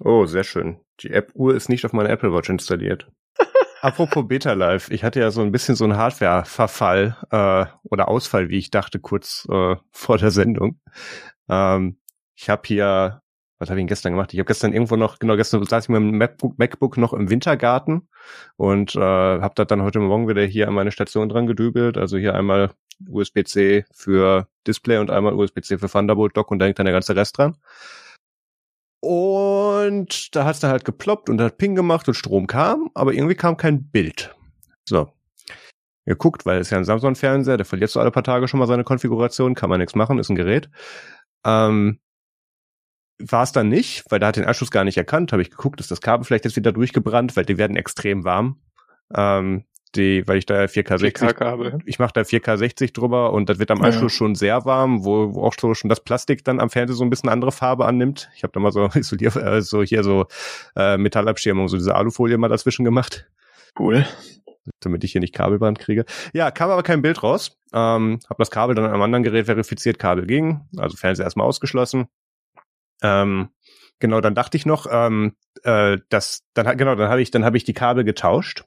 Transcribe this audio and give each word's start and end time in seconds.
Oh, 0.00 0.26
sehr 0.26 0.44
schön. 0.44 0.78
Die 1.00 1.10
App-Uhr 1.10 1.54
ist 1.54 1.68
nicht 1.68 1.84
auf 1.84 1.92
meiner 1.92 2.10
Apple 2.10 2.32
Watch 2.32 2.50
installiert. 2.50 3.10
Apropos 3.80 4.26
Beta 4.26 4.52
Live, 4.52 4.90
ich 4.90 5.04
hatte 5.04 5.20
ja 5.20 5.30
so 5.30 5.42
ein 5.42 5.52
bisschen 5.52 5.74
so 5.74 5.84
einen 5.84 5.96
Hardware-Verfall 5.96 7.16
äh, 7.30 7.66
oder 7.84 8.08
Ausfall, 8.08 8.48
wie 8.48 8.58
ich 8.58 8.70
dachte, 8.70 8.98
kurz 8.98 9.46
äh, 9.50 9.76
vor 9.92 10.18
der 10.18 10.30
Sendung. 10.30 10.80
Ähm, 11.48 11.98
ich 12.34 12.50
habe 12.50 12.62
hier, 12.66 13.22
was 13.58 13.70
habe 13.70 13.78
ich 13.78 13.82
denn 13.82 13.88
gestern 13.88 14.12
gemacht? 14.12 14.34
Ich 14.34 14.38
habe 14.38 14.46
gestern 14.46 14.74
irgendwo 14.74 14.96
noch, 14.96 15.18
genau 15.18 15.36
gestern 15.36 15.64
saß 15.64 15.84
ich 15.84 15.88
mit 15.88 15.98
dem 15.98 16.18
MacBook, 16.18 16.58
MacBook 16.58 16.98
noch 16.98 17.14
im 17.14 17.30
Wintergarten 17.30 18.08
und 18.56 18.94
äh, 18.96 19.00
habe 19.00 19.54
das 19.54 19.66
dann 19.66 19.82
heute 19.82 20.00
Morgen 20.00 20.28
wieder 20.28 20.44
hier 20.44 20.68
an 20.68 20.74
meine 20.74 20.92
Station 20.92 21.30
dran 21.30 21.46
gedübelt. 21.46 21.96
Also 21.96 22.18
hier 22.18 22.34
einmal 22.34 22.72
USB-C 23.08 23.84
für 23.94 24.48
Display 24.66 24.98
und 24.98 25.10
einmal 25.10 25.34
USB-C 25.34 25.78
für 25.78 25.88
Thunderbolt 25.88 26.36
Dock 26.36 26.50
und 26.50 26.58
da 26.58 26.66
hängt 26.66 26.78
dann 26.78 26.86
der 26.86 26.92
ganze 26.92 27.16
Rest 27.16 27.38
dran. 27.38 27.56
Und 29.00 30.34
da 30.34 30.44
hat's 30.44 30.60
dann 30.60 30.70
halt 30.70 30.84
geploppt 30.84 31.28
und 31.30 31.40
hat 31.40 31.58
Ping 31.58 31.74
gemacht 31.74 32.08
und 32.08 32.14
Strom 32.14 32.46
kam, 32.46 32.90
aber 32.94 33.12
irgendwie 33.12 33.34
kam 33.34 33.56
kein 33.56 33.88
Bild. 33.88 34.34
So. 34.88 35.12
Geguckt, 36.06 36.46
weil 36.46 36.60
es 36.60 36.70
ja 36.70 36.78
ein 36.78 36.84
Samsung-Fernseher, 36.84 37.56
der 37.56 37.66
verliert 37.66 37.90
so 37.90 38.00
alle 38.00 38.10
paar 38.10 38.22
Tage 38.22 38.48
schon 38.48 38.60
mal 38.60 38.66
seine 38.66 38.84
Konfiguration, 38.84 39.54
kann 39.54 39.70
man 39.70 39.80
nichts 39.80 39.96
machen, 39.96 40.18
ist 40.18 40.28
ein 40.28 40.36
Gerät. 40.36 40.70
Ähm, 41.44 41.98
war 43.18 43.42
es 43.42 43.52
dann 43.52 43.68
nicht, 43.68 44.04
weil 44.10 44.20
da 44.20 44.28
hat 44.28 44.36
den 44.36 44.44
Anschluss 44.44 44.70
gar 44.70 44.84
nicht 44.84 44.96
erkannt, 44.96 45.32
habe 45.32 45.42
ich 45.42 45.50
geguckt, 45.50 45.80
ist 45.80 45.90
das 45.90 46.00
Kabel 46.00 46.24
vielleicht 46.24 46.44
jetzt 46.44 46.56
wieder 46.56 46.72
durchgebrannt, 46.72 47.36
weil 47.36 47.44
die 47.44 47.58
werden 47.58 47.76
extrem 47.76 48.24
warm. 48.24 48.60
Ähm, 49.14 49.64
die, 49.94 50.26
weil 50.26 50.38
ich 50.38 50.46
da 50.46 50.64
4K 50.64 50.98
60, 50.98 51.28
4K 51.28 51.80
ich 51.86 51.98
mache 51.98 52.12
da 52.14 52.22
4K 52.22 52.56
60 52.56 52.92
drüber 52.92 53.32
und 53.32 53.48
das 53.48 53.58
wird 53.58 53.70
am 53.70 53.82
Anschluss 53.82 54.12
ja. 54.12 54.16
schon 54.18 54.34
sehr 54.34 54.64
warm, 54.64 55.04
wo, 55.04 55.34
wo 55.34 55.44
auch 55.44 55.54
schon 55.54 55.88
das 55.88 56.00
Plastik 56.00 56.44
dann 56.44 56.60
am 56.60 56.70
Fernseher 56.70 56.96
so 56.96 57.04
ein 57.04 57.10
bisschen 57.10 57.28
andere 57.28 57.52
Farbe 57.52 57.86
annimmt. 57.86 58.28
Ich 58.36 58.42
habe 58.42 58.52
da 58.52 58.60
mal 58.60 58.72
so 58.72 58.88
isolier, 58.94 59.34
äh, 59.36 59.62
so 59.62 59.82
hier 59.82 60.02
so 60.02 60.26
äh, 60.74 60.96
Metallabschirmung, 60.98 61.68
so 61.68 61.76
diese 61.76 61.94
Alufolie 61.94 62.38
mal 62.38 62.48
dazwischen 62.48 62.84
gemacht. 62.84 63.30
Cool. 63.78 64.06
Damit 64.80 65.04
ich 65.04 65.12
hier 65.12 65.20
nicht 65.20 65.34
Kabelband 65.34 65.78
kriege. 65.78 66.04
Ja, 66.32 66.50
kam 66.50 66.70
aber 66.70 66.82
kein 66.82 67.02
Bild 67.02 67.22
raus. 67.22 67.56
Ähm, 67.72 68.18
habe 68.28 68.38
das 68.38 68.50
Kabel 68.50 68.74
dann 68.74 68.84
an 68.84 68.92
einem 68.92 69.02
anderen 69.02 69.22
Gerät 69.22 69.46
verifiziert, 69.46 69.98
Kabel 69.98 70.26
ging, 70.26 70.62
also 70.76 70.96
Fernseher 70.96 71.24
erstmal 71.24 71.46
ausgeschlossen. 71.46 72.06
Ähm, 73.02 73.50
genau, 74.00 74.20
dann 74.20 74.34
dachte 74.34 74.56
ich 74.56 74.66
noch, 74.66 74.86
ähm, 74.90 75.36
äh, 75.62 75.98
dass 76.08 76.42
dann 76.54 76.76
genau, 76.76 76.96
dann 76.96 77.08
habe 77.08 77.22
ich 77.22 77.30
dann 77.30 77.44
habe 77.44 77.56
ich 77.56 77.64
die 77.64 77.74
Kabel 77.74 78.04
getauscht 78.04 78.64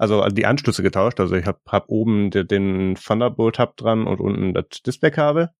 also 0.00 0.26
die 0.28 0.46
Anschlüsse 0.46 0.82
getauscht. 0.82 1.20
Also 1.20 1.36
ich 1.36 1.44
habe 1.44 1.58
hab 1.68 1.88
oben 1.88 2.30
den, 2.30 2.48
den 2.48 2.94
Thunderbolt 2.94 3.58
Hub 3.58 3.76
dran 3.76 4.06
und 4.06 4.18
unten 4.18 4.54
das 4.54 4.82
Displaykabel, 4.84 5.50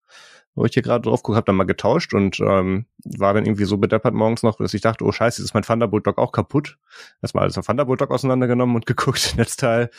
wo 0.55 0.65
ich 0.65 0.73
hier 0.73 0.83
gerade 0.83 1.03
drauf 1.03 1.23
gucke, 1.23 1.37
habe 1.37 1.45
dann 1.45 1.57
mal 1.57 1.65
getauscht 1.65 2.15
und 2.15 2.41
ähm, 2.41 2.87
war 3.05 3.35
dann 3.35 3.45
irgendwie 3.45 3.65
so 3.65 3.77
bedeppert 3.77 4.15
morgens 4.15 4.43
noch, 4.43 4.57
dass 4.57 4.73
ich 4.73 4.81
dachte, 4.81 5.05
oh 5.05 5.13
scheiße, 5.13 5.43
jetzt 5.43 5.51
ist 5.51 5.55
mein 5.55 5.63
Thunderbolt 5.63 6.07
Dock 6.07 6.17
auch 6.17 6.33
kaputt. 6.33 6.79
Erstmal 7.21 7.43
alles 7.43 7.59
auf 7.59 7.67
Thunderbolt 7.67 8.01
Dock 8.01 8.11
auseinandergenommen 8.11 8.77
und 8.77 8.87
geguckt, 8.87 9.35
Netzteil, 9.37 9.91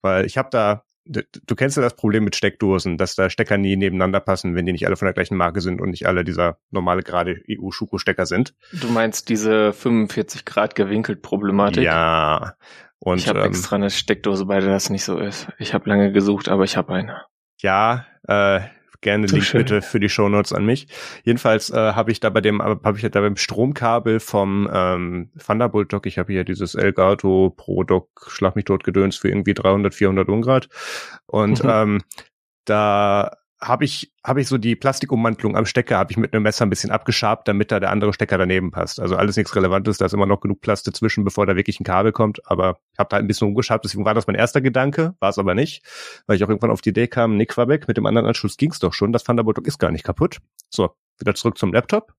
weil 0.00 0.26
ich 0.26 0.38
habe 0.38 0.48
da 0.50 0.84
du 1.04 1.56
kennst 1.56 1.76
ja 1.76 1.82
das 1.82 1.96
Problem 1.96 2.22
mit 2.22 2.36
Steckdosen, 2.36 2.96
dass 2.96 3.16
da 3.16 3.28
Stecker 3.28 3.58
nie 3.58 3.76
nebeneinander 3.76 4.20
passen, 4.20 4.54
wenn 4.54 4.66
die 4.66 4.72
nicht 4.72 4.86
alle 4.86 4.96
von 4.96 5.06
der 5.06 5.14
gleichen 5.14 5.36
Marke 5.36 5.60
sind 5.60 5.80
und 5.80 5.90
nicht 5.90 6.06
alle 6.06 6.22
dieser 6.22 6.58
normale 6.70 7.02
gerade 7.02 7.42
EU-Schuko-Stecker 7.50 8.24
sind. 8.24 8.54
Du 8.72 8.88
meinst 8.88 9.28
diese 9.28 9.72
45 9.72 10.44
Grad 10.44 10.76
gewinkelt 10.76 11.22
Problematik? 11.22 11.82
Ja. 11.82 12.54
Und, 13.04 13.18
ich 13.18 13.28
habe 13.28 13.40
ähm, 13.40 13.46
extra 13.46 13.74
eine 13.74 13.90
Steckdose, 13.90 14.46
bei 14.46 14.60
der 14.60 14.70
das 14.70 14.88
nicht 14.88 15.02
so 15.02 15.18
ist. 15.18 15.48
Ich 15.58 15.74
habe 15.74 15.88
lange 15.90 16.12
gesucht, 16.12 16.48
aber 16.48 16.62
ich 16.62 16.76
habe 16.76 16.94
eine. 16.94 17.22
Ja, 17.60 18.06
äh, 18.28 18.60
gerne 19.00 19.26
Link 19.26 19.42
schön. 19.42 19.58
bitte 19.58 19.82
für 19.82 19.98
die 19.98 20.08
Shownotes 20.08 20.52
an 20.52 20.64
mich. 20.64 20.86
Jedenfalls 21.24 21.70
äh, 21.70 21.94
habe 21.94 22.12
ich 22.12 22.20
da 22.20 22.30
bei 22.30 22.40
dem, 22.40 22.62
habe 22.62 22.96
ich 22.96 23.02
da 23.02 23.20
beim 23.20 23.36
Stromkabel 23.36 24.20
vom 24.20 24.70
ähm, 24.72 25.30
Thunderbolt 25.44 25.92
Dock, 25.92 26.06
ich 26.06 26.16
habe 26.16 26.32
hier 26.32 26.44
dieses 26.44 26.76
Elgato 26.76 27.52
Pro 27.56 27.82
Dock 27.82 28.28
Schlag 28.28 28.54
mich 28.54 28.66
tot 28.66 28.84
gedöns 28.84 29.16
für 29.16 29.30
irgendwie 29.30 29.54
300, 29.54 29.92
400 29.92 30.28
Ungrad 30.28 30.68
und 31.26 31.64
mhm. 31.64 31.70
ähm, 31.70 32.02
da 32.66 33.32
habe 33.62 33.84
ich 33.84 34.12
habe 34.24 34.40
ich 34.40 34.48
so 34.48 34.58
die 34.58 34.76
Plastikummantelung 34.76 35.56
am 35.56 35.66
Stecker 35.66 35.96
habe 35.98 36.10
ich 36.10 36.16
mit 36.16 36.32
einem 36.32 36.42
Messer 36.42 36.66
ein 36.66 36.70
bisschen 36.70 36.90
abgeschabt, 36.90 37.46
damit 37.48 37.70
da 37.70 37.80
der 37.80 37.90
andere 37.90 38.12
Stecker 38.12 38.38
daneben 38.38 38.70
passt. 38.70 39.00
Also 39.00 39.16
alles 39.16 39.36
nichts 39.36 39.54
Relevantes, 39.54 39.98
da 39.98 40.06
ist 40.06 40.12
immer 40.12 40.26
noch 40.26 40.40
genug 40.40 40.60
Platz 40.60 40.82
dazwischen, 40.82 41.24
bevor 41.24 41.46
da 41.46 41.56
wirklich 41.56 41.80
ein 41.80 41.84
Kabel 41.84 42.12
kommt. 42.12 42.40
Aber 42.50 42.78
ich 42.92 42.98
habe 42.98 43.08
da 43.08 43.16
ein 43.16 43.26
bisschen 43.26 43.48
umgeschabt, 43.48 43.84
deswegen 43.84 44.04
war 44.04 44.14
das 44.14 44.26
mein 44.26 44.36
erster 44.36 44.60
Gedanke, 44.60 45.14
war 45.20 45.30
es 45.30 45.38
aber 45.38 45.54
nicht, 45.54 45.84
weil 46.26 46.36
ich 46.36 46.44
auch 46.44 46.48
irgendwann 46.48 46.70
auf 46.70 46.80
die 46.80 46.90
Idee 46.90 47.06
kam, 47.06 47.36
Nick 47.36 47.56
war 47.56 47.68
weg, 47.68 47.88
mit 47.88 47.96
dem 47.96 48.06
anderen 48.06 48.26
Anschluss 48.26 48.56
ging's 48.56 48.80
doch 48.80 48.92
schon, 48.92 49.12
das 49.12 49.24
Thunderbolt 49.24 49.58
ist 49.66 49.78
gar 49.78 49.92
nicht 49.92 50.04
kaputt. 50.04 50.38
So, 50.68 50.90
wieder 51.18 51.34
zurück 51.34 51.58
zum 51.58 51.72
Laptop, 51.72 52.12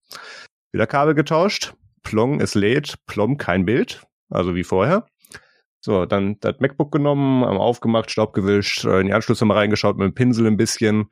wieder 0.71 0.87
Kabel 0.87 1.13
getauscht, 1.13 1.73
Plong, 2.03 2.39
es 2.41 2.55
lädt, 2.55 2.95
Plom, 3.05 3.37
kein 3.37 3.65
Bild, 3.65 4.05
also 4.29 4.55
wie 4.55 4.63
vorher. 4.63 5.05
So, 5.85 6.05
dann 6.05 6.39
das 6.39 6.59
MacBook 6.59 6.93
genommen, 6.93 7.43
aufgemacht, 7.43 8.09
Staub 8.09 8.33
gewischt, 8.33 8.85
äh, 8.85 9.01
in 9.01 9.07
die 9.07 9.13
Anschlüsse 9.13 9.43
mal 9.43 9.57
reingeschaut, 9.57 9.97
mit 9.97 10.05
dem 10.05 10.15
Pinsel 10.15 10.47
ein 10.47 10.55
bisschen, 10.55 11.09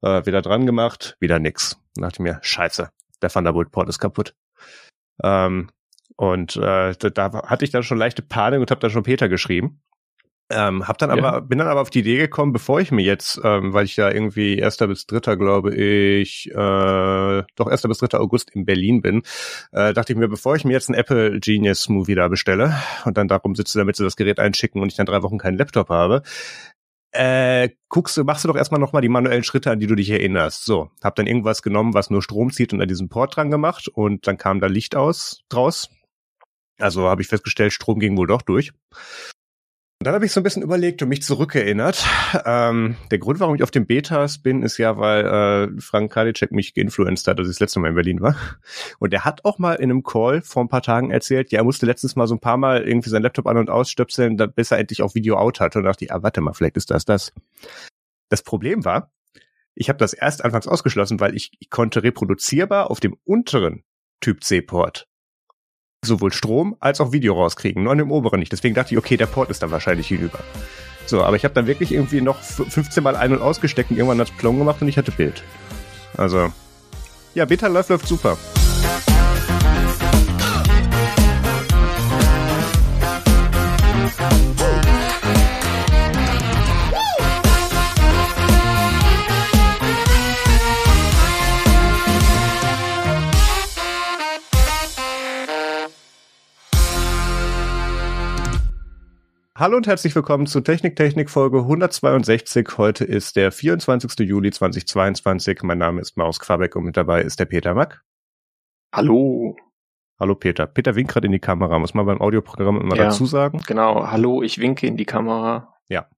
äh, 0.00 0.24
wieder 0.24 0.42
dran 0.42 0.64
gemacht, 0.64 1.16
wieder 1.18 1.40
nix. 1.40 1.76
Dann 1.96 2.02
dachte 2.02 2.16
ich 2.16 2.20
mir, 2.20 2.38
scheiße, 2.40 2.90
der 3.20 3.30
Thunderbolt-Port 3.30 3.88
ist 3.88 3.98
kaputt. 3.98 4.36
Ähm, 5.24 5.70
und 6.16 6.54
äh, 6.56 6.94
da, 6.96 7.10
da 7.10 7.42
hatte 7.48 7.64
ich 7.64 7.72
dann 7.72 7.82
schon 7.82 7.98
leichte 7.98 8.22
Panik 8.22 8.60
und 8.60 8.70
habe 8.70 8.80
dann 8.80 8.92
schon 8.92 9.02
Peter 9.02 9.28
geschrieben. 9.28 9.80
Ähm, 10.54 10.86
hab 10.86 10.98
dann 10.98 11.10
ja. 11.10 11.16
aber, 11.16 11.40
bin 11.40 11.58
dann 11.58 11.68
aber 11.68 11.80
auf 11.80 11.90
die 11.90 12.00
Idee 12.00 12.18
gekommen, 12.18 12.52
bevor 12.52 12.80
ich 12.80 12.92
mir 12.92 13.02
jetzt, 13.02 13.40
ähm, 13.42 13.72
weil 13.72 13.86
ich 13.86 13.96
ja 13.96 14.10
irgendwie 14.10 14.58
erster 14.58 14.86
bis 14.86 15.06
dritter, 15.06 15.36
glaube 15.36 15.74
ich, 15.74 16.50
äh, 16.50 17.42
doch 17.56 17.70
erster 17.70 17.88
bis 17.88 17.98
dritter 17.98 18.20
August 18.20 18.50
in 18.50 18.66
Berlin 18.66 19.00
bin, 19.00 19.22
äh, 19.72 19.94
dachte 19.94 20.12
ich 20.12 20.18
mir, 20.18 20.28
bevor 20.28 20.54
ich 20.54 20.64
mir 20.64 20.72
jetzt 20.72 20.90
einen 20.90 20.98
Apple 20.98 21.40
Genius 21.40 21.88
Movie 21.88 22.14
da 22.14 22.28
bestelle 22.28 22.76
und 23.04 23.16
dann 23.16 23.28
darum 23.28 23.54
sitze, 23.54 23.78
damit 23.78 23.96
sie 23.96 24.04
das 24.04 24.16
Gerät 24.16 24.38
einschicken 24.38 24.82
und 24.82 24.88
ich 24.88 24.96
dann 24.96 25.06
drei 25.06 25.22
Wochen 25.22 25.38
keinen 25.38 25.56
Laptop 25.56 25.88
habe, 25.88 26.22
äh, 27.12 27.70
guckst 27.88 28.16
du, 28.16 28.24
machst 28.24 28.44
du 28.44 28.48
doch 28.48 28.56
erstmal 28.56 28.80
nochmal 28.80 29.02
die 29.02 29.08
manuellen 29.08 29.44
Schritte, 29.44 29.70
an 29.70 29.80
die 29.80 29.86
du 29.86 29.94
dich 29.94 30.10
erinnerst. 30.10 30.64
So, 30.64 30.90
hab 31.02 31.14
dann 31.14 31.26
irgendwas 31.26 31.62
genommen, 31.62 31.94
was 31.94 32.10
nur 32.10 32.22
Strom 32.22 32.50
zieht 32.50 32.72
und 32.72 32.80
an 32.80 32.88
diesen 32.88 33.08
Port 33.08 33.36
dran 33.36 33.50
gemacht 33.50 33.88
und 33.88 34.26
dann 34.26 34.38
kam 34.38 34.60
da 34.60 34.66
Licht 34.66 34.96
aus 34.96 35.42
draus. 35.48 35.90
Also 36.78 37.08
habe 37.08 37.22
ich 37.22 37.28
festgestellt, 37.28 37.72
Strom 37.72 38.00
ging 38.00 38.16
wohl 38.16 38.26
doch 38.26 38.42
durch. 38.42 38.72
Und 40.02 40.06
dann 40.06 40.14
habe 40.16 40.26
ich 40.26 40.32
so 40.32 40.40
ein 40.40 40.42
bisschen 40.42 40.64
überlegt 40.64 41.00
und 41.02 41.10
mich 41.10 41.22
zurückerinnert. 41.22 42.04
Ähm, 42.44 42.96
der 43.12 43.20
Grund, 43.20 43.38
warum 43.38 43.54
ich 43.54 43.62
auf 43.62 43.70
dem 43.70 43.86
Betas 43.86 44.38
bin, 44.38 44.64
ist 44.64 44.76
ja, 44.78 44.98
weil 44.98 45.24
äh, 45.76 45.80
Frank 45.80 46.12
Kadicek 46.12 46.50
mich 46.50 46.74
geinfluenced 46.74 47.28
hat, 47.28 47.38
als 47.38 47.46
ich 47.46 47.54
das 47.54 47.60
letzte 47.60 47.78
Mal 47.78 47.90
in 47.90 47.94
Berlin 47.94 48.20
war. 48.20 48.34
Und 48.98 49.12
der 49.12 49.24
hat 49.24 49.44
auch 49.44 49.60
mal 49.60 49.74
in 49.74 49.92
einem 49.92 50.02
Call 50.02 50.42
vor 50.42 50.64
ein 50.64 50.68
paar 50.68 50.82
Tagen 50.82 51.12
erzählt, 51.12 51.52
ja, 51.52 51.60
er 51.60 51.64
musste 51.64 51.86
letztens 51.86 52.16
mal 52.16 52.26
so 52.26 52.34
ein 52.34 52.40
paar 52.40 52.56
Mal 52.56 52.82
irgendwie 52.82 53.10
sein 53.10 53.22
Laptop 53.22 53.46
an- 53.46 53.58
und 53.58 53.70
ausstöpseln, 53.70 54.36
bis 54.56 54.72
er 54.72 54.78
endlich 54.78 55.02
auch 55.02 55.14
Video 55.14 55.36
out 55.36 55.60
hatte. 55.60 55.78
Und 55.78 55.84
dachte 55.84 56.04
ich, 56.04 56.12
ah, 56.12 56.20
warte 56.20 56.40
mal, 56.40 56.52
vielleicht 56.52 56.76
ist 56.76 56.90
das 56.90 57.04
das. 57.04 57.32
Das 58.28 58.42
Problem 58.42 58.84
war, 58.84 59.12
ich 59.76 59.88
habe 59.88 60.00
das 60.00 60.14
erst 60.14 60.44
anfangs 60.44 60.66
ausgeschlossen, 60.66 61.20
weil 61.20 61.36
ich, 61.36 61.52
ich 61.60 61.70
konnte 61.70 62.02
reproduzierbar 62.02 62.90
auf 62.90 62.98
dem 62.98 63.16
unteren 63.22 63.84
Typ 64.20 64.42
C-Port 64.42 65.06
sowohl 66.04 66.32
Strom 66.32 66.76
als 66.80 67.00
auch 67.00 67.12
Video 67.12 67.34
rauskriegen, 67.34 67.84
nur 67.84 67.92
an 67.92 67.98
dem 67.98 68.10
oberen 68.10 68.40
nicht. 68.40 68.52
Deswegen 68.52 68.74
dachte 68.74 68.92
ich, 68.92 68.98
okay, 68.98 69.16
der 69.16 69.26
Port 69.26 69.50
ist 69.50 69.62
dann 69.62 69.70
wahrscheinlich 69.70 70.08
hinüber. 70.08 70.40
So, 71.06 71.22
aber 71.22 71.36
ich 71.36 71.44
habe 71.44 71.54
dann 71.54 71.66
wirklich 71.66 71.92
irgendwie 71.92 72.20
noch 72.20 72.40
15 72.40 73.02
Mal 73.02 73.16
ein- 73.16 73.32
und 73.32 73.42
ausgesteckt 73.42 73.90
und 73.90 73.96
irgendwann 73.96 74.20
hat 74.20 74.36
Plong 74.38 74.58
gemacht 74.58 74.82
und 74.82 74.88
ich 74.88 74.98
hatte 74.98 75.12
Bild. 75.12 75.42
Also, 76.16 76.52
ja, 77.34 77.44
Beta 77.44 77.68
läuft, 77.68 77.88
läuft 77.88 78.06
super. 78.06 78.36
Hallo 99.62 99.76
und 99.76 99.86
herzlich 99.86 100.16
willkommen 100.16 100.48
zu 100.48 100.60
Technik 100.60 100.96
Technik 100.96 101.30
Folge 101.30 101.58
162. 101.58 102.68
Heute 102.78 103.04
ist 103.04 103.36
der 103.36 103.52
24. 103.52 104.28
Juli 104.28 104.50
2022. 104.50 105.62
Mein 105.62 105.78
Name 105.78 106.00
ist 106.00 106.16
Maus 106.16 106.40
Quabeck 106.40 106.74
und 106.74 106.82
mit 106.82 106.96
dabei 106.96 107.22
ist 107.22 107.38
der 107.38 107.44
Peter 107.44 107.72
Mack. 107.72 108.02
Hallo. 108.92 109.54
Hallo 110.18 110.34
Peter. 110.34 110.66
Peter 110.66 110.96
winkt 110.96 111.12
gerade 111.12 111.26
in 111.26 111.32
die 111.32 111.38
Kamera, 111.38 111.78
muss 111.78 111.94
man 111.94 112.06
beim 112.06 112.20
Audioprogramm 112.20 112.80
immer 112.80 112.96
ja, 112.96 113.04
dazu 113.04 113.24
sagen. 113.24 113.62
Genau, 113.64 114.08
hallo, 114.08 114.42
ich 114.42 114.58
winke 114.58 114.88
in 114.88 114.96
die 114.96 115.04
Kamera. 115.04 115.72
Ja. 115.88 116.08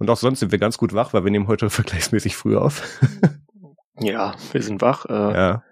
Und 0.00 0.10
auch 0.10 0.16
sonst 0.16 0.40
sind 0.40 0.50
wir 0.50 0.58
ganz 0.58 0.76
gut 0.76 0.92
wach, 0.92 1.14
weil 1.14 1.22
wir 1.22 1.30
nehmen 1.30 1.46
heute 1.46 1.70
vergleichsmäßig 1.70 2.34
früh 2.34 2.56
auf. 2.56 3.00
ja, 4.00 4.34
wir 4.50 4.62
sind 4.62 4.82
wach. 4.82 5.06
Äh, 5.06 5.12
ja. 5.12 5.62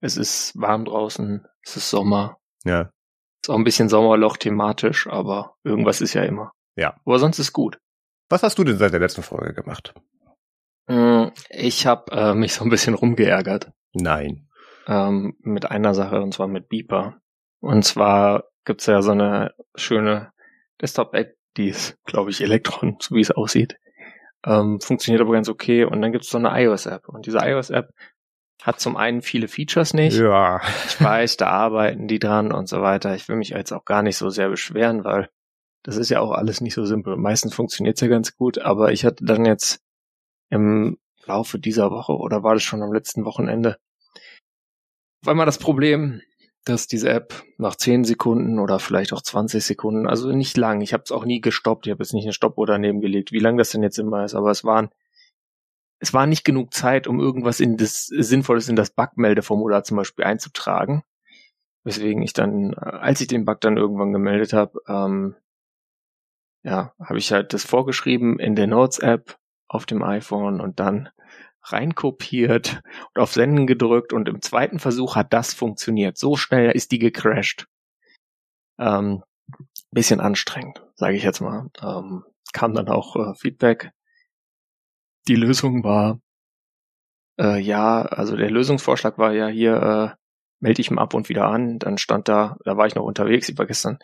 Es 0.00 0.16
ist 0.16 0.52
warm 0.54 0.84
draußen, 0.84 1.44
es 1.64 1.78
ist 1.78 1.90
Sommer. 1.90 2.38
Ja. 2.64 2.90
Ist 3.44 3.50
auch 3.50 3.56
ein 3.56 3.64
bisschen 3.64 3.90
Sommerloch 3.90 4.38
thematisch, 4.38 5.06
aber 5.06 5.56
irgendwas 5.64 6.00
ist 6.00 6.14
ja 6.14 6.22
immer. 6.22 6.52
Ja. 6.76 6.96
Aber 7.04 7.18
sonst 7.18 7.38
ist 7.38 7.52
gut. 7.52 7.78
Was 8.30 8.42
hast 8.42 8.58
du 8.58 8.64
denn 8.64 8.78
seit 8.78 8.94
der 8.94 9.00
letzten 9.00 9.22
Folge 9.22 9.52
gemacht? 9.52 9.92
Hm, 10.88 11.30
ich 11.50 11.86
habe 11.86 12.10
äh, 12.12 12.32
mich 12.32 12.54
so 12.54 12.64
ein 12.64 12.70
bisschen 12.70 12.94
rumgeärgert. 12.94 13.70
Nein. 13.92 14.48
Ähm, 14.86 15.36
mit 15.40 15.70
einer 15.70 15.92
Sache, 15.92 16.22
und 16.22 16.32
zwar 16.32 16.48
mit 16.48 16.70
Beeper. 16.70 17.20
Und 17.60 17.84
zwar 17.84 18.44
gibt's 18.64 18.86
ja 18.86 19.02
so 19.02 19.10
eine 19.10 19.52
schöne 19.74 20.32
Desktop-App, 20.80 21.36
die 21.58 21.68
ist, 21.68 21.98
glaube 22.06 22.30
ich, 22.30 22.40
Electron, 22.40 22.96
so 22.98 23.14
wie 23.14 23.20
es 23.20 23.30
aussieht. 23.30 23.76
Ähm, 24.46 24.80
funktioniert 24.80 25.20
aber 25.20 25.34
ganz 25.34 25.50
okay. 25.50 25.84
Und 25.84 26.00
dann 26.00 26.12
gibt's 26.12 26.30
so 26.30 26.38
eine 26.38 26.48
iOS-App. 26.62 27.10
Und 27.10 27.26
diese 27.26 27.40
iOS-App 27.42 27.90
hat 28.62 28.80
zum 28.80 28.96
einen 28.96 29.22
viele 29.22 29.48
Features 29.48 29.94
nicht. 29.94 30.16
Ja. 30.16 30.60
Ich 30.86 31.00
weiß, 31.00 31.36
da 31.36 31.48
arbeiten 31.48 32.08
die 32.08 32.18
dran 32.18 32.52
und 32.52 32.68
so 32.68 32.80
weiter. 32.80 33.14
Ich 33.14 33.28
will 33.28 33.36
mich 33.36 33.50
jetzt 33.50 33.72
auch 33.72 33.84
gar 33.84 34.02
nicht 34.02 34.16
so 34.16 34.30
sehr 34.30 34.48
beschweren, 34.48 35.04
weil 35.04 35.28
das 35.82 35.96
ist 35.96 36.08
ja 36.08 36.20
auch 36.20 36.32
alles 36.32 36.60
nicht 36.60 36.74
so 36.74 36.84
simpel. 36.84 37.16
Meistens 37.16 37.54
funktioniert's 37.54 38.00
ja 38.00 38.08
ganz 38.08 38.36
gut, 38.36 38.58
aber 38.58 38.92
ich 38.92 39.04
hatte 39.04 39.24
dann 39.24 39.44
jetzt 39.44 39.80
im 40.50 40.98
Laufe 41.26 41.58
dieser 41.58 41.90
Woche 41.90 42.12
oder 42.12 42.42
war 42.42 42.54
das 42.54 42.62
schon 42.62 42.82
am 42.82 42.92
letzten 42.92 43.24
Wochenende 43.24 43.76
auf 45.24 45.28
einmal 45.28 45.46
das 45.46 45.56
Problem, 45.56 46.20
dass 46.66 46.86
diese 46.86 47.08
App 47.08 47.44
nach 47.56 47.76
10 47.76 48.04
Sekunden 48.04 48.58
oder 48.58 48.78
vielleicht 48.78 49.14
auch 49.14 49.22
20 49.22 49.64
Sekunden, 49.64 50.06
also 50.06 50.30
nicht 50.32 50.58
lang, 50.58 50.82
ich 50.82 50.92
habe 50.92 51.02
es 51.02 51.12
auch 51.12 51.24
nie 51.24 51.40
gestoppt, 51.40 51.86
ich 51.86 51.90
habe 51.90 52.02
jetzt 52.02 52.12
nicht 52.12 52.26
eine 52.26 52.34
Stoppuhr 52.34 52.66
daneben 52.66 53.00
gelegt, 53.00 53.32
wie 53.32 53.38
lang 53.38 53.56
das 53.56 53.70
denn 53.70 53.82
jetzt 53.82 53.98
immer 53.98 54.26
ist, 54.26 54.34
aber 54.34 54.50
es 54.50 54.64
waren 54.64 54.90
es 56.04 56.12
war 56.12 56.26
nicht 56.26 56.44
genug 56.44 56.74
Zeit, 56.74 57.06
um 57.06 57.18
irgendwas 57.18 57.60
in 57.60 57.78
das 57.78 58.06
Sinnvolles 58.06 58.68
in 58.68 58.76
das 58.76 58.90
Bugmeldeformular 58.90 59.84
zum 59.84 59.96
Beispiel 59.96 60.24
einzutragen. 60.26 61.02
Weswegen 61.82 62.22
ich 62.22 62.34
dann, 62.34 62.74
als 62.74 63.22
ich 63.22 63.26
den 63.26 63.46
Bug 63.46 63.60
dann 63.62 63.78
irgendwann 63.78 64.12
gemeldet 64.12 64.52
habe, 64.52 64.80
ähm, 64.86 65.34
ja, 66.62 66.92
habe 66.98 67.18
ich 67.18 67.32
halt 67.32 67.54
das 67.54 67.64
vorgeschrieben 67.64 68.38
in 68.38 68.54
der 68.54 68.66
Notes-App 68.66 69.38
auf 69.66 69.86
dem 69.86 70.02
iPhone 70.02 70.60
und 70.60 70.78
dann 70.78 71.08
reinkopiert 71.62 72.82
und 73.14 73.22
auf 73.22 73.32
Senden 73.32 73.66
gedrückt 73.66 74.12
und 74.12 74.28
im 74.28 74.42
zweiten 74.42 74.78
Versuch 74.78 75.16
hat 75.16 75.32
das 75.32 75.54
funktioniert. 75.54 76.18
So 76.18 76.36
schnell 76.36 76.70
ist 76.70 76.92
die 76.92 76.98
gecrashed. 76.98 77.66
Ähm, 78.78 79.22
bisschen 79.90 80.20
anstrengend, 80.20 80.82
sage 80.96 81.16
ich 81.16 81.22
jetzt 81.22 81.40
mal. 81.40 81.70
Ähm, 81.82 82.24
kam 82.52 82.74
dann 82.74 82.88
auch 82.88 83.16
äh, 83.16 83.34
Feedback. 83.34 83.92
Die 85.28 85.36
Lösung 85.36 85.84
war, 85.84 86.20
äh, 87.38 87.58
ja, 87.58 88.02
also 88.02 88.36
der 88.36 88.50
Lösungsvorschlag 88.50 89.18
war 89.18 89.32
ja 89.32 89.48
hier, 89.48 89.74
äh, 90.16 90.16
melde 90.60 90.80
ich 90.80 90.90
mal 90.90 91.02
ab 91.02 91.14
und 91.14 91.28
wieder 91.28 91.46
an. 91.46 91.78
Dann 91.78 91.98
stand 91.98 92.28
da, 92.28 92.56
da 92.64 92.76
war 92.76 92.86
ich 92.86 92.94
noch 92.94 93.04
unterwegs, 93.04 93.48
ich 93.48 93.58
war 93.58 93.66
gestern 93.66 93.98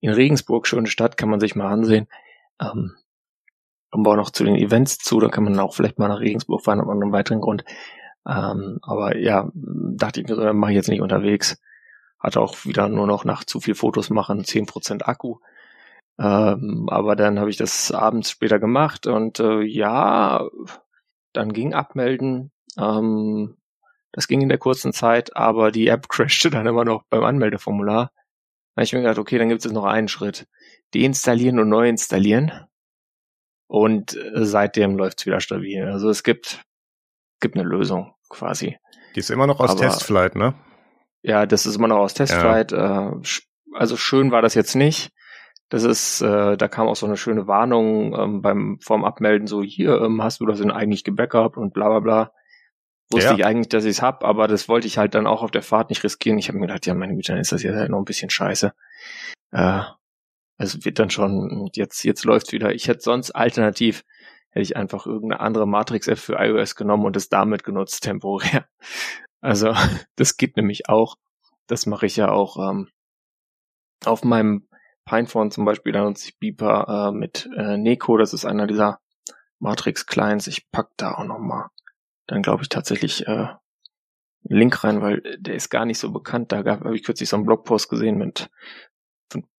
in 0.00 0.10
Regensburg, 0.10 0.66
schöne 0.66 0.86
Stadt, 0.88 1.16
kann 1.16 1.30
man 1.30 1.40
sich 1.40 1.56
mal 1.56 1.70
ansehen. 1.70 2.08
Ähm, 2.60 2.94
kommen 3.90 4.06
wir 4.06 4.10
auch 4.10 4.16
noch 4.16 4.30
zu 4.30 4.44
den 4.44 4.56
Events 4.56 4.98
zu, 4.98 5.20
da 5.20 5.28
kann 5.28 5.44
man 5.44 5.58
auch 5.58 5.74
vielleicht 5.74 5.98
mal 5.98 6.08
nach 6.08 6.20
Regensburg 6.20 6.64
fahren, 6.64 6.80
aber 6.80 6.92
einen 6.92 7.12
weiteren 7.12 7.40
Grund. 7.40 7.64
Ähm, 8.26 8.78
aber 8.82 9.16
ja, 9.16 9.50
dachte 9.54 10.20
ich 10.20 10.28
mir 10.28 10.34
so, 10.34 10.52
mache 10.52 10.72
ich 10.72 10.76
jetzt 10.76 10.88
nicht 10.88 11.00
unterwegs. 11.02 11.60
Hatte 12.18 12.40
auch 12.40 12.64
wieder 12.64 12.88
nur 12.88 13.06
noch 13.06 13.24
nach 13.24 13.44
zu 13.44 13.60
viel 13.60 13.74
Fotos 13.74 14.10
machen, 14.10 14.44
10% 14.44 15.02
Akku. 15.02 15.38
Ähm, 16.18 16.88
aber 16.90 17.16
dann 17.16 17.38
habe 17.38 17.50
ich 17.50 17.56
das 17.56 17.90
abends 17.90 18.30
später 18.30 18.58
gemacht 18.58 19.06
und 19.06 19.40
äh, 19.40 19.62
ja, 19.62 20.48
dann 21.32 21.52
ging 21.52 21.74
abmelden. 21.74 22.52
Ähm, 22.78 23.56
das 24.12 24.28
ging 24.28 24.40
in 24.40 24.48
der 24.48 24.58
kurzen 24.58 24.92
Zeit, 24.92 25.36
aber 25.36 25.72
die 25.72 25.88
App 25.88 26.08
crashte 26.08 26.50
dann 26.50 26.66
immer 26.66 26.84
noch 26.84 27.04
beim 27.10 27.24
Anmeldeformular. 27.24 28.12
Da 28.74 28.80
habe 28.80 28.84
ich 28.84 28.92
mir 28.92 29.00
gedacht, 29.00 29.18
okay, 29.18 29.38
dann 29.38 29.48
gibt 29.48 29.64
es 29.64 29.72
noch 29.72 29.84
einen 29.84 30.08
Schritt. 30.08 30.46
Deinstallieren 30.94 31.58
und 31.58 31.68
neu 31.68 31.88
installieren. 31.88 32.52
Und 33.66 34.16
äh, 34.16 34.44
seitdem 34.44 34.96
läuft's 34.96 35.26
wieder 35.26 35.40
stabil. 35.40 35.84
Also 35.84 36.10
es 36.10 36.22
gibt, 36.22 36.64
gibt 37.40 37.56
eine 37.56 37.64
Lösung 37.64 38.14
quasi. 38.28 38.78
Die 39.14 39.20
ist 39.20 39.30
immer 39.30 39.46
noch 39.46 39.60
aus 39.60 39.70
Aber, 39.70 39.80
Testflight, 39.80 40.36
ne? 40.36 40.54
Ja, 41.22 41.46
das 41.46 41.66
ist 41.66 41.76
immer 41.76 41.88
noch 41.88 41.98
aus 41.98 42.14
Testflight. 42.14 42.72
Ja. 42.72 43.12
Äh, 43.12 43.22
also 43.72 43.96
schön 43.96 44.30
war 44.30 44.42
das 44.42 44.54
jetzt 44.54 44.74
nicht. 44.74 45.12
Das 45.74 45.82
ist, 45.82 46.20
äh, 46.20 46.56
da 46.56 46.68
kam 46.68 46.86
auch 46.86 46.94
so 46.94 47.04
eine 47.04 47.16
schöne 47.16 47.48
Warnung 47.48 48.16
ähm, 48.16 48.42
beim 48.42 48.78
vorm 48.80 49.04
Abmelden, 49.04 49.48
so 49.48 49.60
hier 49.60 50.02
ähm, 50.02 50.22
hast 50.22 50.38
du 50.38 50.46
das 50.46 50.60
denn 50.60 50.70
eigentlich 50.70 51.02
gebackupt 51.02 51.56
und 51.56 51.74
bla 51.74 51.88
bla 51.88 51.98
bla. 51.98 52.32
Wusste 53.10 53.30
ja. 53.30 53.34
ich 53.34 53.44
eigentlich, 53.44 53.70
dass 53.70 53.84
ich 53.84 53.96
es 53.96 54.00
hab, 54.00 54.22
aber 54.22 54.46
das 54.46 54.68
wollte 54.68 54.86
ich 54.86 54.98
halt 54.98 55.16
dann 55.16 55.26
auch 55.26 55.42
auf 55.42 55.50
der 55.50 55.62
Fahrt 55.62 55.90
nicht 55.90 56.04
riskieren. 56.04 56.38
Ich 56.38 56.46
habe 56.46 56.58
mir 56.58 56.68
gedacht, 56.68 56.86
ja, 56.86 56.94
meine 56.94 57.16
Güte, 57.16 57.32
dann 57.32 57.40
ist 57.40 57.50
das 57.50 57.64
jetzt 57.64 57.74
halt 57.74 57.90
noch 57.90 57.98
ein 57.98 58.04
bisschen 58.04 58.30
scheiße. 58.30 58.72
Äh, 59.50 59.80
es 60.58 60.84
wird 60.84 61.00
dann 61.00 61.10
schon, 61.10 61.68
jetzt, 61.74 62.04
jetzt 62.04 62.24
läuft 62.24 62.52
wieder. 62.52 62.72
Ich 62.72 62.86
hätte 62.86 63.00
sonst 63.00 63.32
alternativ, 63.32 64.04
hätte 64.50 64.62
ich 64.62 64.76
einfach 64.76 65.06
irgendeine 65.06 65.40
andere 65.40 65.66
Matrix-App 65.66 66.18
für 66.18 66.36
iOS 66.38 66.76
genommen 66.76 67.04
und 67.04 67.16
es 67.16 67.28
damit 67.28 67.64
genutzt, 67.64 68.04
temporär. 68.04 68.68
Also, 69.40 69.74
das 70.14 70.36
geht 70.36 70.56
nämlich 70.56 70.88
auch. 70.88 71.16
Das 71.66 71.84
mache 71.84 72.06
ich 72.06 72.14
ja 72.14 72.30
auch 72.30 72.56
ähm, 72.56 72.88
auf 74.06 74.22
meinem 74.22 74.68
Pinephone 75.04 75.50
zum 75.50 75.64
Beispiel, 75.64 75.92
da 75.92 76.02
nutze 76.02 76.28
ich 76.28 76.38
Beeper 76.38 77.10
äh, 77.10 77.16
mit 77.16 77.48
äh, 77.56 77.76
Neko, 77.76 78.16
das 78.16 78.32
ist 78.32 78.44
einer 78.44 78.66
dieser 78.66 79.00
Matrix-Clients. 79.58 80.46
Ich 80.46 80.70
pack 80.70 80.90
da 80.96 81.12
auch 81.14 81.24
nochmal 81.24 81.68
dann 82.26 82.42
glaube 82.42 82.62
ich 82.62 82.68
tatsächlich 82.68 83.26
äh, 83.26 83.48
Link 84.42 84.84
rein, 84.84 85.00
weil 85.00 85.22
der 85.38 85.54
ist 85.54 85.70
gar 85.70 85.86
nicht 85.86 85.98
so 85.98 86.10
bekannt. 86.10 86.52
Da 86.52 86.64
habe 86.64 86.94
ich 86.94 87.04
kürzlich 87.04 87.28
so 87.28 87.36
einen 87.36 87.46
Blogpost 87.46 87.88
gesehen 87.88 88.18
mit 88.18 88.50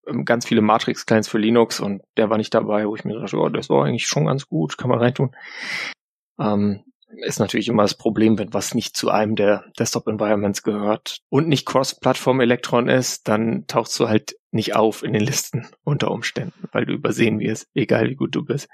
ähm, 0.08 0.26
ganz 0.26 0.46
viele 0.46 0.62
Matrix-Clients 0.62 1.28
für 1.28 1.40
Linux 1.40 1.80
und 1.80 2.04
der 2.18 2.30
war 2.30 2.38
nicht 2.38 2.54
dabei, 2.54 2.88
wo 2.88 2.96
ich 2.96 3.04
mir 3.04 3.20
dachte, 3.20 3.38
oh, 3.38 3.50
das 3.50 3.70
war 3.70 3.86
eigentlich 3.86 4.08
schon 4.08 4.26
ganz 4.26 4.48
gut, 4.48 4.78
kann 4.78 4.90
man 4.90 5.00
reintun. 5.00 5.36
Ähm, 6.40 6.84
ist 7.18 7.40
natürlich 7.40 7.68
immer 7.68 7.84
das 7.84 7.98
Problem, 7.98 8.38
wenn 8.38 8.54
was 8.54 8.74
nicht 8.74 8.96
zu 8.96 9.10
einem 9.10 9.36
der 9.36 9.66
Desktop-Environments 9.78 10.64
gehört 10.64 11.20
und 11.30 11.48
nicht 11.48 11.66
Cross-Plattform-Elektron 11.66 12.88
ist, 12.88 13.28
dann 13.28 13.66
tauchst 13.68 14.00
du 14.00 14.10
halt 14.10 14.36
nicht 14.52 14.76
auf 14.76 15.04
in 15.04 15.14
den 15.14 15.22
Listen 15.22 15.68
unter 15.84 16.12
Umständen, 16.12 16.68
weil 16.72 16.86
du 16.86 16.94
übersehen 16.94 17.40
wirst, 17.40 17.68
egal 17.74 18.10
wie 18.10 18.16
gut 18.16 18.36
du 18.36 18.44
bist. 18.44 18.68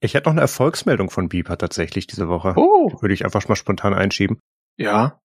Ich 0.00 0.14
hätte 0.14 0.28
noch 0.28 0.34
eine 0.34 0.42
Erfolgsmeldung 0.42 1.10
von 1.10 1.28
Beeper 1.28 1.56
tatsächlich 1.56 2.06
diese 2.06 2.28
Woche. 2.28 2.52
Oh. 2.56 2.92
Würde 3.00 3.14
ich 3.14 3.24
einfach 3.24 3.46
mal 3.48 3.56
spontan 3.56 3.94
einschieben. 3.94 4.38
Ja. 4.76 5.20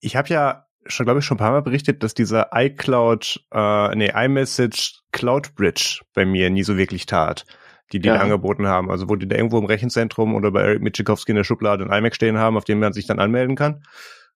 Ich 0.00 0.16
habe 0.16 0.28
ja 0.28 0.66
schon, 0.86 1.04
glaube 1.04 1.20
ich, 1.20 1.26
schon 1.26 1.36
ein 1.36 1.38
paar 1.38 1.50
Mal 1.50 1.62
berichtet, 1.62 2.02
dass 2.02 2.14
dieser 2.14 2.50
iCloud, 2.52 3.44
äh, 3.52 3.94
nee, 3.96 4.12
iMessage 4.14 5.00
Cloud 5.12 5.54
Bridge 5.54 6.02
bei 6.14 6.24
mir 6.24 6.50
nie 6.50 6.62
so 6.62 6.76
wirklich 6.76 7.06
tat, 7.06 7.44
die 7.92 8.00
die 8.00 8.08
ja. 8.08 8.16
angeboten 8.16 8.66
haben. 8.66 8.90
Also 8.90 9.08
wo 9.08 9.16
die 9.16 9.28
da 9.28 9.36
irgendwo 9.36 9.58
im 9.58 9.66
Rechenzentrum 9.66 10.34
oder 10.34 10.50
bei 10.50 10.62
Eric 10.62 10.82
Michikowski 10.82 11.32
in 11.32 11.36
der 11.36 11.44
Schublade 11.44 11.84
ein 11.84 11.92
iMac 11.92 12.14
stehen 12.14 12.38
haben, 12.38 12.56
auf 12.56 12.64
dem 12.64 12.80
man 12.80 12.92
sich 12.92 13.06
dann 13.06 13.18
anmelden 13.18 13.56
kann. 13.56 13.84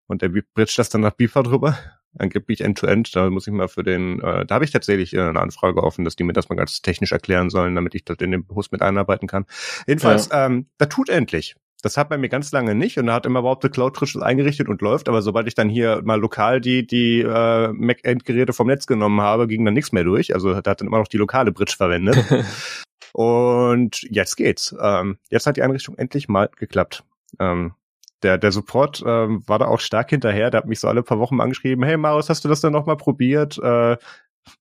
Und 0.06 0.22
der 0.22 0.28
bridge 0.28 0.74
das 0.76 0.88
dann 0.88 1.02
nach 1.02 1.12
Beeper 1.12 1.42
drüber. 1.42 1.78
Angeblich 2.18 2.62
End-to-End. 2.62 3.14
Da 3.14 3.28
muss 3.30 3.46
ich 3.46 3.52
mal 3.52 3.68
für 3.68 3.82
den, 3.82 4.20
äh, 4.20 4.46
da 4.46 4.56
habe 4.56 4.64
ich 4.64 4.70
tatsächlich 4.70 5.14
äh, 5.14 5.20
eine 5.20 5.40
Anfrage 5.40 5.82
offen, 5.82 6.04
dass 6.04 6.16
die 6.16 6.24
mir 6.24 6.32
das 6.32 6.48
mal 6.48 6.56
ganz 6.56 6.80
technisch 6.80 7.12
erklären 7.12 7.50
sollen, 7.50 7.74
damit 7.74 7.94
ich 7.94 8.04
das 8.04 8.16
in 8.20 8.30
den 8.30 8.46
Host 8.48 8.72
mit 8.72 8.80
einarbeiten 8.80 9.28
kann. 9.28 9.44
Jedenfalls, 9.86 10.30
ja. 10.30 10.46
ähm, 10.46 10.66
da 10.78 10.86
tut 10.86 11.10
endlich. 11.10 11.54
Das 11.80 11.96
hat 11.96 12.08
bei 12.08 12.18
mir 12.18 12.28
ganz 12.28 12.50
lange 12.50 12.74
nicht 12.74 12.98
und 12.98 13.06
da 13.06 13.14
hat 13.14 13.26
immer 13.26 13.38
überhaupt 13.38 13.62
der 13.62 13.70
Cloud 13.70 13.96
frisch 13.96 14.16
eingerichtet 14.16 14.68
und 14.68 14.82
läuft, 14.82 15.08
aber 15.08 15.22
sobald 15.22 15.46
ich 15.46 15.54
dann 15.54 15.68
hier 15.68 16.00
mal 16.02 16.18
lokal 16.18 16.60
die 16.60 16.84
die 16.84 17.20
äh, 17.20 17.68
Mac-Endgeräte 17.72 18.52
vom 18.52 18.66
Netz 18.66 18.88
genommen 18.88 19.20
habe, 19.20 19.46
ging 19.46 19.64
dann 19.64 19.74
nichts 19.74 19.92
mehr 19.92 20.02
durch. 20.02 20.34
Also 20.34 20.60
da 20.60 20.70
hat 20.70 20.80
dann 20.80 20.88
immer 20.88 20.98
noch 20.98 21.06
die 21.06 21.18
lokale 21.18 21.52
Bridge 21.52 21.74
verwendet. 21.76 22.16
und 23.12 24.02
jetzt 24.02 24.36
geht's. 24.36 24.74
Ähm, 24.80 25.18
jetzt 25.30 25.46
hat 25.46 25.56
die 25.56 25.62
Einrichtung 25.62 25.96
endlich 25.96 26.28
mal 26.28 26.50
geklappt. 26.56 27.04
Ähm, 27.38 27.74
der, 28.22 28.38
der 28.38 28.52
Support 28.52 29.02
ähm, 29.06 29.42
war 29.46 29.58
da 29.58 29.66
auch 29.66 29.80
stark 29.80 30.10
hinterher. 30.10 30.50
Der 30.50 30.58
hat 30.58 30.66
mich 30.66 30.80
so 30.80 30.88
alle 30.88 31.02
paar 31.02 31.18
Wochen 31.18 31.36
mal 31.36 31.44
angeschrieben, 31.44 31.84
hey 31.84 31.96
Marius, 31.96 32.28
hast 32.28 32.44
du 32.44 32.48
das 32.48 32.60
denn 32.60 32.72
noch 32.72 32.86
mal 32.86 32.96
probiert? 32.96 33.58
Äh, 33.58 33.96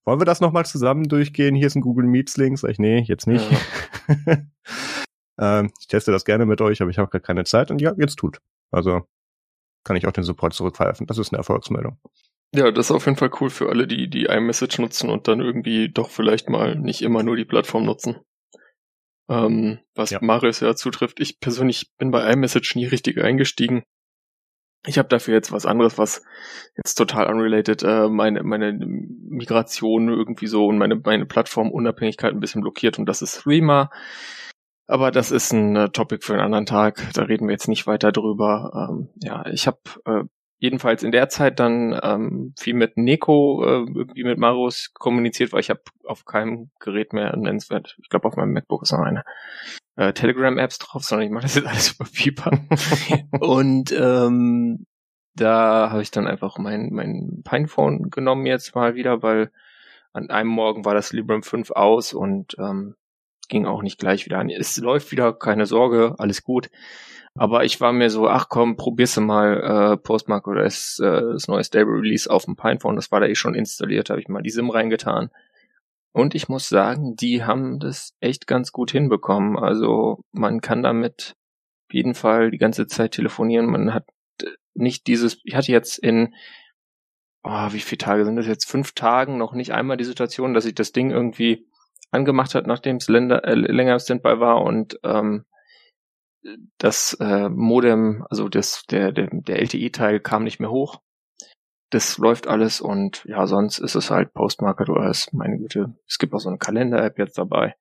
wollen 0.04 0.20
wir 0.20 0.26
das 0.26 0.40
noch 0.40 0.52
mal 0.52 0.64
zusammen 0.64 1.08
durchgehen? 1.08 1.54
Hier 1.54 1.66
ist 1.66 1.74
ein 1.74 1.80
Google 1.80 2.06
Meets 2.06 2.36
Link. 2.36 2.58
Sag 2.58 2.70
ich, 2.70 2.78
nee, 2.78 3.00
jetzt 3.00 3.26
nicht. 3.26 3.50
Ja. 4.26 4.36
Ähm, 5.38 5.70
ich 5.80 5.86
teste 5.86 6.10
das 6.10 6.24
gerne 6.24 6.46
mit 6.46 6.60
euch, 6.60 6.82
aber 6.82 6.90
ich 6.90 6.98
habe 6.98 7.08
gerade 7.08 7.24
keine 7.24 7.44
Zeit 7.44 7.70
und 7.70 7.80
ja, 7.80 7.94
jetzt 7.96 8.16
tut. 8.16 8.38
Also 8.70 9.02
kann 9.84 9.96
ich 9.96 10.06
auch 10.06 10.12
den 10.12 10.24
Support 10.24 10.52
zurückpfeifen. 10.52 11.06
Das 11.06 11.18
ist 11.18 11.32
eine 11.32 11.38
Erfolgsmeldung. 11.38 11.98
Ja, 12.54 12.70
das 12.70 12.86
ist 12.86 12.90
auf 12.90 13.06
jeden 13.06 13.18
Fall 13.18 13.30
cool 13.40 13.50
für 13.50 13.68
alle, 13.68 13.86
die 13.86 14.08
die 14.08 14.24
iMessage 14.24 14.78
nutzen 14.78 15.10
und 15.10 15.28
dann 15.28 15.40
irgendwie 15.40 15.90
doch 15.90 16.10
vielleicht 16.10 16.48
mal 16.48 16.74
nicht 16.76 17.02
immer 17.02 17.22
nur 17.22 17.36
die 17.36 17.44
Plattform 17.44 17.84
nutzen. 17.84 18.16
Ähm, 19.28 19.80
was 19.94 20.10
ja. 20.10 20.18
Marius 20.22 20.60
ja 20.60 20.74
zutrifft. 20.74 21.20
Ich 21.20 21.40
persönlich 21.40 21.90
bin 21.98 22.10
bei 22.10 22.30
iMessage 22.32 22.76
nie 22.76 22.86
richtig 22.86 23.18
eingestiegen. 23.22 23.82
Ich 24.86 24.96
habe 24.96 25.08
dafür 25.08 25.34
jetzt 25.34 25.52
was 25.52 25.66
anderes, 25.66 25.98
was 25.98 26.22
jetzt 26.76 26.94
total 26.94 27.26
unrelated 27.26 27.82
äh, 27.82 28.08
meine 28.08 28.42
meine 28.42 28.72
Migration 28.72 30.08
irgendwie 30.08 30.46
so 30.46 30.66
und 30.66 30.78
meine 30.78 30.96
meine 30.96 31.26
Plattformunabhängigkeit 31.26 32.32
ein 32.32 32.40
bisschen 32.40 32.62
blockiert 32.62 32.98
und 32.98 33.06
das 33.06 33.20
ist 33.20 33.42
Threema. 33.42 33.90
Aber 34.86 35.10
das 35.10 35.30
ist 35.30 35.52
ein 35.52 35.76
äh, 35.76 35.90
Topic 35.90 36.24
für 36.24 36.32
einen 36.32 36.42
anderen 36.42 36.64
Tag. 36.66 37.06
Da 37.12 37.24
reden 37.24 37.46
wir 37.46 37.52
jetzt 37.52 37.68
nicht 37.68 37.86
weiter 37.86 38.12
drüber. 38.12 38.88
Ähm, 38.90 39.08
ja, 39.16 39.44
ich 39.46 39.66
habe 39.66 39.78
äh, 40.06 40.24
jedenfalls 40.58 41.02
in 41.02 41.12
der 41.12 41.28
Zeit 41.28 41.60
dann 41.60 41.98
ähm, 42.02 42.54
viel 42.58 42.74
mit 42.74 42.96
Neko, 42.96 43.64
äh, 43.64 43.90
irgendwie 43.94 44.24
mit 44.24 44.38
Marus 44.38 44.92
kommuniziert, 44.94 45.52
weil 45.52 45.60
ich 45.60 45.70
habe 45.70 45.80
auf 46.04 46.24
keinem 46.24 46.70
Gerät 46.80 47.12
mehr 47.12 47.36
nennenswert. 47.36 47.96
Ich 48.02 48.08
glaube, 48.08 48.26
auf 48.28 48.36
meinem 48.36 48.52
MacBook 48.52 48.82
ist 48.82 48.92
noch 48.92 49.00
eine 49.00 49.24
äh, 49.96 50.12
Telegram-Apps 50.12 50.78
drauf, 50.78 51.04
sondern 51.04 51.26
ich 51.26 51.32
mache 51.32 51.44
das 51.44 51.54
jetzt 51.54 51.68
alles 51.68 51.92
über 51.92 52.06
Piper. 52.12 52.58
Und 53.40 53.92
ähm, 53.92 54.86
da 55.34 55.90
habe 55.90 56.02
ich 56.02 56.10
dann 56.10 56.26
einfach 56.26 56.58
mein, 56.58 56.90
mein 56.92 57.42
Pinephone 57.44 58.10
genommen 58.10 58.46
jetzt 58.46 58.74
mal 58.74 58.96
wieder, 58.96 59.22
weil 59.22 59.50
an 60.12 60.30
einem 60.30 60.50
Morgen 60.50 60.84
war 60.84 60.94
das 60.94 61.12
Librem 61.12 61.42
5 61.42 61.70
aus 61.70 62.12
und 62.12 62.56
ähm, 62.58 62.96
ging 63.48 63.66
auch 63.66 63.82
nicht 63.82 63.98
gleich 63.98 64.24
wieder 64.24 64.38
an. 64.38 64.50
Es 64.50 64.76
läuft 64.78 65.12
wieder, 65.12 65.32
keine 65.32 65.66
Sorge, 65.66 66.16
alles 66.18 66.42
gut. 66.42 66.70
Aber 67.38 67.64
ich 67.64 67.80
war 67.80 67.92
mir 67.92 68.10
so, 68.10 68.28
ach 68.28 68.48
komm, 68.48 68.76
probierst 68.76 69.16
du 69.16 69.20
mal 69.20 69.92
äh, 69.92 69.96
Postmark 69.96 70.48
oder 70.48 70.64
das, 70.64 70.98
äh, 70.98 71.22
das 71.32 71.48
neue 71.48 71.64
Stable 71.64 72.00
Release 72.00 72.30
auf 72.30 72.44
dem 72.44 72.56
Pinephone. 72.56 72.96
Das 72.96 73.12
war 73.12 73.20
da 73.20 73.26
eh 73.26 73.34
schon 73.34 73.54
installiert, 73.54 74.10
habe 74.10 74.20
ich 74.20 74.28
mal 74.28 74.42
die 74.42 74.50
SIM 74.50 74.70
reingetan. 74.70 75.30
Und 76.12 76.34
ich 76.34 76.48
muss 76.48 76.68
sagen, 76.68 77.14
die 77.16 77.44
haben 77.44 77.78
das 77.78 78.14
echt 78.20 78.46
ganz 78.46 78.72
gut 78.72 78.90
hinbekommen. 78.90 79.56
Also 79.56 80.24
man 80.32 80.60
kann 80.60 80.82
damit 80.82 81.36
auf 81.88 81.94
jeden 81.94 82.14
Fall 82.14 82.50
die 82.50 82.58
ganze 82.58 82.86
Zeit 82.86 83.12
telefonieren. 83.12 83.66
Man 83.66 83.94
hat 83.94 84.04
nicht 84.74 85.06
dieses, 85.06 85.40
ich 85.44 85.54
hatte 85.54 85.70
jetzt 85.70 85.98
in, 85.98 86.34
oh, 87.44 87.72
wie 87.72 87.80
viele 87.80 87.98
Tage 87.98 88.24
sind 88.24 88.36
das 88.36 88.46
jetzt? 88.46 88.68
Fünf 88.68 88.92
Tagen 88.92 89.38
noch 89.38 89.52
nicht 89.52 89.72
einmal 89.72 89.96
die 89.96 90.04
Situation, 90.04 90.54
dass 90.54 90.64
sich 90.64 90.74
das 90.74 90.92
Ding 90.92 91.10
irgendwie 91.10 91.66
angemacht 92.10 92.54
hat, 92.54 92.66
nachdem 92.66 92.96
es 92.96 93.08
länger, 93.08 93.44
äh, 93.44 93.54
länger 93.54 93.94
im 93.94 93.98
Standby 94.00 94.40
war 94.40 94.62
und 94.62 94.98
ähm, 95.04 95.44
das 96.78 97.16
äh, 97.20 97.48
Modem, 97.48 98.24
also 98.30 98.48
das, 98.48 98.84
der, 98.90 99.12
der, 99.12 99.28
der 99.30 99.60
LTE-Teil 99.60 100.20
kam 100.20 100.44
nicht 100.44 100.60
mehr 100.60 100.70
hoch. 100.70 101.00
Das 101.90 102.18
läuft 102.18 102.46
alles 102.46 102.80
und 102.80 103.24
ja, 103.24 103.46
sonst 103.46 103.78
ist 103.78 103.94
es 103.94 104.10
halt 104.10 104.34
Postmarket 104.34 104.90
OS, 104.90 105.32
meine 105.32 105.58
Güte. 105.58 105.94
Es 106.06 106.18
gibt 106.18 106.34
auch 106.34 106.40
so 106.40 106.50
eine 106.50 106.58
Kalender-App 106.58 107.18
jetzt 107.18 107.38
dabei. 107.38 107.74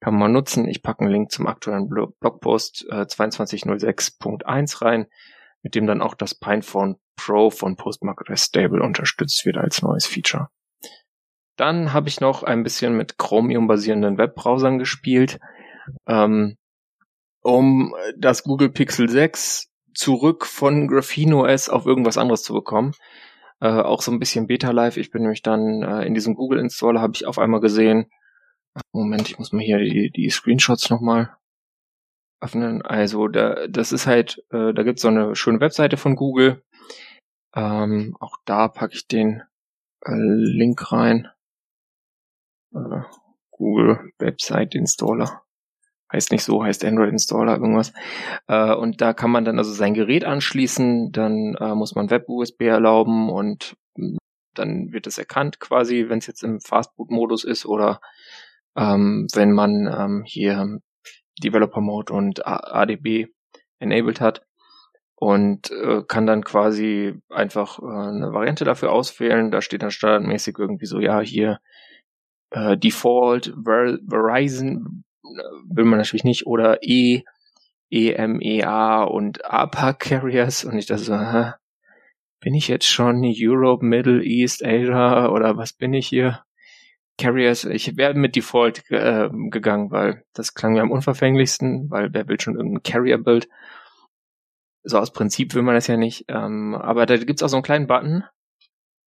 Kann 0.00 0.18
man 0.18 0.32
nutzen. 0.32 0.68
Ich 0.68 0.82
packe 0.82 1.02
einen 1.02 1.12
Link 1.12 1.30
zum 1.30 1.46
aktuellen 1.46 1.88
Blogpost 1.88 2.86
äh, 2.90 3.02
2206.1 3.02 4.82
rein, 4.82 5.06
mit 5.62 5.74
dem 5.74 5.86
dann 5.86 6.02
auch 6.02 6.14
das 6.14 6.34
Pinephone 6.34 6.96
Pro 7.16 7.50
von 7.50 7.76
Postmarket 7.76 8.30
OS 8.30 8.44
Stable 8.44 8.82
unterstützt 8.82 9.46
wird 9.46 9.56
als 9.56 9.80
neues 9.80 10.06
Feature. 10.06 10.48
Dann 11.56 11.94
habe 11.94 12.08
ich 12.08 12.20
noch 12.20 12.42
ein 12.42 12.62
bisschen 12.62 12.96
mit 12.96 13.16
Chromium-basierenden 13.16 14.18
Webbrowsern 14.18 14.78
gespielt. 14.78 15.38
Ähm, 16.06 16.58
um 17.46 17.94
das 18.18 18.42
Google 18.42 18.70
Pixel 18.70 19.08
6 19.08 19.70
zurück 19.94 20.44
von 20.44 20.88
Graphene 20.88 21.36
OS 21.36 21.68
auf 21.68 21.86
irgendwas 21.86 22.18
anderes 22.18 22.42
zu 22.42 22.52
bekommen. 22.52 22.92
Äh, 23.60 23.68
auch 23.68 24.02
so 24.02 24.10
ein 24.10 24.18
bisschen 24.18 24.48
Beta-Live. 24.48 24.96
Ich 24.96 25.10
bin 25.10 25.22
nämlich 25.22 25.42
dann 25.42 25.82
äh, 25.82 26.04
in 26.04 26.14
diesem 26.14 26.34
Google-Installer 26.34 27.00
habe 27.00 27.12
ich 27.14 27.24
auf 27.24 27.38
einmal 27.38 27.60
gesehen, 27.60 28.10
Moment, 28.92 29.30
ich 29.30 29.38
muss 29.38 29.52
mal 29.52 29.62
hier 29.62 29.78
die, 29.78 30.10
die 30.10 30.28
Screenshots 30.28 30.90
nochmal 30.90 31.34
öffnen. 32.40 32.82
Also 32.82 33.28
da, 33.28 33.68
das 33.68 33.92
ist 33.92 34.06
halt, 34.06 34.44
äh, 34.50 34.74
da 34.74 34.82
gibt's 34.82 35.02
so 35.02 35.08
eine 35.08 35.34
schöne 35.36 35.60
Webseite 35.60 35.96
von 35.96 36.16
Google. 36.16 36.62
Ähm, 37.54 38.16
auch 38.20 38.36
da 38.44 38.68
packe 38.68 38.94
ich 38.94 39.06
den 39.06 39.42
äh, 40.04 40.12
Link 40.12 40.92
rein. 40.92 41.28
Äh, 42.74 43.02
Google 43.50 44.12
Website 44.18 44.74
Installer 44.74 45.45
heißt 46.12 46.32
nicht 46.32 46.44
so, 46.44 46.62
heißt 46.62 46.84
Android 46.84 47.10
Installer 47.10 47.54
irgendwas. 47.54 47.92
Äh, 48.48 48.74
und 48.74 49.00
da 49.00 49.12
kann 49.12 49.30
man 49.30 49.44
dann 49.44 49.58
also 49.58 49.72
sein 49.72 49.94
Gerät 49.94 50.24
anschließen, 50.24 51.12
dann 51.12 51.54
äh, 51.60 51.74
muss 51.74 51.94
man 51.94 52.10
Web-USB 52.10 52.62
erlauben 52.62 53.30
und 53.30 53.76
hm, 53.96 54.18
dann 54.54 54.92
wird 54.92 55.06
es 55.06 55.18
erkannt 55.18 55.60
quasi, 55.60 56.06
wenn 56.08 56.18
es 56.18 56.26
jetzt 56.26 56.42
im 56.42 56.60
Fastboot-Modus 56.60 57.44
ist 57.44 57.66
oder 57.66 58.00
ähm, 58.76 59.26
wenn 59.34 59.52
man 59.52 59.86
ähm, 59.86 60.22
hier 60.26 60.80
Developer 61.42 61.80
Mode 61.80 62.12
und 62.12 62.46
ADB 62.46 63.26
enabled 63.78 64.20
hat 64.20 64.42
und 65.16 65.70
äh, 65.70 66.02
kann 66.06 66.26
dann 66.26 66.44
quasi 66.44 67.20
einfach 67.30 67.78
äh, 67.78 67.84
eine 67.84 68.32
Variante 68.32 68.64
dafür 68.64 68.92
auswählen. 68.92 69.50
Da 69.50 69.62
steht 69.62 69.82
dann 69.82 69.90
standardmäßig 69.90 70.56
irgendwie 70.58 70.86
so, 70.86 71.00
ja, 71.00 71.20
hier 71.20 71.58
äh, 72.50 72.76
Default 72.76 73.54
Ver 73.64 73.98
Verizon 74.08 75.04
will 75.68 75.84
man 75.84 75.98
natürlich 75.98 76.24
nicht, 76.24 76.46
oder 76.46 76.78
E, 76.82 77.22
EMEA 77.90 79.04
und 79.04 79.44
APA 79.44 79.92
Carriers 79.92 80.64
und 80.64 80.76
ich 80.78 80.86
dachte 80.86 81.04
so, 81.04 81.18
hä, 81.18 81.52
bin 82.40 82.54
ich 82.54 82.68
jetzt 82.68 82.86
schon 82.86 83.22
Europe, 83.24 83.84
Middle 83.84 84.22
East, 84.22 84.64
Asia 84.64 85.28
oder 85.28 85.56
was 85.56 85.72
bin 85.72 85.94
ich 85.94 86.08
hier? 86.08 86.42
Carriers, 87.18 87.64
ich 87.64 87.96
wäre 87.96 88.14
mit 88.14 88.36
Default 88.36 88.90
äh, 88.90 89.30
gegangen, 89.50 89.90
weil 89.90 90.24
das 90.34 90.52
klang 90.52 90.74
mir 90.74 90.82
am 90.82 90.90
unverfänglichsten, 90.90 91.90
weil 91.90 92.12
wer 92.12 92.28
will 92.28 92.38
schon 92.38 92.56
irgendein 92.56 92.82
Carrier-Build? 92.82 93.48
So 94.82 94.98
aus 94.98 95.12
Prinzip 95.12 95.54
will 95.54 95.62
man 95.62 95.74
das 95.74 95.86
ja 95.86 95.96
nicht. 95.96 96.26
Ähm, 96.28 96.74
aber 96.74 97.06
da 97.06 97.16
gibt's 97.16 97.42
auch 97.42 97.48
so 97.48 97.56
einen 97.56 97.62
kleinen 97.62 97.86
Button, 97.86 98.24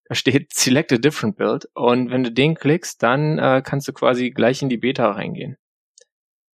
da 0.08 0.14
steht 0.14 0.52
Select 0.54 0.92
a 0.92 0.96
different 0.96 1.36
build 1.36 1.68
und 1.74 2.10
wenn 2.10 2.24
du 2.24 2.32
den 2.32 2.54
klickst, 2.54 3.02
dann 3.02 3.38
äh, 3.38 3.62
kannst 3.64 3.86
du 3.88 3.92
quasi 3.92 4.30
gleich 4.30 4.62
in 4.62 4.70
die 4.70 4.78
Beta 4.78 5.10
reingehen. 5.10 5.58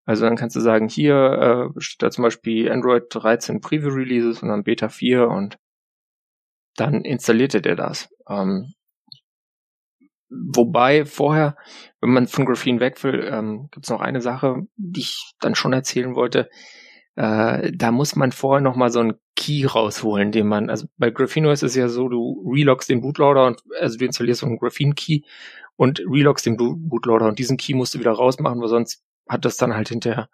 Also 0.06 0.24
dann 0.24 0.36
kannst 0.36 0.54
du 0.56 0.60
sagen, 0.60 0.88
hier 0.88 1.72
äh, 1.76 1.80
steht 1.80 2.02
da 2.02 2.10
zum 2.10 2.22
Beispiel 2.22 2.70
Android 2.70 3.04
13 3.10 3.60
Preview 3.60 3.90
Releases 3.90 4.42
und 4.42 4.48
dann 4.48 4.64
Beta 4.64 4.88
4 4.88 5.28
und 5.28 5.58
dann 6.76 7.02
installiert 7.02 7.54
er 7.54 7.60
dir 7.62 7.76
das. 7.76 8.08
Ähm, 8.28 8.74
wobei 10.28 11.04
vorher, 11.04 11.56
wenn 12.00 12.10
man 12.10 12.26
von 12.26 12.44
Graphene 12.44 12.80
weg 12.80 13.02
will, 13.04 13.28
ähm, 13.30 13.68
gibt 13.70 13.88
noch 13.88 14.00
eine 14.00 14.20
Sache, 14.20 14.66
die 14.76 15.00
ich 15.00 15.32
dann 15.40 15.54
schon 15.54 15.72
erzählen 15.72 16.14
wollte. 16.14 16.50
Äh, 17.16 17.72
da 17.74 17.92
muss 17.92 18.16
man 18.16 18.32
vorher 18.32 18.60
noch 18.60 18.76
mal 18.76 18.90
so 18.90 19.00
einen 19.00 19.14
Key 19.36 19.64
rausholen, 19.66 20.32
den 20.32 20.48
man, 20.48 20.68
also 20.68 20.86
bei 20.98 21.10
Graphene 21.10 21.50
ist 21.52 21.62
es 21.62 21.74
ja 21.76 21.88
so, 21.88 22.08
du 22.08 22.44
reloggst 22.52 22.88
den 22.90 23.00
Bootloader 23.00 23.46
und 23.46 23.62
also 23.80 23.96
du 23.96 24.04
installierst 24.04 24.40
so 24.40 24.46
einen 24.46 24.58
Graphene 24.58 24.94
Key 24.94 25.20
und 25.76 26.00
reloggst 26.00 26.44
den 26.44 26.56
Bootloader 26.56 27.26
und 27.26 27.38
diesen 27.38 27.56
Key 27.56 27.74
musst 27.74 27.94
du 27.94 28.00
wieder 28.00 28.12
rausmachen, 28.12 28.60
weil 28.60 28.68
sonst 28.68 29.04
hat 29.28 29.44
das 29.44 29.56
dann 29.56 29.74
halt 29.74 29.88
hinterher, 29.88 30.28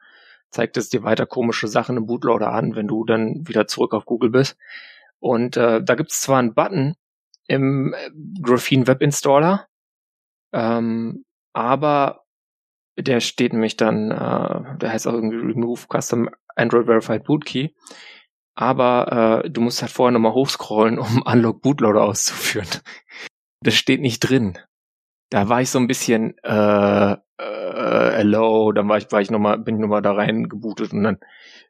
zeigt 0.51 0.77
es 0.77 0.89
dir 0.89 1.03
weiter 1.03 1.27
komische 1.27 1.69
Sachen 1.69 1.97
im 1.97 2.07
Bootloader 2.07 2.53
an, 2.53 2.75
wenn 2.75 2.89
du 2.89 3.05
dann 3.05 3.47
wieder 3.47 3.67
zurück 3.67 3.95
auf 3.95 4.05
Google 4.05 4.31
bist. 4.31 4.57
Und 5.19 5.57
äh, 5.57 5.83
da 5.83 5.95
gibt 5.95 6.13
es 6.13 6.21
zwar 6.21 6.39
einen 6.39 6.55
Button 6.55 6.97
im 7.47 7.95
äh, 7.95 8.11
Graphene 8.43 8.87
Web 8.87 9.03
Installer, 9.03 9.67
ähm, 10.53 11.25
aber 11.53 12.25
der 12.99 13.21
steht 13.21 13.53
nämlich 13.53 13.77
dann, 13.77 14.11
äh, 14.11 14.79
der 14.79 14.93
heißt 14.93 15.07
auch 15.07 15.13
irgendwie 15.13 15.37
Remove 15.37 15.87
Custom 15.89 16.31
Android 16.57 16.87
Verified 16.87 17.25
Boot 17.25 17.45
Key. 17.45 17.69
Aber 18.55 19.43
äh, 19.45 19.51
du 19.51 19.61
musst 19.61 19.81
halt 19.81 19.93
vorher 19.93 20.13
nochmal 20.13 20.33
hochscrollen, 20.35 20.99
um 20.99 21.23
Unlock 21.27 21.63
Bootloader 21.63 22.03
auszuführen. 22.03 22.69
Das 23.63 23.75
steht 23.75 24.01
nicht 24.01 24.21
drin. 24.21 24.59
Da 25.31 25.49
war 25.49 25.61
ich 25.61 25.71
so 25.71 25.79
ein 25.79 25.87
bisschen, 25.87 26.37
äh, 26.43 27.17
äh, 27.91 28.13
hello, 28.13 28.73
dann 28.73 28.89
war 28.89 28.99
ich, 28.99 29.11
war 29.11 29.21
ich 29.21 29.31
nochmal, 29.31 29.59
bin 29.59 29.77
ich 29.77 29.81
nochmal 29.81 30.03
da 30.03 30.13
rein 30.13 30.49
gebootet 30.49 30.93
und 30.93 31.03
dann 31.03 31.19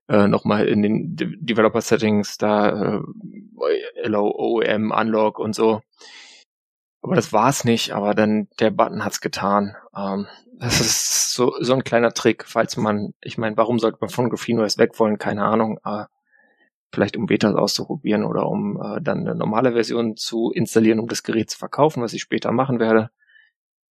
äh, 0.08 0.28
nochmal 0.28 0.66
in 0.66 0.82
den 0.82 1.16
De 1.16 1.34
Developer 1.38 1.80
Settings 1.80 2.38
da 2.38 2.98
äh, 2.98 3.00
hello, 4.02 4.30
OEM, 4.36 4.90
Unlock 4.92 5.38
und 5.38 5.54
so. 5.54 5.82
Aber 7.02 7.14
das 7.14 7.32
war's 7.32 7.64
nicht, 7.64 7.92
aber 7.92 8.14
dann 8.14 8.48
der 8.58 8.70
Button 8.70 9.04
hat's 9.04 9.20
getan. 9.20 9.74
Ähm, 9.96 10.26
das 10.58 10.80
ist 10.80 11.32
so, 11.32 11.54
so 11.60 11.72
ein 11.72 11.84
kleiner 11.84 12.12
Trick, 12.12 12.44
falls 12.46 12.76
man, 12.76 13.14
ich 13.22 13.38
meine, 13.38 13.56
warum 13.56 13.78
sollte 13.78 13.98
man 14.00 14.10
von 14.10 14.28
Graphene 14.28 14.62
OS 14.62 14.76
weg 14.76 14.98
wollen? 15.00 15.16
Keine 15.18 15.44
Ahnung. 15.44 15.78
Äh, 15.84 16.04
vielleicht 16.92 17.16
um 17.16 17.26
Betas 17.26 17.54
auszuprobieren 17.54 18.24
oder 18.24 18.46
um 18.46 18.80
äh, 18.82 19.00
dann 19.00 19.20
eine 19.20 19.34
normale 19.34 19.72
Version 19.72 20.16
zu 20.16 20.50
installieren, 20.50 21.00
um 21.00 21.08
das 21.08 21.22
Gerät 21.22 21.50
zu 21.50 21.58
verkaufen, 21.58 22.02
was 22.02 22.12
ich 22.12 22.20
später 22.20 22.52
machen 22.52 22.80
werde. 22.80 23.10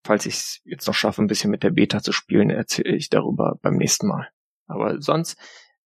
Falls 0.06 0.26
ich 0.26 0.36
es 0.36 0.62
jetzt 0.64 0.88
noch 0.88 0.94
schaffe, 0.94 1.22
ein 1.22 1.28
bisschen 1.28 1.52
mit 1.52 1.64
der 1.64 1.72
Beta 1.72 2.02
zu 2.02 2.12
spielen, 2.12 2.50
erzähle 2.50 2.96
ich 2.96 3.10
darüber 3.10 3.60
beim 3.62 3.76
nächsten 3.76 4.08
Mal. 4.08 4.30
Aber 4.68 5.02
sonst 5.02 5.38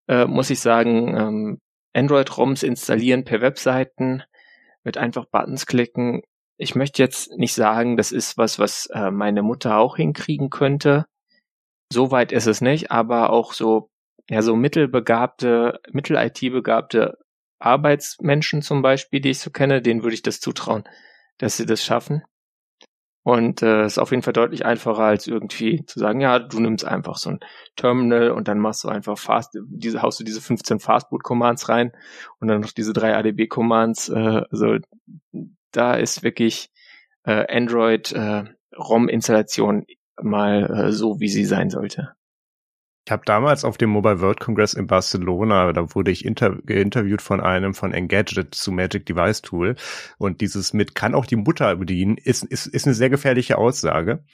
äh, 0.08 0.26
muss 0.26 0.50
ich 0.50 0.60
sagen, 0.60 1.16
ähm, 1.16 1.60
Android-ROMs 1.94 2.62
installieren 2.62 3.24
per 3.24 3.40
Webseiten, 3.40 4.22
mit 4.82 4.98
einfach 4.98 5.26
Buttons 5.26 5.66
klicken. 5.66 6.22
Ich 6.56 6.74
möchte 6.74 7.02
jetzt 7.02 7.32
nicht 7.32 7.54
sagen, 7.54 7.96
das 7.96 8.12
ist 8.12 8.36
was, 8.36 8.58
was 8.58 8.86
äh, 8.86 9.10
meine 9.10 9.42
Mutter 9.42 9.78
auch 9.78 9.96
hinkriegen 9.96 10.50
könnte. 10.50 11.06
So 11.92 12.10
weit 12.10 12.32
ist 12.32 12.46
es 12.46 12.60
nicht, 12.60 12.90
aber 12.90 13.30
auch 13.30 13.52
so, 13.52 13.90
ja, 14.28 14.42
so 14.42 14.56
mittelbegabte, 14.56 15.80
mittel-IT-begabte 15.90 17.18
Arbeitsmenschen 17.58 18.62
zum 18.62 18.82
Beispiel, 18.82 19.20
die 19.20 19.30
ich 19.30 19.38
so 19.38 19.50
kenne, 19.50 19.80
denen 19.80 20.02
würde 20.02 20.14
ich 20.14 20.22
das 20.22 20.40
zutrauen, 20.40 20.84
dass 21.38 21.56
sie 21.56 21.66
das 21.66 21.84
schaffen. 21.84 22.22
Und 23.24 23.62
äh, 23.62 23.86
ist 23.86 23.98
auf 23.98 24.10
jeden 24.10 24.22
Fall 24.22 24.34
deutlich 24.34 24.66
einfacher, 24.66 25.02
als 25.02 25.26
irgendwie 25.26 25.84
zu 25.86 25.98
sagen, 25.98 26.20
ja, 26.20 26.38
du 26.38 26.60
nimmst 26.60 26.84
einfach 26.84 27.16
so 27.16 27.30
ein 27.30 27.40
Terminal 27.74 28.30
und 28.30 28.48
dann 28.48 28.58
machst 28.58 28.84
du 28.84 28.88
einfach 28.88 29.16
fast, 29.16 29.58
diese, 29.66 30.02
haust 30.02 30.20
du 30.20 30.24
diese 30.24 30.42
15 30.42 30.78
Fastboot-Commands 30.78 31.70
rein 31.70 31.92
und 32.38 32.48
dann 32.48 32.60
noch 32.60 32.72
diese 32.72 32.92
drei 32.92 33.16
ADB-Commands. 33.16 34.10
Äh, 34.10 34.42
also 34.50 34.76
da 35.72 35.94
ist 35.94 36.22
wirklich 36.22 36.70
äh, 37.24 37.46
Android 37.48 38.12
äh, 38.12 38.44
ROM-Installation 38.76 39.86
mal 40.20 40.70
äh, 40.70 40.92
so, 40.92 41.18
wie 41.18 41.28
sie 41.28 41.46
sein 41.46 41.70
sollte. 41.70 42.12
Ich 43.06 43.12
habe 43.12 43.22
damals 43.26 43.64
auf 43.64 43.76
dem 43.76 43.90
Mobile 43.90 44.20
World 44.20 44.40
Congress 44.40 44.72
in 44.72 44.86
Barcelona, 44.86 45.74
da 45.74 45.94
wurde 45.94 46.10
ich 46.10 46.24
inter 46.24 46.56
interviewt 46.66 47.20
von 47.20 47.40
einem 47.40 47.74
von 47.74 47.92
Engadget 47.92 48.54
zu 48.54 48.72
Magic 48.72 49.04
Device 49.04 49.42
Tool 49.42 49.76
und 50.16 50.40
dieses 50.40 50.72
mit 50.72 50.94
kann 50.94 51.14
auch 51.14 51.26
die 51.26 51.36
Mutter 51.36 51.76
bedienen 51.76 52.16
ist 52.16 52.44
ist 52.44 52.66
ist 52.66 52.86
eine 52.86 52.94
sehr 52.94 53.10
gefährliche 53.10 53.58
Aussage, 53.58 54.24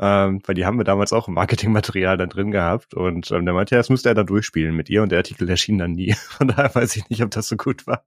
ähm, 0.00 0.40
weil 0.46 0.54
die 0.54 0.64
haben 0.64 0.78
wir 0.78 0.84
damals 0.84 1.12
auch 1.12 1.26
im 1.26 1.34
Marketingmaterial 1.34 2.16
dann 2.16 2.28
drin 2.28 2.52
gehabt 2.52 2.94
und 2.94 3.32
ähm, 3.32 3.44
der 3.44 3.54
meinte, 3.54 3.74
ja, 3.74 3.80
das 3.80 3.90
müsste 3.90 4.10
er 4.10 4.14
dann 4.14 4.26
durchspielen 4.26 4.76
mit 4.76 4.88
ihr 4.88 5.02
und 5.02 5.10
der 5.10 5.18
Artikel 5.18 5.48
erschien 5.48 5.78
dann 5.78 5.92
nie. 5.92 6.14
Von 6.28 6.48
daher 6.48 6.72
weiß 6.72 6.94
ich 6.94 7.08
nicht, 7.10 7.24
ob 7.24 7.32
das 7.32 7.48
so 7.48 7.56
gut 7.56 7.88
war. 7.88 8.04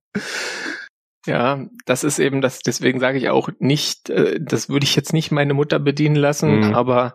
Ja, 1.25 1.65
das 1.86 2.03
ist 2.06 2.20
eben 2.20 2.42
das, 2.42 2.60
deswegen 2.60 3.00
sage 3.00 3.18
ich 3.18 3.30
auch 3.30 3.50
nicht, 3.60 4.10
äh, 4.10 4.39
das 4.42 4.70
würde 4.70 4.86
ich 4.86 4.96
jetzt 4.96 5.13
nicht 5.13 5.32
meine 5.32 5.53
Mutter 5.53 5.80
bedienen 5.80 6.15
lassen, 6.15 6.60
mhm. 6.60 6.74
aber 6.74 7.13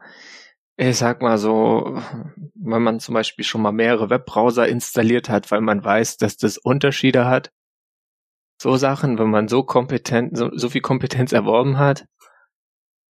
ich 0.79 0.97
sag 0.97 1.23
mal 1.23 1.39
so, 1.39 2.01
wenn 2.55 2.83
man 2.83 3.01
zum 3.01 3.15
Beispiel 3.15 3.45
schon 3.45 3.63
mal 3.63 3.73
mehrere 3.73 4.11
Webbrowser 4.11 4.69
installiert 4.69 5.29
hat, 5.29 5.51
weil 5.51 5.61
man 5.61 5.85
weiß, 5.85 6.19
dass 6.19 6.37
das 6.37 6.57
Unterschiede 6.57 7.27
hat. 7.27 7.51
So 8.63 8.77
Sachen, 8.77 9.19
wenn 9.19 9.31
man 9.31 9.49
so 9.49 9.65
kompetent, 9.65 10.37
so, 10.37 10.51
so 10.53 10.69
viel 10.71 10.81
Kompetenz 10.81 11.33
erworben 11.33 11.79
hat, 11.79 12.07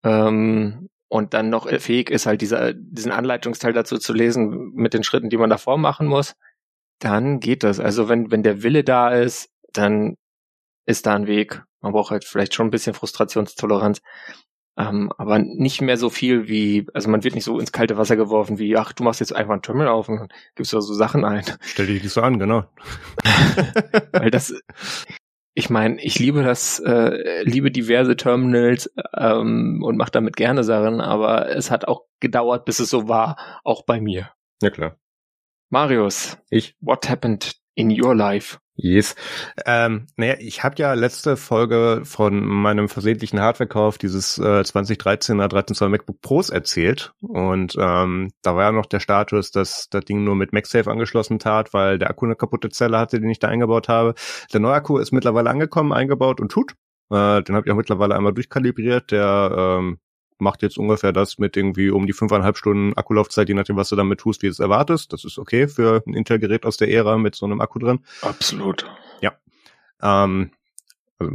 ähm, 0.02 0.88
und 1.08 1.34
dann 1.34 1.50
noch 1.50 1.68
fähig 1.68 2.10
ist, 2.10 2.26
halt 2.26 2.40
dieser, 2.42 2.74
diesen 2.74 3.12
Anleitungsteil 3.12 3.72
dazu 3.72 3.98
zu 3.98 4.12
lesen 4.12 4.72
mit 4.74 4.94
den 4.94 5.04
Schritten, 5.04 5.30
die 5.30 5.38
man 5.38 5.50
davor 5.50 5.78
machen 5.78 6.06
muss, 6.06 6.34
dann 7.00 7.40
geht 7.40 7.64
das. 7.64 7.80
Also 7.80 8.08
wenn, 8.08 8.30
wenn 8.30 8.42
der 8.42 8.62
Wille 8.62 8.84
da 8.84 9.10
ist, 9.10 9.50
dann 9.72 10.16
ist 10.86 11.06
da 11.06 11.14
ein 11.14 11.26
Weg. 11.26 11.62
Man 11.80 11.92
braucht 11.92 12.10
halt 12.10 12.24
vielleicht 12.24 12.54
schon 12.54 12.68
ein 12.68 12.70
bisschen 12.70 12.94
Frustrationstoleranz. 12.94 14.00
Ähm, 14.78 15.12
aber 15.18 15.40
nicht 15.40 15.80
mehr 15.80 15.96
so 15.96 16.08
viel 16.08 16.46
wie, 16.46 16.86
also 16.94 17.10
man 17.10 17.24
wird 17.24 17.34
nicht 17.34 17.44
so 17.44 17.58
ins 17.58 17.72
kalte 17.72 17.96
Wasser 17.96 18.14
geworfen 18.14 18.58
wie, 18.58 18.76
ach, 18.76 18.92
du 18.92 19.02
machst 19.02 19.18
jetzt 19.18 19.34
einfach 19.34 19.54
ein 19.54 19.62
Terminal 19.62 19.88
auf 19.88 20.08
und 20.08 20.32
gibst 20.54 20.72
da 20.72 20.80
so 20.80 20.94
Sachen 20.94 21.24
ein. 21.24 21.42
Stell 21.62 21.86
dich 21.86 22.02
nicht 22.02 22.12
so 22.12 22.22
an, 22.22 22.38
genau. 22.38 22.64
Weil 24.12 24.30
das, 24.30 24.54
ich 25.54 25.68
meine, 25.68 26.00
ich 26.00 26.20
liebe 26.20 26.44
das, 26.44 26.78
äh, 26.78 27.42
liebe 27.42 27.72
diverse 27.72 28.16
Terminals 28.16 28.88
ähm, 29.16 29.82
und 29.82 29.96
mache 29.96 30.12
damit 30.12 30.36
gerne 30.36 30.62
Sachen, 30.62 31.00
aber 31.00 31.48
es 31.48 31.72
hat 31.72 31.88
auch 31.88 32.04
gedauert, 32.20 32.64
bis 32.64 32.78
es 32.78 32.88
so 32.88 33.08
war, 33.08 33.60
auch 33.64 33.84
bei 33.84 34.00
mir. 34.00 34.30
Ja 34.62 34.70
klar. 34.70 34.96
Marius, 35.70 36.38
ich. 36.50 36.76
What 36.80 37.08
happened 37.08 37.56
in 37.74 37.90
your 37.90 38.14
life? 38.14 38.58
Yes. 38.80 39.16
Ähm, 39.66 40.06
naja, 40.16 40.36
ich 40.38 40.62
habe 40.62 40.76
ja 40.78 40.94
letzte 40.94 41.36
Folge 41.36 42.02
von 42.04 42.46
meinem 42.46 42.88
versehentlichen 42.88 43.40
Hardware-Kauf 43.40 43.98
dieses 43.98 44.38
äh, 44.38 44.60
2013er 44.60 45.48
13 45.48 45.74
Zoll 45.74 45.88
MacBook 45.88 46.20
Pros 46.20 46.48
erzählt 46.48 47.12
und 47.20 47.74
ähm, 47.76 48.30
da 48.42 48.54
war 48.54 48.62
ja 48.62 48.72
noch 48.72 48.86
der 48.86 49.00
Status, 49.00 49.50
dass 49.50 49.88
das 49.90 50.04
Ding 50.04 50.22
nur 50.22 50.36
mit 50.36 50.52
MagSafe 50.52 50.88
angeschlossen 50.88 51.40
tat, 51.40 51.74
weil 51.74 51.98
der 51.98 52.08
Akku 52.08 52.24
eine 52.24 52.36
kaputte 52.36 52.68
Zelle 52.68 52.98
hatte, 53.00 53.20
den 53.20 53.30
ich 53.30 53.40
da 53.40 53.48
eingebaut 53.48 53.88
habe. 53.88 54.14
Der 54.52 54.60
neue 54.60 54.74
Akku 54.74 54.98
ist 54.98 55.10
mittlerweile 55.10 55.50
angekommen, 55.50 55.92
eingebaut 55.92 56.40
und 56.40 56.52
tut. 56.52 56.74
Äh, 57.10 57.42
den 57.42 57.56
habe 57.56 57.66
ich 57.66 57.72
auch 57.72 57.76
mittlerweile 57.76 58.14
einmal 58.14 58.32
durchkalibriert. 58.32 59.10
Der 59.10 59.78
ähm, 59.80 59.98
macht 60.40 60.62
jetzt 60.62 60.78
ungefähr 60.78 61.12
das 61.12 61.38
mit 61.38 61.56
irgendwie 61.56 61.90
um 61.90 62.06
die 62.06 62.12
fünfeinhalb 62.12 62.56
Stunden 62.56 62.94
Akkulaufzeit, 62.96 63.48
je 63.48 63.54
nachdem, 63.54 63.76
was 63.76 63.88
du 63.88 63.96
damit 63.96 64.20
tust, 64.20 64.42
wie 64.42 64.46
du 64.46 64.52
es 64.52 64.60
erwartest. 64.60 65.12
Das 65.12 65.24
ist 65.24 65.38
okay 65.38 65.68
für 65.68 66.02
ein 66.06 66.14
Intel-Gerät 66.14 66.64
aus 66.64 66.76
der 66.76 66.90
Ära 66.90 67.18
mit 67.18 67.34
so 67.34 67.46
einem 67.46 67.60
Akku 67.60 67.78
drin. 67.78 68.00
Absolut. 68.22 68.90
Ja. 69.20 69.32
Ähm, 70.02 70.50
also 71.18 71.32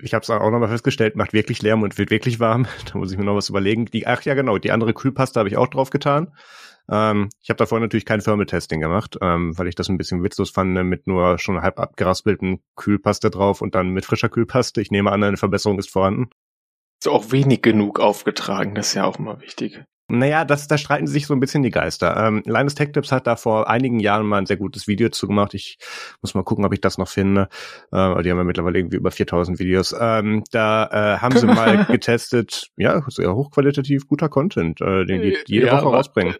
ich 0.00 0.14
habe 0.14 0.22
es 0.22 0.30
auch 0.30 0.50
nochmal 0.50 0.68
festgestellt, 0.68 1.16
macht 1.16 1.32
wirklich 1.32 1.60
Lärm 1.62 1.82
und 1.82 1.98
wird 1.98 2.10
wirklich 2.10 2.40
warm. 2.40 2.66
Da 2.92 2.98
muss 2.98 3.12
ich 3.12 3.18
mir 3.18 3.24
noch 3.24 3.36
was 3.36 3.48
überlegen. 3.48 3.86
Die, 3.86 4.06
ach 4.06 4.22
ja, 4.22 4.34
genau, 4.34 4.58
die 4.58 4.72
andere 4.72 4.94
Kühlpaste 4.94 5.38
habe 5.38 5.48
ich 5.48 5.56
auch 5.56 5.68
drauf 5.68 5.90
getan. 5.90 6.32
Ähm, 6.88 7.28
ich 7.42 7.50
habe 7.50 7.58
davor 7.58 7.80
natürlich 7.80 8.04
kein 8.04 8.20
Thermal-Testing 8.20 8.80
gemacht, 8.80 9.18
ähm, 9.20 9.58
weil 9.58 9.66
ich 9.66 9.74
das 9.74 9.88
ein 9.88 9.98
bisschen 9.98 10.22
witzlos 10.22 10.50
fand, 10.50 10.72
ne, 10.72 10.84
mit 10.84 11.06
nur 11.06 11.38
schon 11.38 11.60
halb 11.60 11.80
abgeraspelten 11.80 12.62
Kühlpaste 12.76 13.30
drauf 13.30 13.60
und 13.60 13.74
dann 13.74 13.90
mit 13.90 14.06
frischer 14.06 14.28
Kühlpaste. 14.28 14.80
Ich 14.80 14.90
nehme 14.90 15.10
an, 15.10 15.22
eine 15.22 15.36
Verbesserung 15.36 15.78
ist 15.78 15.90
vorhanden. 15.90 16.30
So 17.02 17.12
auch 17.12 17.30
wenig 17.30 17.62
genug 17.62 18.00
aufgetragen, 18.00 18.74
das 18.74 18.88
ist 18.88 18.94
ja 18.94 19.04
auch 19.04 19.18
immer 19.18 19.40
wichtig. 19.40 19.82
Naja, 20.08 20.44
das, 20.44 20.68
da 20.68 20.78
streiten 20.78 21.08
sich 21.08 21.26
so 21.26 21.34
ein 21.34 21.40
bisschen 21.40 21.64
die 21.64 21.70
Geister. 21.70 22.16
Ähm, 22.16 22.42
Linus 22.46 22.76
Tech 22.76 22.92
Tips 22.92 23.10
hat 23.10 23.26
da 23.26 23.34
vor 23.34 23.68
einigen 23.68 23.98
Jahren 23.98 24.24
mal 24.24 24.38
ein 24.38 24.46
sehr 24.46 24.56
gutes 24.56 24.86
Video 24.86 25.08
zu 25.08 25.26
gemacht. 25.26 25.52
Ich 25.52 25.78
muss 26.22 26.34
mal 26.34 26.44
gucken, 26.44 26.64
ob 26.64 26.72
ich 26.72 26.80
das 26.80 26.96
noch 26.96 27.08
finde. 27.08 27.48
Äh, 27.90 28.22
die 28.22 28.30
haben 28.30 28.38
ja 28.38 28.44
mittlerweile 28.44 28.78
irgendwie 28.78 28.98
über 28.98 29.10
4000 29.10 29.58
Videos. 29.58 29.96
Ähm, 29.98 30.44
da 30.52 31.16
äh, 31.16 31.18
haben 31.18 31.36
sie 31.36 31.46
mal 31.46 31.84
getestet, 31.90 32.68
ja, 32.76 33.02
sehr 33.08 33.34
hochqualitativ 33.34 34.06
guter 34.06 34.28
Content, 34.28 34.80
äh, 34.80 35.04
den 35.06 35.22
die 35.22 35.38
jede 35.48 35.66
ja, 35.66 35.72
Woche 35.72 35.96
rausbringen. 35.96 36.36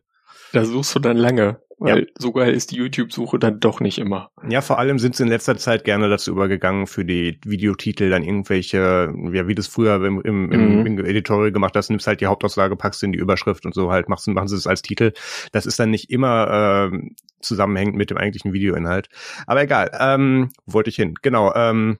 Da 0.53 0.65
suchst 0.65 0.95
du 0.95 0.99
dann 0.99 1.17
lange. 1.17 1.61
Weil 1.79 2.01
ja. 2.01 2.07
so 2.19 2.33
geil 2.33 2.55
ist 2.55 2.71
die 2.71 2.77
YouTube-Suche 2.77 3.39
dann 3.39 3.61
doch 3.61 3.81
nicht 3.81 3.99
immer. 3.99 4.31
Ja, 4.49 4.63
vor 4.63 4.79
allem 4.79 4.99
sind 4.99 5.15
sie 5.15 5.25
in 5.25 5.29
letzter 5.29 5.59
Zeit 5.59 5.85
gerne 5.85 6.09
dazu 6.09 6.31
übergegangen, 6.31 6.87
für 6.87 7.05
die 7.05 7.39
Videotitel 7.45 8.09
dann 8.09 8.23
irgendwelche, 8.23 9.13
ja, 9.33 9.47
wie 9.47 9.55
das 9.55 9.67
früher 9.67 10.03
im, 10.03 10.23
im, 10.23 10.47
mhm. 10.47 10.87
im 10.87 11.05
Editorial 11.05 11.53
gemacht 11.53 11.77
hast, 11.77 11.91
nimmst 11.91 12.07
halt 12.07 12.23
die 12.23 12.27
Hauptaussage, 12.27 12.77
packst 12.77 13.03
in 13.03 13.13
die 13.13 13.19
Überschrift 13.19 13.67
und 13.67 13.75
so 13.75 13.91
halt, 13.91 14.09
machst, 14.09 14.27
machen 14.29 14.49
sie 14.49 14.57
es 14.57 14.67
als 14.67 14.81
Titel. 14.81 15.13
Das 15.53 15.67
ist 15.67 15.79
dann 15.79 15.91
nicht 15.91 16.11
immer 16.11 16.91
äh, 16.91 16.99
zusammenhängend 17.41 17.97
mit 17.97 18.09
dem 18.09 18.17
eigentlichen 18.17 18.55
Videoinhalt. 18.55 19.09
Aber 19.47 19.63
egal, 19.63 19.91
ähm, 20.01 20.53
wollte 20.65 20.89
ich 20.89 20.97
hin. 20.97 21.15
Genau, 21.21 21.53
ähm, 21.55 21.99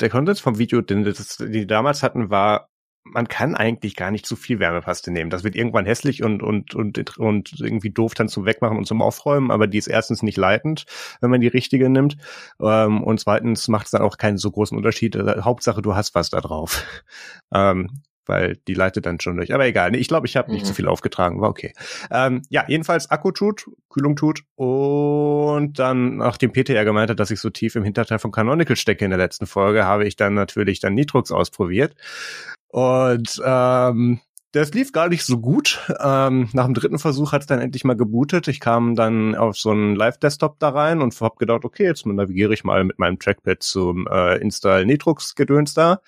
der 0.00 0.10
Content 0.10 0.40
vom 0.40 0.58
Video, 0.58 0.82
den 0.82 1.04
das, 1.04 1.38
die 1.38 1.66
damals 1.66 2.02
hatten, 2.02 2.28
war 2.28 2.68
man 3.12 3.28
kann 3.28 3.54
eigentlich 3.54 3.96
gar 3.96 4.10
nicht 4.10 4.26
zu 4.26 4.36
viel 4.36 4.58
Wärmepaste 4.58 5.10
nehmen. 5.10 5.30
Das 5.30 5.44
wird 5.44 5.54
irgendwann 5.54 5.86
hässlich 5.86 6.22
und, 6.22 6.42
und, 6.42 6.74
und, 6.74 7.18
und 7.18 7.60
irgendwie 7.60 7.90
doof 7.90 8.14
dann 8.14 8.28
zum 8.28 8.44
Wegmachen 8.44 8.76
und 8.76 8.86
zum 8.86 9.02
Aufräumen, 9.02 9.50
aber 9.50 9.66
die 9.66 9.78
ist 9.78 9.86
erstens 9.86 10.22
nicht 10.22 10.36
leitend, 10.36 10.84
wenn 11.20 11.30
man 11.30 11.40
die 11.40 11.48
richtige 11.48 11.88
nimmt. 11.88 12.16
Ähm, 12.60 13.02
und 13.02 13.20
zweitens 13.20 13.68
macht 13.68 13.86
es 13.86 13.92
dann 13.92 14.02
auch 14.02 14.18
keinen 14.18 14.38
so 14.38 14.50
großen 14.50 14.76
Unterschied. 14.76 15.16
Also, 15.16 15.44
Hauptsache, 15.44 15.82
du 15.82 15.94
hast 15.94 16.14
was 16.14 16.30
da 16.30 16.40
drauf. 16.40 16.82
Ähm, 17.54 18.02
weil 18.26 18.56
die 18.66 18.74
leitet 18.74 19.06
dann 19.06 19.20
schon 19.20 19.36
durch. 19.36 19.54
Aber 19.54 19.66
egal, 19.66 19.94
ich 19.94 20.08
glaube, 20.08 20.26
ich 20.26 20.36
habe 20.36 20.50
nicht 20.50 20.62
mhm. 20.62 20.66
zu 20.66 20.74
viel 20.74 20.88
aufgetragen, 20.88 21.40
war 21.40 21.48
okay. 21.48 21.72
Ähm, 22.10 22.42
ja, 22.50 22.64
jedenfalls 22.66 23.10
Akku 23.10 23.30
tut, 23.30 23.66
Kühlung 23.88 24.16
tut 24.16 24.42
und 24.56 25.78
dann, 25.78 26.16
nachdem 26.16 26.52
Peter 26.52 26.74
ja 26.74 26.84
gemeint 26.84 27.10
hat, 27.10 27.20
dass 27.20 27.30
ich 27.30 27.40
so 27.40 27.50
tief 27.50 27.76
im 27.76 27.84
Hinterteil 27.84 28.18
von 28.18 28.32
Canonical 28.32 28.76
stecke 28.76 29.04
in 29.04 29.10
der 29.10 29.18
letzten 29.18 29.46
Folge, 29.46 29.84
habe 29.84 30.06
ich 30.06 30.16
dann 30.16 30.34
natürlich 30.34 30.80
dann 30.80 30.94
Nitrox 30.94 31.30
ausprobiert 31.30 31.94
und 32.68 33.40
ähm, 33.44 34.20
das 34.52 34.72
lief 34.72 34.92
gar 34.92 35.08
nicht 35.08 35.24
so 35.24 35.38
gut. 35.38 35.80
Ähm, 36.02 36.48
nach 36.52 36.64
dem 36.64 36.74
dritten 36.74 36.98
Versuch 36.98 37.32
hat 37.32 37.42
es 37.42 37.46
dann 37.46 37.60
endlich 37.60 37.84
mal 37.84 37.96
gebootet. 37.96 38.48
Ich 38.48 38.58
kam 38.58 38.94
dann 38.94 39.34
auf 39.34 39.58
so 39.58 39.70
einen 39.70 39.94
Live-Desktop 39.94 40.58
da 40.58 40.70
rein 40.70 41.02
und 41.02 41.20
hab 41.20 41.38
gedacht, 41.38 41.64
okay, 41.64 41.84
jetzt 41.84 42.06
navigiere 42.06 42.54
ich 42.54 42.64
mal 42.64 42.82
mit 42.84 42.98
meinem 42.98 43.18
Trackpad 43.18 43.62
zum 43.62 44.06
äh, 44.10 44.38
Install 44.38 44.86
Netrux-Gedöns 44.86 45.74
da. 45.74 46.00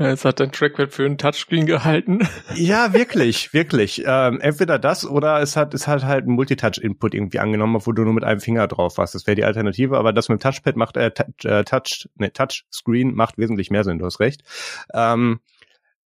Es 0.00 0.24
hat 0.24 0.38
dein 0.38 0.52
Trackpad 0.52 0.92
für 0.92 1.04
einen 1.04 1.18
Touchscreen 1.18 1.66
gehalten. 1.66 2.20
Ja, 2.54 2.92
wirklich, 2.92 3.52
wirklich. 3.52 4.04
Ähm, 4.06 4.40
entweder 4.40 4.78
das 4.78 5.04
oder 5.04 5.40
es 5.40 5.56
hat, 5.56 5.74
es 5.74 5.88
hat 5.88 6.04
halt 6.04 6.24
einen 6.24 6.34
Multitouch-Input 6.34 7.14
irgendwie 7.14 7.40
angenommen, 7.40 7.76
obwohl 7.76 7.94
du 7.94 8.04
nur 8.04 8.12
mit 8.12 8.24
einem 8.24 8.40
Finger 8.40 8.68
drauf 8.68 8.98
warst. 8.98 9.14
Das 9.16 9.26
wäre 9.26 9.34
die 9.34 9.44
Alternative, 9.44 9.98
aber 9.98 10.12
das 10.12 10.28
mit 10.28 10.38
dem 10.38 10.42
Touchpad 10.42 10.76
macht, 10.76 10.96
äh, 10.96 11.10
Touch, 11.10 12.08
ne, 12.16 12.32
Touchscreen 12.32 13.14
macht 13.14 13.38
wesentlich 13.38 13.70
mehr 13.70 13.82
Sinn, 13.82 13.98
du 13.98 14.06
hast 14.06 14.20
recht. 14.20 14.42
Ähm, 14.94 15.40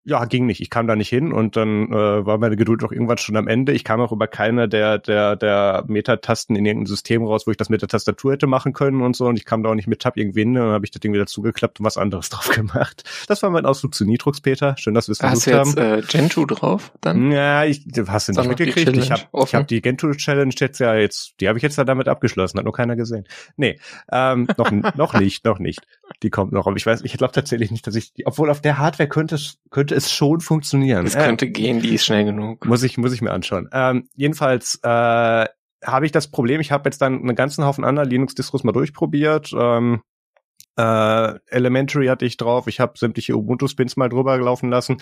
ja, 0.04 0.26
ging 0.26 0.48
nicht. 0.48 0.62
Ich 0.62 0.72
kam 0.72 0.88
da 0.88 0.96
nicht 0.96 1.10
hin 1.10 1.32
und 1.32 1.56
dann 1.56 1.92
äh, 1.92 2.26
war 2.26 2.40
meine 2.40 2.56
Geduld 2.56 2.84
auch 2.84 2.92
irgendwann 2.92 3.20
schon 3.20 3.38
am 3.38 3.48
Ende. 3.48 3.72
Ich 3.72 3.84
kam 3.84 4.02
auch 4.02 4.12
über 4.12 4.28
keine 4.28 4.68
der 4.68 4.98
der 4.98 5.36
der 5.36 5.84
Metatasten 5.88 6.56
in 6.56 6.66
irgendein 6.66 6.88
System 6.88 7.24
raus, 7.24 7.46
wo 7.46 7.52
ich 7.52 7.58
das 7.58 7.70
mit 7.70 7.84
der 7.84 7.90
Tastatur 7.90 8.34
hätte 8.34 8.48
machen 8.48 8.74
können 8.74 9.02
und 9.02 9.16
so. 9.16 9.28
Und 9.28 9.36
ich 9.36 9.46
kam 9.46 9.62
da 9.62 9.70
auch 9.70 9.76
nicht 9.76 9.88
mit 9.88 10.02
Tab 10.02 10.18
irgendwie 10.18 10.40
hin. 10.40 10.58
Und 10.58 10.64
dann 10.64 10.74
habe 10.74 10.86
ich 10.86 10.92
das 10.92 11.02
Ding 11.02 11.14
wieder 11.14 11.28
zugeklappt 11.28 11.80
und 11.80 11.86
was 11.86 11.98
anderes 11.98 12.30
drauf 12.30 12.50
gemacht. 12.50 13.04
Das 13.28 13.44
war 13.44 13.52
mein 13.52 13.66
Ausflug 13.66 13.94
zu 13.94 14.04
Nitrux, 14.06 14.42
Peter. 14.42 14.76
Schön, 14.78 14.96
dass 14.96 15.08
wir 15.08 15.14
es 15.14 15.20
versucht 15.20 15.48
haben. 15.54 15.60
Hast 15.60 15.78
du 15.78 15.82
jetzt 15.82 16.14
äh, 16.16 16.18
Gentoo 16.18 16.46
drauf? 16.46 16.92
Dann? 17.02 17.32
Ja, 17.32 17.66
ich 17.66 17.86
hast 18.08 18.28
du 18.28 18.32
nicht 18.34 18.48
mitgekriegt. 18.48 18.98
Ich 18.98 19.12
habe 19.12 19.22
ich 19.46 19.54
hab 19.54 19.68
die 19.68 19.82
Gentoo 19.82 20.12
Challenge 20.14 20.54
jetzt 20.58 20.80
ja 20.80 20.96
jetzt, 20.96 21.36
die 21.40 21.48
habe 21.48 21.60
ich 21.60 21.64
jetzt 21.64 21.78
da 21.78 21.84
damit 21.84 22.08
abgeschlossen. 22.08 22.58
Hat 22.58 22.66
nur 22.66 22.74
keiner 22.74 22.96
gesehen. 22.96 23.26
Nee, 23.56 23.78
ähm, 24.12 24.48
noch 24.58 24.72
noch 24.96 25.14
nicht, 25.14 25.46
noch 25.46 25.60
nicht. 25.60 25.82
Die 26.24 26.32
kommt 26.32 26.54
noch. 26.54 26.66
Aber 26.66 26.76
ich 26.76 26.86
weiß, 26.86 27.02
ich 27.04 27.14
glaube 27.14 27.34
tatsächlich 27.34 27.70
nicht, 27.70 27.86
dass 27.86 27.96
ich, 27.96 28.14
die, 28.14 28.26
obwohl 28.26 28.50
auf 28.50 28.62
der 28.62 28.80
Hardware 28.80 29.08
könnte 29.08 29.36
es 29.36 29.60
könnte 29.70 29.91
könnte 29.92 30.06
es 30.06 30.12
schon 30.12 30.40
funktionieren. 30.40 31.06
Es 31.06 31.16
könnte 31.16 31.46
äh, 31.46 31.50
gehen, 31.50 31.82
die 31.82 31.96
ist 31.96 32.06
schnell 32.06 32.26
genug. 32.26 32.66
Muss 32.66 32.84
ich, 32.84 32.98
muss 32.98 33.14
ich 33.14 33.22
mir 33.22 33.32
anschauen. 33.32 33.70
Ähm, 33.74 34.08
jedenfalls 34.16 34.80
äh, 34.84 35.46
habe 35.84 36.06
ich 36.06 36.12
das 36.12 36.30
Problem, 36.30 36.62
ich 36.62 36.72
habe 36.72 36.88
jetzt 36.88 37.02
dann 37.02 37.20
einen 37.20 37.36
ganzen 37.36 37.66
Haufen 37.66 37.84
anderer 37.84 38.06
Linux-Distros 38.06 38.64
mal 38.64 38.72
durchprobiert. 38.72 39.52
Ähm, 39.54 40.02
äh, 40.78 41.34
Elementary 41.48 42.08
hatte 42.08 42.26
ich 42.26 42.38
drauf, 42.38 42.68
ich 42.68 42.80
habe 42.80 42.98
sämtliche 42.98 43.36
Ubuntu-Spins 43.36 43.98
mal 43.98 44.10
drüber 44.10 44.38
laufen 44.38 44.70
lassen. 44.70 44.98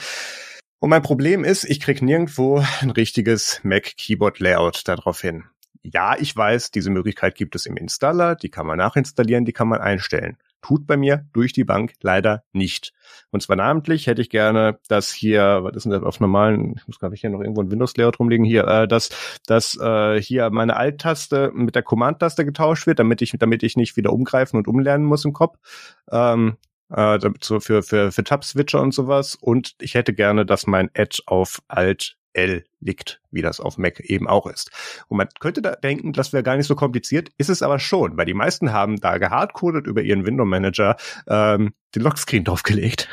Und 0.79 0.89
mein 0.89 1.03
Problem 1.03 1.43
ist, 1.43 1.65
ich 1.65 1.79
krieg 1.79 2.01
nirgendwo 2.01 2.63
ein 2.81 2.89
richtiges 2.89 3.59
Mac-Keyboard-Layout 3.63 4.87
darauf 4.87 5.21
hin. 5.21 5.43
Ja, 5.83 6.15
ich 6.17 6.35
weiß, 6.35 6.71
diese 6.71 6.89
Möglichkeit 6.89 7.35
gibt 7.35 7.55
es 7.55 7.65
im 7.65 7.77
Installer, 7.77 8.35
die 8.35 8.49
kann 8.49 8.65
man 8.65 8.77
nachinstallieren, 8.77 9.45
die 9.45 9.53
kann 9.53 9.67
man 9.67 9.81
einstellen. 9.81 10.37
Tut 10.61 10.85
bei 10.87 10.97
mir 10.97 11.25
durch 11.33 11.53
die 11.53 11.63
Bank 11.63 11.93
leider 12.01 12.43
nicht. 12.51 12.93
Und 13.31 13.41
zwar 13.41 13.55
namentlich 13.55 14.07
hätte 14.07 14.21
ich 14.21 14.29
gerne, 14.29 14.79
dass 14.87 15.11
hier, 15.11 15.59
was 15.63 15.75
ist 15.75 15.83
denn 15.83 15.91
das 15.91 16.03
auf 16.03 16.19
normalen, 16.19 16.75
ich 16.77 16.87
muss 16.87 16.99
glaube 16.99 17.15
ich 17.15 17.21
hier 17.21 17.29
noch 17.29 17.41
irgendwo 17.41 17.61
ein 17.61 17.71
Windows-Layout 17.71 18.19
rumliegen, 18.19 18.45
hier, 18.45 18.67
äh, 18.67 18.87
dass, 18.87 19.09
dass 19.45 19.77
äh, 19.79 20.21
hier 20.21 20.49
meine 20.49 20.75
Alt-Taste 20.75 21.51
mit 21.53 21.75
der 21.75 21.83
Command-Taste 21.83 22.45
getauscht 22.45 22.87
wird, 22.87 22.99
damit 22.99 23.21
ich, 23.21 23.31
damit 23.39 23.63
ich 23.63 23.77
nicht 23.77 23.97
wieder 23.97 24.13
umgreifen 24.13 24.57
und 24.57 24.67
umlernen 24.67 25.05
muss 25.05 25.25
im 25.25 25.33
Kopf. 25.33 25.57
Ähm, 26.11 26.57
äh, 26.89 27.19
so 27.41 27.59
für, 27.59 27.83
für, 27.83 28.11
für 28.11 28.23
Tab-Switcher 28.23 28.81
und 28.81 28.93
sowas. 28.93 29.35
Und 29.35 29.75
ich 29.79 29.93
hätte 29.93 30.13
gerne, 30.13 30.45
dass 30.45 30.67
mein 30.67 30.89
Edge 30.93 31.21
auf 31.25 31.61
Alt 31.67 32.17
L 32.33 32.63
liegt, 32.79 33.21
wie 33.31 33.41
das 33.41 33.59
auf 33.59 33.77
Mac 33.77 33.99
eben 33.99 34.27
auch 34.27 34.47
ist. 34.47 34.71
Und 35.07 35.17
man 35.17 35.27
könnte 35.39 35.61
da 35.61 35.75
denken, 35.75 36.13
das 36.13 36.33
wäre 36.33 36.43
gar 36.43 36.57
nicht 36.57 36.67
so 36.67 36.75
kompliziert, 36.75 37.29
ist 37.37 37.49
es 37.49 37.61
aber 37.61 37.79
schon, 37.79 38.17
weil 38.17 38.25
die 38.25 38.33
meisten 38.33 38.71
haben 38.71 38.97
da 38.97 39.17
gehardcodet 39.17 39.87
über 39.87 40.01
ihren 40.01 40.25
Window 40.25 40.45
Manager 40.45 40.95
ähm, 41.27 41.73
den 41.95 42.03
Lockscreen 42.03 42.43
draufgelegt. 42.43 43.09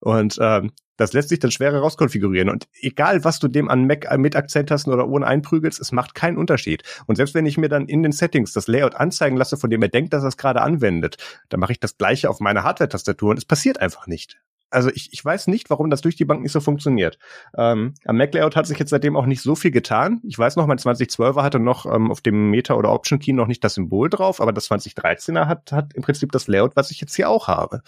Und 0.00 0.38
ähm, 0.40 0.72
das 0.96 1.12
lässt 1.12 1.28
sich 1.28 1.40
dann 1.40 1.50
schwerer 1.50 1.80
rauskonfigurieren. 1.80 2.48
Und 2.48 2.68
egal, 2.80 3.24
was 3.24 3.40
du 3.40 3.48
dem 3.48 3.68
an 3.68 3.86
Mac 3.86 4.06
mit 4.18 4.36
Akzenttasten 4.36 4.92
oder 4.92 5.08
ohne 5.08 5.26
einprügelst, 5.26 5.80
es 5.80 5.92
macht 5.92 6.14
keinen 6.14 6.36
Unterschied. 6.36 6.82
Und 7.06 7.16
selbst 7.16 7.34
wenn 7.34 7.46
ich 7.46 7.58
mir 7.58 7.68
dann 7.68 7.86
in 7.86 8.02
den 8.02 8.12
Settings 8.12 8.52
das 8.52 8.68
Layout 8.68 8.94
anzeigen 8.94 9.36
lasse, 9.36 9.56
von 9.56 9.70
dem 9.70 9.82
er 9.82 9.88
denkt, 9.88 10.12
dass 10.12 10.22
er 10.22 10.28
es 10.28 10.36
gerade 10.36 10.62
anwendet, 10.62 11.16
dann 11.48 11.60
mache 11.60 11.72
ich 11.72 11.80
das 11.80 11.98
gleiche 11.98 12.30
auf 12.30 12.40
meiner 12.40 12.62
Hardware-Tastatur 12.62 13.30
und 13.30 13.38
es 13.38 13.44
passiert 13.44 13.80
einfach 13.80 14.06
nicht 14.06 14.38
also 14.70 14.90
ich, 14.92 15.08
ich 15.12 15.24
weiß 15.24 15.46
nicht, 15.46 15.70
warum 15.70 15.90
das 15.90 16.00
durch 16.00 16.16
die 16.16 16.24
Bank 16.24 16.42
nicht 16.42 16.52
so 16.52 16.60
funktioniert. 16.60 17.18
Ähm, 17.56 17.94
am 18.04 18.16
Mac-Layout 18.16 18.56
hat 18.56 18.66
sich 18.66 18.78
jetzt 18.78 18.90
seitdem 18.90 19.16
auch 19.16 19.26
nicht 19.26 19.42
so 19.42 19.54
viel 19.54 19.70
getan. 19.70 20.20
Ich 20.24 20.38
weiß 20.38 20.56
noch, 20.56 20.66
mein 20.66 20.78
2012er 20.78 21.42
hatte 21.42 21.60
noch 21.60 21.86
ähm, 21.86 22.10
auf 22.10 22.20
dem 22.20 22.50
Meta- 22.50 22.74
oder 22.74 22.92
Option-Key 22.92 23.32
noch 23.32 23.46
nicht 23.46 23.62
das 23.62 23.74
Symbol 23.74 24.10
drauf, 24.10 24.40
aber 24.40 24.52
das 24.52 24.70
2013er 24.70 25.46
hat, 25.46 25.72
hat 25.72 25.94
im 25.94 26.02
Prinzip 26.02 26.32
das 26.32 26.48
Layout, 26.48 26.76
was 26.76 26.90
ich 26.90 27.00
jetzt 27.00 27.14
hier 27.14 27.28
auch 27.28 27.48
habe. 27.48 27.82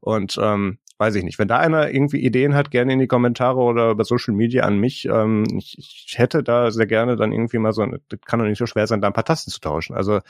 Und 0.00 0.38
ähm, 0.40 0.78
weiß 0.98 1.14
ich 1.16 1.24
nicht. 1.24 1.38
Wenn 1.38 1.48
da 1.48 1.58
einer 1.58 1.90
irgendwie 1.90 2.24
Ideen 2.24 2.54
hat, 2.54 2.70
gerne 2.70 2.92
in 2.92 2.98
die 2.98 3.06
Kommentare 3.06 3.58
oder 3.58 3.90
über 3.90 4.04
Social 4.04 4.34
Media 4.34 4.64
an 4.64 4.78
mich. 4.78 5.06
Ähm, 5.06 5.44
ich, 5.56 5.76
ich 5.78 6.18
hätte 6.18 6.42
da 6.42 6.70
sehr 6.70 6.86
gerne 6.86 7.16
dann 7.16 7.32
irgendwie 7.32 7.58
mal 7.58 7.72
so, 7.72 7.84
das 7.86 8.20
kann 8.24 8.40
doch 8.40 8.46
nicht 8.46 8.58
so 8.58 8.66
schwer 8.66 8.86
sein, 8.86 9.00
da 9.00 9.08
ein 9.08 9.12
paar 9.12 9.24
Tasten 9.24 9.50
zu 9.50 9.60
tauschen. 9.60 9.94
Also 9.94 10.20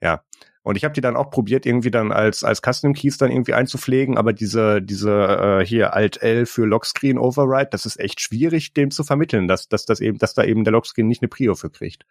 ja, 0.00 0.22
und 0.68 0.76
ich 0.76 0.84
habe 0.84 0.92
die 0.92 1.00
dann 1.00 1.16
auch 1.16 1.30
probiert, 1.30 1.64
irgendwie 1.64 1.90
dann 1.90 2.12
als, 2.12 2.44
als 2.44 2.60
Custom 2.60 2.92
Keys 2.92 3.16
dann 3.16 3.30
irgendwie 3.30 3.54
einzupflegen, 3.54 4.18
aber 4.18 4.34
diese, 4.34 4.82
diese 4.82 5.60
äh, 5.62 5.64
hier 5.64 5.94
Alt-L 5.94 6.44
für 6.44 6.66
Lockscreen 6.66 7.16
Override, 7.16 7.70
das 7.70 7.86
ist 7.86 7.98
echt 7.98 8.20
schwierig, 8.20 8.74
dem 8.74 8.90
zu 8.90 9.02
vermitteln, 9.02 9.48
dass, 9.48 9.70
dass 9.70 9.86
das 9.86 10.00
eben, 10.00 10.18
dass 10.18 10.34
da 10.34 10.44
eben 10.44 10.64
der 10.64 10.74
Lockscreen 10.74 11.08
nicht 11.08 11.22
eine 11.22 11.30
Prio 11.30 11.54
für 11.54 11.70
kriegt. 11.70 12.04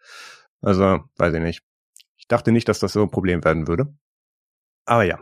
Also, 0.60 1.04
weiß 1.18 1.34
ich 1.34 1.40
nicht. 1.40 1.62
Ich 2.16 2.26
dachte 2.26 2.50
nicht, 2.50 2.68
dass 2.68 2.80
das 2.80 2.92
so 2.92 3.02
ein 3.02 3.12
Problem 3.12 3.44
werden 3.44 3.68
würde. 3.68 3.94
Aber 4.86 5.04
ja. 5.04 5.20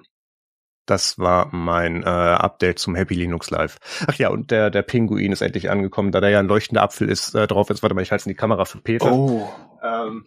Das 0.87 1.18
war 1.18 1.55
mein 1.55 2.05
äh, 2.05 2.07
Update 2.07 2.79
zum 2.79 2.94
Happy 2.94 3.12
Linux 3.12 3.51
Live. 3.51 3.77
Ach 4.07 4.14
ja, 4.14 4.31
und 4.31 4.51
der, 4.51 4.70
der 4.70 4.81
Pinguin 4.81 5.33
ist 5.33 5.42
endlich 5.42 5.68
angekommen, 5.68 6.11
da 6.11 6.22
der 6.22 6.31
ja 6.31 6.38
ein 6.38 6.49
leuchtender 6.49 6.83
Apfel 6.83 7.11
ist, 7.11 7.35
äh, 7.35 7.46
drauf 7.46 7.68
ist. 7.68 7.83
Warte 7.83 7.94
mal, 7.94 8.01
ich 8.01 8.12
halte 8.12 8.25
in 8.25 8.31
die 8.31 8.37
Kamera 8.37 8.64
für 8.64 8.79
Peter. 8.79 9.12
Oh. 9.12 9.46
Ähm, 9.83 10.25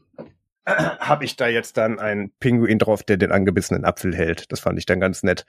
habe 1.00 1.26
ich 1.26 1.36
da 1.36 1.48
jetzt 1.48 1.78
dann 1.78 2.00
einen 2.00 2.32
Pinguin 2.40 2.80
drauf, 2.80 3.04
der 3.04 3.18
den 3.18 3.32
angebissenen 3.32 3.86
Apfel 3.86 4.16
hält. 4.16 4.52
Das 4.52 4.60
fand 4.60 4.78
ich 4.78 4.86
dann 4.86 5.00
ganz 5.00 5.24
nett. 5.24 5.46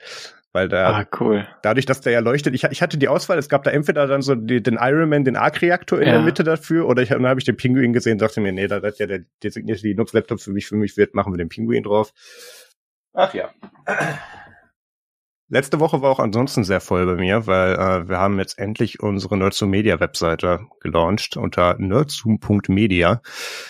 Weil 0.53 0.67
da, 0.67 0.99
ah, 0.99 1.05
cool. 1.19 1.47
dadurch, 1.61 1.85
dass 1.85 2.01
der 2.01 2.11
ja 2.11 2.19
leuchtet, 2.19 2.53
ich, 2.53 2.65
ich 2.65 2.81
hatte 2.81 2.97
die 2.97 3.07
Auswahl, 3.07 3.37
es 3.37 3.47
gab 3.47 3.63
da 3.63 3.71
entweder 3.71 4.05
dann 4.05 4.21
so 4.21 4.35
die, 4.35 4.61
den 4.61 4.77
Ironman, 4.81 5.23
den 5.23 5.37
Arc-Reaktor 5.37 6.01
in 6.01 6.07
ja. 6.07 6.13
der 6.15 6.21
Mitte 6.23 6.43
dafür, 6.43 6.89
oder 6.89 7.01
ich, 7.01 7.09
dann 7.09 7.25
habe 7.25 7.39
ich 7.39 7.45
den 7.45 7.55
Pinguin 7.55 7.93
gesehen 7.93 8.17
dachte 8.17 8.41
mir, 8.41 8.51
nee, 8.51 8.67
da 8.67 8.81
das 8.81 8.99
ja 8.99 9.07
der 9.07 9.21
designierte 9.41 9.87
Linux-Laptop 9.87 10.41
für 10.41 10.51
mich, 10.51 10.67
für 10.67 10.75
mich 10.75 10.97
wird, 10.97 11.15
machen 11.15 11.31
wir 11.31 11.37
den 11.37 11.47
Pinguin 11.47 11.83
drauf. 11.83 12.11
Ach 13.13 13.33
ja. 13.33 13.51
Letzte 15.53 15.81
Woche 15.81 16.01
war 16.01 16.11
auch 16.11 16.19
ansonsten 16.19 16.63
sehr 16.63 16.79
voll 16.79 17.05
bei 17.05 17.15
mir, 17.15 17.45
weil 17.45 17.73
äh, 17.73 18.07
wir 18.07 18.19
haben 18.19 18.39
jetzt 18.39 18.57
endlich 18.57 19.01
unsere 19.01 19.35
Nerdzoom 19.35 19.69
Media 19.69 19.99
Webseite 19.99 20.61
gelauncht 20.79 21.35
unter 21.35 21.75
nerdzoom.media. 21.77 23.21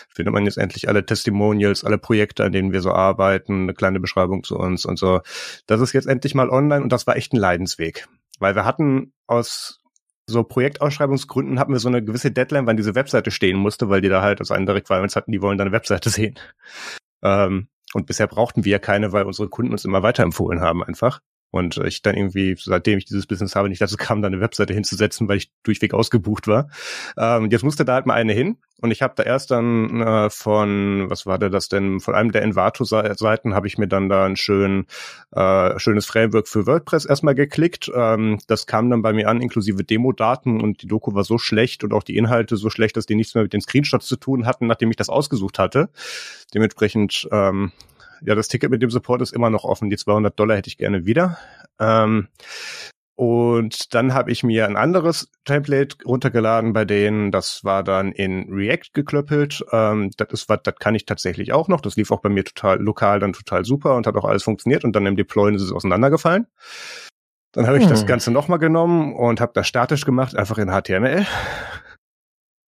Findet 0.07 0.31
man 0.31 0.45
jetzt 0.45 0.59
endlich 0.59 0.87
alle 0.89 1.03
Testimonials, 1.07 1.83
alle 1.83 1.97
Projekte, 1.97 2.43
an 2.43 2.51
denen 2.51 2.71
wir 2.71 2.81
so 2.81 2.91
arbeiten, 2.91 3.63
eine 3.63 3.73
kleine 3.73 3.99
Beschreibung 3.99 4.43
zu 4.43 4.59
uns 4.59 4.85
und 4.85 4.99
so. 4.99 5.21
Das 5.65 5.81
ist 5.81 5.91
jetzt 5.93 6.05
endlich 6.05 6.35
mal 6.35 6.51
online 6.51 6.83
und 6.83 6.91
das 6.91 7.07
war 7.07 7.15
echt 7.15 7.33
ein 7.33 7.37
Leidensweg, 7.37 8.07
weil 8.37 8.53
wir 8.53 8.63
hatten 8.63 9.11
aus 9.25 9.79
so 10.27 10.43
Projektausschreibungsgründen 10.43 11.57
hatten 11.57 11.73
wir 11.73 11.79
so 11.79 11.87
eine 11.87 12.03
gewisse 12.03 12.29
Deadline, 12.29 12.67
wann 12.67 12.77
diese 12.77 12.93
Webseite 12.93 13.31
stehen 13.31 13.57
musste, 13.57 13.89
weil 13.89 14.01
die 14.01 14.09
da 14.09 14.21
halt 14.21 14.39
aus 14.39 14.51
einen 14.51 14.69
Requirements 14.69 15.15
hatten, 15.15 15.31
die 15.31 15.41
wollen 15.41 15.57
deine 15.57 15.71
Webseite 15.71 16.09
sehen. 16.11 16.35
Ähm, 17.23 17.69
und 17.95 18.05
bisher 18.05 18.27
brauchten 18.27 18.65
wir 18.65 18.77
keine, 18.77 19.13
weil 19.13 19.25
unsere 19.25 19.49
Kunden 19.49 19.71
uns 19.71 19.83
immer 19.83 20.03
weiterempfohlen 20.03 20.61
haben 20.61 20.83
einfach. 20.83 21.21
Und 21.51 21.77
ich 21.77 22.01
dann 22.01 22.15
irgendwie, 22.15 22.55
seitdem 22.57 22.97
ich 22.97 23.05
dieses 23.05 23.27
Business 23.27 23.55
habe, 23.55 23.69
nicht 23.69 23.81
dazu 23.81 23.97
kam, 23.97 24.21
da 24.21 24.27
eine 24.27 24.39
Webseite 24.39 24.73
hinzusetzen, 24.73 25.27
weil 25.27 25.37
ich 25.37 25.51
durchweg 25.63 25.93
ausgebucht 25.93 26.47
war. 26.47 26.69
Ähm, 27.17 27.49
jetzt 27.51 27.63
musste 27.63 27.85
da 27.85 27.95
halt 27.95 28.05
mal 28.05 28.13
eine 28.13 28.33
hin. 28.33 28.57
Und 28.81 28.89
ich 28.89 29.03
habe 29.03 29.13
da 29.15 29.21
erst 29.21 29.51
dann 29.51 30.01
äh, 30.01 30.29
von, 30.31 31.07
was 31.09 31.27
war 31.27 31.37
der 31.37 31.51
das 31.51 31.69
denn, 31.69 31.99
von 31.99 32.15
einem 32.15 32.31
der 32.31 32.41
Envato-Seiten 32.41 33.53
habe 33.53 33.67
ich 33.67 33.77
mir 33.77 33.87
dann 33.87 34.09
da 34.09 34.25
ein 34.25 34.35
schön, 34.35 34.87
äh, 35.31 35.77
schönes 35.77 36.07
Framework 36.07 36.47
für 36.47 36.65
WordPress 36.65 37.05
erstmal 37.05 37.35
geklickt. 37.35 37.91
Ähm, 37.93 38.39
das 38.47 38.65
kam 38.65 38.89
dann 38.89 39.03
bei 39.03 39.13
mir 39.13 39.29
an, 39.29 39.39
inklusive 39.39 39.83
Demo-Daten 39.83 40.59
und 40.59 40.81
die 40.81 40.87
Doku 40.87 41.13
war 41.13 41.23
so 41.23 41.37
schlecht 41.37 41.83
und 41.83 41.93
auch 41.93 42.03
die 42.03 42.17
Inhalte 42.17 42.57
so 42.57 42.71
schlecht, 42.71 42.97
dass 42.97 43.05
die 43.05 43.15
nichts 43.15 43.35
mehr 43.35 43.43
mit 43.43 43.53
den 43.53 43.61
Screenshots 43.61 44.07
zu 44.07 44.15
tun 44.15 44.47
hatten, 44.47 44.65
nachdem 44.65 44.89
ich 44.89 44.97
das 44.97 45.09
ausgesucht 45.09 45.59
hatte. 45.59 45.89
Dementsprechend 46.55 47.29
ähm, 47.31 47.71
ja, 48.25 48.35
das 48.35 48.47
Ticket 48.47 48.71
mit 48.71 48.81
dem 48.81 48.89
Support 48.89 49.21
ist 49.21 49.33
immer 49.33 49.49
noch 49.49 49.63
offen. 49.63 49.89
Die 49.89 49.97
200 49.97 50.37
Dollar 50.39 50.57
hätte 50.57 50.69
ich 50.69 50.77
gerne 50.77 51.05
wieder. 51.05 51.37
Ähm, 51.79 52.27
und 53.15 53.93
dann 53.93 54.13
habe 54.15 54.31
ich 54.31 54.43
mir 54.43 54.65
ein 54.65 54.77
anderes 54.77 55.29
Template 55.45 55.97
runtergeladen 56.05 56.73
bei 56.73 56.85
denen. 56.85 57.31
Das 57.31 57.63
war 57.63 57.83
dann 57.83 58.11
in 58.11 58.51
React 58.51 58.93
geklöppelt. 58.93 59.63
Ähm, 59.71 60.09
das 60.17 60.29
ist 60.31 60.49
was, 60.49 60.59
das 60.63 60.75
kann 60.79 60.95
ich 60.95 61.05
tatsächlich 61.05 61.53
auch 61.53 61.67
noch. 61.67 61.81
Das 61.81 61.95
lief 61.97 62.11
auch 62.11 62.21
bei 62.21 62.29
mir 62.29 62.43
total 62.43 62.81
lokal 62.81 63.19
dann 63.19 63.33
total 63.33 63.63
super 63.63 63.95
und 63.95 64.07
hat 64.07 64.15
auch 64.15 64.25
alles 64.25 64.43
funktioniert. 64.43 64.83
Und 64.83 64.95
dann 64.95 65.05
im 65.05 65.15
Deployen 65.17 65.55
ist 65.55 65.61
es 65.61 65.71
auseinandergefallen. 65.71 66.47
Dann 67.51 67.67
habe 67.67 67.77
ich 67.77 67.83
hm. 67.83 67.89
das 67.89 68.05
Ganze 68.05 68.31
nochmal 68.31 68.59
genommen 68.59 69.13
und 69.13 69.41
habe 69.41 69.51
das 69.53 69.67
statisch 69.67 70.05
gemacht, 70.05 70.35
einfach 70.35 70.57
in 70.57 70.69
HTML. 70.69 71.27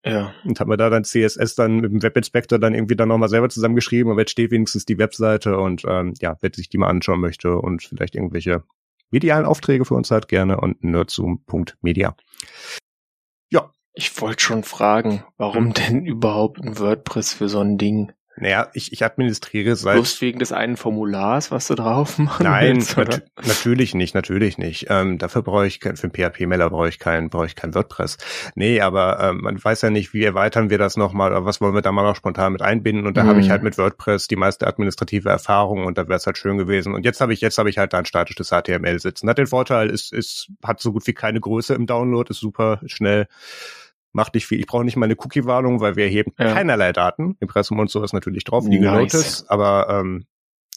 Ja. 0.05 0.33
Und 0.43 0.59
habe 0.59 0.71
mir 0.71 0.77
da 0.77 0.89
dann 0.89 1.05
CSS 1.05 1.55
dann 1.55 1.77
mit 1.77 1.91
dem 1.91 2.03
Webinspector 2.03 2.59
dann 2.59 2.73
irgendwie 2.73 2.95
dann 2.95 3.07
nochmal 3.07 3.29
selber 3.29 3.49
zusammengeschrieben, 3.49 4.11
aber 4.11 4.21
jetzt 4.21 4.31
steht 4.31 4.51
wenigstens 4.51 4.85
die 4.85 4.97
Webseite 4.97 5.57
und 5.57 5.83
ähm, 5.87 6.13
ja, 6.19 6.37
wer 6.41 6.51
sich 6.53 6.67
die 6.69 6.77
mal 6.77 6.89
anschauen 6.89 7.21
möchte 7.21 7.57
und 7.57 7.83
vielleicht 7.83 8.15
irgendwelche 8.15 8.63
medialen 9.11 9.45
Aufträge 9.45 9.85
für 9.85 9.93
uns 9.93 10.11
hat, 10.11 10.27
gerne 10.27 10.59
und 10.59 10.83
nerdzoom.media. 10.83 12.15
Ja. 13.49 13.71
Ich 13.95 14.19
wollte 14.19 14.43
schon 14.43 14.63
fragen, 14.63 15.23
warum 15.37 15.73
denn 15.73 16.05
überhaupt 16.05 16.59
ein 16.59 16.79
WordPress 16.79 17.33
für 17.33 17.47
so 17.47 17.59
ein 17.59 17.77
Ding? 17.77 18.11
Naja, 18.35 18.69
ich, 18.73 18.91
ich 18.91 19.05
administriere 19.05 19.75
seit. 19.75 19.93
Bloß 19.93 20.19
wegen 20.21 20.39
des 20.39 20.51
einen 20.51 20.75
Formulars, 20.75 21.51
was 21.51 21.67
du 21.67 21.75
drauf 21.75 22.17
machen 22.17 22.43
Nein, 22.43 22.77
willst, 22.77 22.97
nat 22.97 23.23
natürlich 23.45 23.93
nicht, 23.93 24.15
natürlich 24.15 24.57
nicht. 24.57 24.87
Ähm, 24.89 25.19
dafür 25.19 25.43
brauche 25.43 25.67
ich 25.67 25.79
kein, 25.79 25.97
für 25.97 26.09
einen 26.11 26.13
PHP-Mailer 26.13 26.69
brauche 26.69 26.89
ich 26.89 26.97
kein, 26.97 27.29
brauche 27.29 27.45
ich 27.45 27.55
kein 27.55 27.75
WordPress. 27.75 28.17
Nee, 28.55 28.81
aber 28.81 29.19
ähm, 29.19 29.41
man 29.41 29.63
weiß 29.63 29.81
ja 29.81 29.91
nicht, 29.91 30.13
wie 30.13 30.23
erweitern 30.23 30.71
wir 30.71 30.79
das 30.79 30.97
nochmal 30.97 31.31
oder 31.31 31.45
was 31.45 31.61
wollen 31.61 31.75
wir 31.75 31.81
da 31.81 31.91
mal 31.91 32.03
noch 32.03 32.15
spontan 32.15 32.53
mit 32.53 32.61
einbinden. 32.61 33.05
Und 33.05 33.17
da 33.17 33.23
mhm. 33.23 33.27
habe 33.27 33.39
ich 33.39 33.51
halt 33.51 33.61
mit 33.61 33.77
WordPress 33.77 34.27
die 34.27 34.35
meiste 34.35 34.65
administrative 34.65 35.29
Erfahrung 35.29 35.85
und 35.85 35.97
da 35.97 36.07
wäre 36.07 36.17
es 36.17 36.25
halt 36.25 36.37
schön 36.37 36.57
gewesen. 36.57 36.95
Und 36.95 37.05
jetzt 37.05 37.21
habe 37.21 37.33
ich, 37.33 37.41
jetzt 37.41 37.57
habe 37.59 37.69
ich 37.69 37.77
halt 37.77 37.93
da 37.93 37.99
ein 37.99 38.05
statisches 38.05 38.49
HTML 38.49 38.99
sitzen. 38.99 39.29
Hat 39.29 39.37
den 39.37 39.47
Vorteil, 39.47 39.89
ist, 39.89 40.11
ist, 40.11 40.49
hat 40.63 40.79
so 40.79 40.91
gut 40.91 41.05
wie 41.05 41.13
keine 41.13 41.39
Größe 41.39 41.75
im 41.75 41.85
Download, 41.85 42.29
ist 42.29 42.39
super 42.39 42.79
schnell 42.87 43.27
macht 44.13 44.33
nicht 44.35 44.47
viel. 44.47 44.59
Ich 44.59 44.67
brauche 44.67 44.85
nicht 44.85 44.95
mal 44.95 45.05
eine 45.05 45.15
Cookie-Warnung, 45.17 45.81
weil 45.81 45.95
wir 45.95 46.05
erheben 46.05 46.31
ja. 46.39 46.53
keinerlei 46.53 46.93
Daten. 46.93 47.35
Impressum 47.39 47.79
und 47.79 47.89
sowas 47.89 48.13
natürlich 48.13 48.43
drauf, 48.43 48.65
die 48.67 48.79
nice. 48.79 49.13
Notice, 49.13 49.45
aber 49.49 49.87
ähm, 49.89 50.25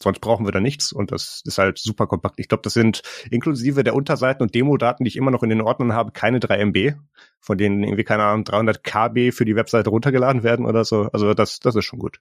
sonst 0.01 0.19
brauchen 0.19 0.45
wir 0.45 0.51
da 0.51 0.59
nichts 0.59 0.91
und 0.91 1.11
das 1.11 1.41
ist 1.45 1.57
halt 1.57 1.77
super 1.77 2.07
kompakt. 2.07 2.39
Ich 2.39 2.47
glaube, 2.47 2.61
das 2.61 2.73
sind 2.73 3.01
inklusive 3.31 3.83
der 3.83 3.95
Unterseiten 3.95 4.43
und 4.43 4.53
Demo-Daten, 4.53 5.03
die 5.03 5.09
ich 5.09 5.15
immer 5.15 5.31
noch 5.31 5.43
in 5.43 5.49
den 5.49 5.61
Ordnern 5.61 5.93
habe, 5.93 6.11
keine 6.11 6.39
3 6.39 6.65
MB, 6.65 6.93
von 7.39 7.57
denen 7.57 7.83
irgendwie, 7.83 8.03
keine 8.03 8.23
Ahnung, 8.23 8.43
300 8.43 8.83
KB 8.83 9.31
für 9.31 9.45
die 9.45 9.55
Webseite 9.55 9.89
runtergeladen 9.89 10.43
werden 10.43 10.65
oder 10.65 10.85
so. 10.85 11.09
Also 11.13 11.33
das, 11.33 11.59
das 11.59 11.75
ist 11.75 11.85
schon 11.85 11.99
gut. 11.99 12.19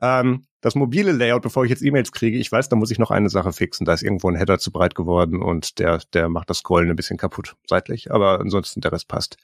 Ähm, 0.00 0.46
das 0.60 0.74
mobile 0.74 1.12
Layout, 1.12 1.42
bevor 1.42 1.64
ich 1.64 1.70
jetzt 1.70 1.82
E-Mails 1.82 2.12
kriege, 2.12 2.38
ich 2.38 2.50
weiß, 2.50 2.68
da 2.68 2.76
muss 2.76 2.90
ich 2.90 2.98
noch 2.98 3.10
eine 3.10 3.28
Sache 3.28 3.52
fixen. 3.52 3.84
Da 3.84 3.92
ist 3.92 4.02
irgendwo 4.02 4.28
ein 4.30 4.36
Header 4.36 4.58
zu 4.58 4.70
breit 4.70 4.94
geworden 4.94 5.42
und 5.42 5.78
der, 5.78 6.00
der 6.14 6.28
macht 6.28 6.50
das 6.50 6.58
Scrollen 6.58 6.90
ein 6.90 6.96
bisschen 6.96 7.18
kaputt 7.18 7.56
seitlich, 7.66 8.12
aber 8.12 8.40
ansonsten 8.40 8.80
der 8.80 8.92
Rest 8.92 9.08
passt. 9.08 9.36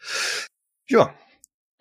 Ja. 0.89 1.15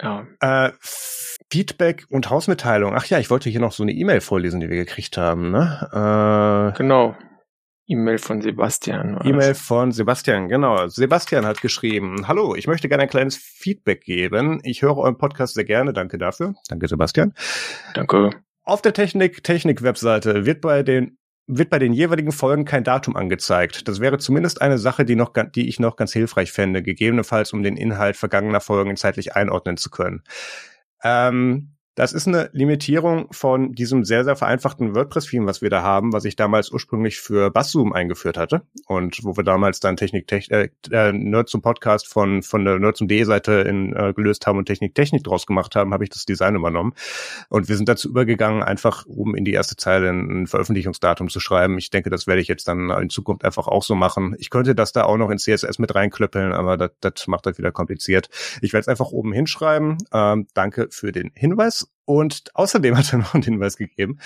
Ja. 0.02 0.28
Äh, 0.42 0.72
Feedback 0.80 2.06
und 2.10 2.30
Hausmitteilung. 2.30 2.94
Ach 2.96 3.06
ja, 3.06 3.20
ich 3.20 3.30
wollte 3.30 3.50
hier 3.50 3.62
noch 3.62 3.72
so 3.72 3.84
eine 3.84 3.94
E-Mail 3.94 4.22
vorlesen, 4.22 4.60
die 4.60 4.70
wir 4.70 4.78
gekriegt 4.78 5.18
haben. 5.18 5.52
Ne? 5.52 6.72
Äh, 6.74 6.78
genau. 6.78 7.16
E-Mail 7.90 8.18
von 8.18 8.42
Sebastian. 8.42 9.18
E-Mail 9.24 9.56
von 9.56 9.94
Sebastian, 9.94 10.50
genau. 10.50 10.88
Sebastian 10.88 11.46
hat 11.46 11.62
geschrieben, 11.62 12.28
hallo, 12.28 12.54
ich 12.54 12.68
möchte 12.68 12.90
gerne 12.90 13.04
ein 13.04 13.10
kleines 13.10 13.38
Feedback 13.38 14.02
geben. 14.02 14.60
Ich 14.64 14.82
höre 14.82 14.98
euren 14.98 15.18
Podcast 15.18 15.54
sehr 15.54 15.64
gerne, 15.64 15.94
danke 15.94 16.18
dafür. 16.18 16.54
Danke, 16.68 16.90
Sebastian. 16.90 17.34
Danke. 17.94 18.32
Auf 18.64 18.82
der 18.82 18.92
Technik, 18.92 19.42
Technik-Webseite 19.42 20.46
wird 20.46 20.60
bei 20.60 20.84
den 20.84 21.18
wird 21.48 21.70
bei 21.70 21.80
den 21.80 21.94
jeweiligen 21.94 22.34
Folgen 22.34 22.66
kein 22.66 22.84
Datum 22.84 23.16
angezeigt. 23.16 23.88
Das 23.88 24.02
wäre 24.02 24.18
zumindest 24.18 24.62
eine 24.62 24.78
Sache, 24.78 25.06
die, 25.06 25.16
noch, 25.16 25.32
die 25.56 25.70
ich 25.70 25.80
noch 25.80 25.96
ganz 25.96 26.12
hilfreich 26.12 26.52
fände, 26.52 26.84
gegebenenfalls 26.84 27.54
um 27.54 27.64
den 27.64 27.78
Inhalt 27.78 28.18
vergangener 28.18 28.60
Folgen 28.60 28.98
zeitlich 28.98 29.36
einordnen 29.36 29.78
zu 29.78 29.90
können. 29.90 30.24
Ähm, 31.04 31.77
das 31.98 32.14
ist 32.14 32.28
eine 32.28 32.52
Limitierung 32.54 33.28
von 33.32 33.74
diesem 33.74 34.06
sehr, 34.06 34.24
sehr 34.24 34.36
vereinfachten 34.36 34.94
WordPress-Theme, 34.94 35.48
was 35.48 35.64
wir 35.64 35.72
da 35.72 35.82
haben, 35.82 36.14
was 36.14 36.26
ich 36.26 36.36
damals 36.36 36.72
ursprünglich 36.72 37.20
für 37.20 37.50
Basszoom 37.50 37.92
eingeführt 37.92 38.38
hatte 38.38 38.62
und 38.86 39.18
wo 39.24 39.36
wir 39.36 39.44
damals 39.44 39.80
dann 39.80 39.98
Technik, 39.98 40.28
Technik 40.28 40.72
äh, 40.92 41.10
äh, 41.10 41.12
Nerd 41.12 41.50
zum 41.50 41.64
Podcast 41.64 42.08
von, 42.08 42.44
von 42.44 42.64
der 42.66 42.78
Nerd 42.78 42.98
zum 42.98 43.08
D-Seite 43.08 43.52
in, 43.68 43.96
äh, 43.96 44.14
gelöst 44.14 44.46
haben 44.46 44.60
und 44.60 44.66
Technik 44.66 44.94
Technik 44.94 45.24
draus 45.24 45.48
gemacht 45.48 45.76
haben, 45.76 45.92
habe 45.92 46.04
ich 46.04 46.12
das 46.12 46.26
Design 46.26 46.56
übernommen. 46.56 46.94
Und 47.50 47.68
wir 47.68 47.76
sind 47.76 47.90
dazu 47.90 48.10
übergegangen, 48.10 48.62
einfach 48.62 49.08
oben 49.08 49.36
in 49.36 49.44
die 49.44 49.54
erste 49.54 49.76
Zeile 49.76 50.12
ein 50.12 50.46
Veröffentlichungsdatum 50.46 51.30
zu 51.30 51.40
schreiben. 51.40 51.80
Ich 51.80 51.90
denke, 51.90 52.12
das 52.12 52.28
werde 52.28 52.42
ich 52.42 52.48
jetzt 52.48 52.68
dann 52.68 52.92
in 52.92 53.10
Zukunft 53.10 53.44
einfach 53.44 53.68
auch 53.68 53.82
so 53.82 53.96
machen. 53.96 54.36
Ich 54.38 54.52
könnte 54.52 54.76
das 54.76 54.92
da 54.92 55.06
auch 55.06 55.18
noch 55.18 55.32
in 55.32 55.40
CSS 55.40 55.80
mit 55.80 55.96
reinklöppeln, 55.96 56.54
aber 56.54 56.78
das, 56.78 56.92
das 57.02 57.26
macht 57.26 57.48
das 57.48 57.58
wieder 57.58 57.72
kompliziert. 57.72 58.30
Ich 58.62 58.72
werde 58.72 58.82
es 58.82 58.88
einfach 58.88 59.08
oben 59.08 59.34
hinschreiben. 59.34 59.98
Ähm, 60.14 60.46
danke 60.54 60.90
für 60.92 61.12
den 61.12 61.32
Hinweis. 61.34 61.87
Und 62.06 62.56
außerdem 62.56 62.98
hat 62.98 63.12
er 63.12 63.20
noch 63.20 63.34
einen 63.34 63.44
Hinweis 63.44 63.78
gegeben. 63.78 64.20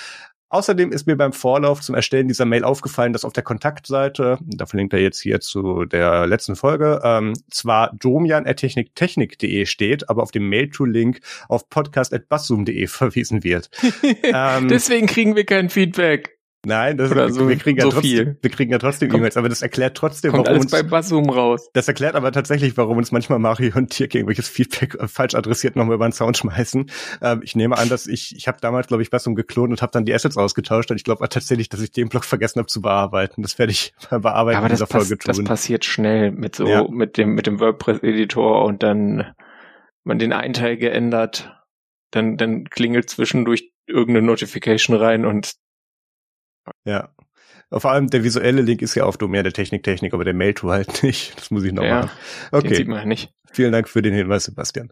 Außerdem 0.51 0.91
ist 0.91 1.07
mir 1.07 1.15
beim 1.15 1.31
Vorlauf 1.31 1.79
zum 1.79 1.95
Erstellen 1.95 2.27
dieser 2.27 2.43
Mail 2.43 2.65
aufgefallen, 2.65 3.13
dass 3.13 3.23
auf 3.23 3.31
der 3.31 3.43
Kontaktseite, 3.43 4.37
da 4.41 4.65
verlinkt 4.65 4.91
er 4.91 4.99
jetzt 4.99 5.21
hier 5.21 5.39
zu 5.39 5.85
der 5.85 6.27
letzten 6.27 6.57
Folge, 6.57 6.99
ähm, 7.05 7.33
zwar 7.49 7.95
domian.techniktechnik.de 7.95 9.65
steht, 9.65 10.09
aber 10.09 10.21
auf 10.21 10.31
dem 10.31 10.49
Mail-to-Link 10.49 11.21
auf 11.47 11.69
podcast.basszoom.de 11.69 12.85
verwiesen 12.87 13.45
wird. 13.45 13.69
ähm, 14.23 14.67
Deswegen 14.67 15.07
kriegen 15.07 15.37
wir 15.37 15.45
kein 15.45 15.69
Feedback. 15.69 16.40
Nein, 16.63 16.97
das, 16.97 17.09
Oder 17.09 17.31
so, 17.31 17.49
wir 17.49 17.55
kriegen 17.55 17.79
ja 17.79 17.85
so 17.85 17.89
trotzdem, 17.89 18.09
viel. 18.09 18.37
wir 18.39 18.49
kriegen 18.51 18.71
ja 18.71 18.77
trotzdem 18.77 19.13
E-Mails, 19.13 19.35
aber 19.35 19.49
das 19.49 19.63
erklärt 19.63 19.97
trotzdem, 19.97 20.31
Kommt 20.31 20.45
warum 20.45 20.53
alles 20.53 20.65
uns, 20.65 20.71
bei 20.71 20.83
Basum 20.83 21.27
raus. 21.29 21.71
Das 21.73 21.87
erklärt 21.87 22.13
aber 22.13 22.31
tatsächlich, 22.31 22.77
warum 22.77 22.97
uns 22.97 23.11
manchmal 23.11 23.39
Mario 23.39 23.75
und 23.75 23.89
Tirk 23.89 24.13
irgendwelches 24.13 24.47
Feedback 24.47 24.93
äh, 24.95 25.07
falsch 25.07 25.33
adressiert 25.33 25.75
nochmal 25.75 25.95
über 25.95 26.07
den 26.07 26.11
Zaun 26.11 26.35
schmeißen. 26.35 26.91
Ähm, 27.21 27.41
ich 27.43 27.55
nehme 27.55 27.79
an, 27.79 27.89
dass 27.89 28.05
ich, 28.05 28.35
ich 28.35 28.47
habe 28.47 28.59
damals, 28.61 28.87
glaube 28.87 29.01
ich, 29.01 29.09
Basum 29.09 29.33
geklont 29.33 29.71
und 29.71 29.81
habe 29.81 29.91
dann 29.91 30.05
die 30.05 30.13
Assets 30.13 30.37
ausgetauscht 30.37 30.91
und 30.91 30.97
ich 30.97 31.03
glaube 31.03 31.27
tatsächlich, 31.29 31.67
dass 31.67 31.81
ich 31.81 31.91
den 31.91 32.09
Blog 32.09 32.25
vergessen 32.25 32.59
habe 32.59 32.67
zu 32.67 32.81
bearbeiten. 32.81 33.41
Das 33.41 33.57
werde 33.57 33.71
ich 33.71 33.93
Bearbeiten 34.11 34.57
aber 34.59 34.69
dieser 34.69 34.85
Folge 34.85 35.17
tun. 35.17 35.33
Das 35.35 35.43
passiert 35.43 35.83
schnell 35.83 36.31
mit 36.31 36.55
so, 36.55 36.67
ja. 36.67 36.87
mit 36.87 37.17
dem, 37.17 37.29
mit 37.33 37.47
dem 37.47 37.59
WordPress-Editor 37.59 38.63
und 38.65 38.83
dann 38.83 39.33
man 40.03 40.19
den 40.19 40.31
einen 40.31 40.53
Teil 40.53 40.77
geändert, 40.77 41.51
dann, 42.11 42.37
dann 42.37 42.65
klingelt 42.65 43.09
zwischendurch 43.09 43.71
irgendeine 43.87 44.25
Notification 44.25 44.95
rein 44.95 45.25
und 45.25 45.53
ja. 46.85 47.09
Vor 47.71 47.91
allem 47.91 48.07
der 48.07 48.23
visuelle 48.23 48.61
Link 48.61 48.81
ist 48.81 48.95
ja 48.95 49.05
auf 49.05 49.17
Domain 49.17 49.43
der 49.43 49.53
Technik 49.53 49.83
Technik, 49.83 50.13
aber 50.13 50.25
der 50.25 50.33
Mail-Tool 50.33 50.71
halt 50.71 51.03
nicht. 51.03 51.37
Das 51.39 51.51
muss 51.51 51.63
ich 51.63 51.71
noch 51.71 51.83
ja, 51.83 52.01
machen. 52.01 52.11
Okay. 52.51 52.67
Den 52.67 52.75
sieht 52.75 52.87
man 52.87 52.99
ja 52.99 53.05
nicht. 53.05 53.33
Vielen 53.51 53.71
Dank 53.71 53.87
für 53.87 54.01
den 54.01 54.13
Hinweis, 54.13 54.45
Sebastian. 54.45 54.91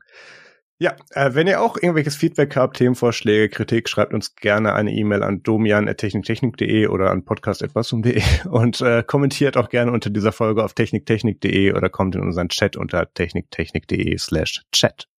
Ja, 0.82 0.96
äh, 1.12 1.34
wenn 1.34 1.46
ihr 1.48 1.62
auch 1.62 1.76
irgendwelches 1.76 2.16
Feedback 2.16 2.56
habt, 2.56 2.78
Themenvorschläge, 2.78 3.50
Kritik, 3.50 3.90
schreibt 3.90 4.14
uns 4.14 4.36
gerne 4.36 4.74
eine 4.74 4.94
E-Mail 4.94 5.24
an 5.24 5.44
domian.techniktechnik.de 5.44 6.88
oder 6.88 7.12
an 7.12 7.26
podcast.wasum.de 7.26 8.22
und 8.50 8.80
äh, 8.80 9.04
kommentiert 9.04 9.58
auch 9.58 9.68
gerne 9.68 9.92
unter 9.92 10.10
dieser 10.10 10.32
Folge 10.32 10.64
auf 10.64 10.74
techniktechnik.de 10.74 11.74
oder 11.74 11.90
kommt 11.90 12.16
in 12.16 12.22
unseren 12.22 12.48
Chat 12.48 12.78
unter 12.78 13.14
techniktechnik.de 13.14 14.18
slash 14.18 14.64
chat. 14.72 15.10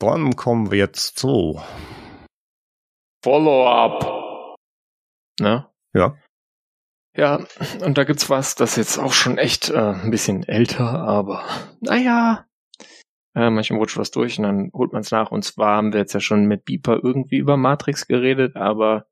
Dann 0.00 0.36
kommen 0.36 0.70
wir 0.70 0.78
jetzt 0.78 1.18
zu 1.18 1.62
Follow-up. 3.24 4.21
Ne? 5.40 5.66
Ja. 5.94 6.16
Ja, 7.14 7.44
und 7.84 7.98
da 7.98 8.04
gibt's 8.04 8.30
was, 8.30 8.54
das 8.54 8.70
ist 8.70 8.76
jetzt 8.76 8.98
auch 8.98 9.12
schon 9.12 9.36
echt 9.36 9.68
äh, 9.68 9.76
ein 9.76 10.10
bisschen 10.10 10.44
älter, 10.44 10.88
aber 10.88 11.44
naja, 11.80 12.46
äh, 13.34 13.50
manchmal 13.50 13.80
rutscht 13.80 13.98
was 13.98 14.10
durch 14.10 14.38
und 14.38 14.44
dann 14.44 14.70
holt 14.72 14.92
man 14.92 15.02
es 15.02 15.10
nach. 15.10 15.30
Und 15.30 15.44
zwar 15.44 15.76
haben 15.76 15.92
wir 15.92 16.00
jetzt 16.00 16.14
ja 16.14 16.20
schon 16.20 16.46
mit 16.46 16.64
Beeper 16.64 17.00
irgendwie 17.02 17.36
über 17.36 17.56
Matrix 17.56 18.06
geredet, 18.06 18.56
aber 18.56 19.06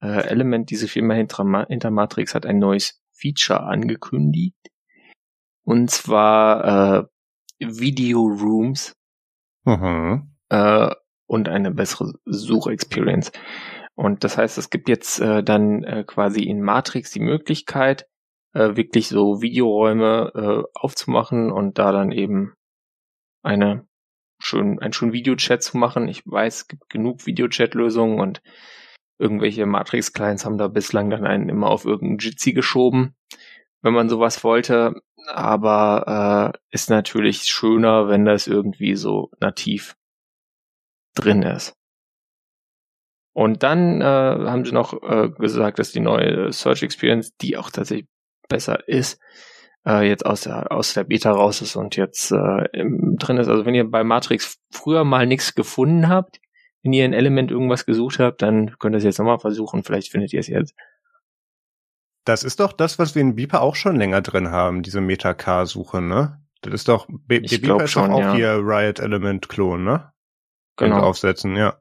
äh, 0.00 0.26
Element, 0.28 0.70
diese 0.70 0.88
Firma 0.88 1.14
hinter, 1.14 1.66
hinter 1.68 1.90
Matrix, 1.90 2.34
hat 2.34 2.46
ein 2.46 2.58
neues 2.58 3.00
Feature 3.12 3.60
angekündigt. 3.60 4.56
Und 5.64 5.90
zwar 5.90 7.00
äh, 7.00 7.04
Video 7.58 8.20
Rooms 8.20 8.94
mhm. 9.64 10.36
äh, 10.50 10.94
und 11.26 11.48
eine 11.48 11.70
bessere 11.70 12.12
Suchexperience. 12.24 13.32
Und 13.96 14.24
das 14.24 14.36
heißt, 14.36 14.58
es 14.58 14.70
gibt 14.70 14.88
jetzt 14.88 15.20
äh, 15.20 15.42
dann 15.42 15.82
äh, 15.82 16.04
quasi 16.06 16.42
in 16.44 16.62
Matrix 16.62 17.10
die 17.10 17.20
Möglichkeit, 17.20 18.06
äh, 18.52 18.76
wirklich 18.76 19.08
so 19.08 19.40
Videoräume 19.40 20.32
äh, 20.34 20.78
aufzumachen 20.78 21.50
und 21.50 21.78
da 21.78 21.92
dann 21.92 22.12
eben 22.12 22.54
eine 23.42 23.86
schön, 24.38 24.78
ein 24.80 24.92
schön 24.92 25.12
Videochat 25.12 25.62
zu 25.62 25.78
machen. 25.78 26.08
Ich 26.08 26.22
weiß, 26.26 26.56
es 26.56 26.68
gibt 26.68 26.90
genug 26.90 27.26
Videochat-Lösungen 27.26 28.20
und 28.20 28.42
irgendwelche 29.18 29.64
Matrix-Clients 29.64 30.44
haben 30.44 30.58
da 30.58 30.68
bislang 30.68 31.08
dann 31.08 31.26
einen 31.26 31.48
immer 31.48 31.68
auf 31.70 31.86
irgendeinen 31.86 32.18
Jitsi 32.18 32.52
geschoben, 32.52 33.14
wenn 33.82 33.94
man 33.94 34.10
sowas 34.10 34.44
wollte. 34.44 35.00
Aber 35.28 36.52
äh, 36.54 36.58
ist 36.70 36.90
natürlich 36.90 37.44
schöner, 37.44 38.08
wenn 38.08 38.26
das 38.26 38.46
irgendwie 38.46 38.94
so 38.94 39.30
nativ 39.40 39.96
drin 41.14 41.42
ist. 41.42 41.74
Und 43.36 43.62
dann 43.62 44.00
äh, 44.00 44.04
haben 44.04 44.64
sie 44.64 44.72
noch 44.72 44.94
äh, 45.02 45.28
gesagt, 45.28 45.78
dass 45.78 45.92
die 45.92 46.00
neue 46.00 46.50
Search 46.54 46.82
Experience, 46.82 47.36
die 47.36 47.58
auch 47.58 47.70
tatsächlich 47.70 48.08
besser 48.48 48.88
ist, 48.88 49.20
äh, 49.86 50.08
jetzt 50.08 50.24
aus 50.24 50.40
der, 50.40 50.72
aus 50.72 50.94
der 50.94 51.04
Beta 51.04 51.32
raus 51.32 51.60
ist 51.60 51.76
und 51.76 51.96
jetzt 51.96 52.32
äh, 52.32 52.64
im, 52.72 53.18
drin 53.18 53.36
ist. 53.36 53.48
Also 53.48 53.66
wenn 53.66 53.74
ihr 53.74 53.90
bei 53.90 54.04
Matrix 54.04 54.56
früher 54.70 55.04
mal 55.04 55.26
nichts 55.26 55.54
gefunden 55.54 56.08
habt, 56.08 56.40
wenn 56.82 56.94
ihr 56.94 57.04
ein 57.04 57.12
Element 57.12 57.50
irgendwas 57.50 57.84
gesucht 57.84 58.20
habt, 58.20 58.40
dann 58.40 58.78
könnt 58.78 58.94
ihr 58.94 58.98
es 58.98 59.04
jetzt 59.04 59.18
nochmal 59.18 59.38
versuchen. 59.38 59.84
Vielleicht 59.84 60.10
findet 60.10 60.32
ihr 60.32 60.40
es 60.40 60.46
jetzt. 60.46 60.74
Das 62.24 62.42
ist 62.42 62.58
doch 62.58 62.72
das, 62.72 62.98
was 62.98 63.14
wir 63.14 63.20
in 63.20 63.34
Beeper 63.36 63.60
auch 63.60 63.74
schon 63.74 63.96
länger 63.96 64.22
drin 64.22 64.50
haben, 64.50 64.82
diese 64.82 65.02
Meta-K-Suche, 65.02 66.00
ne? 66.00 66.40
Das 66.62 66.72
ist 66.72 66.88
doch, 66.88 67.06
Be 67.06 67.42
Beeper 67.42 67.84
ist 67.84 67.90
schon, 67.90 68.10
auch 68.10 68.18
ja. 68.18 68.34
hier 68.34 68.60
Riot 68.62 68.98
Element 68.98 69.50
Klon, 69.50 69.84
ne? 69.84 70.10
Genau. 70.78 71.00
Aufsetzen, 71.00 71.54
ja. 71.54 71.76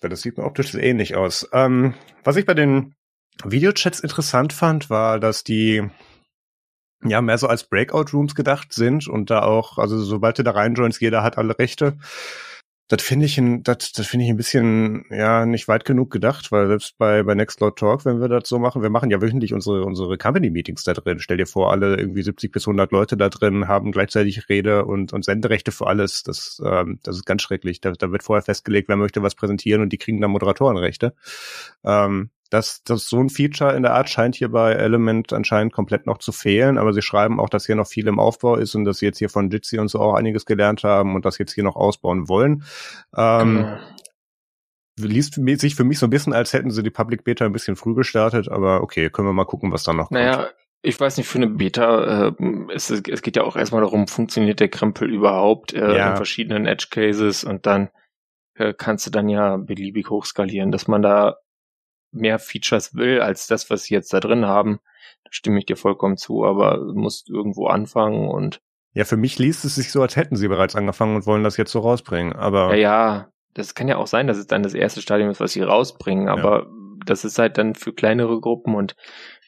Das 0.00 0.22
sieht 0.22 0.36
mir 0.36 0.44
optisch 0.44 0.74
ähnlich 0.74 1.16
aus. 1.16 1.48
Ähm, 1.52 1.94
was 2.24 2.36
ich 2.36 2.46
bei 2.46 2.54
den 2.54 2.94
Videochats 3.44 4.00
interessant 4.00 4.52
fand, 4.52 4.90
war, 4.90 5.18
dass 5.20 5.44
die 5.44 5.88
ja 7.04 7.20
mehr 7.20 7.38
so 7.38 7.46
als 7.46 7.64
Breakout 7.64 8.12
Rooms 8.12 8.34
gedacht 8.34 8.72
sind 8.72 9.08
und 9.08 9.30
da 9.30 9.42
auch, 9.42 9.78
also 9.78 10.02
sobald 10.02 10.38
du 10.38 10.42
da 10.42 10.52
reinjoinst, 10.52 11.00
jeder 11.00 11.22
hat 11.22 11.38
alle 11.38 11.58
Rechte 11.58 11.98
das 12.88 13.02
finde 13.02 13.26
ich, 13.26 13.36
ein, 13.36 13.64
das, 13.64 13.92
das 13.92 14.06
finde 14.06 14.24
ich 14.24 14.30
ein 14.30 14.36
bisschen, 14.36 15.06
ja, 15.10 15.44
nicht 15.44 15.66
weit 15.66 15.84
genug 15.84 16.12
gedacht, 16.12 16.52
weil 16.52 16.68
selbst 16.68 16.96
bei, 16.98 17.24
bei 17.24 17.34
Nextcloud 17.34 17.76
Talk, 17.76 18.04
wenn 18.04 18.20
wir 18.20 18.28
das 18.28 18.48
so 18.48 18.60
machen, 18.60 18.82
wir 18.82 18.90
machen 18.90 19.10
ja 19.10 19.20
wöchentlich 19.20 19.52
unsere, 19.54 19.84
unsere 19.84 20.16
Company-Meetings 20.16 20.84
da 20.84 20.92
drin. 20.92 21.18
Stell 21.18 21.36
dir 21.36 21.46
vor, 21.46 21.72
alle 21.72 21.96
irgendwie 21.96 22.22
70 22.22 22.52
bis 22.52 22.66
100 22.66 22.92
Leute 22.92 23.16
da 23.16 23.28
drin 23.28 23.66
haben 23.66 23.90
gleichzeitig 23.90 24.48
Rede 24.48 24.84
und, 24.84 25.12
und 25.12 25.24
Senderechte 25.24 25.72
für 25.72 25.88
alles. 25.88 26.22
Das, 26.22 26.62
ähm, 26.64 27.00
das 27.02 27.16
ist 27.16 27.26
ganz 27.26 27.42
schrecklich. 27.42 27.80
Da, 27.80 27.92
da 27.92 28.12
wird 28.12 28.22
vorher 28.22 28.42
festgelegt, 28.42 28.88
wer 28.88 28.96
möchte 28.96 29.22
was 29.22 29.34
präsentieren 29.34 29.82
und 29.82 29.92
die 29.92 29.98
kriegen 29.98 30.20
dann 30.20 30.30
Moderatorenrechte. 30.30 31.14
Ähm, 31.84 32.30
das, 32.50 32.82
das 32.84 33.08
so 33.08 33.18
ein 33.18 33.28
Feature 33.28 33.74
in 33.74 33.82
der 33.82 33.94
Art 33.94 34.08
scheint 34.08 34.36
hier 34.36 34.50
bei 34.50 34.72
Element 34.72 35.32
anscheinend 35.32 35.72
komplett 35.72 36.06
noch 36.06 36.18
zu 36.18 36.32
fehlen, 36.32 36.78
aber 36.78 36.92
sie 36.92 37.02
schreiben 37.02 37.40
auch, 37.40 37.48
dass 37.48 37.66
hier 37.66 37.74
noch 37.74 37.88
viel 37.88 38.06
im 38.06 38.18
Aufbau 38.18 38.56
ist 38.56 38.74
und 38.74 38.84
dass 38.84 38.98
sie 38.98 39.06
jetzt 39.06 39.18
hier 39.18 39.30
von 39.30 39.50
Jitsi 39.50 39.78
und 39.78 39.88
so 39.88 40.00
auch 40.00 40.14
einiges 40.14 40.46
gelernt 40.46 40.84
haben 40.84 41.14
und 41.14 41.24
das 41.24 41.38
jetzt 41.38 41.52
hier 41.52 41.64
noch 41.64 41.76
ausbauen 41.76 42.28
wollen. 42.28 42.64
Ähm, 43.16 43.56
genau. 43.56 43.78
Liest 44.98 45.34
sich 45.60 45.74
für 45.74 45.84
mich 45.84 45.98
so 45.98 46.06
ein 46.06 46.10
bisschen, 46.10 46.32
als 46.32 46.52
hätten 46.52 46.70
sie 46.70 46.82
die 46.82 46.90
Public 46.90 47.24
Beta 47.24 47.44
ein 47.44 47.52
bisschen 47.52 47.76
früh 47.76 47.94
gestartet, 47.94 48.48
aber 48.48 48.82
okay, 48.82 49.10
können 49.10 49.28
wir 49.28 49.32
mal 49.32 49.44
gucken, 49.44 49.72
was 49.72 49.82
da 49.82 49.92
noch 49.92 50.10
naja, 50.10 50.36
kommt. 50.36 50.54
Ich 50.82 51.00
weiß 51.00 51.16
nicht, 51.16 51.28
für 51.28 51.38
eine 51.38 51.48
Beta, 51.48 52.28
äh, 52.28 52.32
es, 52.72 52.90
es 52.90 53.22
geht 53.22 53.36
ja 53.36 53.42
auch 53.42 53.56
erstmal 53.56 53.82
darum, 53.82 54.06
funktioniert 54.06 54.60
der 54.60 54.68
Krempel 54.68 55.12
überhaupt 55.12 55.74
äh, 55.74 55.96
ja. 55.96 56.10
in 56.10 56.16
verschiedenen 56.16 56.66
Edge 56.66 56.86
Cases 56.90 57.44
und 57.44 57.66
dann 57.66 57.90
äh, 58.54 58.72
kannst 58.72 59.06
du 59.06 59.10
dann 59.10 59.28
ja 59.28 59.56
beliebig 59.56 60.08
hochskalieren, 60.08 60.70
dass 60.70 60.86
man 60.86 61.02
da 61.02 61.36
mehr 62.12 62.38
Features 62.38 62.94
will 62.94 63.20
als 63.20 63.46
das, 63.46 63.70
was 63.70 63.84
sie 63.84 63.94
jetzt 63.94 64.12
da 64.12 64.20
drin 64.20 64.46
haben. 64.46 64.80
Da 65.24 65.30
stimme 65.32 65.58
ich 65.58 65.66
dir 65.66 65.76
vollkommen 65.76 66.16
zu, 66.16 66.44
aber 66.44 66.78
du 66.78 66.94
musst 66.94 67.28
irgendwo 67.28 67.66
anfangen 67.66 68.28
und. 68.28 68.60
Ja, 68.92 69.04
für 69.04 69.16
mich 69.16 69.38
liest 69.38 69.64
es 69.64 69.74
sich 69.74 69.90
so, 69.92 70.00
als 70.00 70.16
hätten 70.16 70.36
sie 70.36 70.48
bereits 70.48 70.74
angefangen 70.74 71.16
und 71.16 71.26
wollen 71.26 71.44
das 71.44 71.56
jetzt 71.56 71.72
so 71.72 71.80
rausbringen, 71.80 72.32
aber. 72.32 72.74
Ja, 72.74 72.76
ja, 72.76 73.28
das 73.54 73.74
kann 73.74 73.88
ja 73.88 73.96
auch 73.96 74.06
sein, 74.06 74.26
dass 74.26 74.38
es 74.38 74.46
dann 74.46 74.62
das 74.62 74.74
erste 74.74 75.02
Stadium 75.02 75.30
ist, 75.30 75.40
was 75.40 75.52
sie 75.52 75.62
rausbringen, 75.62 76.28
aber 76.28 76.64
ja. 76.64 76.66
das 77.04 77.24
ist 77.24 77.38
halt 77.38 77.58
dann 77.58 77.74
für 77.74 77.92
kleinere 77.92 78.40
Gruppen 78.40 78.74
und 78.74 78.96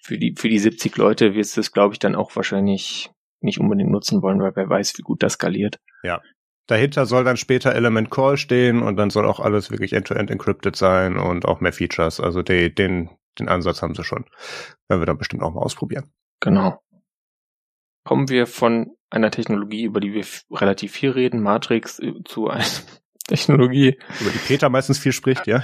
für 0.03 0.19
die, 0.19 0.35
für 0.37 0.49
die 0.49 0.59
70 0.59 0.97
Leute 0.97 1.35
wirst 1.35 1.57
du 1.57 1.61
es, 1.61 1.73
glaube 1.73 1.95
ich, 1.95 1.99
dann 1.99 2.15
auch 2.15 2.35
wahrscheinlich 2.35 3.11
nicht 3.41 3.61
unbedingt 3.61 3.91
nutzen 3.91 4.23
wollen, 4.23 4.41
weil 4.41 4.57
wer 4.57 4.69
weiß, 4.69 4.99
wie 4.99 5.03
gut 5.03 5.23
das 5.23 5.35
skaliert. 5.35 5.79
Ja. 6.03 6.21
Dahinter 6.69 7.07
soll 7.07 7.25
dann 7.25 7.37
später 7.37 7.75
Element 7.75 8.11
Call 8.11 8.37
stehen 8.37 8.83
und 8.83 8.97
dann 8.97 9.11
soll 9.11 9.27
auch 9.27 9.41
alles 9.41 9.71
wirklich 9.71 9.93
end-to-end 9.93 10.31
-end 10.31 10.33
encrypted 10.33 10.77
sein 10.77 11.19
und 11.19 11.45
auch 11.45 11.61
mehr 11.61 11.73
Features. 11.73 12.21
Also 12.21 12.43
die, 12.43 12.73
den, 12.73 13.11
den 13.41 13.49
Ansatz 13.49 13.83
haben 13.83 13.95
sie 13.95 14.05
schon. 14.05 14.27
Werden 14.89 15.01
wir 15.01 15.07
dann 15.07 15.19
bestimmt 15.19 15.43
auch 15.43 15.53
mal 15.53 15.63
ausprobieren. 15.63 16.13
Genau. 16.41 16.81
Kommen 18.05 18.29
wir 18.29 18.47
von 18.47 18.93
einer 19.11 19.31
Technologie, 19.31 19.85
über 19.85 20.01
die 20.01 20.13
wir 20.13 20.25
relativ 20.53 20.93
viel 20.93 21.11
reden, 21.11 21.43
Matrix, 21.43 21.99
äh, 21.99 22.13
zu 22.25 22.49
einer 22.49 22.65
Technologie. 23.27 23.99
Über 24.21 24.31
die 24.31 24.39
Peter 24.39 24.69
meistens 24.69 24.99
viel 24.99 25.13
spricht, 25.13 25.47
ja. 25.47 25.63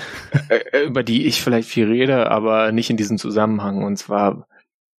Äh, 0.48 0.56
äh, 0.72 0.84
über 0.86 1.02
die 1.02 1.26
ich 1.26 1.42
vielleicht 1.42 1.68
viel 1.68 1.86
rede, 1.86 2.30
aber 2.30 2.72
nicht 2.72 2.90
in 2.90 2.96
diesem 2.96 3.18
Zusammenhang. 3.18 3.84
Und 3.84 3.96
zwar 3.96 4.46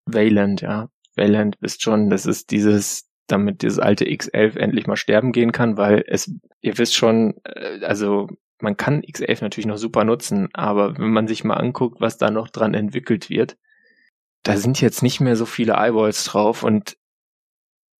Wayland, 0.05 0.61
ja. 0.61 0.89
Wayland 1.15 1.55
ist 1.61 1.81
schon, 1.81 2.09
das 2.09 2.25
ist 2.25 2.51
dieses, 2.51 3.07
damit 3.27 3.61
dieses 3.61 3.79
alte 3.79 4.05
X11 4.05 4.57
endlich 4.57 4.87
mal 4.87 4.95
sterben 4.95 5.31
gehen 5.31 5.51
kann, 5.51 5.77
weil 5.77 6.03
es, 6.07 6.31
ihr 6.61 6.77
wisst 6.77 6.95
schon, 6.95 7.35
also 7.81 8.27
man 8.59 8.77
kann 8.77 9.01
X11 9.01 9.41
natürlich 9.41 9.65
noch 9.65 9.77
super 9.77 10.03
nutzen, 10.03 10.49
aber 10.53 10.97
wenn 10.97 11.11
man 11.11 11.27
sich 11.27 11.43
mal 11.43 11.55
anguckt, 11.55 12.01
was 12.01 12.17
da 12.17 12.29
noch 12.29 12.49
dran 12.49 12.73
entwickelt 12.73 13.29
wird, 13.29 13.57
da 14.43 14.57
sind 14.57 14.79
jetzt 14.79 15.01
nicht 15.01 15.19
mehr 15.21 15.35
so 15.35 15.45
viele 15.45 15.73
Eyeballs 15.73 16.23
drauf 16.25 16.63
und 16.63 16.97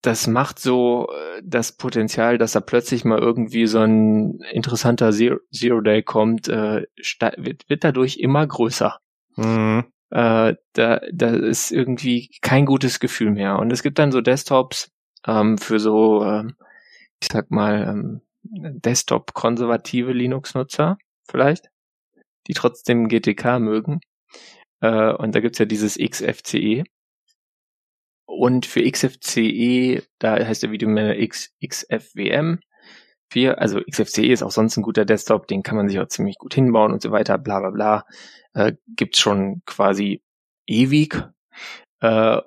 das 0.02 0.28
macht 0.28 0.60
so 0.60 1.08
äh, 1.10 1.42
das 1.44 1.72
Potenzial, 1.72 2.38
dass 2.38 2.52
da 2.52 2.60
plötzlich 2.60 3.04
mal 3.04 3.18
irgendwie 3.18 3.66
so 3.66 3.80
ein 3.80 4.40
interessanter 4.52 5.10
Zero, 5.10 5.38
Zero 5.52 5.80
Day 5.80 6.02
kommt, 6.02 6.48
äh, 6.48 6.86
wird, 7.36 7.68
wird 7.68 7.82
dadurch 7.82 8.18
immer 8.18 8.46
größer. 8.46 9.00
Mhm. 9.34 9.84
Äh, 10.10 10.54
da, 10.74 11.00
da 11.12 11.30
ist 11.30 11.72
irgendwie 11.72 12.30
kein 12.40 12.66
gutes 12.66 13.00
Gefühl 13.00 13.32
mehr. 13.32 13.58
Und 13.58 13.72
es 13.72 13.82
gibt 13.82 13.98
dann 13.98 14.12
so 14.12 14.20
Desktops 14.20 14.92
ähm, 15.26 15.58
für 15.58 15.78
so, 15.78 16.24
ähm, 16.24 16.56
ich 17.20 17.28
sag 17.32 17.50
mal, 17.50 17.88
ähm, 17.88 18.20
Desktop-konservative 18.42 20.12
Linux-Nutzer 20.12 20.98
vielleicht, 21.28 21.70
die 22.46 22.54
trotzdem 22.54 23.08
GTK 23.08 23.58
mögen. 23.58 24.00
Äh, 24.80 25.12
und 25.12 25.34
da 25.34 25.40
gibt's 25.40 25.58
ja 25.58 25.64
dieses 25.64 25.98
XFCE. 25.98 26.84
Und 28.26 28.66
für 28.66 28.88
XFCE, 28.88 30.02
da 30.18 30.34
heißt 30.34 30.62
der 30.62 30.70
Videomanager 30.70 31.18
X, 31.18 31.54
XFWM 31.64 32.60
4, 33.32 33.58
also 33.60 33.80
XFCE 33.80 34.32
ist 34.32 34.42
auch 34.42 34.50
sonst 34.50 34.76
ein 34.76 34.82
guter 34.82 35.04
Desktop, 35.04 35.46
den 35.48 35.62
kann 35.62 35.76
man 35.76 35.88
sich 35.88 35.98
auch 35.98 36.08
ziemlich 36.08 36.36
gut 36.36 36.54
hinbauen 36.54 36.92
und 36.92 37.02
so 37.02 37.10
weiter, 37.10 37.38
bla 37.38 37.60
bla 37.60 37.70
bla. 37.70 38.04
Äh, 38.54 38.74
gibt's 38.88 39.18
schon 39.18 39.62
quasi 39.64 40.22
ewig. 40.66 41.22
Äh, 42.00 42.40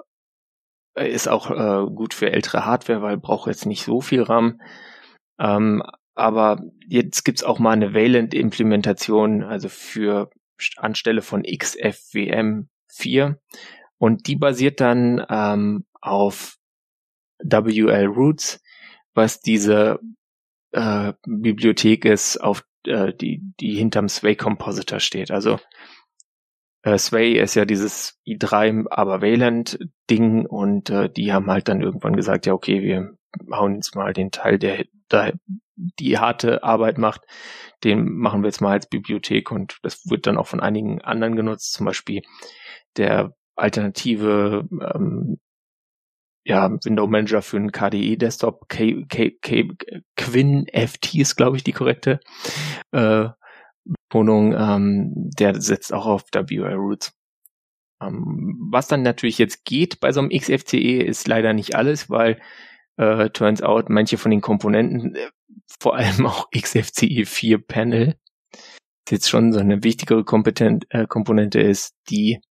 ist 1.07 1.27
auch 1.27 1.51
äh, 1.51 1.89
gut 1.91 2.13
für 2.13 2.31
ältere 2.31 2.65
Hardware, 2.65 3.01
weil 3.01 3.17
braucht 3.17 3.47
jetzt 3.47 3.65
nicht 3.65 3.83
so 3.83 4.01
viel 4.01 4.23
RAM. 4.23 4.61
Ähm, 5.39 5.83
aber 6.15 6.61
jetzt 6.87 7.23
gibt's 7.23 7.43
auch 7.43 7.59
mal 7.59 7.71
eine 7.71 7.93
Wayland-Implementation, 7.93 9.43
also 9.43 9.69
für 9.69 10.29
anstelle 10.77 11.21
von 11.21 11.43
XFWM 11.43 12.67
4. 12.91 13.39
Und 13.97 14.27
die 14.27 14.35
basiert 14.35 14.81
dann 14.81 15.25
ähm, 15.29 15.85
auf 16.01 16.57
WL 17.39 18.05
Roots, 18.07 18.61
was 19.13 19.39
diese 19.39 19.99
äh, 20.71 21.13
Bibliothek 21.25 22.05
ist, 22.05 22.37
auf 22.37 22.65
äh, 22.85 23.13
die, 23.13 23.41
die 23.59 23.75
hinterm 23.75 24.09
Sway 24.09 24.35
Compositor 24.35 24.99
steht. 24.99 25.31
Also 25.31 25.59
äh, 26.83 26.97
Sway 26.97 27.33
ist 27.33 27.55
ja 27.55 27.65
dieses 27.65 28.19
i3, 28.25 28.85
aber 28.89 29.21
Wayland 29.21 29.79
Ding 30.09 30.45
und 30.45 30.89
äh, 30.89 31.09
die 31.09 31.33
haben 31.33 31.49
halt 31.49 31.67
dann 31.67 31.81
irgendwann 31.81 32.15
gesagt, 32.15 32.45
ja 32.45 32.53
okay, 32.53 32.81
wir 32.81 33.17
hauen 33.51 33.75
jetzt 33.75 33.95
mal 33.95 34.13
den 34.13 34.31
Teil, 34.31 34.57
der 34.59 34.85
da 35.07 35.31
die 35.75 36.17
harte 36.17 36.63
Arbeit 36.63 36.97
macht, 36.97 37.21
den 37.83 38.09
machen 38.13 38.41
wir 38.41 38.47
jetzt 38.47 38.61
mal 38.61 38.73
als 38.73 38.87
Bibliothek 38.87 39.51
und 39.51 39.77
das 39.83 40.09
wird 40.09 40.27
dann 40.27 40.37
auch 40.37 40.47
von 40.47 40.59
einigen 40.59 41.01
anderen 41.01 41.35
genutzt, 41.35 41.73
zum 41.73 41.85
Beispiel 41.85 42.21
der 42.97 43.33
alternative 43.55 44.67
ähm, 44.71 45.39
ja, 46.45 46.69
Window 46.83 47.05
Manager 47.07 47.41
für 47.41 47.57
einen 47.57 47.71
KDE 47.71 48.17
Desktop, 48.17 48.69
K, 48.69 49.05
K, 49.07 49.31
K, 49.41 49.69
Quinn 50.15 50.65
FT 50.73 51.15
ist, 51.15 51.35
glaube 51.35 51.57
ich, 51.57 51.63
die 51.63 51.73
korrekte 51.73 52.19
äh, 52.91 53.29
Betonung, 54.09 54.53
ähm, 54.53 55.11
der 55.37 55.61
setzt 55.61 55.93
auch 55.93 56.05
auf 56.05 56.23
WL 56.33 56.73
Roots. 56.73 57.13
Ähm, 58.01 58.57
was 58.71 58.87
dann 58.87 59.03
natürlich 59.03 59.37
jetzt 59.37 59.65
geht 59.65 59.99
bei 59.99 60.11
so 60.11 60.19
einem 60.19 60.29
XFCE 60.29 61.01
ist 61.03 61.27
leider 61.27 61.53
nicht 61.53 61.75
alles, 61.75 62.09
weil 62.09 62.39
äh, 62.97 63.29
turns 63.29 63.61
out 63.61 63.89
manche 63.89 64.17
von 64.17 64.31
den 64.31 64.41
Komponenten, 64.41 65.15
äh, 65.15 65.29
vor 65.79 65.95
allem 65.95 66.25
auch 66.25 66.49
XFCE 66.57 67.25
4 67.25 67.59
Panel, 67.59 68.15
jetzt 69.09 69.29
schon 69.29 69.53
so 69.53 69.59
eine 69.59 69.83
wichtigere 69.83 70.23
Kompetent, 70.23 70.85
äh, 70.89 71.07
Komponente 71.07 71.59
ist, 71.59 71.95
die 72.09 72.41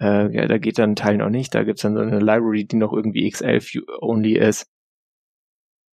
äh, 0.00 0.34
ja, 0.34 0.46
da 0.46 0.58
geht 0.58 0.78
dann 0.78 0.92
ein 0.92 0.96
Teil 0.96 1.16
noch 1.18 1.30
nicht. 1.30 1.54
Da 1.54 1.62
gibt's 1.64 1.82
dann 1.82 1.94
so 1.94 2.00
eine 2.00 2.18
Library, 2.18 2.66
die 2.66 2.76
noch 2.76 2.92
irgendwie 2.92 3.28
X11 3.30 3.82
only 4.00 4.36
ist. 4.36 4.66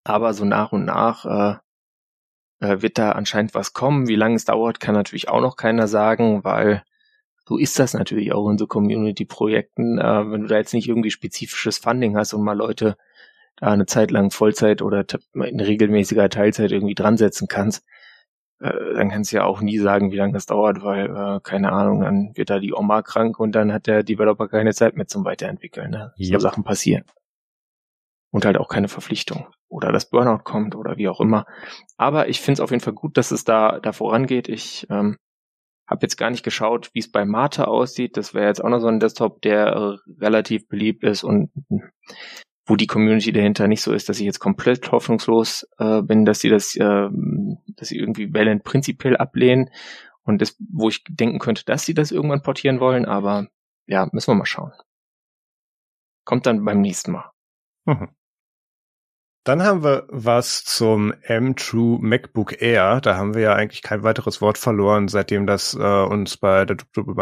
Aber 0.04 0.34
so 0.34 0.46
nach 0.46 0.72
und 0.72 0.86
nach 0.86 1.26
äh, 1.26 1.60
äh, 2.62 2.82
wird 2.82 2.98
da 2.98 3.12
anscheinend 3.12 3.54
was 3.54 3.74
kommen. 3.74 4.08
Wie 4.08 4.16
lange 4.16 4.36
es 4.36 4.46
dauert, 4.46 4.80
kann 4.80 4.96
natürlich 4.96 5.28
auch 5.30 5.42
noch 5.42 5.58
keiner 5.58 5.88
sagen, 5.88 6.44
weil 6.44 6.84
so 7.46 7.58
ist 7.58 7.80
das 7.80 7.94
natürlich 7.94 8.32
auch 8.34 8.50
in 8.50 8.58
so 8.58 8.68
Community-Projekten. 8.68 10.00
Äh, 10.00 10.32
wenn 10.32 10.42
du 10.42 10.48
da 10.48 10.58
jetzt 10.58 10.74
nicht 10.74 10.88
irgendwie 10.88 11.12
spezifisches 11.12 11.80
Funding 11.80 12.16
hast 12.16 12.34
und 12.34 12.44
mal 12.44 12.58
Leute 12.58 12.96
da 13.58 13.72
eine 13.72 13.86
Zeit 13.86 14.12
lang 14.12 14.32
Vollzeit 14.32 14.82
oder 14.82 15.06
in 15.34 15.60
regelmäßiger 15.60 16.30
Teilzeit 16.30 16.72
irgendwie 16.72 16.96
dran 16.96 17.18
setzen 17.18 17.48
kannst, 17.48 17.84
äh, 18.60 18.72
dann 18.96 19.10
kannst 19.10 19.32
du 19.32 19.38
ja 19.38 19.44
auch 19.44 19.62
nie 19.62 19.80
sagen, 19.80 20.12
wie 20.12 20.18
lange 20.18 20.34
das 20.34 20.46
dauert, 20.46 20.84
weil, 20.84 21.08
äh, 21.08 21.40
keine 21.44 21.72
Ahnung, 21.72 22.02
dann 22.02 22.32
wird 22.36 22.50
da 22.50 22.60
die 22.60 22.74
Oma 22.74 23.02
krank 23.02 23.40
und 23.40 23.54
dann 23.54 23.74
hat 23.74 23.88
der 23.88 24.04
Developer 24.04 24.48
keine 24.48 24.74
Zeit 24.74 24.96
mehr 24.96 25.08
zum 25.08 25.26
Weiterentwickeln. 25.26 25.92
Ne? 25.92 26.14
So 26.18 26.34
yep. 26.34 26.42
Sachen 26.42 26.64
passieren. 26.64 27.04
Und 28.32 28.46
halt 28.46 28.58
auch 28.58 28.70
keine 28.70 28.88
Verpflichtung. 28.88 29.48
Oder 29.68 29.92
das 29.92 30.10
Burnout 30.10 30.44
kommt 30.44 30.76
oder 30.76 30.98
wie 30.98 31.10
auch 31.10 31.20
immer. 31.20 31.46
Aber 31.98 32.30
ich 32.30 32.40
finde 32.40 32.54
es 32.54 32.60
auf 32.62 32.72
jeden 32.72 32.82
Fall 32.82 32.94
gut, 32.94 33.18
dass 33.18 33.32
es 33.32 33.44
da, 33.44 33.80
da 33.80 33.92
vorangeht. 33.92 34.48
Ich 34.48 34.88
ähm, 34.90 35.18
habe 35.86 36.04
jetzt 36.04 36.16
gar 36.16 36.30
nicht 36.30 36.44
geschaut, 36.44 36.90
wie 36.94 37.00
es 37.00 37.12
bei 37.12 37.26
Mate 37.26 37.68
aussieht. 37.68 38.16
Das 38.16 38.34
wäre 38.34 38.48
jetzt 38.48 38.64
auch 38.64 38.70
noch 38.70 38.80
so 38.80 38.88
ein 38.88 39.02
Desktop, 39.02 39.42
der 39.42 40.00
relativ 40.20 40.70
beliebt 40.70 41.04
ist 41.04 41.24
und 41.24 41.52
wo 42.66 42.78
die 42.78 42.88
Community 42.88 43.34
dahinter 43.34 43.68
nicht 43.68 43.82
so 43.82 43.92
ist, 43.92 44.08
dass 44.08 44.20
ich 44.20 44.26
jetzt 44.26 44.40
komplett 44.40 44.92
hoffnungslos 44.92 45.68
äh, 45.78 46.02
bin, 46.02 46.24
dass 46.24 46.40
sie 46.40 46.50
das, 46.50 46.76
äh, 46.78 47.10
dass 47.76 47.90
sie 47.90 47.98
irgendwie 47.98 48.34
Valent 48.34 48.64
prinzipiell 48.64 49.18
ablehnen 49.18 49.70
und 50.24 50.42
das, 50.42 50.56
wo 50.72 50.88
ich 50.88 51.04
denken 51.04 51.40
könnte, 51.40 51.66
dass 51.66 51.86
sie 51.86 51.94
das 51.94 52.12
irgendwann 52.12 52.44
portieren 52.44 52.80
wollen, 52.80 53.06
aber 53.06 53.48
ja, 53.88 54.08
müssen 54.14 54.32
wir 54.32 54.36
mal 54.36 54.46
schauen. 54.46 54.72
Kommt 56.24 56.46
dann 56.46 56.64
beim 56.64 56.80
nächsten 56.80 57.12
Mal. 57.12 57.32
Mhm. 57.86 58.10
Dann 59.44 59.64
haben 59.64 59.84
wir 59.84 60.06
was 60.10 60.64
zum 60.64 61.14
M-True 61.24 61.98
MacBook 62.00 62.62
Air. 62.62 63.02
Da 63.02 63.18
haben 63.18 63.34
wir 63.34 63.42
ja 63.42 63.56
eigentlich 63.56 63.82
kein 63.82 64.04
weiteres 64.04 64.40
Wort 64.40 64.60
verloren, 64.60 65.08
seitdem 65.08 65.48
das 65.48 65.74
äh, 65.74 65.80
uns 66.04 66.38
bei 66.38 66.66
der 66.66 66.78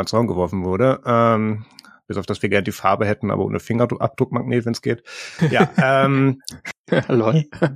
Zaun 0.05 0.27
geworfen 0.27 0.65
wurde. 0.65 0.99
Ähm, 1.05 1.65
bis 2.09 2.17
auf 2.17 2.25
das 2.25 2.41
wir 2.41 2.49
gerne 2.49 2.63
die 2.63 2.71
Farbe 2.71 3.05
hätten, 3.05 3.29
aber 3.29 3.45
ohne 3.45 3.59
Fingerabdruckmagnet, 3.59 4.65
wenn 4.65 4.73
es 4.73 4.81
geht. 4.81 5.03
Ja, 5.51 5.69
ähm, 5.77 6.41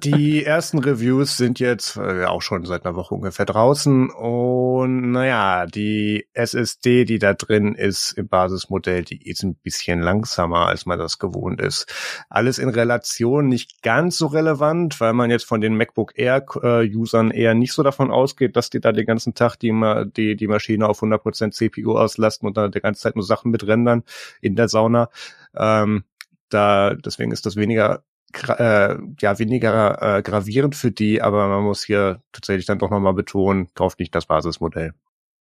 die 0.03 0.43
ersten 0.43 0.79
Reviews 0.79 1.37
sind 1.37 1.59
jetzt 1.59 1.97
äh, 1.97 2.25
auch 2.25 2.41
schon 2.41 2.65
seit 2.65 2.83
einer 2.83 2.95
Woche 2.95 3.13
ungefähr 3.13 3.45
draußen 3.45 4.09
und 4.09 5.11
naja, 5.11 5.67
die 5.67 6.27
SSD, 6.33 7.05
die 7.05 7.19
da 7.19 7.35
drin 7.35 7.75
ist 7.75 8.13
im 8.13 8.27
Basismodell, 8.27 9.03
die 9.03 9.29
ist 9.29 9.43
ein 9.43 9.53
bisschen 9.53 9.99
langsamer, 9.99 10.67
als 10.67 10.87
man 10.87 10.97
das 10.97 11.19
gewohnt 11.19 11.61
ist. 11.61 11.93
Alles 12.27 12.57
in 12.57 12.69
Relation 12.69 13.47
nicht 13.47 13.83
ganz 13.83 14.17
so 14.17 14.25
relevant, 14.25 14.99
weil 14.99 15.13
man 15.13 15.29
jetzt 15.29 15.45
von 15.45 15.61
den 15.61 15.77
MacBook 15.77 16.13
Air 16.17 16.43
äh, 16.63 16.89
eher 17.33 17.53
nicht 17.53 17.73
so 17.73 17.83
davon 17.83 18.09
ausgeht, 18.09 18.55
dass 18.55 18.71
die 18.71 18.79
da 18.79 18.91
den 18.91 19.05
ganzen 19.05 19.35
Tag 19.35 19.57
die, 19.57 19.71
die, 20.17 20.35
die 20.35 20.47
Maschine 20.47 20.89
auf 20.89 21.03
100% 21.03 21.51
CPU 21.51 21.97
auslasten 21.97 22.47
und 22.47 22.57
da 22.57 22.67
die 22.67 22.79
ganze 22.79 23.01
Zeit 23.01 23.15
nur 23.15 23.25
Sachen 23.25 23.51
mitrendern 23.51 24.03
in 24.41 24.55
der 24.55 24.67
Sauna. 24.67 25.09
Ähm, 25.55 26.03
da, 26.49 26.93
deswegen 26.93 27.31
ist 27.31 27.45
das 27.45 27.55
weniger 27.55 28.03
äh, 28.47 28.97
ja 29.19 29.39
weniger 29.39 30.17
äh, 30.17 30.21
gravierend 30.21 30.75
für 30.75 30.91
die, 30.91 31.21
aber 31.21 31.47
man 31.47 31.63
muss 31.63 31.83
hier 31.83 32.21
tatsächlich 32.31 32.65
dann 32.65 32.79
doch 32.79 32.89
nochmal 32.89 33.13
betonen, 33.13 33.69
kauft 33.75 33.99
nicht 33.99 34.13
das 34.15 34.25
Basismodell. 34.25 34.93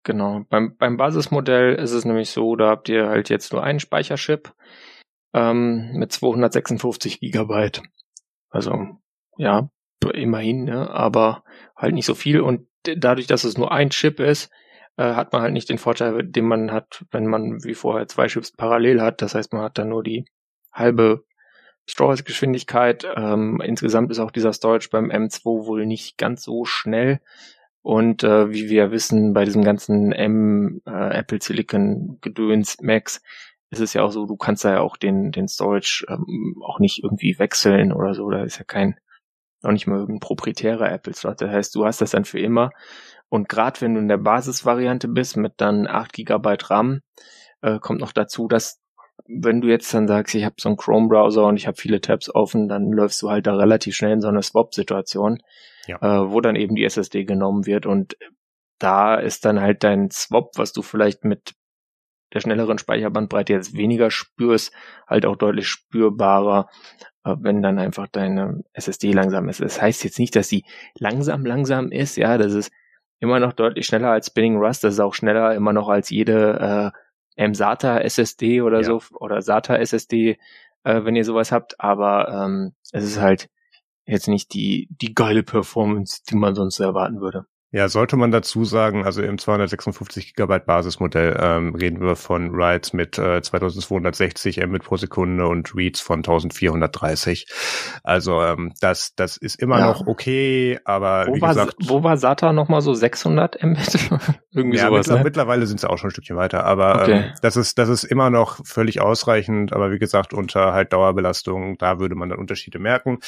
Genau, 0.04 0.44
beim, 0.48 0.76
beim 0.76 0.96
Basismodell 0.96 1.74
ist 1.74 1.92
es 1.92 2.04
nämlich 2.04 2.30
so, 2.30 2.56
da 2.56 2.68
habt 2.68 2.88
ihr 2.88 3.08
halt 3.08 3.30
jetzt 3.30 3.52
nur 3.52 3.62
einen 3.62 3.80
Speicherchip 3.80 4.52
ähm, 5.32 5.92
mit 5.94 6.12
256 6.12 7.20
Gigabyte. 7.20 7.82
Also 8.50 8.98
ja, 9.36 9.70
immerhin, 10.12 10.64
ne? 10.64 10.90
aber 10.90 11.44
halt 11.76 11.94
nicht 11.94 12.06
so 12.06 12.14
viel 12.14 12.40
und 12.40 12.66
dadurch, 12.82 13.28
dass 13.28 13.44
es 13.44 13.56
nur 13.56 13.70
ein 13.70 13.90
Chip 13.90 14.18
ist, 14.18 14.50
äh, 14.96 15.14
hat 15.14 15.32
man 15.32 15.42
halt 15.42 15.52
nicht 15.52 15.68
den 15.68 15.78
Vorteil, 15.78 16.22
den 16.22 16.46
man 16.46 16.72
hat, 16.72 17.04
wenn 17.10 17.26
man 17.26 17.64
wie 17.64 17.74
vorher 17.74 18.08
zwei 18.08 18.26
Chips 18.26 18.52
parallel 18.52 19.00
hat. 19.00 19.22
Das 19.22 19.34
heißt, 19.34 19.52
man 19.52 19.62
hat 19.62 19.78
dann 19.78 19.88
nur 19.88 20.02
die 20.02 20.24
halbe 20.72 21.24
Storage-Geschwindigkeit. 21.88 23.06
Ähm, 23.16 23.60
insgesamt 23.64 24.10
ist 24.10 24.18
auch 24.18 24.30
dieser 24.30 24.52
Storage 24.52 24.88
beim 24.90 25.10
M2 25.10 25.66
wohl 25.66 25.86
nicht 25.86 26.18
ganz 26.18 26.42
so 26.42 26.64
schnell. 26.64 27.20
Und 27.82 28.22
äh, 28.22 28.50
wie 28.50 28.70
wir 28.70 28.92
wissen, 28.92 29.32
bei 29.32 29.44
diesem 29.44 29.64
ganzen 29.64 30.12
M 30.12 30.80
äh, 30.86 31.18
Apple 31.18 31.42
Silicon 31.42 32.18
Gedöns 32.20 32.80
Max 32.80 33.20
ist 33.70 33.80
es 33.80 33.94
ja 33.94 34.02
auch 34.02 34.12
so, 34.12 34.26
du 34.26 34.36
kannst 34.36 34.64
da 34.64 34.72
ja 34.72 34.80
auch 34.80 34.96
den, 34.96 35.32
den 35.32 35.48
Storage 35.48 36.04
ähm, 36.08 36.62
auch 36.64 36.78
nicht 36.78 37.02
irgendwie 37.02 37.38
wechseln 37.38 37.92
oder 37.92 38.14
so. 38.14 38.30
Da 38.30 38.44
ist 38.44 38.58
ja 38.58 38.64
kein, 38.64 38.96
noch 39.62 39.72
nicht 39.72 39.86
mal 39.86 39.98
irgendein 39.98 40.20
proprietärer 40.20 40.92
Apple 40.92 41.14
Slot. 41.14 41.40
Das 41.40 41.50
heißt, 41.50 41.74
du 41.74 41.84
hast 41.84 42.00
das 42.00 42.10
dann 42.12 42.24
für 42.24 42.38
immer. 42.38 42.70
Und 43.32 43.48
gerade 43.48 43.80
wenn 43.80 43.94
du 43.94 44.00
in 44.00 44.08
der 44.08 44.18
Basisvariante 44.18 45.08
bist 45.08 45.38
mit 45.38 45.54
dann 45.56 45.86
8 45.86 46.12
GB 46.12 46.54
RAM, 46.64 47.00
äh, 47.62 47.78
kommt 47.78 48.02
noch 48.02 48.12
dazu, 48.12 48.46
dass 48.46 48.82
wenn 49.26 49.62
du 49.62 49.68
jetzt 49.68 49.94
dann 49.94 50.06
sagst, 50.06 50.34
ich 50.34 50.44
habe 50.44 50.56
so 50.58 50.68
einen 50.68 50.76
Chrome-Browser 50.76 51.46
und 51.46 51.56
ich 51.56 51.66
habe 51.66 51.78
viele 51.78 52.02
Tabs 52.02 52.28
offen, 52.28 52.68
dann 52.68 52.92
läufst 52.92 53.22
du 53.22 53.30
halt 53.30 53.46
da 53.46 53.56
relativ 53.56 53.96
schnell 53.96 54.12
in 54.12 54.20
so 54.20 54.28
eine 54.28 54.42
Swap-Situation, 54.42 55.38
ja. 55.86 55.96
äh, 56.02 56.30
wo 56.30 56.42
dann 56.42 56.56
eben 56.56 56.74
die 56.74 56.84
SSD 56.84 57.24
genommen 57.24 57.64
wird 57.64 57.86
und 57.86 58.18
da 58.78 59.14
ist 59.14 59.46
dann 59.46 59.62
halt 59.62 59.82
dein 59.82 60.10
Swap, 60.10 60.50
was 60.56 60.74
du 60.74 60.82
vielleicht 60.82 61.24
mit 61.24 61.54
der 62.34 62.40
schnelleren 62.40 62.76
Speicherbandbreite 62.76 63.54
jetzt 63.54 63.74
weniger 63.74 64.10
spürst, 64.10 64.74
halt 65.08 65.24
auch 65.24 65.36
deutlich 65.36 65.68
spürbarer, 65.68 66.68
äh, 67.24 67.34
wenn 67.40 67.62
dann 67.62 67.78
einfach 67.78 68.08
deine 68.08 68.62
SSD 68.74 69.12
langsam 69.12 69.48
ist. 69.48 69.62
Das 69.62 69.80
heißt 69.80 70.04
jetzt 70.04 70.18
nicht, 70.18 70.36
dass 70.36 70.50
sie 70.50 70.66
langsam 70.98 71.46
langsam 71.46 71.90
ist, 71.90 72.16
ja, 72.18 72.36
das 72.36 72.52
ist 72.52 72.70
immer 73.22 73.38
noch 73.38 73.52
deutlich 73.52 73.86
schneller 73.86 74.10
als 74.10 74.26
Spinning 74.26 74.56
Rust, 74.56 74.82
das 74.82 74.94
ist 74.94 75.00
auch 75.00 75.14
schneller 75.14 75.54
immer 75.54 75.72
noch 75.72 75.88
als 75.88 76.10
jede 76.10 76.92
äh, 77.36 77.42
M-SATA 77.44 78.00
SSD 78.00 78.62
oder 78.62 78.78
ja. 78.78 78.84
so 78.84 79.00
oder 79.14 79.40
SATA 79.40 79.76
SSD, 79.76 80.38
äh, 80.82 81.04
wenn 81.04 81.14
ihr 81.14 81.24
sowas 81.24 81.52
habt, 81.52 81.78
aber 81.78 82.28
ähm, 82.28 82.74
es 82.90 83.04
ist 83.04 83.20
halt 83.20 83.48
jetzt 84.04 84.26
nicht 84.26 84.52
die, 84.54 84.88
die 84.90 85.14
geile 85.14 85.44
Performance, 85.44 86.22
die 86.28 86.34
man 86.34 86.56
sonst 86.56 86.80
erwarten 86.80 87.20
würde. 87.20 87.46
Ja, 87.74 87.88
sollte 87.88 88.18
man 88.18 88.30
dazu 88.30 88.66
sagen, 88.66 89.06
also 89.06 89.22
im 89.22 89.38
256 89.38 90.34
Gigabyte 90.34 90.66
Basismodell 90.66 91.38
ähm, 91.40 91.74
reden 91.74 92.02
wir 92.02 92.16
von 92.16 92.52
Writes 92.52 92.92
mit 92.92 93.16
äh, 93.16 93.40
2260 93.40 94.62
Mbit 94.66 94.84
pro 94.84 94.98
Sekunde 94.98 95.46
und 95.46 95.74
Reads 95.74 95.98
von 95.98 96.18
1430. 96.18 97.46
Also 98.04 98.42
ähm, 98.42 98.74
das 98.82 99.14
das 99.16 99.38
ist 99.38 99.54
immer 99.54 99.78
ja. 99.78 99.86
noch 99.86 100.06
okay, 100.06 100.80
aber 100.84 101.24
wo 101.28 101.34
wie 101.34 101.40
war, 101.40 101.48
gesagt, 101.48 101.76
wo 101.80 102.02
war 102.02 102.18
SATA 102.18 102.52
noch 102.52 102.68
mal 102.68 102.82
so 102.82 102.92
600 102.92 103.62
Mbit? 103.62 104.10
Irgendwie 104.52 104.76
ja, 104.76 104.88
sowas. 104.88 105.06
Mittler, 105.06 105.16
ne? 105.16 105.24
Mittlerweile 105.24 105.66
sind 105.66 105.80
sie 105.80 105.88
auch 105.88 105.96
schon 105.96 106.08
ein 106.08 106.12
Stückchen 106.12 106.36
weiter, 106.36 106.64
aber 106.64 107.00
okay. 107.00 107.12
ähm, 107.12 107.24
das 107.40 107.56
ist 107.56 107.78
das 107.78 107.88
ist 107.88 108.04
immer 108.04 108.28
noch 108.28 108.60
völlig 108.66 109.00
ausreichend. 109.00 109.72
Aber 109.72 109.90
wie 109.92 109.98
gesagt 109.98 110.34
unter 110.34 110.74
halt 110.74 110.92
Dauerbelastung, 110.92 111.78
da 111.78 111.98
würde 111.98 112.16
man 112.16 112.28
dann 112.28 112.38
Unterschiede 112.38 112.78
merken. 112.78 113.20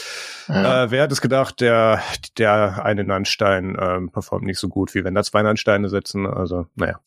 Ja. 0.49 0.85
Äh, 0.85 0.91
wer 0.91 1.05
hat 1.05 1.13
es 1.13 1.23
gedacht, 1.23 1.63
der 1.63 2.03
der 2.37 2.85
eine 2.85 3.05
Nannstein 3.05 3.75
ähm, 3.81 4.11
performt 4.11 4.34
nicht 4.41 4.59
so 4.59 4.69
gut, 4.69 4.95
wie 4.95 5.05
wenn 5.05 5.15
da 5.15 5.23
zwei 5.23 5.43
Landsteine 5.43 5.89
sitzen. 5.89 6.27
Also, 6.27 6.67
naja. 6.75 7.01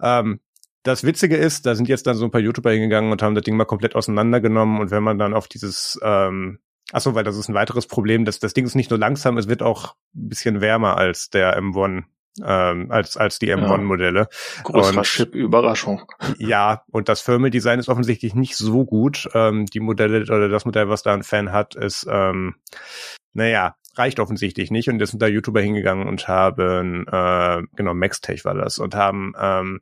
Ähm, 0.00 0.40
das 0.82 1.04
Witzige 1.04 1.36
ist, 1.36 1.66
da 1.66 1.74
sind 1.74 1.88
jetzt 1.88 2.06
dann 2.06 2.16
so 2.16 2.24
ein 2.24 2.30
paar 2.30 2.40
YouTuber 2.40 2.72
hingegangen 2.72 3.12
und 3.12 3.22
haben 3.22 3.34
das 3.34 3.44
Ding 3.44 3.56
mal 3.56 3.64
komplett 3.64 3.94
auseinandergenommen 3.94 4.80
und 4.80 4.90
wenn 4.90 5.02
man 5.02 5.18
dann 5.18 5.32
auf 5.32 5.46
dieses, 5.46 5.98
ähm, 6.02 6.58
achso, 6.90 7.14
weil 7.14 7.24
das 7.24 7.36
ist 7.36 7.48
ein 7.48 7.54
weiteres 7.54 7.86
Problem, 7.86 8.24
dass 8.24 8.40
das 8.40 8.52
Ding 8.52 8.64
ist 8.64 8.74
nicht 8.74 8.90
nur 8.90 8.98
langsam, 8.98 9.38
es 9.38 9.48
wird 9.48 9.62
auch 9.62 9.94
ein 10.14 10.28
bisschen 10.28 10.60
wärmer 10.60 10.96
als 10.96 11.30
der 11.30 11.56
M1 11.58 12.04
ähm, 12.42 12.90
als 12.90 13.16
als 13.16 13.38
die 13.38 13.52
M1-Modelle. 13.52 14.20
Ja, 14.56 14.62
größerer 14.62 15.02
Chip-Überraschung. 15.02 16.10
Ja, 16.38 16.82
und 16.90 17.08
das 17.08 17.20
Firmware-Design 17.20 17.78
ist 17.78 17.90
offensichtlich 17.90 18.34
nicht 18.34 18.56
so 18.56 18.86
gut. 18.86 19.28
Ähm, 19.34 19.66
die 19.66 19.80
Modelle 19.80 20.22
oder 20.22 20.48
das 20.48 20.64
Modell, 20.64 20.88
was 20.88 21.02
da 21.02 21.12
ein 21.12 21.24
Fan 21.24 21.52
hat, 21.52 21.74
ist 21.74 22.06
ähm, 22.10 22.54
naja, 23.34 23.76
reicht 23.94 24.20
offensichtlich 24.20 24.70
nicht 24.70 24.88
und 24.88 25.00
jetzt 25.00 25.10
sind 25.10 25.22
da 25.22 25.26
YouTuber 25.26 25.60
hingegangen 25.60 26.08
und 26.08 26.28
haben, 26.28 27.06
äh, 27.06 27.62
genau, 27.76 27.94
Maxtech 27.94 28.44
war 28.44 28.54
das, 28.54 28.78
und 28.78 28.94
haben 28.94 29.34
ähm, 29.38 29.80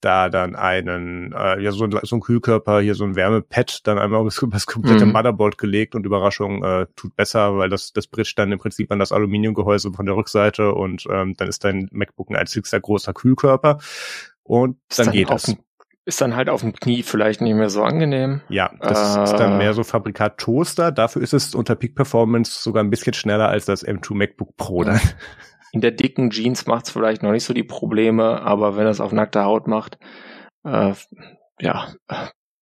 da 0.00 0.28
dann 0.28 0.54
einen, 0.54 1.32
äh, 1.32 1.60
ja, 1.60 1.72
so 1.72 1.84
ein, 1.84 1.98
so 2.02 2.16
ein 2.16 2.20
Kühlkörper, 2.20 2.80
hier 2.80 2.94
so 2.94 3.04
ein 3.04 3.16
Wärmepad 3.16 3.86
dann 3.86 3.98
einmal 3.98 4.20
über 4.42 4.52
das 4.52 4.66
komplette 4.66 5.06
mhm. 5.06 5.12
Motherboard 5.12 5.58
gelegt 5.58 5.94
und 5.94 6.06
Überraschung 6.06 6.62
äh, 6.62 6.86
tut 6.94 7.16
besser, 7.16 7.56
weil 7.56 7.68
das, 7.68 7.92
das 7.92 8.06
bricht 8.06 8.38
dann 8.38 8.52
im 8.52 8.58
Prinzip 8.58 8.92
an 8.92 8.98
das 8.98 9.12
Aluminiumgehäuse 9.12 9.92
von 9.92 10.06
der 10.06 10.14
Rückseite 10.14 10.72
und 10.72 11.06
ähm, 11.10 11.34
dann 11.36 11.48
ist 11.48 11.64
dein 11.64 11.88
MacBook 11.90 12.30
ein 12.30 12.36
einzigster 12.36 12.80
großer 12.80 13.12
Kühlkörper 13.12 13.78
und 14.42 14.78
dann, 14.96 15.06
dann 15.06 15.14
geht 15.14 15.30
es. 15.30 15.56
Ist 16.08 16.22
dann 16.22 16.36
halt 16.36 16.48
auf 16.48 16.62
dem 16.62 16.72
Knie 16.72 17.02
vielleicht 17.02 17.42
nicht 17.42 17.54
mehr 17.54 17.68
so 17.68 17.82
angenehm. 17.82 18.40
Ja, 18.48 18.72
das 18.80 19.14
äh, 19.14 19.24
ist 19.24 19.34
dann 19.34 19.58
mehr 19.58 19.74
so 19.74 19.84
Fabrikat 19.84 20.38
Toaster. 20.38 20.90
Dafür 20.90 21.20
ist 21.20 21.34
es 21.34 21.54
unter 21.54 21.74
Peak 21.74 21.94
Performance 21.94 22.62
sogar 22.62 22.82
ein 22.82 22.88
bisschen 22.88 23.12
schneller 23.12 23.50
als 23.50 23.66
das 23.66 23.86
M2 23.86 24.14
MacBook 24.14 24.56
Pro 24.56 24.84
dann. 24.84 24.98
In 25.72 25.82
der 25.82 25.90
dicken 25.90 26.30
Jeans 26.30 26.66
macht 26.66 26.86
es 26.86 26.92
vielleicht 26.92 27.22
noch 27.22 27.32
nicht 27.32 27.44
so 27.44 27.52
die 27.52 27.62
Probleme, 27.62 28.40
aber 28.40 28.78
wenn 28.78 28.86
es 28.86 29.02
auf 29.02 29.12
nackter 29.12 29.44
Haut 29.44 29.66
macht, 29.66 29.98
äh, 30.64 30.94
ja, 31.60 31.92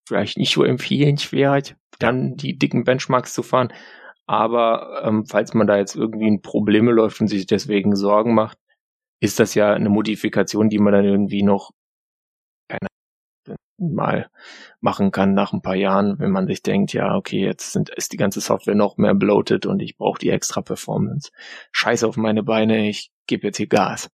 vielleicht 0.09 0.39
nicht 0.39 0.53
so 0.53 0.65
empfehlenswert, 0.65 1.77
dann 2.01 2.35
die 2.35 2.59
dicken 2.59 2.83
Benchmarks 2.83 3.33
zu 3.33 3.45
fahren. 3.45 3.73
Aber 4.27 5.03
ähm, 5.05 5.25
falls 5.25 5.55
man 5.55 5.69
da 5.69 5.77
jetzt 5.77 5.95
irgendwie 5.95 6.27
in 6.27 6.43
Probleme 6.43 6.91
läuft 6.91 7.21
und 7.21 7.29
sich 7.29 7.47
deswegen 7.47 7.95
Sorgen 7.95 8.35
macht, 8.35 8.59
ist 9.21 9.39
das 9.39 9.55
ja 9.55 9.73
eine 9.73 9.89
Modifikation, 9.89 10.69
die 10.69 10.81
man 10.81 10.93
dann 10.93 11.05
irgendwie 11.05 11.45
noch 11.45 11.71
mal 13.79 14.31
machen 14.81 15.11
kann 15.11 15.35
nach 15.35 15.53
ein 15.53 15.63
paar 15.63 15.75
Jahren, 15.75 16.19
wenn 16.19 16.31
man 16.31 16.47
sich 16.47 16.63
denkt, 16.63 16.93
ja, 16.93 17.15
okay, 17.15 17.45
jetzt 17.45 17.73
sind, 17.73 17.91
ist 17.91 18.13
die 18.13 18.17
ganze 18.17 18.41
Software 18.41 18.75
noch 18.75 18.97
mehr 18.97 19.15
bloated 19.15 19.67
und 19.67 19.81
ich 19.81 19.97
brauche 19.97 20.19
die 20.19 20.31
extra 20.31 20.63
Performance. 20.63 21.31
Scheiß 21.73 22.05
auf 22.05 22.17
meine 22.17 22.43
Beine, 22.43 22.89
ich 22.89 23.11
gebe 23.27 23.47
jetzt 23.47 23.59
hier 23.59 23.69
Gas. 23.69 24.11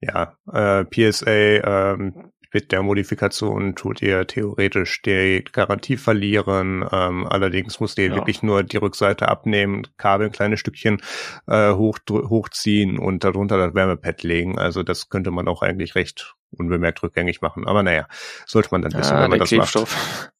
Ja, 0.00 0.36
äh, 0.52 0.84
PSA 0.84 1.30
ähm, 1.30 2.32
mit 2.52 2.72
der 2.72 2.82
Modifikation 2.82 3.74
tut 3.74 4.00
ihr 4.02 4.26
theoretisch 4.26 5.02
die 5.02 5.44
Garantie 5.52 5.96
verlieren. 5.96 6.84
Ähm, 6.90 7.26
allerdings 7.26 7.80
musst 7.80 7.98
ihr 7.98 8.08
ja. 8.08 8.14
wirklich 8.14 8.42
nur 8.42 8.62
die 8.62 8.76
Rückseite 8.78 9.28
abnehmen, 9.28 9.86
Kabel 9.96 10.26
ein 10.26 10.32
kleines 10.32 10.60
Stückchen 10.60 11.02
äh, 11.46 11.72
hoch, 11.72 11.98
hochziehen 12.08 12.98
und 12.98 13.24
darunter 13.24 13.58
das 13.58 13.74
Wärmepad 13.74 14.22
legen. 14.22 14.58
Also 14.58 14.82
das 14.82 15.08
könnte 15.08 15.30
man 15.30 15.48
auch 15.48 15.62
eigentlich 15.62 15.94
recht 15.94 16.34
unbemerkt 16.50 17.02
rückgängig 17.02 17.42
machen. 17.42 17.66
Aber 17.66 17.82
naja, 17.82 18.06
sollte 18.46 18.68
man 18.72 18.82
dann 18.82 18.94
wissen, 18.94 19.14
ah, 19.14 19.22
wenn 19.22 19.30
man 19.30 19.38
das 19.38 19.48
Klebstoff. 19.48 19.92
macht. 19.92 20.32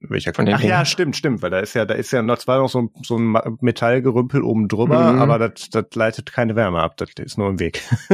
Welcher 0.00 0.32
Von 0.32 0.48
Ach 0.48 0.60
ja, 0.60 0.84
stimmt, 0.84 1.14
stimmt, 1.14 1.42
weil 1.42 1.50
da 1.50 1.58
ist 1.58 1.74
ja, 1.74 1.84
da 1.84 1.94
ist 1.94 2.10
ja 2.10 2.22
noch 2.22 2.38
zwar 2.38 2.58
noch 2.58 2.70
so, 2.70 2.90
so 3.02 3.18
ein 3.18 3.36
Metallgerümpel 3.60 4.42
oben 4.42 4.68
drüber, 4.68 5.12
mhm. 5.12 5.20
aber 5.20 5.38
das, 5.38 5.68
das 5.70 5.94
leitet 5.94 6.32
keine 6.32 6.56
Wärme 6.56 6.80
ab, 6.80 6.96
das 6.96 7.10
ist 7.18 7.36
nur 7.36 7.50
im 7.50 7.60
Weg. 7.60 7.82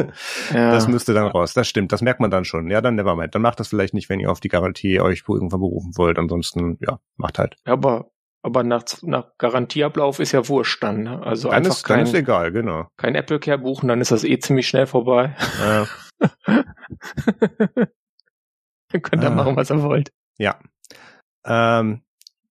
ja. 0.52 0.72
Das 0.72 0.88
müsste 0.88 1.14
dann 1.14 1.28
raus. 1.28 1.54
Das 1.54 1.68
stimmt, 1.68 1.92
das 1.92 2.02
merkt 2.02 2.20
man 2.20 2.30
dann 2.30 2.44
schon. 2.44 2.68
Ja, 2.70 2.80
dann 2.80 2.96
nevermind. 2.96 3.34
Dann 3.34 3.42
macht 3.42 3.60
das 3.60 3.68
vielleicht 3.68 3.94
nicht, 3.94 4.08
wenn 4.08 4.18
ihr 4.18 4.30
auf 4.30 4.40
die 4.40 4.48
Garantie 4.48 5.00
euch 5.00 5.22
irgendwann 5.28 5.60
berufen 5.60 5.92
wollt. 5.96 6.18
Ansonsten, 6.18 6.76
ja, 6.80 6.98
macht 7.16 7.38
halt. 7.38 7.56
Aber 7.64 8.10
aber 8.42 8.62
nach, 8.62 8.84
nach 9.02 9.36
Garantieablauf 9.36 10.18
ist 10.18 10.32
ja 10.32 10.48
wurscht 10.48 10.82
dann. 10.82 11.02
Ne? 11.02 11.22
Also 11.22 11.48
dann 11.48 11.58
einfach 11.58 11.76
ist, 11.76 11.84
kein, 11.84 11.98
dann 11.98 12.06
ist 12.06 12.14
egal, 12.14 12.52
genau. 12.52 12.88
Kein 12.96 13.14
Apple 13.14 13.38
Care 13.38 13.58
buchen, 13.58 13.88
dann 13.88 14.00
ist 14.00 14.12
das 14.12 14.24
eh 14.24 14.38
ziemlich 14.38 14.66
schnell 14.66 14.86
vorbei. 14.86 15.36
Ja. 15.60 15.86
Ihr 18.92 19.00
könnt 19.00 19.24
ah. 19.24 19.30
machen, 19.30 19.56
was 19.56 19.70
ihr 19.70 19.82
wollt. 19.82 20.10
Ja. 20.38 20.58
Ähm, 21.44 22.02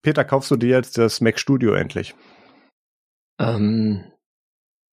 Peter, 0.03 0.24
kaufst 0.24 0.51
du 0.51 0.57
dir 0.57 0.70
jetzt 0.70 0.99
das 0.99 1.20
Mac 1.20 1.39
Studio 1.39 1.74
endlich? 1.74 2.14
Ähm, 3.41 4.05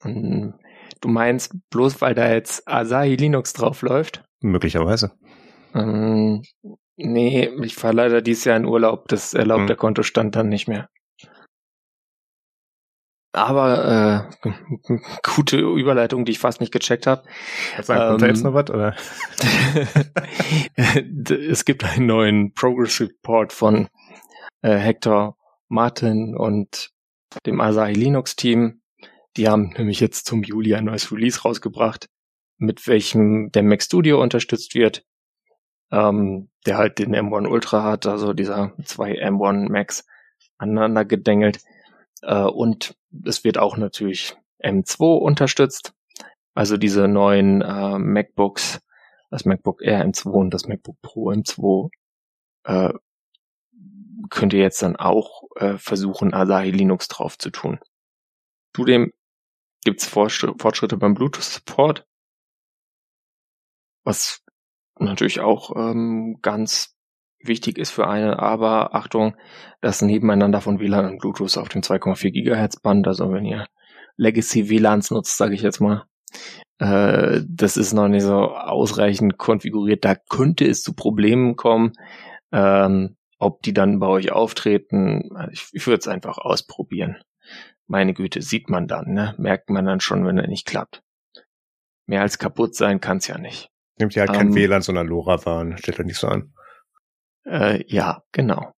du 0.04 1.08
meinst 1.08 1.56
bloß, 1.70 2.02
weil 2.02 2.16
da 2.16 2.32
jetzt 2.32 2.68
Asahi 2.68 3.16
Linux 3.16 3.54
drauf 3.54 3.82
läuft? 3.82 4.24
Möglicherweise. 4.42 5.12
Ähm, 5.74 6.44
nee, 6.96 7.50
ich 7.64 7.76
fahre 7.76 7.96
leider 7.96 8.22
dieses 8.22 8.46
Jahr 8.46 8.58
in 8.58 8.66
Urlaub. 8.66 9.08
Das 9.08 9.34
erlaubt 9.34 9.62
hm. 9.62 9.68
der 9.68 9.76
Kontostand 9.76 10.36
dann 10.36 10.50
nicht 10.50 10.68
mehr. 10.68 10.90
Aber 13.36 14.30
äh, 14.44 14.52
gute 15.36 15.58
Überleitung, 15.58 16.24
die 16.24 16.32
ich 16.32 16.40
fast 16.40 16.62
nicht 16.62 16.72
gecheckt 16.72 17.06
habe. 17.06 17.24
Ähm, 17.78 17.84
kommt 17.86 18.22
jetzt 18.22 18.44
noch 18.44 18.54
was, 18.54 18.70
oder? 18.70 18.96
es 21.50 21.66
gibt 21.66 21.84
einen 21.84 22.06
neuen 22.06 22.54
Progress 22.54 23.02
Report 23.02 23.52
von 23.52 23.90
äh, 24.62 24.78
Hector 24.78 25.38
Martin 25.68 26.36
und 26.36 26.92
dem 27.46 27.60
Asahi 27.60 27.94
Linux 27.94 28.36
Team. 28.36 28.82
Die 29.36 29.50
haben 29.50 29.74
nämlich 29.78 30.00
jetzt 30.00 30.26
zum 30.26 30.44
Juli 30.44 30.74
ein 30.74 30.86
neues 30.86 31.12
Release 31.12 31.42
rausgebracht, 31.42 32.08
mit 32.58 32.88
welchem 32.88 33.52
der 33.52 33.64
Mac 33.64 33.84
Studio 33.84 34.22
unterstützt 34.22 34.76
wird, 34.76 35.04
ähm, 35.92 36.50
der 36.66 36.78
halt 36.78 37.00
den 37.00 37.14
M1 37.14 37.48
Ultra 37.48 37.84
hat, 37.84 38.06
also 38.06 38.34
dieser 38.34 38.74
zwei 38.86 39.12
M1 39.22 39.70
Macs 39.70 40.06
aneinander 40.58 41.04
gedengelt. 41.04 41.60
Äh, 42.26 42.44
und 42.44 42.96
es 43.26 43.44
wird 43.44 43.58
auch 43.58 43.78
natürlich 43.78 44.36
M2 44.62 45.18
unterstützt. 45.18 45.94
Also 46.54 46.78
diese 46.78 47.08
neuen 47.08 47.62
äh, 47.62 48.00
MacBooks, 48.00 48.82
das 49.30 49.46
MacBook 49.46 49.82
Air 49.82 50.06
M2 50.06 50.30
und 50.30 50.54
das 50.54 50.68
MacBook 50.68 51.02
Pro 51.02 51.32
M2 51.32 51.90
äh, 52.64 52.94
könnt 54.30 54.54
ihr 54.54 54.62
jetzt 54.62 54.82
dann 54.82 54.96
auch 54.96 55.44
äh, 55.56 55.78
versuchen, 55.78 56.34
Asahi 56.34 56.72
Linux 56.72 57.08
drauf 57.08 57.38
zu 57.38 57.52
tun. 57.52 57.80
Zudem 58.76 59.14
gibt's 59.84 60.08
Fortschritte 60.08 60.98
beim 60.98 61.14
Bluetooth-Support, 61.14 62.08
was 64.04 64.44
natürlich 64.98 65.42
auch 65.42 65.76
ähm, 65.76 66.40
ganz 66.42 66.95
wichtig 67.48 67.78
ist 67.78 67.92
für 67.92 68.08
eine, 68.08 68.40
aber 68.40 68.96
Achtung, 68.96 69.36
das 69.82 70.02
Nebeneinander 70.02 70.62
von 70.62 70.80
WLAN 70.80 71.06
und 71.06 71.20
Bluetooth 71.20 71.58
auf 71.58 71.70
dem 71.70 71.82
2,4 71.82 72.32
Gigahertz 72.32 72.80
Band, 72.80 73.08
also 73.08 73.32
wenn 73.32 73.46
ihr 73.46 73.68
Legacy 74.18 74.70
WLANs 74.70 75.12
nutzt, 75.12 75.38
sage 75.38 75.56
ich 75.56 75.62
jetzt 75.62 75.80
mal, 75.80 76.06
äh, 76.80 77.42
das 77.48 77.78
ist 77.78 77.94
noch 77.94 78.08
nicht 78.08 78.24
so 78.24 78.34
ausreichend 78.34 79.38
konfiguriert. 79.38 80.04
Da 80.04 80.16
könnte 80.16 80.66
es 80.66 80.84
zu 80.84 80.94
Problemen 80.94 81.56
kommen. 81.56 81.94
Ähm, 82.52 83.16
ob 83.38 83.62
die 83.64 83.74
dann 83.74 84.00
bei 84.00 84.08
euch 84.08 84.32
auftreten, 84.32 85.30
ich, 85.52 85.68
ich 85.74 85.88
würde 85.88 86.00
es 86.00 86.08
einfach 86.08 86.38
ausprobieren. 86.38 87.18
Meine 87.86 88.14
Güte, 88.14 88.42
sieht 88.42 88.70
man 88.70 88.88
dann, 88.88 89.14
ne? 89.14 89.36
Merkt 89.38 89.70
man 89.70 89.86
dann 89.86 90.00
schon, 90.00 90.26
wenn 90.26 90.38
er 90.38 90.48
nicht 90.48 90.66
klappt. 90.66 91.04
Mehr 92.08 92.22
als 92.22 92.40
kaputt 92.40 92.76
sein 92.76 93.02
kann 93.02 93.18
es 93.18 93.28
ja 93.28 93.38
nicht. 93.38 93.70
Nimmt 94.00 94.16
ja 94.16 94.22
halt 94.22 94.34
kein 94.34 94.48
ähm, 94.48 94.56
WLAN, 94.56 94.82
sondern 94.82 95.08
LoRaWAN. 95.08 95.78
Steht 95.78 96.00
doch 96.00 96.04
nicht 96.04 96.18
so 96.18 96.28
an. 96.28 96.54
Äh, 97.46 97.84
ja, 97.88 98.24
genau. 98.32 98.72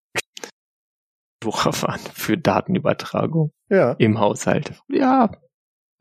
LoRaWAN 1.43 1.99
für 2.13 2.37
Datenübertragung. 2.37 3.51
Ja. 3.69 3.93
Im 3.93 4.19
Haushalt. 4.19 4.73
Ja. 4.89 5.31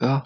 Ja. 0.00 0.24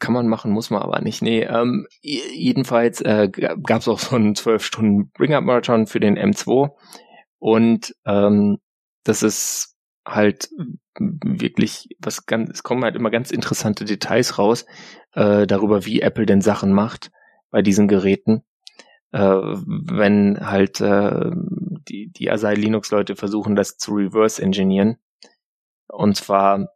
Kann 0.00 0.12
man 0.12 0.26
machen, 0.26 0.50
muss 0.50 0.70
man 0.70 0.82
aber 0.82 1.00
nicht. 1.00 1.22
Nee, 1.22 1.42
ähm, 1.42 1.86
jedenfalls 2.00 3.00
äh, 3.00 3.28
gab 3.30 3.80
es 3.82 3.88
auch 3.88 4.00
so 4.00 4.16
einen 4.16 4.34
12 4.34 4.64
Stunden 4.64 5.10
Bring-Up-Marathon 5.10 5.86
für 5.86 6.00
den 6.00 6.18
M2 6.18 6.70
und 7.38 7.94
ähm, 8.04 8.58
das 9.04 9.22
ist 9.22 9.76
halt 10.04 10.48
wirklich 10.98 11.88
was 12.00 12.26
ganz, 12.26 12.50
es 12.50 12.62
kommen 12.64 12.82
halt 12.82 12.96
immer 12.96 13.10
ganz 13.10 13.30
interessante 13.30 13.84
Details 13.84 14.38
raus 14.38 14.66
äh, 15.12 15.46
darüber, 15.46 15.84
wie 15.84 16.00
Apple 16.00 16.26
denn 16.26 16.40
Sachen 16.40 16.72
macht 16.72 17.12
bei 17.50 17.62
diesen 17.62 17.86
Geräten. 17.86 18.42
Äh, 19.16 19.22
wenn 19.22 20.38
halt 20.46 20.82
äh, 20.82 21.30
die, 21.88 22.12
die 22.12 22.30
Asai 22.30 22.52
Linux 22.52 22.90
Leute 22.90 23.16
versuchen, 23.16 23.56
das 23.56 23.78
zu 23.78 23.94
reverse 23.94 24.42
engineeren. 24.42 24.98
Und 25.88 26.18
zwar 26.18 26.68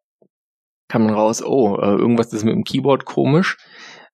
kam 0.88 1.07
dann 1.07 1.14
raus, 1.14 1.43
oh, 1.43 1.76
äh, 1.76 1.97
irgendwas 1.97 2.32
ist 2.32 2.45
mit 2.45 2.55
dem 2.55 2.64
Keyboard 2.64 3.05
komisch. 3.05 3.59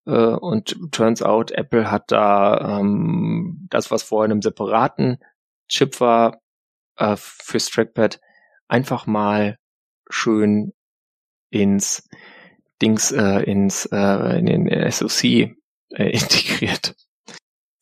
Äh, 0.06 0.10
und 0.10 0.76
turns 0.90 1.22
out, 1.22 1.52
Apple 1.52 1.88
hat 1.88 2.10
da 2.10 2.80
ähm, 2.80 3.68
das, 3.70 3.92
was 3.92 4.02
vorher 4.02 4.26
in 4.26 4.32
einem 4.32 4.42
separaten 4.42 5.18
Chip 5.68 6.00
war 6.00 6.40
äh, 6.96 7.14
fürs 7.16 7.70
Trackpad, 7.70 8.20
einfach 8.66 9.06
mal 9.06 9.56
schön 10.10 10.72
ins 11.50 12.08
Dings, 12.82 13.12
ins 13.12 13.86
in 13.86 14.46
den 14.46 14.90
SoC 14.90 15.24
integriert. 15.90 16.96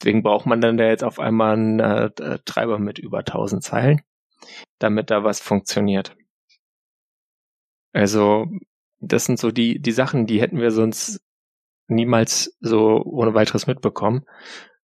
Deswegen 0.00 0.22
braucht 0.22 0.46
man 0.46 0.60
dann 0.60 0.76
da 0.76 0.84
jetzt 0.84 1.04
auf 1.04 1.18
einmal 1.18 1.54
einen 1.54 1.80
äh, 1.80 2.38
Treiber 2.44 2.78
mit 2.78 2.98
über 2.98 3.18
1000 3.18 3.62
Zeilen, 3.62 4.02
damit 4.78 5.10
da 5.10 5.24
was 5.24 5.40
funktioniert. 5.40 6.16
Also 7.92 8.46
das 9.00 9.24
sind 9.24 9.38
so 9.38 9.50
die, 9.50 9.80
die 9.80 9.92
Sachen, 9.92 10.26
die 10.26 10.40
hätten 10.40 10.58
wir 10.58 10.70
sonst 10.70 11.20
niemals 11.88 12.56
so 12.60 13.02
ohne 13.04 13.34
weiteres 13.34 13.66
mitbekommen. 13.66 14.24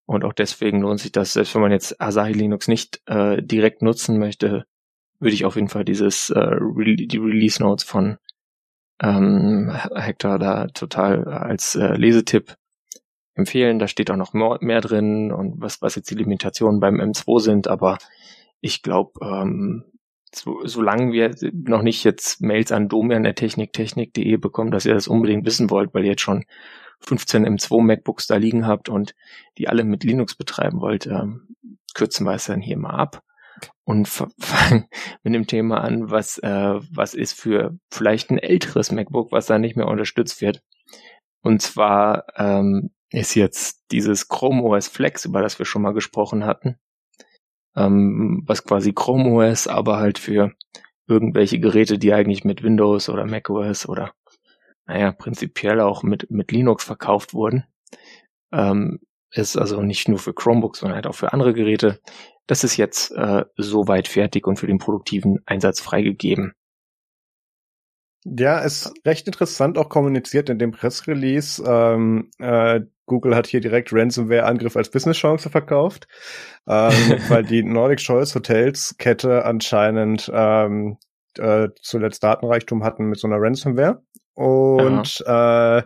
Und 0.07 0.25
auch 0.25 0.33
deswegen 0.33 0.81
lohnt 0.81 1.01
sich 1.01 1.13
das, 1.13 1.33
selbst 1.35 1.55
wenn 1.55 1.63
man 1.63 1.73
jetzt 1.73 2.01
Asahi 2.01 2.33
Linux 2.33 2.69
nicht 2.69 3.01
äh, 3.07 3.43
direkt 3.43 3.83
nutzen 3.83 4.19
möchte, 4.19 4.65
würde 5.21 5.35
ich 5.35 5.45
auf 5.45 5.55
jeden 5.55 5.69
Fall 5.69 5.85
dieses 5.85 6.31
äh, 6.31 6.57
die 6.57 7.19
Release 7.19 7.63
Notes 7.63 7.85
von 7.85 8.17
ähm, 9.01 9.73
Hector 9.95 10.39
da 10.39 10.67
total 10.69 11.25
als 11.25 11.75
äh, 11.77 11.95
Lesetipp 11.95 12.57
empfehlen. 13.35 13.79
Da 13.79 13.89
steht 13.89 14.11
auch 14.11 14.17
noch 14.17 14.33
mehr, 14.33 14.81
drin 14.81 15.33
und 15.33 15.61
was, 15.61 15.83
was 15.83 15.95
jetzt 15.95 16.11
die 16.11 16.17
Limitationen 16.17 16.81
beim 16.81 17.01
M2 17.01 17.41
sind, 17.41 17.69
aber 17.69 17.99
ich 18.61 18.83
glaube, 18.83 19.13
ähm, 19.23 19.85
so, 20.35 20.61
solange 20.65 21.13
wir 21.13 21.35
noch 21.53 21.83
nicht 21.83 22.05
jetzt 22.05 22.41
Mails 22.41 22.71
an 22.71 22.89
domian.techniktechnik.de 22.89 24.37
bekommen, 24.37 24.71
dass 24.71 24.87
ihr 24.87 24.95
das 24.95 25.09
unbedingt 25.09 25.45
wissen 25.45 25.71
wollt, 25.71 25.93
weil 25.93 26.05
ihr 26.05 26.13
jetzt 26.13 26.23
schon 26.23 26.45
15 27.01 27.47
M2 27.47 27.83
MacBooks 27.83 28.27
da 28.27 28.37
liegen 28.37 28.67
habt 28.67 28.89
und 28.89 29.15
die 29.59 29.69
alle 29.69 29.85
mit 29.85 30.05
Linux 30.05 30.37
betreiben 30.37 30.81
wollt, 30.81 31.07
ähm, 31.07 31.57
kürzen 31.95 32.25
wir 32.27 32.35
es 32.35 32.45
dann 32.45 32.61
hier 32.61 32.79
mal 32.79 32.95
ab 32.95 33.23
und 33.85 34.09
fangen 34.39 34.87
mit 35.23 35.35
dem 35.35 35.47
Thema 35.47 35.81
an, 35.81 36.11
was, 36.11 36.39
äh, 36.39 36.75
was 36.91 37.15
ist 37.15 37.33
für 37.33 37.77
vielleicht 37.91 38.31
ein 38.31 38.39
älteres 38.39 38.93
MacBook, 38.93 39.33
was 39.33 39.47
da 39.47 39.59
nicht 39.59 39.77
mehr 39.77 39.89
unterstützt 39.89 40.41
wird. 40.41 40.63
Und 41.43 41.63
zwar 41.63 42.27
ähm, 42.37 42.91
ist 43.11 43.35
jetzt 43.35 43.85
dieses 43.91 44.29
Chrome 44.29 44.63
OS 44.63 44.89
Flex, 44.89 45.25
über 45.25 45.43
das 45.43 45.59
wir 45.59 45.67
schon 45.67 45.83
mal 45.83 45.95
gesprochen 45.95 46.45
hatten, 46.45 46.77
ähm, 47.77 48.43
was 48.47 48.65
quasi 48.65 48.93
Chrome 48.93 49.31
OS, 49.31 49.67
aber 49.67 49.99
halt 49.99 50.19
für 50.19 50.53
irgendwelche 51.07 51.59
Geräte, 51.59 51.99
die 51.99 52.13
eigentlich 52.13 52.45
mit 52.45 52.63
Windows 52.63 53.09
oder 53.09 53.27
Mac 53.27 53.51
OS 53.51 53.89
oder 53.89 54.13
naja, 54.87 55.13
prinzipiell 55.13 55.81
auch 55.81 56.03
mit, 56.03 56.31
mit 56.31 56.53
Linux 56.53 56.85
verkauft 56.85 57.35
wurden. 57.35 57.65
Ähm, 58.53 59.01
ist 59.33 59.57
also 59.57 59.83
nicht 59.83 60.09
nur 60.09 60.19
für 60.19 60.35
Chromebooks, 60.35 60.81
sondern 60.81 60.97
halt 60.97 61.07
auch 61.07 61.15
für 61.15 61.33
andere 61.33 61.55
Geräte. 61.55 62.01
Das 62.47 62.65
ist 62.65 62.77
jetzt 62.77 63.13
äh, 63.13 63.45
soweit 63.57 64.09
fertig 64.09 64.47
und 64.47 64.57
für 64.57 64.67
den 64.67 64.79
produktiven 64.79 65.39
Einsatz 65.47 65.81
freigegeben. 65.81 66.55
Ja, 68.25 68.59
ist 68.59 68.93
recht 69.07 69.27
interessant 69.27 69.79
auch 69.79 69.89
kommuniziert 69.89 70.51
in 70.51 70.59
dem 70.59 70.73
Pressrelease. 70.73 71.63
Ähm, 71.67 72.31
äh, 72.39 72.81
Google 73.07 73.35
hat 73.35 73.47
hier 73.47 73.61
direkt 73.61 73.93
Ransomware-Angriff 73.93 74.77
als 74.77 74.91
Business-Chance 74.91 75.51
verkauft, 75.51 76.07
ähm, 76.69 76.93
weil 77.29 77.45
die 77.45 77.63
Nordic 77.63 77.99
Choice 78.01 78.35
Hotels 78.35 78.95
Kette 78.99 79.45
anscheinend 79.45 80.31
ähm, 80.33 80.99
äh, 81.39 81.69
zuletzt 81.81 82.23
Datenreichtum 82.23 82.85
hatten 82.85 83.07
mit 83.07 83.19
so 83.19 83.27
einer 83.27 83.41
Ransomware. 83.41 84.03
Und 84.35 85.23
äh, 85.27 85.83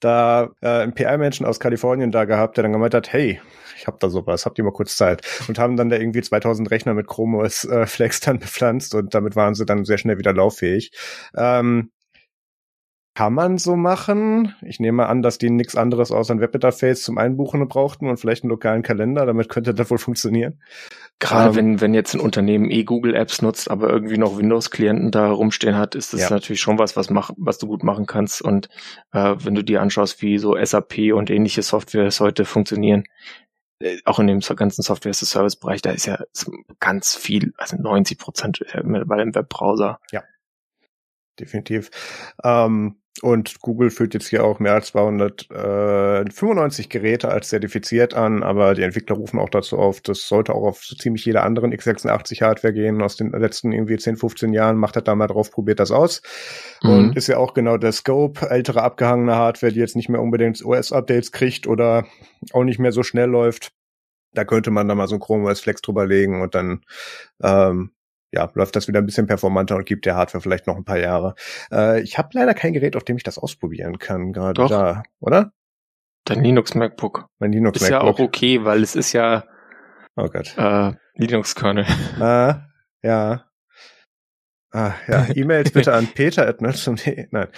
da 0.00 0.48
äh, 0.60 0.68
ein 0.68 0.94
PR-Menschen 0.94 1.46
aus 1.46 1.60
Kalifornien 1.60 2.10
da 2.10 2.24
gehabt, 2.24 2.56
der 2.56 2.62
dann 2.62 2.72
gemeint 2.72 2.94
hat, 2.94 3.12
hey, 3.12 3.40
ich 3.76 3.86
hab 3.86 4.00
da 4.00 4.08
sowas, 4.08 4.46
habt 4.46 4.58
ihr 4.58 4.64
mal 4.64 4.72
kurz 4.72 4.96
Zeit? 4.96 5.22
Und 5.48 5.58
haben 5.58 5.76
dann 5.76 5.88
da 5.88 5.96
irgendwie 5.96 6.22
2000 6.22 6.70
Rechner 6.70 6.94
mit 6.94 7.06
Chrome 7.06 7.38
OS 7.38 7.64
äh, 7.64 7.86
Flex 7.86 8.20
dann 8.20 8.38
bepflanzt 8.38 8.94
und 8.94 9.14
damit 9.14 9.36
waren 9.36 9.54
sie 9.54 9.66
dann 9.66 9.84
sehr 9.84 9.98
schnell 9.98 10.18
wieder 10.18 10.32
lauffähig. 10.32 10.92
Ähm, 11.36 11.90
kann 13.14 13.34
man 13.34 13.58
so 13.58 13.76
machen. 13.76 14.54
Ich 14.62 14.80
nehme 14.80 15.06
an, 15.06 15.20
dass 15.20 15.36
die 15.36 15.50
nichts 15.50 15.76
anderes 15.76 16.10
außer 16.10 16.32
ein 16.32 16.40
Webinterface 16.40 17.02
zum 17.02 17.18
Einbuchen 17.18 17.68
brauchten 17.68 18.08
und 18.08 18.16
vielleicht 18.16 18.42
einen 18.42 18.50
lokalen 18.50 18.82
Kalender. 18.82 19.26
Damit 19.26 19.50
könnte 19.50 19.74
das 19.74 19.90
wohl 19.90 19.98
funktionieren. 19.98 20.62
Gerade 21.18 21.50
ähm, 21.50 21.56
wenn, 21.56 21.80
wenn 21.82 21.94
jetzt 21.94 22.14
ein 22.14 22.20
Unternehmen 22.20 22.70
eh 22.70 22.84
Google 22.84 23.14
Apps 23.14 23.42
nutzt, 23.42 23.70
aber 23.70 23.90
irgendwie 23.90 24.16
noch 24.16 24.38
Windows-Klienten 24.38 25.10
da 25.10 25.30
rumstehen 25.30 25.76
hat, 25.76 25.94
ist 25.94 26.14
das 26.14 26.22
ja. 26.22 26.30
natürlich 26.30 26.62
schon 26.62 26.78
was, 26.78 26.96
was, 26.96 27.10
mach, 27.10 27.30
was 27.36 27.58
du 27.58 27.66
gut 27.66 27.84
machen 27.84 28.06
kannst. 28.06 28.40
Und 28.40 28.70
äh, 29.12 29.34
wenn 29.38 29.54
du 29.54 29.62
dir 29.62 29.82
anschaust, 29.82 30.22
wie 30.22 30.38
so 30.38 30.56
SAP 30.62 31.12
und 31.12 31.28
ähnliche 31.28 31.60
Softwares 31.60 32.18
heute 32.18 32.46
funktionieren, 32.46 33.04
äh, 33.80 33.98
auch 34.06 34.20
in 34.20 34.26
dem 34.26 34.40
ganzen 34.40 34.80
Software-as-a-Service-Bereich, 34.80 35.82
da 35.82 35.90
ist 35.90 36.06
ja 36.06 36.18
ganz 36.80 37.14
viel, 37.14 37.52
also 37.58 37.76
90 37.76 38.18
Prozent 38.18 38.64
bei 38.72 39.16
dem 39.18 39.34
Webbrowser. 39.34 40.00
Ja, 40.12 40.22
definitiv. 41.38 41.90
Ähm, 42.42 43.01
und 43.20 43.60
Google 43.60 43.90
führt 43.90 44.14
jetzt 44.14 44.28
hier 44.28 44.42
auch 44.42 44.58
mehr 44.58 44.72
als 44.72 44.86
295 44.88 46.86
äh, 46.86 46.88
Geräte 46.88 47.28
als 47.28 47.48
zertifiziert 47.48 48.14
an, 48.14 48.42
aber 48.42 48.74
die 48.74 48.82
Entwickler 48.82 49.16
rufen 49.16 49.38
auch 49.38 49.50
dazu 49.50 49.78
auf, 49.78 50.00
das 50.00 50.26
sollte 50.26 50.54
auch 50.54 50.62
auf 50.62 50.82
so 50.82 50.96
ziemlich 50.96 51.26
jeder 51.26 51.44
anderen 51.44 51.74
x86 51.74 52.40
Hardware 52.40 52.72
gehen 52.72 53.02
aus 53.02 53.16
den 53.16 53.32
letzten 53.32 53.72
irgendwie 53.72 53.98
10, 53.98 54.16
15 54.16 54.54
Jahren. 54.54 54.78
Macht 54.78 54.96
das 54.96 55.04
da 55.04 55.14
mal 55.14 55.26
drauf, 55.26 55.50
probiert 55.50 55.78
das 55.78 55.90
aus. 55.90 56.22
Mhm. 56.82 56.90
Und 56.90 57.16
ist 57.16 57.26
ja 57.26 57.36
auch 57.36 57.52
genau 57.52 57.76
der 57.76 57.92
Scope, 57.92 58.48
ältere 58.48 58.82
abgehangene 58.82 59.36
Hardware, 59.36 59.72
die 59.72 59.80
jetzt 59.80 59.96
nicht 59.96 60.08
mehr 60.08 60.22
unbedingt 60.22 60.64
OS-Updates 60.64 61.32
kriegt 61.32 61.66
oder 61.66 62.06
auch 62.52 62.64
nicht 62.64 62.78
mehr 62.78 62.92
so 62.92 63.02
schnell 63.02 63.28
läuft. 63.28 63.72
Da 64.32 64.46
könnte 64.46 64.70
man 64.70 64.88
da 64.88 64.94
mal 64.94 65.08
so 65.08 65.16
ein 65.16 65.20
Chrome 65.20 65.50
OS 65.50 65.60
Flex 65.60 65.82
drüber 65.82 66.06
legen 66.06 66.40
und 66.40 66.54
dann 66.54 66.80
ähm, 67.42 67.90
ja, 68.32 68.50
läuft 68.54 68.74
das 68.76 68.88
wieder 68.88 69.00
ein 69.00 69.06
bisschen 69.06 69.26
performanter 69.26 69.76
und 69.76 69.86
gibt 69.86 70.06
der 70.06 70.16
Hardware 70.16 70.42
vielleicht 70.42 70.66
noch 70.66 70.76
ein 70.76 70.84
paar 70.84 70.98
Jahre. 70.98 71.34
Äh, 71.70 72.00
ich 72.00 72.18
habe 72.18 72.30
leider 72.32 72.54
kein 72.54 72.72
Gerät, 72.72 72.96
auf 72.96 73.04
dem 73.04 73.16
ich 73.16 73.22
das 73.22 73.38
ausprobieren 73.38 73.98
kann, 73.98 74.32
gerade 74.32 74.66
da, 74.66 75.02
oder? 75.20 75.52
Dein 76.24 76.42
Linux 76.42 76.74
MacBook. 76.74 77.26
Mein 77.38 77.52
Linux 77.52 77.80
ist 77.80 77.90
MacBook. 77.90 78.00
Ist 78.00 78.18
ja 78.18 78.24
auch 78.24 78.26
okay, 78.26 78.64
weil 78.64 78.82
es 78.82 78.96
ist 78.96 79.12
ja 79.12 79.44
oh 80.16 80.28
Gott. 80.28 80.56
Äh, 80.56 80.92
Linux-Kernel. 81.14 81.86
Ah, 82.20 82.66
ja. 83.02 83.44
Ah, 84.70 84.94
ja, 85.06 85.26
E-Mails 85.34 85.72
bitte 85.72 85.92
an 85.92 86.08
peter.nerdzoom.de. 86.08 87.28
Nein. 87.30 87.48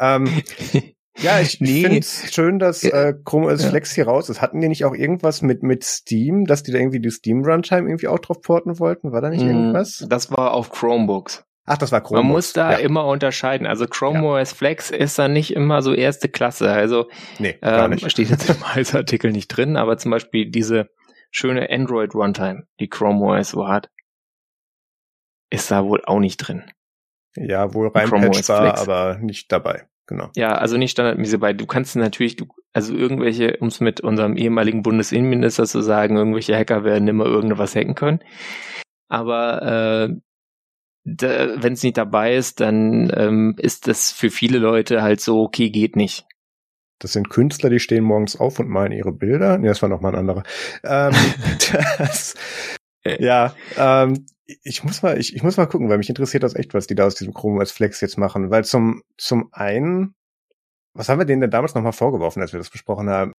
Ähm, 0.00 0.42
Ja, 1.18 1.40
ich 1.40 1.60
nee. 1.60 1.82
finde 1.82 1.98
es 2.00 2.34
schön, 2.34 2.58
dass 2.58 2.82
äh, 2.82 3.14
Chrome 3.24 3.46
OS 3.46 3.62
ja. 3.62 3.70
Flex 3.70 3.92
hier 3.92 4.06
raus 4.06 4.28
ist. 4.28 4.40
Hatten 4.40 4.60
die 4.60 4.68
nicht 4.68 4.84
auch 4.84 4.94
irgendwas 4.94 5.42
mit 5.42 5.62
mit 5.62 5.84
Steam, 5.84 6.44
dass 6.44 6.62
die 6.62 6.72
da 6.72 6.78
irgendwie 6.78 7.00
die 7.00 7.10
Steam 7.10 7.44
Runtime 7.44 7.88
irgendwie 7.88 8.08
auch 8.08 8.18
drauf 8.18 8.40
porten 8.40 8.78
wollten? 8.80 9.12
War 9.12 9.20
da 9.20 9.30
nicht 9.30 9.44
mm, 9.44 9.48
irgendwas? 9.48 10.04
Das 10.08 10.30
war 10.30 10.52
auf 10.52 10.70
Chromebooks. 10.70 11.44
Ach, 11.66 11.78
das 11.78 11.92
war 11.92 12.00
Chromebooks. 12.00 12.24
Man 12.24 12.32
muss 12.32 12.52
da 12.52 12.72
ja. 12.72 12.78
immer 12.78 13.06
unterscheiden. 13.06 13.66
Also 13.66 13.86
Chrome 13.86 14.18
ja. 14.18 14.40
OS 14.40 14.52
Flex 14.52 14.90
ist 14.90 15.18
da 15.18 15.28
nicht 15.28 15.54
immer 15.54 15.82
so 15.82 15.94
erste 15.94 16.28
Klasse. 16.28 16.70
Also 16.70 17.08
nee, 17.38 17.54
gar 17.60 17.84
ähm, 17.84 17.92
nicht. 17.92 18.10
steht 18.10 18.30
jetzt 18.30 18.50
im 18.50 18.62
Artikel 18.96 19.30
nicht 19.30 19.48
drin, 19.48 19.76
aber 19.76 19.96
zum 19.98 20.10
Beispiel 20.10 20.50
diese 20.50 20.90
schöne 21.30 21.70
Android 21.70 22.14
Runtime, 22.14 22.66
die 22.80 22.88
Chrome 22.88 23.24
OS 23.24 23.50
so 23.50 23.68
hat, 23.68 23.88
ist 25.50 25.70
da 25.70 25.84
wohl 25.84 26.02
auch 26.04 26.18
nicht 26.18 26.38
drin. 26.38 26.64
Ja, 27.36 27.72
wohl 27.72 27.88
rein 27.88 28.10
patchbar, 28.10 28.78
aber 28.78 29.18
nicht 29.18 29.50
dabei. 29.50 29.88
Genau. 30.06 30.30
Ja, 30.36 30.52
also 30.52 30.76
nicht 30.76 30.92
standardmäßig 30.92 31.40
bei. 31.40 31.52
Du 31.52 31.66
kannst 31.66 31.96
natürlich, 31.96 32.36
du, 32.36 32.46
also 32.72 32.94
irgendwelche, 32.94 33.56
um 33.58 33.68
es 33.68 33.80
mit 33.80 34.00
unserem 34.00 34.36
ehemaligen 34.36 34.82
Bundesinnenminister 34.82 35.64
zu 35.64 35.80
sagen, 35.80 36.16
irgendwelche 36.16 36.56
Hacker 36.56 36.84
werden 36.84 37.08
immer 37.08 37.24
irgendwas 37.24 37.74
hacken 37.74 37.94
können. 37.94 38.20
Aber 39.08 39.62
äh, 39.62 40.14
wenn 41.04 41.72
es 41.72 41.82
nicht 41.82 41.96
dabei 41.96 42.34
ist, 42.34 42.60
dann 42.60 43.12
ähm, 43.14 43.56
ist 43.58 43.88
das 43.88 44.12
für 44.12 44.30
viele 44.30 44.58
Leute 44.58 45.02
halt 45.02 45.20
so, 45.20 45.42
okay, 45.42 45.70
geht 45.70 45.96
nicht. 45.96 46.26
Das 46.98 47.12
sind 47.12 47.28
Künstler, 47.28 47.70
die 47.70 47.80
stehen 47.80 48.04
morgens 48.04 48.36
auf 48.36 48.58
und 48.58 48.68
malen 48.68 48.92
ihre 48.92 49.12
Bilder. 49.12 49.58
Nee, 49.58 49.68
das 49.68 49.82
war 49.82 49.88
nochmal 49.88 50.12
ein 50.12 50.18
anderer. 50.18 50.42
Ähm, 50.82 51.12
das, 51.98 52.34
ja, 53.04 53.54
ähm, 53.76 54.26
ich 54.46 54.84
muss 54.84 55.02
mal, 55.02 55.18
ich, 55.18 55.34
ich 55.34 55.42
muss 55.42 55.56
mal 55.56 55.66
gucken, 55.66 55.88
weil 55.88 55.98
mich 55.98 56.08
interessiert 56.08 56.42
das 56.42 56.54
echt, 56.54 56.74
was 56.74 56.86
die 56.86 56.94
da 56.94 57.06
aus 57.06 57.14
diesem 57.14 57.34
Chrome 57.34 57.60
OS 57.60 57.72
Flex 57.72 58.00
jetzt 58.00 58.18
machen. 58.18 58.50
Weil 58.50 58.64
zum, 58.64 59.02
zum 59.16 59.48
einen, 59.52 60.14
was 60.92 61.08
haben 61.08 61.18
wir 61.18 61.24
denen 61.24 61.40
denn 61.40 61.50
damals 61.50 61.74
nochmal 61.74 61.92
vorgeworfen, 61.92 62.42
als 62.42 62.52
wir 62.52 62.58
das 62.58 62.70
besprochen 62.70 63.08
haben? 63.08 63.32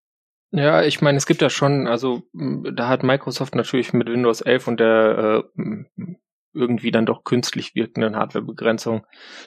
Ja, 0.50 0.82
ich 0.82 1.02
meine, 1.02 1.18
es 1.18 1.26
gibt 1.26 1.42
ja 1.42 1.50
schon, 1.50 1.88
also 1.88 2.22
da 2.32 2.88
hat 2.88 3.02
Microsoft 3.02 3.54
natürlich 3.54 3.92
mit 3.92 4.08
Windows 4.08 4.40
11 4.40 4.68
und 4.68 4.80
der 4.80 5.44
äh, 5.58 6.04
irgendwie 6.52 6.92
dann 6.92 7.06
doch 7.06 7.24
künstlich 7.24 7.74
wirkenden 7.74 8.16
Hardwarebegrenzung, 8.16 9.04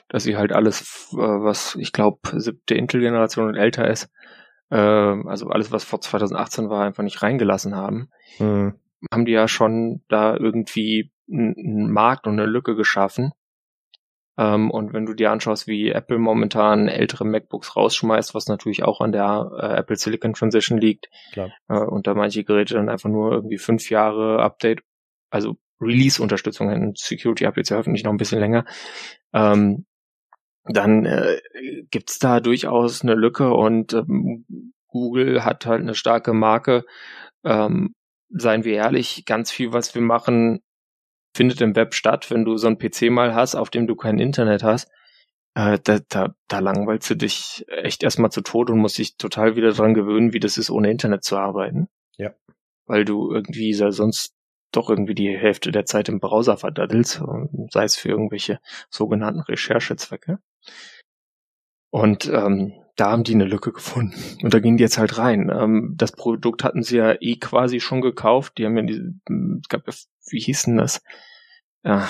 dass 0.08 0.24
sie 0.24 0.36
halt 0.36 0.52
alles, 0.52 1.08
äh, 1.12 1.16
was 1.16 1.76
ich 1.76 1.92
glaube 1.92 2.18
siebte 2.38 2.74
Intel-Generation 2.74 3.48
und 3.48 3.54
älter 3.56 3.88
ist, 3.88 4.10
äh, 4.70 4.76
also 4.76 5.48
alles, 5.48 5.72
was 5.72 5.84
vor 5.84 6.00
2018 6.00 6.68
war, 6.68 6.84
einfach 6.84 7.02
nicht 7.02 7.22
reingelassen 7.22 7.74
haben. 7.74 8.10
Mhm. 8.38 8.74
Haben 9.10 9.24
die 9.24 9.32
ja 9.32 9.48
schon 9.48 10.02
da 10.08 10.36
irgendwie 10.36 11.10
einen 11.30 11.90
Markt 11.90 12.26
und 12.26 12.34
eine 12.34 12.46
Lücke 12.46 12.74
geschaffen. 12.76 13.32
Ähm, 14.38 14.70
und 14.70 14.92
wenn 14.92 15.04
du 15.04 15.14
dir 15.14 15.32
anschaust, 15.32 15.66
wie 15.66 15.90
Apple 15.90 16.18
momentan 16.18 16.86
ältere 16.88 17.24
MacBooks 17.24 17.76
rausschmeißt, 17.76 18.34
was 18.34 18.46
natürlich 18.46 18.84
auch 18.84 19.00
an 19.00 19.12
der 19.12 19.50
äh, 19.60 19.78
Apple 19.78 19.96
Silicon 19.96 20.32
Transition 20.32 20.78
liegt, 20.78 21.08
Klar. 21.32 21.50
Äh, 21.68 21.80
und 21.80 22.06
da 22.06 22.14
manche 22.14 22.44
Geräte 22.44 22.74
dann 22.74 22.88
einfach 22.88 23.10
nur 23.10 23.32
irgendwie 23.32 23.58
fünf 23.58 23.90
Jahre 23.90 24.40
Update, 24.40 24.82
also 25.30 25.56
Release-Unterstützung 25.80 26.70
in 26.70 26.92
Security-Updates 26.96 27.70
ja 27.70 27.76
hoffentlich 27.76 28.04
noch 28.04 28.12
ein 28.12 28.16
bisschen 28.16 28.40
länger, 28.40 28.64
ähm, 29.32 29.86
dann 30.64 31.04
äh, 31.06 31.40
gibt's 31.90 32.18
da 32.18 32.40
durchaus 32.40 33.02
eine 33.02 33.14
Lücke 33.14 33.52
und 33.52 33.92
ähm, 33.94 34.44
Google 34.88 35.44
hat 35.44 35.66
halt 35.66 35.80
eine 35.80 35.94
starke 35.94 36.32
Marke. 36.32 36.84
Ähm, 37.44 37.94
seien 38.30 38.64
wir 38.64 38.74
ehrlich, 38.74 39.24
ganz 39.24 39.50
viel, 39.50 39.72
was 39.72 39.94
wir 39.94 40.02
machen, 40.02 40.60
findet 41.38 41.60
im 41.60 41.76
Web 41.76 41.94
statt. 41.94 42.30
Wenn 42.32 42.44
du 42.44 42.56
so 42.56 42.66
einen 42.66 42.78
PC 42.78 43.10
mal 43.10 43.32
hast, 43.32 43.54
auf 43.54 43.70
dem 43.70 43.86
du 43.86 43.94
kein 43.94 44.18
Internet 44.18 44.64
hast, 44.64 44.90
äh, 45.54 45.78
da, 45.82 46.00
da, 46.08 46.34
da 46.48 46.58
langweilst 46.58 47.08
du 47.10 47.14
dich 47.14 47.64
echt 47.68 48.02
erstmal 48.02 48.32
zu 48.32 48.40
Tod 48.40 48.70
und 48.70 48.80
musst 48.80 48.98
dich 48.98 49.16
total 49.16 49.54
wieder 49.54 49.72
dran 49.72 49.94
gewöhnen, 49.94 50.32
wie 50.32 50.40
das 50.40 50.58
ist, 50.58 50.68
ohne 50.68 50.90
Internet 50.90 51.22
zu 51.22 51.36
arbeiten. 51.36 51.88
Ja. 52.16 52.34
Weil 52.86 53.04
du 53.04 53.32
irgendwie 53.32 53.72
sonst 53.72 54.34
doch 54.72 54.90
irgendwie 54.90 55.14
die 55.14 55.38
Hälfte 55.38 55.70
der 55.70 55.86
Zeit 55.86 56.08
im 56.08 56.18
Browser 56.18 56.56
verdaddelst, 56.56 57.22
sei 57.70 57.84
es 57.84 57.96
für 57.96 58.08
irgendwelche 58.08 58.58
sogenannten 58.90 59.40
Recherchezwecke. 59.40 60.40
Und 61.90 62.26
ähm, 62.26 62.72
da 62.96 63.12
haben 63.12 63.22
die 63.22 63.34
eine 63.34 63.44
Lücke 63.44 63.72
gefunden. 63.72 64.14
Und 64.42 64.52
da 64.52 64.58
gingen 64.58 64.76
die 64.76 64.82
jetzt 64.82 64.98
halt 64.98 65.18
rein. 65.18 65.50
Ähm, 65.54 65.94
das 65.96 66.12
Produkt 66.12 66.64
hatten 66.64 66.82
sie 66.82 66.96
ja 66.96 67.14
eh 67.20 67.36
quasi 67.36 67.80
schon 67.80 68.00
gekauft. 68.00 68.58
Die 68.58 68.66
haben 68.66 68.76
ja 68.76 68.82
diese, 68.82 69.14
es 69.62 69.68
gab 69.68 69.86
ja, 69.86 69.92
wie 70.30 70.40
hieß 70.40 70.64
denn 70.64 70.76
das? 70.76 71.02
Ja, 71.84 72.08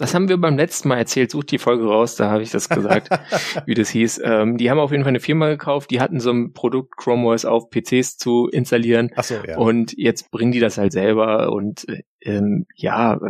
das 0.00 0.14
haben 0.14 0.30
wir 0.30 0.38
beim 0.38 0.56
letzten 0.56 0.88
Mal 0.88 0.96
erzählt. 0.96 1.30
Sucht 1.30 1.50
die 1.50 1.58
Folge 1.58 1.84
raus, 1.84 2.16
da 2.16 2.30
habe 2.30 2.42
ich 2.42 2.50
das 2.50 2.70
gesagt, 2.70 3.10
wie 3.66 3.74
das 3.74 3.90
hieß. 3.90 4.22
Ähm, 4.24 4.56
die 4.56 4.70
haben 4.70 4.78
auf 4.78 4.92
jeden 4.92 5.02
Fall 5.02 5.10
eine 5.10 5.20
Firma 5.20 5.48
gekauft, 5.48 5.90
die 5.90 6.00
hatten 6.00 6.20
so 6.20 6.30
ein 6.30 6.54
Produkt 6.54 6.96
Chrome 6.96 7.28
OS 7.28 7.44
auf 7.44 7.68
PCs 7.68 8.16
zu 8.16 8.48
installieren. 8.48 9.10
Ach 9.14 9.24
so, 9.24 9.34
ja. 9.46 9.58
Und 9.58 9.92
jetzt 9.98 10.30
bringen 10.30 10.52
die 10.52 10.60
das 10.60 10.78
halt 10.78 10.92
selber. 10.92 11.52
Und 11.52 11.86
ähm, 12.22 12.64
ja, 12.76 13.20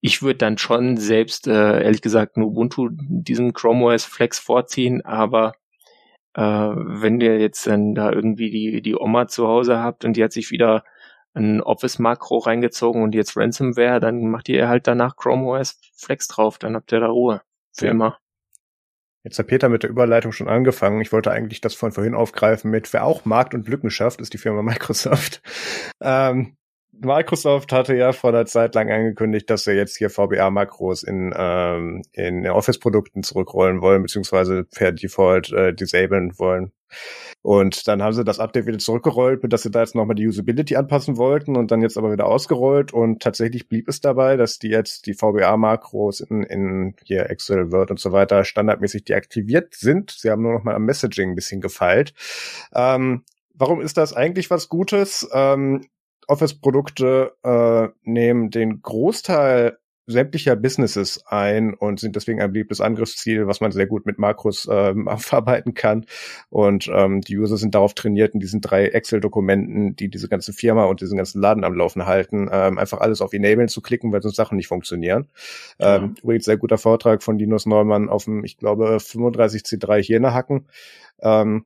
ich 0.00 0.22
würde 0.22 0.38
dann 0.38 0.58
schon 0.58 0.96
selbst, 0.96 1.48
äh, 1.48 1.82
ehrlich 1.82 2.02
gesagt, 2.02 2.36
nur 2.36 2.50
Ubuntu 2.50 2.90
diesen 2.92 3.52
Chrome 3.52 3.86
OS 3.86 4.04
Flex 4.04 4.38
vorziehen, 4.38 5.04
aber 5.04 5.54
äh, 6.34 6.42
wenn 6.42 7.20
ihr 7.20 7.40
jetzt 7.40 7.66
dann 7.66 7.96
da 7.96 8.12
irgendwie 8.12 8.50
die, 8.50 8.80
die 8.80 8.94
Oma 8.94 9.26
zu 9.26 9.48
Hause 9.48 9.80
habt 9.80 10.04
und 10.04 10.16
die 10.16 10.22
hat 10.22 10.32
sich 10.32 10.52
wieder 10.52 10.84
ein 11.34 11.60
Office-Makro 11.60 12.38
reingezogen 12.38 13.02
und 13.02 13.14
jetzt 13.14 13.36
Ransomware, 13.36 14.00
dann 14.00 14.28
macht 14.30 14.48
ihr 14.48 14.68
halt 14.68 14.86
danach 14.86 15.16
Chrome 15.16 15.46
OS 15.46 15.80
Flex 15.96 16.28
drauf, 16.28 16.58
dann 16.58 16.74
habt 16.76 16.92
ihr 16.92 17.00
da 17.00 17.08
Ruhe. 17.08 17.42
Für 17.72 17.86
ja. 17.86 17.90
immer. 17.90 18.18
Jetzt 19.24 19.38
hat 19.38 19.46
Peter 19.46 19.68
mit 19.68 19.82
der 19.82 19.90
Überleitung 19.90 20.32
schon 20.32 20.48
angefangen. 20.48 21.00
Ich 21.00 21.10
wollte 21.10 21.30
eigentlich 21.30 21.60
das 21.62 21.74
von 21.74 21.92
vorhin 21.92 22.14
aufgreifen 22.14 22.70
mit, 22.70 22.92
wer 22.92 23.04
auch 23.04 23.24
Markt 23.24 23.54
und 23.54 23.66
Lücken 23.68 23.90
schafft, 23.90 24.20
ist 24.20 24.34
die 24.34 24.38
Firma 24.38 24.62
Microsoft. 24.62 25.42
Ähm, 26.00 26.56
Microsoft 27.00 27.72
hatte 27.72 27.94
ja 27.96 28.12
vor 28.12 28.30
einer 28.30 28.46
Zeit 28.46 28.74
lang 28.74 28.90
angekündigt, 28.90 29.50
dass 29.50 29.64
sie 29.64 29.72
jetzt 29.72 29.96
hier 29.96 30.10
VBA-Makros 30.10 31.02
in, 31.02 31.34
ähm, 31.36 32.02
in 32.12 32.46
Office-Produkten 32.46 33.22
zurückrollen 33.22 33.80
wollen, 33.80 34.02
beziehungsweise 34.02 34.64
per 34.64 34.92
Default 34.92 35.52
äh, 35.52 35.74
disablen 35.74 36.38
wollen. 36.38 36.72
Und 37.42 37.88
dann 37.88 38.02
haben 38.02 38.12
sie 38.12 38.24
das 38.24 38.38
Update 38.38 38.66
wieder 38.66 38.78
zurückgerollt, 38.78 39.42
mit 39.42 39.52
dass 39.52 39.62
sie 39.62 39.70
da 39.70 39.80
jetzt 39.80 39.94
nochmal 39.94 40.14
die 40.14 40.26
Usability 40.26 40.76
anpassen 40.76 41.16
wollten 41.16 41.56
und 41.56 41.70
dann 41.70 41.82
jetzt 41.82 41.98
aber 41.98 42.12
wieder 42.12 42.26
ausgerollt. 42.26 42.92
Und 42.92 43.22
tatsächlich 43.22 43.68
blieb 43.68 43.88
es 43.88 44.00
dabei, 44.00 44.36
dass 44.36 44.58
die 44.58 44.68
jetzt 44.68 45.06
die 45.06 45.14
VBA-Makros 45.14 46.20
in, 46.20 46.42
in 46.44 46.94
hier 47.04 47.28
Excel, 47.30 47.70
Word 47.72 47.90
und 47.90 48.00
so 48.00 48.12
weiter 48.12 48.44
standardmäßig 48.44 49.04
deaktiviert 49.04 49.74
sind. 49.74 50.10
Sie 50.12 50.30
haben 50.30 50.42
nur 50.42 50.54
noch 50.54 50.64
mal 50.64 50.74
am 50.74 50.84
Messaging 50.84 51.30
ein 51.30 51.34
bisschen 51.34 51.60
gefeilt. 51.60 52.14
Ähm, 52.74 53.24
warum 53.54 53.80
ist 53.80 53.96
das 53.96 54.12
eigentlich 54.14 54.50
was 54.50 54.68
Gutes? 54.68 55.28
Ähm, 55.32 55.86
Office-Produkte 56.28 57.34
äh, 57.42 57.88
nehmen 58.02 58.50
den 58.50 58.82
Großteil 58.82 59.78
sämtlicher 60.06 60.54
Businesses 60.56 61.24
ein 61.26 61.72
und 61.72 61.98
sind 61.98 62.14
deswegen 62.14 62.40
ein 62.40 62.52
beliebtes 62.52 62.80
Angriffsziel, 62.80 63.46
was 63.46 63.60
man 63.60 63.72
sehr 63.72 63.86
gut 63.86 64.04
mit 64.04 64.18
Makros 64.18 64.68
ähm, 64.70 65.08
aufarbeiten 65.08 65.74
kann. 65.74 66.04
Und 66.50 66.90
ähm, 66.92 67.20
die 67.22 67.38
User 67.38 67.56
sind 67.56 67.74
darauf 67.74 67.94
trainiert, 67.94 68.34
in 68.34 68.40
diesen 68.40 68.60
drei 68.60 68.86
Excel-Dokumenten, 68.88 69.96
die 69.96 70.08
diese 70.08 70.28
ganze 70.28 70.52
Firma 70.52 70.84
und 70.84 71.00
diesen 71.00 71.16
ganzen 71.16 71.40
Laden 71.40 71.64
am 71.64 71.74
Laufen 71.74 72.06
halten, 72.06 72.48
ähm, 72.52 72.78
einfach 72.78 73.00
alles 73.00 73.20
auf 73.20 73.32
Enablen 73.32 73.68
zu 73.68 73.80
klicken, 73.80 74.12
weil 74.12 74.22
sonst 74.22 74.36
Sachen 74.36 74.56
nicht 74.56 74.68
funktionieren. 74.68 75.28
Ja. 75.78 75.96
Ähm, 75.96 76.14
übrigens 76.22 76.44
sehr 76.44 76.58
guter 76.58 76.78
Vortrag 76.78 77.22
von 77.22 77.38
Linus 77.38 77.66
Neumann 77.66 78.08
auf 78.08 78.24
dem, 78.24 78.44
ich 78.44 78.58
glaube, 78.58 78.96
35C3 78.96 80.02
Hirnehacken. 80.02 80.68
Ähm, 81.20 81.64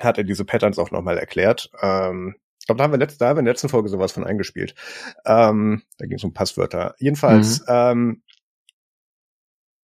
hat 0.00 0.18
er 0.18 0.24
diese 0.24 0.44
Patterns 0.44 0.78
auch 0.78 0.90
nochmal 0.90 1.18
erklärt. 1.18 1.70
Ähm, 1.80 2.34
ich 2.64 2.66
glaube, 2.66 2.78
da 2.78 2.84
haben 2.84 2.92
wir 2.92 2.98
letzte, 2.98 3.18
da 3.18 3.28
haben 3.28 3.36
wir 3.36 3.40
in 3.40 3.44
der 3.44 3.52
letzten 3.52 3.68
Folge 3.68 3.90
sowas 3.90 4.12
von 4.12 4.24
eingespielt. 4.24 4.74
Ähm, 5.26 5.82
da 5.98 6.06
ging 6.06 6.16
es 6.16 6.24
um 6.24 6.32
Passwörter. 6.32 6.94
Jedenfalls, 6.98 7.60
mhm. 7.60 7.66
ähm, 7.68 8.22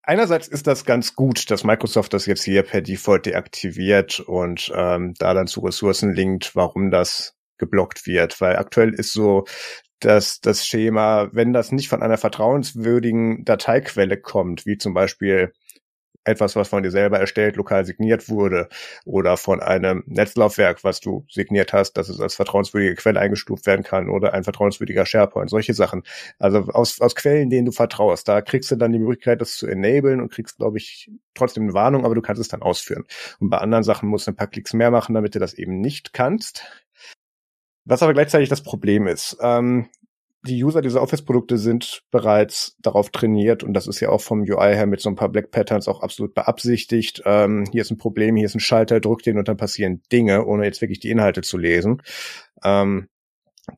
einerseits 0.01 0.47
ist 0.47 0.65
das 0.65 0.83
ganz 0.83 1.13
gut, 1.13 1.51
dass 1.51 1.63
Microsoft 1.63 2.11
das 2.11 2.25
jetzt 2.25 2.41
hier 2.41 2.63
per 2.63 2.81
Default 2.81 3.27
deaktiviert 3.27 4.19
und 4.19 4.71
ähm, 4.75 5.13
da 5.19 5.35
dann 5.35 5.45
zu 5.45 5.59
Ressourcen 5.59 6.11
linkt, 6.11 6.55
warum 6.55 6.89
das 6.89 7.35
geblockt 7.59 8.07
wird, 8.07 8.41
weil 8.41 8.55
aktuell 8.55 8.95
ist 8.95 9.13
so 9.13 9.45
dass 9.99 10.41
das 10.41 10.65
Schema, 10.65 11.29
wenn 11.31 11.53
das 11.53 11.71
nicht 11.71 11.87
von 11.87 12.01
einer 12.01 12.17
vertrauenswürdigen 12.17 13.45
Dateiquelle 13.45 14.17
kommt, 14.19 14.65
wie 14.65 14.79
zum 14.79 14.95
Beispiel 14.95 15.53
etwas, 16.23 16.55
was 16.55 16.69
von 16.69 16.83
dir 16.83 16.91
selber 16.91 17.19
erstellt, 17.19 17.55
lokal 17.55 17.85
signiert 17.85 18.29
wurde 18.29 18.69
oder 19.05 19.37
von 19.37 19.59
einem 19.59 20.03
Netzlaufwerk, 20.05 20.83
was 20.83 20.99
du 20.99 21.25
signiert 21.29 21.73
hast, 21.73 21.93
dass 21.93 22.09
es 22.09 22.19
als 22.19 22.35
vertrauenswürdige 22.35 22.95
Quelle 22.95 23.19
eingestuft 23.19 23.65
werden 23.65 23.83
kann 23.83 24.09
oder 24.09 24.33
ein 24.33 24.43
vertrauenswürdiger 24.43 25.05
SharePoint, 25.05 25.49
solche 25.49 25.73
Sachen. 25.73 26.03
Also 26.37 26.59
aus, 26.67 27.01
aus 27.01 27.15
Quellen, 27.15 27.49
denen 27.49 27.65
du 27.65 27.71
vertraust. 27.71 28.27
Da 28.27 28.41
kriegst 28.41 28.69
du 28.71 28.75
dann 28.75 28.91
die 28.91 28.99
Möglichkeit, 28.99 29.41
das 29.41 29.55
zu 29.55 29.67
enablen 29.67 30.21
und 30.21 30.31
kriegst, 30.31 30.57
glaube 30.57 30.77
ich, 30.77 31.09
trotzdem 31.33 31.63
eine 31.63 31.73
Warnung, 31.73 32.05
aber 32.05 32.15
du 32.15 32.21
kannst 32.21 32.41
es 32.41 32.47
dann 32.47 32.61
ausführen. 32.61 33.05
Und 33.39 33.49
bei 33.49 33.57
anderen 33.57 33.83
Sachen 33.83 34.09
musst 34.09 34.27
du 34.27 34.31
ein 34.31 34.35
paar 34.35 34.47
Klicks 34.47 34.73
mehr 34.73 34.91
machen, 34.91 35.15
damit 35.15 35.35
du 35.35 35.39
das 35.39 35.53
eben 35.53 35.81
nicht 35.81 36.13
kannst. 36.13 36.65
Was 37.85 38.03
aber 38.03 38.13
gleichzeitig 38.13 38.49
das 38.49 38.61
Problem 38.61 39.07
ist. 39.07 39.37
Ähm, 39.41 39.89
die 40.43 40.63
User 40.63 40.81
dieser 40.81 41.01
Office-Produkte 41.01 41.57
sind 41.57 42.03
bereits 42.09 42.75
darauf 42.79 43.09
trainiert 43.11 43.63
und 43.63 43.73
das 43.73 43.87
ist 43.87 43.99
ja 43.99 44.09
auch 44.09 44.21
vom 44.21 44.41
UI 44.41 44.73
her 44.73 44.87
mit 44.87 44.99
so 44.99 45.09
ein 45.09 45.15
paar 45.15 45.29
Black 45.29 45.51
Patterns 45.51 45.87
auch 45.87 46.01
absolut 46.01 46.33
beabsichtigt. 46.33 47.21
Ähm, 47.25 47.65
hier 47.71 47.81
ist 47.81 47.91
ein 47.91 47.97
Problem, 47.97 48.35
hier 48.35 48.47
ist 48.47 48.55
ein 48.55 48.59
Schalter, 48.59 48.99
drückt 48.99 49.25
den 49.27 49.37
und 49.37 49.47
dann 49.47 49.57
passieren 49.57 50.01
Dinge, 50.11 50.45
ohne 50.45 50.65
jetzt 50.65 50.81
wirklich 50.81 50.99
die 50.99 51.11
Inhalte 51.11 51.41
zu 51.41 51.57
lesen. 51.57 52.01
Ähm, 52.63 53.07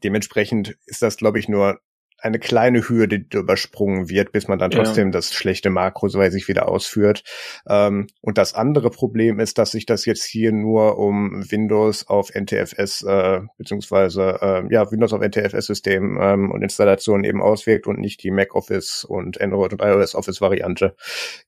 dementsprechend 0.03 0.77
ist 0.85 1.01
das, 1.01 1.17
glaube 1.17 1.39
ich, 1.39 1.49
nur 1.49 1.79
eine 2.23 2.39
kleine 2.39 2.87
Hürde, 2.87 3.19
die 3.19 3.37
übersprungen 3.37 4.09
wird, 4.09 4.31
bis 4.31 4.47
man 4.47 4.57
dann 4.57 4.71
trotzdem 4.71 5.07
ja. 5.07 5.11
das 5.11 5.33
schlechte 5.33 5.69
Makro 5.69 6.07
so 6.07 6.23
sich 6.29 6.47
wieder 6.47 6.69
ausführt. 6.69 7.23
Ähm, 7.67 8.07
und 8.21 8.37
das 8.37 8.53
andere 8.53 8.89
Problem 8.89 9.39
ist, 9.39 9.57
dass 9.57 9.71
sich 9.71 9.85
das 9.85 10.05
jetzt 10.05 10.23
hier 10.23 10.53
nur 10.53 10.97
um 10.97 11.43
Windows 11.51 12.07
auf 12.07 12.33
NTFS 12.33 13.03
äh, 13.03 13.41
beziehungsweise 13.57 14.39
äh, 14.41 14.73
ja 14.73 14.89
Windows 14.89 15.11
auf 15.11 15.21
NTFS-System 15.21 16.17
ähm, 16.21 16.51
und 16.51 16.61
Installation 16.61 17.25
eben 17.25 17.41
auswirkt 17.41 17.87
und 17.87 17.99
nicht 17.99 18.23
die 18.23 18.31
Mac 18.31 18.55
Office 18.55 19.03
und 19.03 19.41
Android 19.41 19.73
und 19.73 19.81
iOS 19.81 20.15
Office 20.15 20.39
Variante 20.39 20.95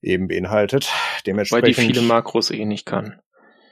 eben 0.02 0.28
beinhaltet. 0.28 0.92
Dementsprechend. 1.26 1.78
Weil 1.78 1.86
die 1.86 1.94
viele 1.94 2.06
Makros 2.06 2.52
eh 2.52 2.66
nicht 2.66 2.86
kann. 2.86 3.22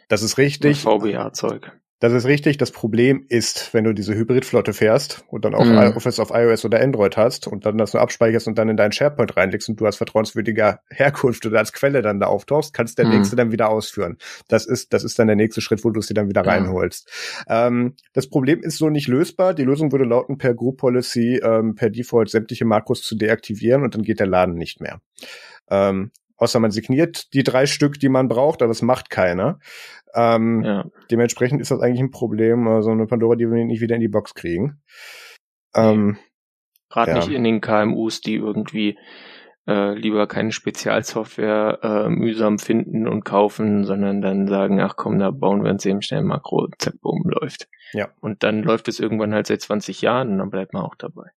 Das 0.08 0.22
ist 0.22 0.38
richtig. 0.38 0.80
VBA-Zeug. 0.80 1.72
Das 2.04 2.12
ist 2.12 2.26
richtig. 2.26 2.58
Das 2.58 2.72
Problem 2.72 3.26
ist, 3.30 3.74
wenn 3.74 3.86
du 3.86 3.94
diese 3.94 4.14
Hybridflotte 4.14 4.74
fährst 4.74 5.24
und 5.30 5.46
dann 5.46 5.56
auch 5.56 5.64
mhm. 5.64 5.96
Office 5.96 6.20
auf 6.20 6.32
iOS 6.34 6.66
oder 6.66 6.82
Android 6.82 7.16
hast 7.16 7.48
und 7.48 7.66
dann 7.66 7.78
das 7.78 7.94
nur 7.94 8.02
abspeicherst 8.02 8.46
und 8.46 8.58
dann 8.58 8.68
in 8.68 8.76
deinen 8.76 8.92
SharePoint 8.92 9.38
reinlegst 9.38 9.70
und 9.70 9.80
du 9.80 9.86
als 9.86 9.96
vertrauenswürdiger 9.96 10.82
Herkunft 10.90 11.46
oder 11.46 11.60
als 11.60 11.72
Quelle 11.72 12.02
dann 12.02 12.20
da 12.20 12.26
auftauchst, 12.26 12.74
kannst 12.74 12.98
der 12.98 13.06
mhm. 13.06 13.20
nächste 13.20 13.38
dann 13.38 13.54
wieder 13.54 13.70
ausführen. 13.70 14.18
Das 14.50 14.66
ist, 14.66 14.92
das 14.92 15.06
ist 15.06 15.18
dann 15.18 15.28
der 15.28 15.38
nächste 15.38 15.62
Schritt, 15.62 15.86
wo 15.86 15.92
du 15.92 16.02
es 16.02 16.08
dir 16.08 16.14
dann 16.14 16.28
wieder 16.28 16.46
reinholst. 16.46 17.10
Ähm, 17.48 17.96
das 18.12 18.28
Problem 18.28 18.62
ist 18.62 18.80
so 18.80 18.90
nicht 18.90 19.08
lösbar. 19.08 19.54
Die 19.54 19.64
Lösung 19.64 19.94
würde 19.94 20.04
lauten, 20.04 20.38
per 20.38 20.56
Group 20.56 20.80
Policy 20.80 21.40
ähm, 21.42 21.76
per 21.76 21.90
Default 21.90 22.30
sämtliche 22.30 22.66
Makros 22.66 23.02
zu 23.02 23.16
deaktivieren 23.16 23.82
und 23.82 23.96
dann 23.96 24.04
geht 24.04 24.20
der 24.20 24.28
Laden 24.28 24.56
nicht 24.56 24.82
mehr. 24.82 25.00
Ähm, 25.70 26.12
außer 26.44 26.60
man 26.60 26.72
signiert 26.72 27.34
die 27.34 27.44
drei 27.44 27.66
Stück, 27.66 28.00
die 28.00 28.10
man 28.10 28.28
braucht, 28.28 28.62
aber 28.62 28.70
das 28.70 28.82
macht 28.82 29.10
keiner. 29.10 29.60
Ähm, 30.14 30.64
ja. 30.64 30.86
Dementsprechend 31.10 31.62
ist 31.62 31.72
das 31.72 31.80
eigentlich 31.80 32.02
ein 32.02 32.12
Problem, 32.12 32.66
so 32.66 32.72
also 32.72 32.92
eine 32.92 33.08
Pandora, 33.08 33.36
die 33.36 33.50
wir 33.50 33.66
nicht 33.66 33.82
wieder 33.82 33.96
in 33.96 34.02
die 34.02 34.08
Box 34.08 34.36
kriegen. 34.36 34.82
Ähm, 35.76 36.18
Gerade 36.90 37.12
ja. 37.12 37.18
nicht 37.18 37.32
in 37.32 37.44
den 37.44 37.62
KMUs, 37.62 38.22
die 38.22 38.36
irgendwie 38.36 38.98
äh, 39.68 39.94
lieber 39.94 40.28
keine 40.28 40.52
Spezialsoftware 40.52 41.80
äh, 41.82 42.10
mühsam 42.10 42.60
finden 42.60 43.08
und 43.08 43.24
kaufen, 43.24 43.86
sondern 43.86 44.22
dann 44.22 44.48
sagen, 44.48 44.80
ach 44.82 44.96
komm, 44.96 45.20
da 45.20 45.32
bauen 45.32 45.64
wir 45.64 45.72
uns 45.72 45.86
eben 45.86 46.02
schnell 46.02 46.20
ein 46.20 46.28
Makro, 46.28 46.68
zack, 46.78 47.00
boom, 47.02 47.24
läuft. 47.26 47.68
Ja. 47.94 48.10
Und 48.20 48.44
dann 48.44 48.62
läuft 48.62 48.88
es 48.88 49.00
irgendwann 49.00 49.34
halt 49.34 49.48
seit 49.48 49.62
20 49.62 50.02
Jahren 50.02 50.32
und 50.32 50.38
dann 50.40 50.50
bleibt 50.50 50.74
man 50.74 50.84
auch 50.84 50.96
dabei. 50.96 51.32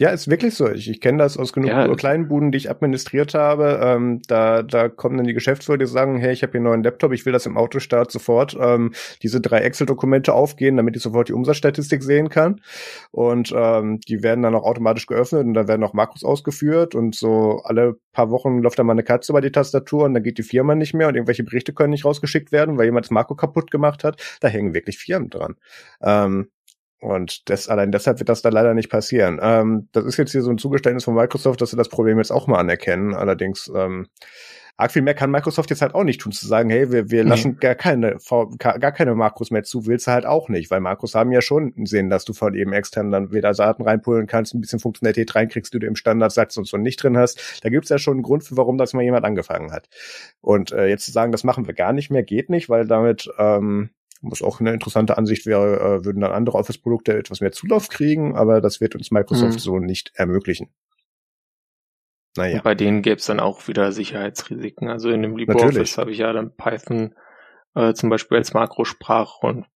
Ja, 0.00 0.08
ist 0.08 0.30
wirklich 0.30 0.54
so. 0.54 0.66
Ich, 0.66 0.88
ich 0.88 0.98
kenne 1.02 1.18
das 1.18 1.36
aus 1.36 1.52
genug 1.52 1.68
ja. 1.68 1.94
kleinen 1.94 2.26
Buden, 2.26 2.52
die 2.52 2.56
ich 2.56 2.70
administriert 2.70 3.34
habe. 3.34 3.80
Ähm, 3.82 4.22
da, 4.26 4.62
da 4.62 4.88
kommen 4.88 5.18
dann 5.18 5.26
die 5.26 5.34
Geschäftsführer, 5.34 5.76
die 5.76 5.84
sagen, 5.84 6.16
hey, 6.16 6.32
ich 6.32 6.42
habe 6.42 6.52
hier 6.52 6.60
einen 6.60 6.64
neuen 6.64 6.82
Laptop, 6.82 7.12
ich 7.12 7.26
will 7.26 7.34
das 7.34 7.44
im 7.44 7.58
Autostart 7.58 8.10
sofort 8.10 8.56
ähm, 8.58 8.94
diese 9.22 9.42
drei 9.42 9.58
Excel-Dokumente 9.58 10.32
aufgehen, 10.32 10.78
damit 10.78 10.96
ich 10.96 11.02
sofort 11.02 11.28
die 11.28 11.34
Umsatzstatistik 11.34 12.02
sehen 12.02 12.30
kann. 12.30 12.62
Und 13.10 13.52
ähm, 13.54 14.00
die 14.00 14.22
werden 14.22 14.40
dann 14.40 14.54
auch 14.54 14.64
automatisch 14.64 15.04
geöffnet 15.04 15.44
und 15.44 15.52
da 15.52 15.68
werden 15.68 15.84
auch 15.84 15.92
Makros 15.92 16.24
ausgeführt 16.24 16.94
und 16.94 17.14
so 17.14 17.60
alle 17.64 17.96
paar 18.12 18.30
Wochen 18.30 18.60
läuft 18.60 18.78
dann 18.78 18.86
mal 18.86 18.92
eine 18.92 19.02
Katze 19.02 19.32
über 19.32 19.42
die 19.42 19.52
Tastatur 19.52 20.04
und 20.04 20.14
dann 20.14 20.22
geht 20.22 20.38
die 20.38 20.42
Firma 20.42 20.74
nicht 20.74 20.94
mehr 20.94 21.08
und 21.08 21.14
irgendwelche 21.14 21.44
Berichte 21.44 21.74
können 21.74 21.90
nicht 21.90 22.06
rausgeschickt 22.06 22.52
werden, 22.52 22.78
weil 22.78 22.86
jemand 22.86 23.04
das 23.04 23.10
Makro 23.10 23.34
kaputt 23.34 23.70
gemacht 23.70 24.02
hat. 24.02 24.18
Da 24.40 24.48
hängen 24.48 24.72
wirklich 24.72 24.96
Firmen 24.96 25.28
dran. 25.28 25.56
Ähm, 26.02 26.48
und 27.00 27.48
das, 27.48 27.68
allein 27.68 27.92
deshalb 27.92 28.18
wird 28.18 28.28
das 28.28 28.42
da 28.42 28.50
leider 28.50 28.74
nicht 28.74 28.90
passieren. 28.90 29.40
Ähm, 29.42 29.88
das 29.92 30.04
ist 30.04 30.16
jetzt 30.16 30.32
hier 30.32 30.42
so 30.42 30.50
ein 30.50 30.58
Zugeständnis 30.58 31.04
von 31.04 31.14
Microsoft, 31.14 31.60
dass 31.60 31.70
sie 31.70 31.76
das 31.76 31.88
Problem 31.88 32.18
jetzt 32.18 32.30
auch 32.30 32.46
mal 32.46 32.58
anerkennen. 32.58 33.14
Allerdings, 33.14 33.70
ähm, 33.74 34.06
arg 34.80 34.92
viel 34.92 35.02
mehr 35.02 35.14
kann 35.14 35.30
Microsoft 35.30 35.70
jetzt 35.70 35.82
halt 35.82 35.94
auch 35.94 36.04
nicht 36.04 36.20
tun, 36.20 36.32
zu 36.32 36.46
sagen, 36.46 36.70
hey, 36.70 36.90
wir, 36.90 37.10
wir 37.10 37.22
lassen 37.24 37.58
gar 37.58 37.74
keine, 37.74 38.16
gar 38.58 38.92
keine 38.92 39.14
Makros 39.14 39.50
mehr 39.50 39.62
zu, 39.62 39.86
willst 39.86 40.06
du 40.06 40.12
halt 40.12 40.26
auch 40.26 40.48
nicht, 40.48 40.70
weil 40.70 40.80
Makros 40.80 41.14
haben 41.14 41.32
ja 41.32 41.42
schon 41.42 41.74
sehen, 41.84 42.10
dass 42.10 42.24
du 42.24 42.32
von 42.32 42.54
eben 42.54 42.72
extern 42.72 43.10
dann 43.10 43.30
wieder 43.32 43.52
Daten 43.52 43.82
reinpullen 43.82 44.26
kannst, 44.26 44.54
ein 44.54 44.60
bisschen 44.60 44.80
Funktionalität 44.80 45.34
reinkriegst, 45.34 45.72
die 45.72 45.78
du 45.78 45.86
im 45.86 45.96
Standardsatz 45.96 46.56
und 46.56 46.66
so 46.66 46.76
nicht 46.78 47.02
drin 47.02 47.16
hast. 47.16 47.60
Da 47.62 47.68
gibt's 47.68 47.90
ja 47.90 47.98
schon 47.98 48.14
einen 48.14 48.22
Grund 48.22 48.44
für, 48.44 48.56
warum 48.56 48.78
das 48.78 48.94
mal 48.94 49.02
jemand 49.02 49.24
angefangen 49.24 49.72
hat. 49.72 49.88
Und 50.40 50.72
äh, 50.72 50.86
jetzt 50.86 51.04
zu 51.04 51.12
sagen, 51.12 51.32
das 51.32 51.44
machen 51.44 51.66
wir 51.66 51.74
gar 51.74 51.92
nicht 51.92 52.10
mehr, 52.10 52.22
geht 52.22 52.48
nicht, 52.48 52.68
weil 52.68 52.86
damit 52.86 53.30
ähm, 53.38 53.90
was 54.22 54.42
auch 54.42 54.60
eine 54.60 54.72
interessante 54.72 55.16
Ansicht 55.16 55.46
wäre, 55.46 55.80
äh, 55.80 56.04
würden 56.04 56.20
dann 56.20 56.32
andere 56.32 56.58
Office-Produkte 56.58 57.16
etwas 57.16 57.40
mehr 57.40 57.52
Zulauf 57.52 57.88
kriegen, 57.88 58.36
aber 58.36 58.60
das 58.60 58.80
wird 58.80 58.94
uns 58.94 59.10
Microsoft 59.10 59.54
mhm. 59.54 59.58
so 59.58 59.78
nicht 59.78 60.12
ermöglichen. 60.14 60.68
Naja. 62.36 62.56
Und 62.56 62.64
bei 62.64 62.74
denen 62.74 63.02
gäbe 63.02 63.16
es 63.16 63.26
dann 63.26 63.40
auch 63.40 63.66
wieder 63.66 63.92
Sicherheitsrisiken. 63.92 64.88
Also 64.88 65.10
in 65.10 65.22
dem 65.22 65.36
LibreOffice 65.36 65.98
habe 65.98 66.12
ich 66.12 66.18
ja 66.18 66.32
dann 66.32 66.54
Python 66.54 67.14
äh, 67.74 67.94
zum 67.94 68.08
Beispiel 68.10 68.38
als 68.38 68.52
Makrosprache 68.52 69.46
und 69.46 69.66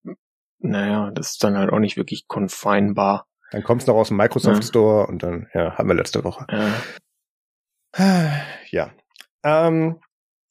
naja, 0.59 1.11
das 1.11 1.33
ist 1.33 1.45
dann 1.45 1.59
halt 1.59 1.73
auch 1.73 1.79
nicht 1.79 1.97
wirklich 1.97 2.27
confinebar. 2.27 3.27
Dann 3.51 3.63
kommt 3.63 3.83
es 3.83 3.87
noch 3.87 3.97
aus 3.97 4.09
dem 4.09 4.17
Microsoft 4.17 4.63
ja. 4.63 4.69
Store 4.69 5.07
und 5.07 5.23
dann, 5.23 5.49
ja, 5.53 5.77
haben 5.77 5.89
wir 5.89 5.95
letzte 5.95 6.25
Woche. 6.25 6.47
Ja. 7.97 8.41
ja. 8.71 8.91
Ähm, 9.43 10.01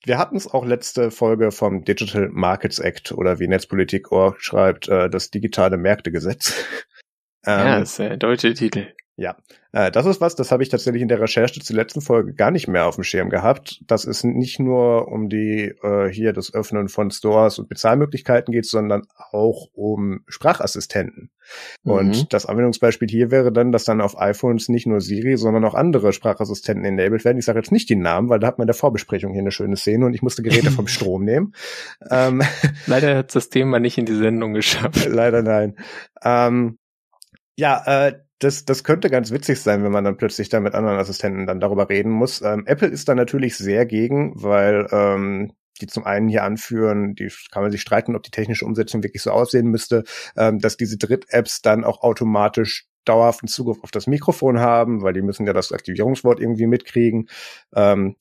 wir 0.06 0.18
hatten 0.18 0.36
es 0.36 0.47
auch 0.47 0.66
letzte 0.66 1.12
Folge 1.12 1.51
vom 1.51 1.84
Digital 1.84 2.30
Markets 2.32 2.80
Act 2.80 3.12
oder 3.12 3.39
wie 3.39 3.47
Netzpolitik.org 3.47 4.41
schreibt, 4.41 4.89
äh, 4.89 5.10
das 5.10 5.32
digitale 5.32 5.78
Märktegesetz. 5.78 6.66
ähm, 7.45 7.60
ja, 7.60 7.80
das 7.80 7.91
ist 7.91 7.99
der 7.99 8.18
deutsche 8.18 8.54
Titel. 8.54 8.93
Ja, 9.16 9.38
äh, 9.74 9.91
das 9.91 10.07
ist 10.07 10.22
was, 10.22 10.36
das 10.36 10.51
habe 10.51 10.64
ich 10.64 10.70
tatsächlich 10.70 11.03
in 11.03 11.07
der 11.07 11.22
Recherche 11.22 11.59
zur 11.59 11.76
letzten 11.76 12.01
Folge 12.01 12.34
gar 12.34 12.49
nicht 12.49 12.68
mehr 12.68 12.88
auf 12.88 12.95
dem 12.95 13.03
Schirm 13.03 13.30
gehabt. 13.30 13.80
Das 13.86 14.05
ist 14.05 14.24
nicht 14.24 14.59
nur 14.59 15.07
um 15.07 15.30
die 15.30 15.76
äh, 15.84 16.09
hier 16.09 16.34
das 16.34 16.51
Öffnen 16.51 16.89
von 16.89 17.11
Stores 17.11 17.59
und 17.59 17.70
Bezahlmöglichkeiten 17.70 18.51
geht, 18.51 18.66
sondern 18.66 19.03
auch 19.30 19.68
um 19.74 20.22
Sprachassistenten. 20.28 21.30
Mhm. 21.84 21.91
Und 21.91 22.34
das 22.34 22.47
Anwendungsbeispiel 22.47 23.07
hier 23.07 23.30
wäre 23.30 23.51
dann, 23.51 23.72
dass 23.72 23.84
dann 23.84 24.01
auf 24.01 24.20
iPhones 24.20 24.68
nicht 24.68 24.88
nur 24.88 24.99
Siri, 24.99 25.38
sondern 25.38 25.64
auch 25.66 25.76
andere 25.76 26.11
Sprachassistenten 26.11 26.84
enabled 26.84 27.24
werden. 27.24 27.38
Ich 27.38 27.45
sage 27.45 27.59
jetzt 27.59 27.72
nicht 27.72 27.89
die 27.89 27.95
Namen, 27.95 28.30
weil 28.30 28.39
da 28.39 28.47
hat 28.47 28.57
man 28.57 28.64
in 28.64 28.68
der 28.68 28.76
Vorbesprechung 28.76 29.34
hier 29.34 29.41
eine 29.41 29.51
schöne 29.51 29.78
Szene 29.78 30.07
und 30.07 30.16
ich 30.16 30.24
musste 30.24 30.41
Geräte 30.41 30.72
vom 30.72 30.88
Strom 30.93 31.24
nehmen. 31.24 31.53
Ähm, 32.09 32.41
Leider 32.88 33.16
hat 33.16 33.36
das 33.36 33.49
Thema 33.49 33.80
nicht 33.80 33.99
in 33.99 34.05
die 34.05 34.16
Sendung 34.16 34.53
geschafft. 34.53 35.07
Leider 35.07 35.43
nein. 35.43 35.78
Ähm, 36.24 36.80
ja, 37.55 38.07
äh, 38.07 38.14
das, 38.44 38.66
das 38.66 38.84
könnte 38.84 39.10
ganz 39.10 39.32
witzig 39.32 39.62
sein, 39.62 39.84
wenn 39.84 39.91
man 39.91 40.04
dann 40.04 40.18
plötzlich 40.18 40.50
da 40.50 40.60
mit 40.60 40.74
anderen 40.74 40.98
Assistenten 40.98 41.48
dann 41.48 41.60
darüber 41.60 41.89
reden 41.89 42.12
muss. 42.12 42.41
Ähm, 42.41 42.64
Apple 42.66 42.88
ist 42.88 43.08
da 43.08 43.16
natürlich 43.16 43.58
sehr 43.58 43.86
gegen, 43.86 44.34
weil 44.36 44.88
ähm, 44.91 45.54
die 45.82 45.88
zum 45.88 46.06
einen 46.06 46.28
hier 46.28 46.44
anführen, 46.44 47.16
die 47.16 47.32
kann 47.52 47.64
man 47.64 47.72
sich 47.72 47.82
streiten, 47.82 48.16
ob 48.16 48.24
die 48.24 48.32
technische 48.32 48.66
Umsetzung 48.66 49.04
wirklich 49.04 49.24
so 49.24 49.32
aussehen 49.32 49.68
müsste, 49.68 50.04
ähm, 50.38 50.60
dass 50.60 50.78
diese 50.78 50.98
Dritt-Apps 50.98 51.62
dann 51.62 51.84
auch 51.84 52.02
automatisch 52.02 52.88
dauerhaften 53.06 53.48
Zugriff 53.48 53.84
auf 53.84 53.91
das 53.91 54.08
Mikrofon 54.08 54.60
haben, 54.60 55.02
weil 55.02 55.14
die 55.14 55.22
müssen 55.22 55.46
ja 55.46 55.54
das 55.54 55.72
Aktivierungswort 55.72 56.39
irgendwie 56.39 56.68
mitkriegen. 56.68 57.30
Ähm, 57.76 58.16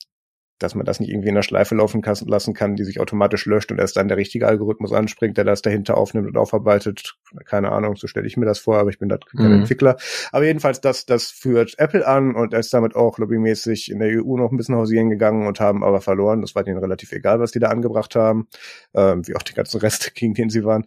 dass 0.63 0.75
man 0.75 0.87
das 0.87 1.01
nicht 1.01 1.11
irgendwie 1.11 1.29
in 1.29 1.35
der 1.35 1.43
Schleife 1.43 1.75
laufen 1.75 2.03
lassen 2.27 2.55
kann, 2.55 2.77
die 2.77 2.85
sich 2.85 3.01
automatisch 3.01 3.47
löscht 3.47 3.71
und 3.73 3.79
erst 3.79 3.97
dann 3.97 4.09
der 4.09 4.17
richtige 4.17 4.47
Algorithmus 4.47 4.93
anspringt, 4.93 5.37
der 5.37 5.45
das 5.45 5.63
dahinter 5.63 5.97
aufnimmt 5.97 6.29
und 6.29 6.37
aufarbeitet. 6.37 7.17
Keine 7.45 7.73
Ahnung, 7.73 7.97
so 7.97 8.07
stelle 8.07 8.27
ich 8.27 8.37
mir 8.37 8.47
das 8.47 8.59
vor, 8.59 8.79
aber 8.79 8.91
ich 8.91 8.99
bin 8.99 9.09
da 9.09 9.19
kein 9.19 9.47
mhm. 9.47 9.61
Entwickler. 9.61 9.97
Aber 10.31 10.45
jedenfalls, 10.45 10.81
das, 10.81 11.07
das 11.07 11.31
führt 11.31 11.79
Apple 11.79 12.07
an 12.07 12.35
und 12.35 12.53
er 12.53 12.61
ist 12.61 12.73
damit 12.73 12.95
auch 12.95 13.19
lobbymäßig 13.19 13.91
in 13.91 13.99
der 13.99 14.09
EU 14.23 14.37
noch 14.37 14.51
ein 14.51 14.57
bisschen 14.57 14.77
hausieren 14.77 15.11
gegangen 15.11 15.47
und 15.47 15.61
haben 15.61 15.85
aber 15.85 16.01
verloren. 16.01 16.41
Das 16.41 16.55
war 16.55 16.65
denen 16.65 16.79
relativ 16.79 17.13
egal, 17.13 17.41
was 17.41 17.53
die 17.53 17.59
da 17.59 17.69
angebracht 17.69 18.15
haben, 18.15 18.49
ähm, 18.95 19.27
wie 19.27 19.37
auch 19.37 19.43
die 19.43 19.55
ganzen 19.55 19.81
Reste, 19.81 20.11
gegen 20.15 20.35
den 20.35 20.51
sie 20.51 20.65
waren. 20.65 20.85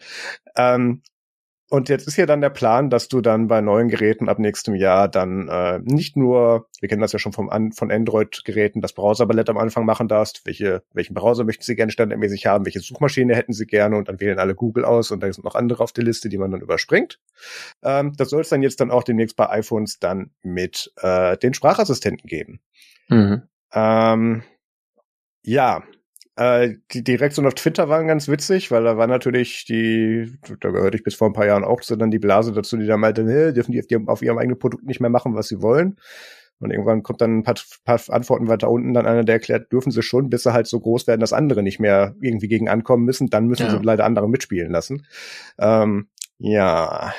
Ähm, 0.56 1.02
und 1.70 1.90
jetzt 1.90 2.08
ist 2.08 2.18
ja 2.18 2.28
dann 2.28 2.42
der 2.42 2.52
Plan, 2.52 2.92
dass 2.92 3.08
du 3.08 3.22
dann 3.22 3.48
bei 3.48 3.60
neuen 3.60 3.88
Geräten 3.88 4.30
ab 4.30 4.38
nächstem 4.38 4.76
Jahr 4.76 5.08
dann 5.08 5.48
äh, 5.48 5.80
nicht 5.84 6.16
nur, 6.16 6.70
wir 6.80 6.90
kennen 6.90 7.02
das 7.02 7.12
ja 7.12 7.18
schon 7.18 7.34
vom 7.34 7.50
An 7.50 7.72
von 7.72 7.92
Android-Geräten, 7.92 8.82
das 8.82 8.94
Browser-Ballett 8.94 9.50
am 9.50 9.58
Anfang 9.58 9.84
machen 9.84 10.08
darfst, 10.08 10.46
welche, 10.46 10.84
welchen 10.94 11.16
Browser 11.16 11.44
möchten 11.44 11.64
sie 11.64 11.76
gerne 11.76 11.92
standardmäßig 11.92 12.46
haben, 12.46 12.66
welche 12.66 12.82
Suchmaschine 12.82 13.36
hätten 13.36 13.54
sie 13.54 13.66
gerne 13.66 13.98
und 13.98 14.10
dann 14.10 14.20
wählen 14.20 14.38
alle 14.38 14.54
Google 14.54 14.86
aus 14.86 15.10
und 15.10 15.24
da 15.24 15.34
sind 15.34 15.44
noch 15.44 15.56
andere 15.56 15.84
auf 15.84 15.92
der 15.92 16.04
Liste, 16.04 16.30
die 16.30 16.38
man 16.38 16.52
dann 16.52 16.62
überspringt. 16.62 17.20
Ähm, 17.82 18.14
das 18.16 18.30
soll 18.30 18.42
es 18.42 18.50
dann 18.50 18.62
jetzt 18.62 18.80
dann 18.80 18.92
auch 18.92 19.04
demnächst 19.04 19.36
bei 19.36 19.50
iPhones 19.50 20.00
dann 20.00 20.30
mit 20.44 20.94
äh, 20.98 21.36
den 21.38 21.56
Sprachassistenten 21.56 22.28
geben. 22.28 22.60
Mhm. 23.10 23.42
Ähm, 23.74 24.44
ja, 25.42 25.84
äh, 26.38 26.76
die, 26.92 27.04
die 27.04 27.16
Reaktion 27.16 27.46
auf 27.46 27.54
Twitter 27.54 27.88
waren 27.88 28.08
ganz 28.08 28.28
witzig, 28.28 28.72
weil 28.72 28.84
da 28.84 28.98
war 28.98 29.08
natürlich 29.08 29.66
die, 29.66 30.38
da 30.60 30.72
gehörte 30.72 30.98
ich 30.98 31.04
bis 31.04 31.16
vor 31.16 31.30
ein 31.30 31.34
paar 31.34 31.46
Jahren 31.46 31.64
auch 31.64 31.82
so 31.82 31.96
dann 31.96 32.12
die 32.12 32.20
Blase 32.20 32.52
dazu, 32.52 32.78
die 32.78 32.86
da 32.88 32.98
meinte, 32.98 33.24
nee, 33.24 33.54
dürfen 33.54 33.72
die 33.72 33.80
auf, 33.80 33.88
die 33.88 34.08
auf 34.08 34.22
ihrem 34.22 34.38
eigenen 34.38 34.60
Produkt 34.60 34.86
nicht 34.86 35.00
mehr 35.00 35.10
machen, 35.10 35.36
was 35.36 35.48
sie 35.48 35.62
wollen. 35.62 35.98
Und 36.60 36.72
irgendwann 36.72 37.04
kommt 37.04 37.22
dann 37.22 37.40
ein 37.40 37.44
paar, 37.44 37.56
paar 37.84 38.00
Antworten 38.10 38.48
weiter 38.48 38.70
unten, 38.70 38.94
dann 38.94 39.06
einer, 39.06 39.24
der 39.24 39.36
erklärt, 39.36 39.72
dürfen 39.72 39.92
sie 39.92 40.02
schon, 40.02 40.30
bis 40.30 40.44
sie 40.44 40.54
halt 40.54 40.68
so 40.68 40.80
groß 40.80 41.06
werden, 41.08 41.20
dass 41.20 41.34
andere 41.34 41.64
nicht 41.64 41.80
mehr 41.80 42.16
irgendwie 42.22 42.48
gegen 42.48 42.70
ankommen 42.70 43.04
müssen, 43.04 43.30
dann 43.30 43.48
müssen 43.48 43.68
ja. 43.68 43.72
sie 43.72 43.84
leider 43.84 44.06
andere 44.06 44.30
mitspielen 44.30 44.72
lassen. 44.72 45.06
Ähm, 45.60 46.08
ja, 46.38 47.14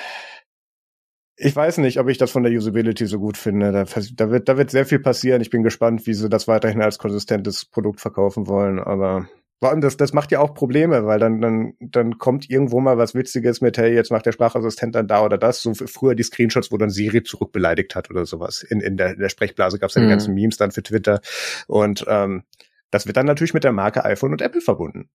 ich 1.36 1.54
weiß 1.54 1.78
nicht, 1.78 2.00
ob 2.00 2.08
ich 2.08 2.16
das 2.16 2.30
von 2.30 2.42
der 2.42 2.52
Usability 2.52 3.06
so 3.06 3.18
gut 3.18 3.36
finde. 3.36 3.70
Da, 3.70 3.84
da, 3.84 4.30
wird, 4.30 4.48
da 4.48 4.56
wird 4.56 4.70
sehr 4.70 4.86
viel 4.86 5.00
passieren. 5.00 5.42
Ich 5.42 5.50
bin 5.50 5.62
gespannt, 5.62 6.06
wie 6.06 6.14
sie 6.14 6.28
das 6.30 6.48
weiterhin 6.48 6.80
als 6.80 6.98
konsistentes 6.98 7.66
Produkt 7.66 8.00
verkaufen 8.00 8.46
wollen. 8.46 8.78
Aber 8.78 9.28
vor 9.60 9.68
allem, 9.68 9.82
das, 9.82 9.98
das 9.98 10.14
macht 10.14 10.32
ja 10.32 10.40
auch 10.40 10.54
Probleme, 10.54 11.04
weil 11.04 11.18
dann, 11.18 11.42
dann, 11.42 11.74
dann 11.80 12.16
kommt 12.16 12.48
irgendwo 12.48 12.80
mal 12.80 12.96
was 12.96 13.14
Witziges 13.14 13.60
mit, 13.60 13.76
hey, 13.76 13.94
jetzt 13.94 14.10
macht 14.10 14.24
der 14.24 14.32
Sprachassistent 14.32 14.94
dann 14.94 15.08
da 15.08 15.22
oder 15.22 15.36
das. 15.36 15.60
So 15.60 15.74
früher 15.74 16.14
die 16.14 16.22
Screenshots, 16.22 16.72
wo 16.72 16.78
dann 16.78 16.90
Siri 16.90 17.22
zurückbeleidigt 17.22 17.94
hat 17.94 18.10
oder 18.10 18.24
sowas. 18.24 18.62
In, 18.62 18.80
in, 18.80 18.96
der, 18.96 19.12
in 19.12 19.20
der 19.20 19.28
Sprechblase 19.28 19.78
gab 19.78 19.90
es 19.90 19.94
ja 19.96 20.02
mhm. 20.02 20.06
die 20.06 20.10
ganzen 20.10 20.34
Memes 20.34 20.56
dann 20.56 20.72
für 20.72 20.82
Twitter. 20.82 21.20
Und 21.66 22.04
ähm, 22.08 22.44
das 22.90 23.06
wird 23.06 23.18
dann 23.18 23.26
natürlich 23.26 23.52
mit 23.52 23.64
der 23.64 23.72
Marke 23.72 24.06
iPhone 24.06 24.32
und 24.32 24.40
Apple 24.40 24.62
verbunden. 24.62 25.10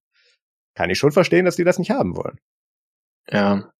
Kann 0.75 0.91
ich 0.91 0.99
schon 0.99 1.11
verstehen, 1.11 1.45
dass 1.45 1.55
die 1.55 1.63
das 1.63 1.79
nicht 1.79 1.89
haben 1.89 2.15
wollen. 2.15 2.39
Ja, 3.27 3.71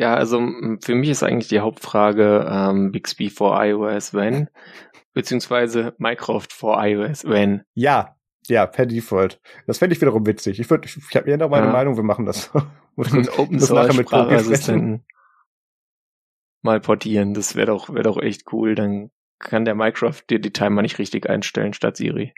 ja, 0.00 0.14
also 0.14 0.40
für 0.80 0.94
mich 0.94 1.10
ist 1.10 1.22
eigentlich 1.22 1.48
die 1.48 1.60
Hauptfrage 1.60 2.48
ähm, 2.50 2.90
Bixby 2.90 3.28
for 3.28 3.62
iOS 3.62 4.14
when, 4.14 4.48
beziehungsweise 5.12 5.94
Minecraft 5.98 6.46
for 6.50 6.82
iOS 6.82 7.24
when. 7.26 7.64
Ja, 7.74 8.16
ja, 8.46 8.64
per 8.64 8.86
Default. 8.86 9.38
Das 9.66 9.76
fände 9.76 9.94
ich 9.94 10.00
wiederum 10.00 10.26
witzig. 10.26 10.58
Ich 10.58 10.70
würde, 10.70 10.88
ich, 10.88 10.96
ich 10.96 11.16
habe 11.16 11.30
mir 11.30 11.36
noch 11.36 11.50
meine 11.50 11.66
ja. 11.66 11.72
Meinung, 11.72 11.96
wir 11.96 12.02
machen 12.02 12.24
das. 12.24 12.50
Ein 12.96 13.28
Open 13.36 13.60
Source 13.60 13.94
Sprachassistenten 13.94 15.04
mal 16.62 16.80
portieren. 16.80 17.34
Das 17.34 17.54
wäre 17.54 17.66
doch, 17.66 17.90
wäre 17.90 18.04
doch 18.04 18.16
echt 18.16 18.50
cool. 18.52 18.74
Dann 18.74 19.10
kann 19.38 19.66
der 19.66 19.74
Minecraft 19.74 20.22
dir 20.30 20.38
die 20.38 20.52
Timer 20.52 20.80
nicht 20.80 20.98
richtig 20.98 21.28
einstellen 21.28 21.74
statt 21.74 21.98
Siri. 21.98 22.32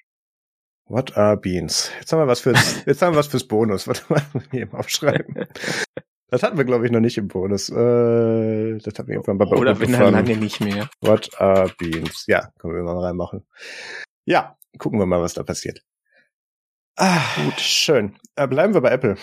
What 0.87 1.17
are 1.17 1.37
beans? 1.37 1.93
Jetzt 2.01 2.13
haben 2.13 2.19
wir 2.19 2.27
was 2.27 2.41
fürs, 2.41 2.85
jetzt 2.87 3.03
haben 3.03 3.15
wir 3.15 3.19
was 3.19 3.29
fürs 3.29 3.47
Bonus. 3.47 3.87
Warte 3.87 4.03
mal, 4.09 4.23
hier 4.51 4.69
Aufschreiben. 4.75 5.47
Das 6.33 6.43
hatten 6.43 6.57
wir, 6.57 6.65
glaube 6.65 6.87
ich, 6.87 6.91
noch 6.91 7.01
nicht 7.01 7.19
im 7.19 7.29
Bonus. 7.29 7.69
Äh, 7.69 8.79
das 8.79 8.99
hatten 8.99 9.09
wir 9.09 9.17
irgendwann 9.17 9.37
bei 9.37 9.45
Oder 9.45 9.79
wenn 9.79 9.93
dann 9.93 10.15
lange 10.15 10.35
nicht 10.39 10.63
mehr. 10.63 10.89
What 11.03 11.39
are 11.39 11.71
beans? 11.77 12.25
Ja, 12.27 12.49
können 12.59 12.75
wir 12.75 12.83
mal 12.83 13.05
reinmachen. 13.05 13.45
Ja, 14.25 14.57
gucken 14.79 14.99
wir 14.99 15.05
mal, 15.05 15.21
was 15.21 15.35
da 15.35 15.43
passiert. 15.43 15.83
Ah, 16.97 17.21
gut, 17.37 17.61
schön. 17.61 18.17
Äh, 18.35 18.49
bleiben 18.49 18.73
wir 18.73 18.81
bei 18.81 18.93
Apple. 18.93 19.19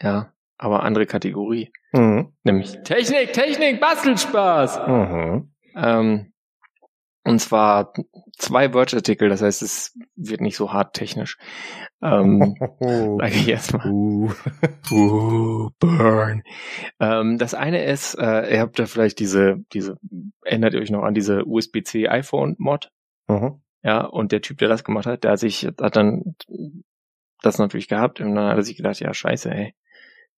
Ja, 0.00 0.32
aber 0.56 0.82
andere 0.82 1.04
Kategorie. 1.04 1.70
Mhm. 1.92 2.32
Nämlich 2.42 2.78
Technik, 2.84 3.34
Technik, 3.34 3.78
Bastelspaß. 3.78 4.88
Mhm. 4.88 5.52
Ähm, 5.76 6.32
und 7.28 7.40
zwar 7.40 7.92
zwei 8.38 8.72
Word-Artikel, 8.72 9.28
das 9.28 9.42
heißt, 9.42 9.60
es 9.60 9.94
wird 10.16 10.40
nicht 10.40 10.56
so 10.56 10.72
hart 10.72 10.94
technisch. 10.94 11.36
Ähm, 12.00 12.54
sage 12.80 13.34
ich 13.34 13.46
jetzt 13.46 13.74
mal. 13.74 13.86
Uh. 13.86 14.30
uh, 14.90 15.70
burn. 15.78 16.42
Ähm, 16.98 17.36
das 17.36 17.52
eine 17.52 17.84
ist, 17.84 18.14
äh, 18.14 18.54
ihr 18.54 18.60
habt 18.60 18.78
ja 18.78 18.86
vielleicht 18.86 19.18
diese, 19.18 19.58
diese, 19.74 19.98
erinnert 20.42 20.72
ihr 20.72 20.80
euch 20.80 20.90
noch 20.90 21.02
an 21.02 21.12
diese 21.12 21.44
USB-C 21.44 22.08
iPhone-Mod? 22.08 22.90
Mhm. 23.28 23.60
Ja, 23.82 24.06
und 24.06 24.32
der 24.32 24.40
Typ, 24.40 24.56
der 24.56 24.68
das 24.68 24.82
gemacht 24.82 25.04
hat, 25.04 25.24
der 25.24 25.32
hat 25.32 25.40
sich, 25.40 25.66
hat 25.66 25.96
dann 25.96 26.34
das 27.42 27.58
natürlich 27.58 27.88
gehabt 27.88 28.22
und 28.22 28.34
dann 28.34 28.48
hat 28.48 28.56
er 28.56 28.62
sich 28.62 28.78
gedacht, 28.78 29.00
ja, 29.00 29.12
scheiße, 29.12 29.50
ey, 29.50 29.74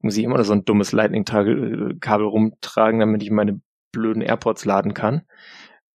muss 0.00 0.16
ich 0.16 0.24
immer 0.24 0.42
so 0.42 0.54
ein 0.54 0.64
dummes 0.64 0.90
Lightning-Kabel 0.90 2.26
rumtragen, 2.26 2.98
damit 2.98 3.22
ich 3.22 3.30
meine 3.30 3.60
blöden 3.92 4.22
AirPods 4.22 4.64
laden 4.64 4.92
kann 4.92 5.22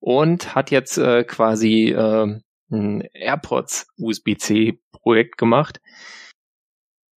und 0.06 0.54
hat 0.54 0.70
jetzt 0.70 1.00
äh, 1.00 1.24
quasi 1.24 1.90
äh, 1.90 2.40
ein 2.70 3.02
AirPods 3.14 3.88
USB-C 3.98 4.80
Projekt 4.92 5.40
gemacht 5.40 5.82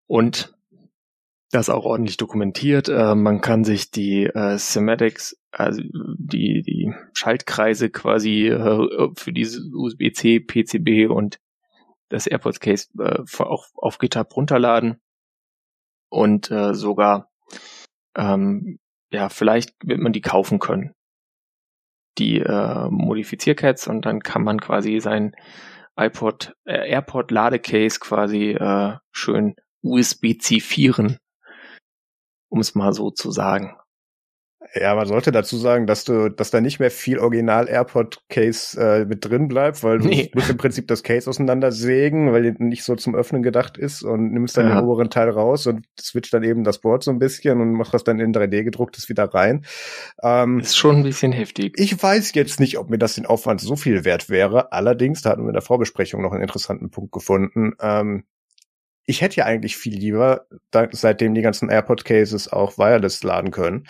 und 0.07 0.57
das 1.51 1.69
auch 1.69 1.85
ordentlich 1.85 2.17
dokumentiert. 2.17 2.89
Äh, 2.89 3.15
man 3.15 3.43
kann 3.43 3.65
sich 3.65 3.91
die 3.91 4.25
äh, 4.25 4.57
Sematics, 4.57 5.39
also 5.51 5.83
die, 5.83 6.63
die 6.63 6.95
Schaltkreise 7.13 7.91
quasi 7.91 8.47
äh, 8.47 9.11
für 9.15 9.35
diese 9.35 9.61
USB-C, 9.71 10.41
PCB 10.41 11.11
und 11.11 11.41
das 12.09 12.27
AirPods 12.27 12.59
Case 12.59 12.89
äh, 12.99 13.23
auch 13.43 13.67
auf 13.75 13.99
GitHub 13.99 14.35
runterladen 14.35 14.99
und 16.09 16.51
äh, 16.51 16.73
sogar 16.73 17.31
ähm, 18.17 18.79
ja 19.13 19.29
vielleicht 19.29 19.75
wird 19.85 20.01
man 20.01 20.15
die 20.15 20.23
kaufen 20.23 20.59
können 20.59 20.95
die 22.19 22.41
äh, 22.41 22.89
Modifizierkets 22.91 23.87
und 23.89 24.07
dann 24.07 24.21
kann 24.21 24.43
man 24.43 24.61
quasi 24.61 25.01
sein 25.01 25.35
iPod, 25.97 26.55
äh, 26.65 26.91
AirPod 26.91 27.31
Ladecase 27.31 27.99
quasi 28.01 28.51
äh, 28.53 28.97
schön 29.11 29.57
USB-zifieren, 29.83 31.19
um 32.49 32.61
es 32.61 32.75
mal 32.75 32.93
so 32.93 33.11
zu 33.11 33.31
sagen. 33.31 33.77
Ja, 34.75 34.95
man 34.95 35.07
sollte 35.07 35.33
dazu 35.33 35.57
sagen, 35.57 35.87
dass 35.87 36.05
du, 36.05 36.29
dass 36.29 36.51
da 36.51 36.61
nicht 36.61 36.79
mehr 36.79 36.91
viel 36.91 37.19
Original 37.19 37.69
AirPod 37.69 38.19
Case 38.29 38.79
äh, 38.81 39.05
mit 39.07 39.25
drin 39.25 39.49
bleibt, 39.49 39.83
weil 39.83 39.99
du 39.99 40.09
nee. 40.09 40.31
musst 40.35 40.51
im 40.51 40.57
Prinzip 40.59 40.87
das 40.89 41.03
Case 41.03 41.29
auseinandersägen, 41.29 42.33
weil 42.33 42.43
die 42.43 42.63
nicht 42.63 42.85
so 42.85 42.95
zum 42.95 43.15
Öffnen 43.15 43.43
gedacht 43.43 43.79
ist 43.79 44.03
und 44.03 44.33
nimmst 44.33 44.57
dann 44.57 44.69
ja. 44.69 44.75
den 44.75 44.85
oberen 44.85 45.11
Teil 45.11 45.31
raus 45.31 45.67
und 45.67 45.87
switcht 45.99 46.35
dann 46.35 46.43
eben 46.43 46.65
das 46.65 46.81
Board 46.81 47.03
so 47.03 47.11
ein 47.11 47.19
bisschen 47.19 47.61
und 47.61 47.73
machst 47.73 47.95
das 47.95 48.05
dann 48.05 48.21
in 48.21 48.33
3D 48.33 48.65
gedrucktes 48.65 49.09
wieder 49.09 49.25
rein. 49.25 49.65
Ähm, 50.23 50.61
ist 50.61 50.77
schon 50.77 50.97
ein 50.97 51.03
bisschen 51.03 51.33
heftig. 51.33 51.75
Ich 51.77 52.01
weiß 52.01 52.35
jetzt 52.35 52.61
nicht, 52.61 52.79
ob 52.79 52.91
mir 52.91 52.99
das 52.99 53.15
den 53.15 53.27
Aufwand 53.27 53.61
so 53.61 53.75
viel 53.75 54.05
wert 54.05 54.29
wäre. 54.29 54.73
Allerdings, 54.73 55.23
da 55.23 55.31
hatten 55.31 55.43
wir 55.43 55.49
in 55.49 55.55
der 55.55 55.63
Vorbesprechung 55.63 56.21
noch 56.21 56.33
einen 56.33 56.43
interessanten 56.43 56.91
Punkt 56.91 57.13
gefunden. 57.13 57.73
Ähm, 57.81 58.25
ich 59.09 59.23
hätte 59.23 59.37
ja 59.37 59.47
eigentlich 59.47 59.79
viel 59.79 59.97
lieber, 59.97 60.47
da, 60.71 60.87
seitdem 60.93 61.35
die 61.35 61.41
ganzen 61.41 61.71
AirPod 61.71 62.05
Cases 62.05 62.53
auch 62.53 62.77
wireless 62.77 63.23
laden 63.23 63.51
können, 63.51 63.85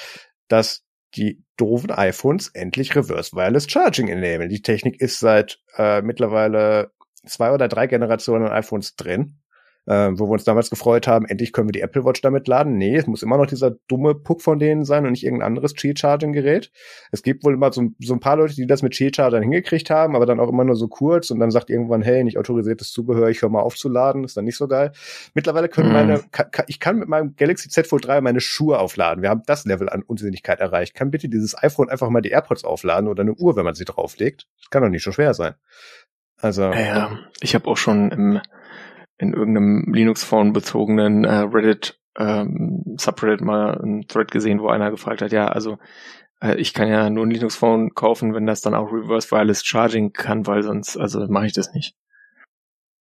dass 0.48 0.84
die 1.14 1.42
doofen 1.56 1.90
iPhones 1.90 2.48
endlich 2.48 2.94
Reverse 2.94 3.34
Wireless 3.34 3.70
Charging 3.70 4.08
enablen. 4.08 4.48
Die 4.48 4.62
Technik 4.62 5.00
ist 5.00 5.20
seit 5.20 5.60
äh, 5.76 6.02
mittlerweile 6.02 6.92
zwei 7.26 7.52
oder 7.52 7.68
drei 7.68 7.86
Generationen 7.86 8.48
iPhones 8.48 8.94
drin 8.96 9.40
äh, 9.88 10.10
wo 10.18 10.26
wir 10.26 10.32
uns 10.32 10.44
damals 10.44 10.68
gefreut 10.68 11.08
haben, 11.08 11.24
endlich 11.24 11.54
können 11.54 11.68
wir 11.68 11.72
die 11.72 11.80
Apple 11.80 12.04
Watch 12.04 12.20
damit 12.20 12.46
laden. 12.46 12.76
Nee, 12.76 12.96
es 12.96 13.06
muss 13.06 13.22
immer 13.22 13.38
noch 13.38 13.46
dieser 13.46 13.70
dumme 13.88 14.14
Puck 14.14 14.42
von 14.42 14.58
denen 14.58 14.84
sein 14.84 15.06
und 15.06 15.12
nicht 15.12 15.24
irgendein 15.24 15.46
anderes 15.46 15.74
Qi-Charging-Gerät. 15.74 16.70
Es 17.10 17.22
gibt 17.22 17.42
wohl 17.42 17.54
immer 17.54 17.72
so, 17.72 17.88
so, 17.98 18.12
ein 18.12 18.20
paar 18.20 18.36
Leute, 18.36 18.54
die 18.54 18.66
das 18.66 18.82
mit 18.82 18.92
Qi-Chargern 18.92 19.42
hingekriegt 19.42 19.88
haben, 19.88 20.14
aber 20.14 20.26
dann 20.26 20.40
auch 20.40 20.50
immer 20.50 20.64
nur 20.64 20.76
so 20.76 20.88
kurz 20.88 21.30
und 21.30 21.40
dann 21.40 21.50
sagt 21.50 21.70
irgendwann, 21.70 22.02
hey, 22.02 22.22
nicht 22.22 22.36
autorisiertes 22.36 22.92
Zubehör, 22.92 23.30
ich 23.30 23.40
höre 23.40 23.48
mal 23.48 23.62
auf 23.62 23.76
zu 23.76 23.88
laden, 23.88 24.24
ist 24.24 24.36
dann 24.36 24.44
nicht 24.44 24.58
so 24.58 24.68
geil. 24.68 24.92
Mittlerweile 25.32 25.70
können 25.70 25.88
mhm. 25.88 25.94
meine, 25.94 26.20
kann, 26.32 26.64
ich 26.66 26.80
kann 26.80 26.98
mit 26.98 27.08
meinem 27.08 27.34
Galaxy 27.36 27.70
Z 27.70 27.86
Fold 27.86 28.06
3 28.06 28.20
meine 28.20 28.40
Schuhe 28.40 28.78
aufladen. 28.78 29.22
Wir 29.22 29.30
haben 29.30 29.42
das 29.46 29.64
Level 29.64 29.88
an 29.88 30.02
Unsinnigkeit 30.02 30.60
erreicht. 30.60 30.94
Kann 30.94 31.10
bitte 31.10 31.30
dieses 31.30 31.56
iPhone 31.62 31.88
einfach 31.88 32.10
mal 32.10 32.20
die 32.20 32.30
AirPods 32.30 32.64
aufladen 32.64 33.08
oder 33.08 33.22
eine 33.22 33.32
Uhr, 33.32 33.56
wenn 33.56 33.64
man 33.64 33.74
sie 33.74 33.86
drauflegt? 33.86 34.46
Das 34.60 34.68
kann 34.68 34.82
doch 34.82 34.90
nicht 34.90 35.02
so 35.04 35.12
schwer 35.12 35.32
sein. 35.32 35.54
Also. 36.36 36.64
Ja, 36.64 37.18
ich 37.40 37.54
habe 37.54 37.66
auch 37.68 37.78
schon 37.78 38.10
im 38.10 38.40
in 39.18 39.34
irgendeinem 39.34 39.92
Linux-Phone 39.92 40.52
bezogenen 40.52 41.24
äh, 41.24 41.38
Reddit 41.38 41.98
ähm, 42.18 42.82
Subreddit 42.98 43.40
mal 43.40 43.80
ein 43.82 44.06
Thread 44.08 44.30
gesehen, 44.30 44.60
wo 44.60 44.68
einer 44.68 44.90
gefragt 44.90 45.22
hat, 45.22 45.32
ja, 45.32 45.46
also 45.46 45.78
äh, 46.40 46.56
ich 46.56 46.74
kann 46.74 46.88
ja 46.88 47.10
nur 47.10 47.26
ein 47.26 47.30
Linux-Phone 47.30 47.94
kaufen, 47.94 48.34
wenn 48.34 48.46
das 48.46 48.60
dann 48.60 48.74
auch 48.74 48.92
Reverse 48.92 49.30
Wireless 49.30 49.64
Charging 49.64 50.12
kann, 50.12 50.46
weil 50.46 50.62
sonst, 50.62 50.96
also 50.96 51.26
mache 51.28 51.46
ich 51.46 51.52
das 51.52 51.72
nicht. 51.72 51.94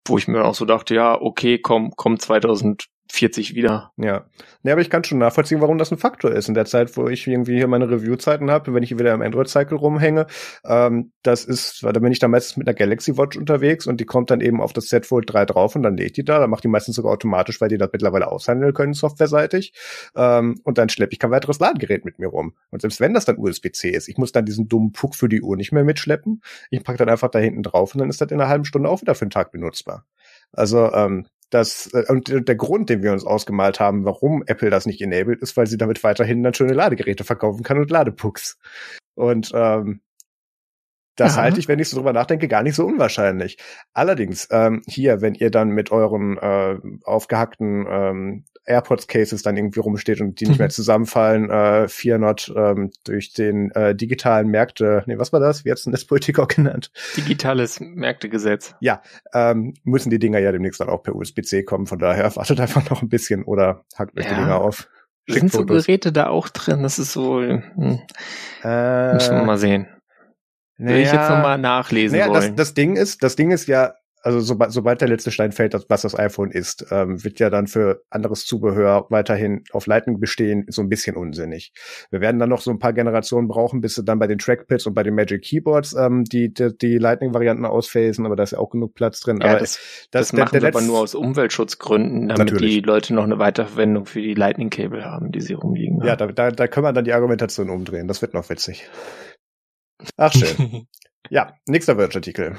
Wo 0.06 0.18
ich 0.18 0.28
mir 0.28 0.44
auch 0.44 0.54
so 0.54 0.64
dachte, 0.64 0.94
ja, 0.94 1.20
okay, 1.20 1.58
komm, 1.58 1.92
komm 1.96 2.18
2000 2.18 2.86
40 3.10 3.54
wieder. 3.54 3.92
Ja. 3.96 4.26
Ja, 4.62 4.72
aber 4.72 4.82
ich 4.82 4.90
kann 4.90 5.02
schon 5.02 5.18
nachvollziehen, 5.18 5.60
warum 5.60 5.78
das 5.78 5.90
ein 5.90 5.98
Faktor 5.98 6.32
ist. 6.32 6.48
In 6.48 6.54
der 6.54 6.66
Zeit, 6.66 6.96
wo 6.96 7.08
ich 7.08 7.26
irgendwie 7.26 7.56
hier 7.56 7.66
meine 7.66 7.88
Review-Zeiten 7.88 8.50
habe, 8.50 8.74
wenn 8.74 8.82
ich 8.82 8.90
hier 8.90 8.98
wieder 8.98 9.14
im 9.14 9.22
Android-Cycle 9.22 9.78
rumhänge, 9.78 10.26
ähm, 10.64 11.12
das 11.22 11.44
ist, 11.44 11.82
weil 11.82 11.92
da 11.92 12.00
bin 12.00 12.12
ich 12.12 12.18
dann 12.18 12.30
meistens 12.30 12.56
mit 12.58 12.68
einer 12.68 12.74
Galaxy 12.74 13.16
Watch 13.16 13.38
unterwegs 13.38 13.86
und 13.86 14.00
die 14.00 14.04
kommt 14.04 14.30
dann 14.30 14.40
eben 14.40 14.60
auf 14.60 14.72
das 14.72 14.86
Z 14.86 15.06
Fold 15.06 15.32
3 15.32 15.46
drauf 15.46 15.74
und 15.74 15.82
dann 15.82 15.96
lädt 15.96 16.16
die 16.16 16.24
da. 16.24 16.38
Dann 16.38 16.50
macht 16.50 16.64
die 16.64 16.68
meistens 16.68 16.96
sogar 16.96 17.12
automatisch, 17.12 17.60
weil 17.60 17.68
die 17.68 17.78
das 17.78 17.90
mittlerweile 17.92 18.30
aushandeln 18.30 18.74
können, 18.74 18.92
softwareseitig. 18.92 19.72
Ähm, 20.14 20.60
und 20.64 20.76
dann 20.76 20.88
schleppe 20.90 21.12
ich 21.12 21.18
kein 21.18 21.30
weiteres 21.30 21.60
Ladegerät 21.60 22.04
mit 22.04 22.18
mir 22.18 22.28
rum. 22.28 22.54
Und 22.70 22.82
selbst 22.82 23.00
wenn 23.00 23.14
das 23.14 23.24
dann 23.24 23.38
USB-C 23.38 23.90
ist, 23.90 24.08
ich 24.08 24.18
muss 24.18 24.32
dann 24.32 24.44
diesen 24.44 24.68
dummen 24.68 24.92
Puck 24.92 25.14
für 25.14 25.28
die 25.28 25.40
Uhr 25.40 25.56
nicht 25.56 25.72
mehr 25.72 25.84
mitschleppen. 25.84 26.42
Ich 26.70 26.84
packe 26.84 26.98
dann 26.98 27.08
einfach 27.08 27.30
da 27.30 27.38
hinten 27.38 27.62
drauf 27.62 27.94
und 27.94 28.00
dann 28.00 28.10
ist 28.10 28.20
das 28.20 28.30
in 28.30 28.40
einer 28.40 28.50
halben 28.50 28.64
Stunde 28.64 28.88
auch 28.88 29.00
wieder 29.00 29.14
für 29.14 29.24
den 29.24 29.30
Tag 29.30 29.50
benutzbar. 29.50 30.04
Also 30.52 30.92
ähm, 30.92 31.26
das, 31.50 31.90
äh, 31.92 32.04
und 32.08 32.28
der 32.48 32.56
Grund, 32.56 32.90
den 32.90 33.02
wir 33.02 33.12
uns 33.12 33.24
ausgemalt 33.24 33.80
haben, 33.80 34.04
warum 34.04 34.42
Apple 34.46 34.70
das 34.70 34.86
nicht 34.86 35.00
enabled, 35.00 35.40
ist, 35.40 35.56
weil 35.56 35.66
sie 35.66 35.78
damit 35.78 36.02
weiterhin 36.04 36.42
dann 36.42 36.54
schöne 36.54 36.74
Ladegeräte 36.74 37.24
verkaufen 37.24 37.62
kann 37.62 37.78
und 37.78 37.90
Ladepucks. 37.90 38.58
Und 39.14 39.50
ähm, 39.54 40.00
das 41.16 41.34
ja. 41.34 41.42
halte 41.42 41.58
ich, 41.58 41.66
wenn 41.66 41.80
ich 41.80 41.88
so 41.88 41.96
drüber 41.96 42.12
nachdenke, 42.12 42.46
gar 42.46 42.62
nicht 42.62 42.76
so 42.76 42.86
unwahrscheinlich. 42.86 43.58
Allerdings, 43.92 44.46
ähm, 44.52 44.82
hier, 44.86 45.20
wenn 45.20 45.34
ihr 45.34 45.50
dann 45.50 45.70
mit 45.70 45.90
euren 45.90 46.38
äh, 46.38 46.76
aufgehackten 47.02 47.86
ähm, 47.90 48.44
AirPods-Cases 48.68 49.42
dann 49.42 49.56
irgendwie 49.56 49.80
rumsteht 49.80 50.20
und 50.20 50.40
die 50.40 50.46
nicht 50.46 50.58
mehr 50.58 50.68
mhm. 50.68 50.72
zusammenfallen, 50.72 51.50
äh, 51.50 51.88
400 51.88 52.52
ähm, 52.54 52.90
durch 53.04 53.32
den 53.32 53.70
äh, 53.72 53.94
digitalen 53.94 54.48
Märkte, 54.48 55.02
nee, 55.06 55.18
was 55.18 55.32
war 55.32 55.40
das? 55.40 55.64
Wie 55.64 55.70
hat's 55.70 55.84
denn 55.84 55.92
das 55.92 56.04
Politik 56.04 56.38
auch 56.38 56.48
genannt? 56.48 56.90
Digitales 57.16 57.80
Märktegesetz. 57.80 58.74
Ja, 58.80 59.02
ähm, 59.32 59.74
müssen 59.84 60.10
die 60.10 60.18
Dinger 60.18 60.38
ja 60.38 60.52
demnächst 60.52 60.80
dann 60.80 60.88
auch 60.88 61.02
per 61.02 61.14
USB-C 61.14 61.64
kommen, 61.64 61.86
von 61.86 61.98
daher 61.98 62.34
wartet 62.36 62.60
einfach 62.60 62.88
noch 62.90 63.02
ein 63.02 63.08
bisschen 63.08 63.44
oder 63.44 63.84
hackt 63.96 64.18
euch 64.18 64.24
ja. 64.24 64.30
die 64.30 64.40
Dinger 64.40 64.60
auf. 64.60 64.88
Sind 65.30 65.52
so 65.52 65.66
Geräte 65.66 66.10
da 66.10 66.28
auch 66.28 66.48
drin? 66.48 66.82
Das 66.82 66.98
ist 66.98 67.12
so. 67.12 67.42
Hm. 67.42 68.00
Äh, 68.64 69.12
Müssen 69.12 69.36
wir 69.36 69.44
mal 69.44 69.58
sehen. 69.58 69.86
Will 70.78 70.86
naja, 70.86 70.98
ich 70.98 71.12
jetzt 71.12 71.28
nochmal 71.28 71.58
nachlesen 71.58 72.18
naja, 72.18 72.30
wollen. 72.30 72.56
Das, 72.56 72.68
das 72.68 72.74
Ding 72.74 72.96
ist, 72.96 73.22
das 73.22 73.36
Ding 73.36 73.50
ist 73.50 73.66
ja, 73.66 73.94
also 74.22 74.40
sobald, 74.40 74.72
sobald 74.72 75.00
der 75.00 75.08
letzte 75.08 75.30
Stein 75.30 75.52
fällt, 75.52 75.74
was 75.88 76.02
das 76.02 76.18
iPhone 76.18 76.50
ist, 76.50 76.86
ähm, 76.90 77.22
wird 77.22 77.38
ja 77.40 77.50
dann 77.50 77.66
für 77.66 78.02
anderes 78.10 78.46
Zubehör 78.46 79.06
weiterhin 79.10 79.64
auf 79.72 79.86
Lightning 79.86 80.20
bestehen, 80.20 80.66
so 80.68 80.82
ein 80.82 80.88
bisschen 80.88 81.16
unsinnig. 81.16 81.72
Wir 82.10 82.20
werden 82.20 82.38
dann 82.38 82.48
noch 82.48 82.60
so 82.60 82.70
ein 82.70 82.78
paar 82.78 82.92
Generationen 82.92 83.48
brauchen, 83.48 83.80
bis 83.80 83.94
sie 83.94 84.04
dann 84.04 84.18
bei 84.18 84.26
den 84.26 84.38
Trackpads 84.38 84.86
und 84.86 84.94
bei 84.94 85.02
den 85.02 85.14
Magic 85.14 85.42
Keyboards 85.42 85.94
ähm, 85.94 86.24
die, 86.24 86.52
die, 86.52 86.76
die 86.76 86.98
Lightning-Varianten 86.98 87.64
ausphasen, 87.64 88.26
aber 88.26 88.36
da 88.36 88.42
ist 88.42 88.52
ja 88.52 88.58
auch 88.58 88.70
genug 88.70 88.94
Platz 88.94 89.20
drin. 89.20 89.38
Ja, 89.40 89.50
aber 89.50 89.60
das, 89.60 90.08
das, 90.10 90.28
das 90.28 90.32
machen 90.32 90.50
der, 90.52 90.60
der 90.60 90.72
wir 90.72 90.78
aber 90.78 90.86
nur 90.86 91.00
aus 91.00 91.14
Umweltschutzgründen, 91.14 92.28
damit 92.28 92.52
natürlich. 92.52 92.74
die 92.74 92.80
Leute 92.80 93.14
noch 93.14 93.24
eine 93.24 93.38
Weiterverwendung 93.38 94.06
für 94.06 94.20
die 94.20 94.34
Lightning-Cable 94.34 95.04
haben, 95.04 95.32
die 95.32 95.40
sie 95.40 95.54
rumliegen. 95.54 96.02
Ja, 96.04 96.16
da, 96.16 96.26
da, 96.26 96.50
da 96.50 96.66
können 96.66 96.86
wir 96.86 96.92
dann 96.92 97.04
die 97.04 97.12
Argumentation 97.12 97.70
umdrehen. 97.70 98.08
Das 98.08 98.22
wird 98.22 98.34
noch 98.34 98.48
witzig. 98.50 98.88
Ach 100.16 100.32
schön. 100.32 100.86
ja, 101.30 101.54
nächster 101.66 101.96
Wirtsartikel. 101.98 102.56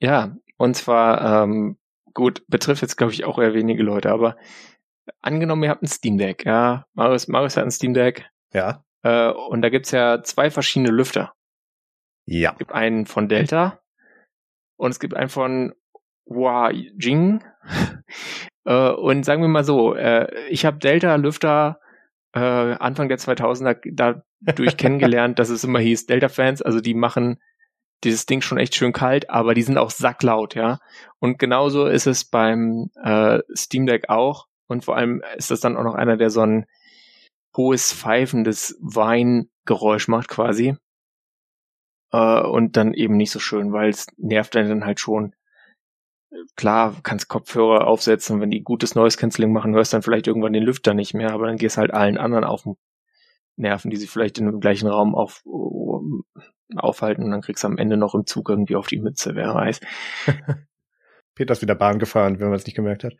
Ja, 0.00 0.36
und 0.62 0.74
zwar, 0.74 1.42
ähm, 1.42 1.76
gut, 2.14 2.44
betrifft 2.46 2.82
jetzt, 2.82 2.96
glaube 2.96 3.12
ich, 3.12 3.24
auch 3.24 3.40
eher 3.40 3.52
wenige 3.52 3.82
Leute, 3.82 4.12
aber 4.12 4.36
angenommen, 5.20 5.64
ihr 5.64 5.70
habt 5.70 5.82
ein 5.82 5.88
Steam 5.88 6.18
Deck, 6.18 6.46
ja. 6.46 6.86
Marius, 6.94 7.26
Marius 7.26 7.56
hat 7.56 7.64
ein 7.64 7.72
Steam 7.72 7.94
Deck. 7.94 8.30
Ja. 8.52 8.84
Äh, 9.02 9.32
und 9.32 9.62
da 9.62 9.70
gibt's 9.70 9.90
ja 9.90 10.22
zwei 10.22 10.52
verschiedene 10.52 10.92
Lüfter. 10.92 11.34
Ja. 12.26 12.52
Es 12.52 12.58
gibt 12.58 12.70
einen 12.70 13.06
von 13.06 13.28
Delta 13.28 13.80
und 14.76 14.92
es 14.92 15.00
gibt 15.00 15.14
einen 15.14 15.30
von 15.30 15.74
Huajing. 16.30 17.42
äh, 18.64 18.90
und 18.90 19.24
sagen 19.24 19.42
wir 19.42 19.48
mal 19.48 19.64
so, 19.64 19.96
äh, 19.96 20.46
ich 20.48 20.64
habe 20.64 20.78
Delta-Lüfter 20.78 21.80
äh, 22.34 22.38
Anfang 22.38 23.08
der 23.08 23.18
2000er 23.18 24.22
dadurch 24.40 24.76
kennengelernt, 24.76 25.40
dass 25.40 25.48
es 25.48 25.64
immer 25.64 25.80
hieß, 25.80 26.06
Delta-Fans, 26.06 26.62
also 26.62 26.80
die 26.80 26.94
machen 26.94 27.40
dieses 28.04 28.26
Ding 28.26 28.40
schon 28.40 28.58
echt 28.58 28.74
schön 28.74 28.92
kalt, 28.92 29.30
aber 29.30 29.54
die 29.54 29.62
sind 29.62 29.78
auch 29.78 29.90
sacklaut, 29.90 30.54
ja. 30.54 30.80
Und 31.20 31.38
genauso 31.38 31.86
ist 31.86 32.06
es 32.06 32.24
beim 32.24 32.90
äh, 33.02 33.40
Steam 33.56 33.86
Deck 33.86 34.08
auch. 34.08 34.46
Und 34.66 34.84
vor 34.84 34.96
allem 34.96 35.22
ist 35.36 35.50
das 35.50 35.60
dann 35.60 35.76
auch 35.76 35.84
noch 35.84 35.94
einer, 35.94 36.16
der 36.16 36.30
so 36.30 36.40
ein 36.40 36.66
hohes 37.56 37.92
pfeifendes 37.92 38.76
Weingeräusch 38.80 40.08
macht 40.08 40.28
quasi. 40.28 40.76
Äh, 42.12 42.42
und 42.42 42.76
dann 42.76 42.94
eben 42.94 43.16
nicht 43.16 43.30
so 43.30 43.38
schön, 43.38 43.72
weil 43.72 43.90
es 43.90 44.06
nervt 44.16 44.54
dann 44.54 44.84
halt 44.84 45.00
schon. 45.00 45.34
Klar, 46.56 46.96
kannst 47.02 47.28
Kopfhörer 47.28 47.86
aufsetzen, 47.86 48.40
wenn 48.40 48.50
die 48.50 48.62
gutes 48.62 48.94
Noise 48.94 49.18
Cancelling 49.18 49.52
machen, 49.52 49.74
hörst 49.74 49.92
dann 49.92 50.02
vielleicht 50.02 50.26
irgendwann 50.26 50.54
den 50.54 50.62
Lüfter 50.62 50.94
nicht 50.94 51.12
mehr, 51.12 51.32
aber 51.32 51.46
dann 51.46 51.58
gehst 51.58 51.76
halt 51.76 51.92
allen 51.92 52.16
anderen 52.16 52.44
auf 52.44 52.62
den 52.62 52.76
Nerven, 53.56 53.90
die 53.90 53.98
sich 53.98 54.08
vielleicht 54.08 54.38
in 54.38 54.46
dem 54.46 54.60
gleichen 54.60 54.88
Raum 54.88 55.14
auf, 55.14 55.42
aufhalten 56.78 57.24
und 57.24 57.30
dann 57.30 57.42
kriegst 57.42 57.64
du 57.64 57.68
am 57.68 57.78
Ende 57.78 57.96
noch 57.96 58.14
im 58.14 58.26
Zug 58.26 58.48
irgendwie 58.48 58.76
auf 58.76 58.86
die 58.86 58.98
Mütze, 58.98 59.34
wer 59.34 59.54
weiß. 59.54 59.80
Peter 61.34 61.52
ist 61.52 61.62
wieder 61.62 61.74
Bahn 61.74 61.98
gefahren, 61.98 62.40
wenn 62.40 62.48
man 62.48 62.56
es 62.56 62.66
nicht 62.66 62.76
gemerkt 62.76 63.04
hat. 63.04 63.14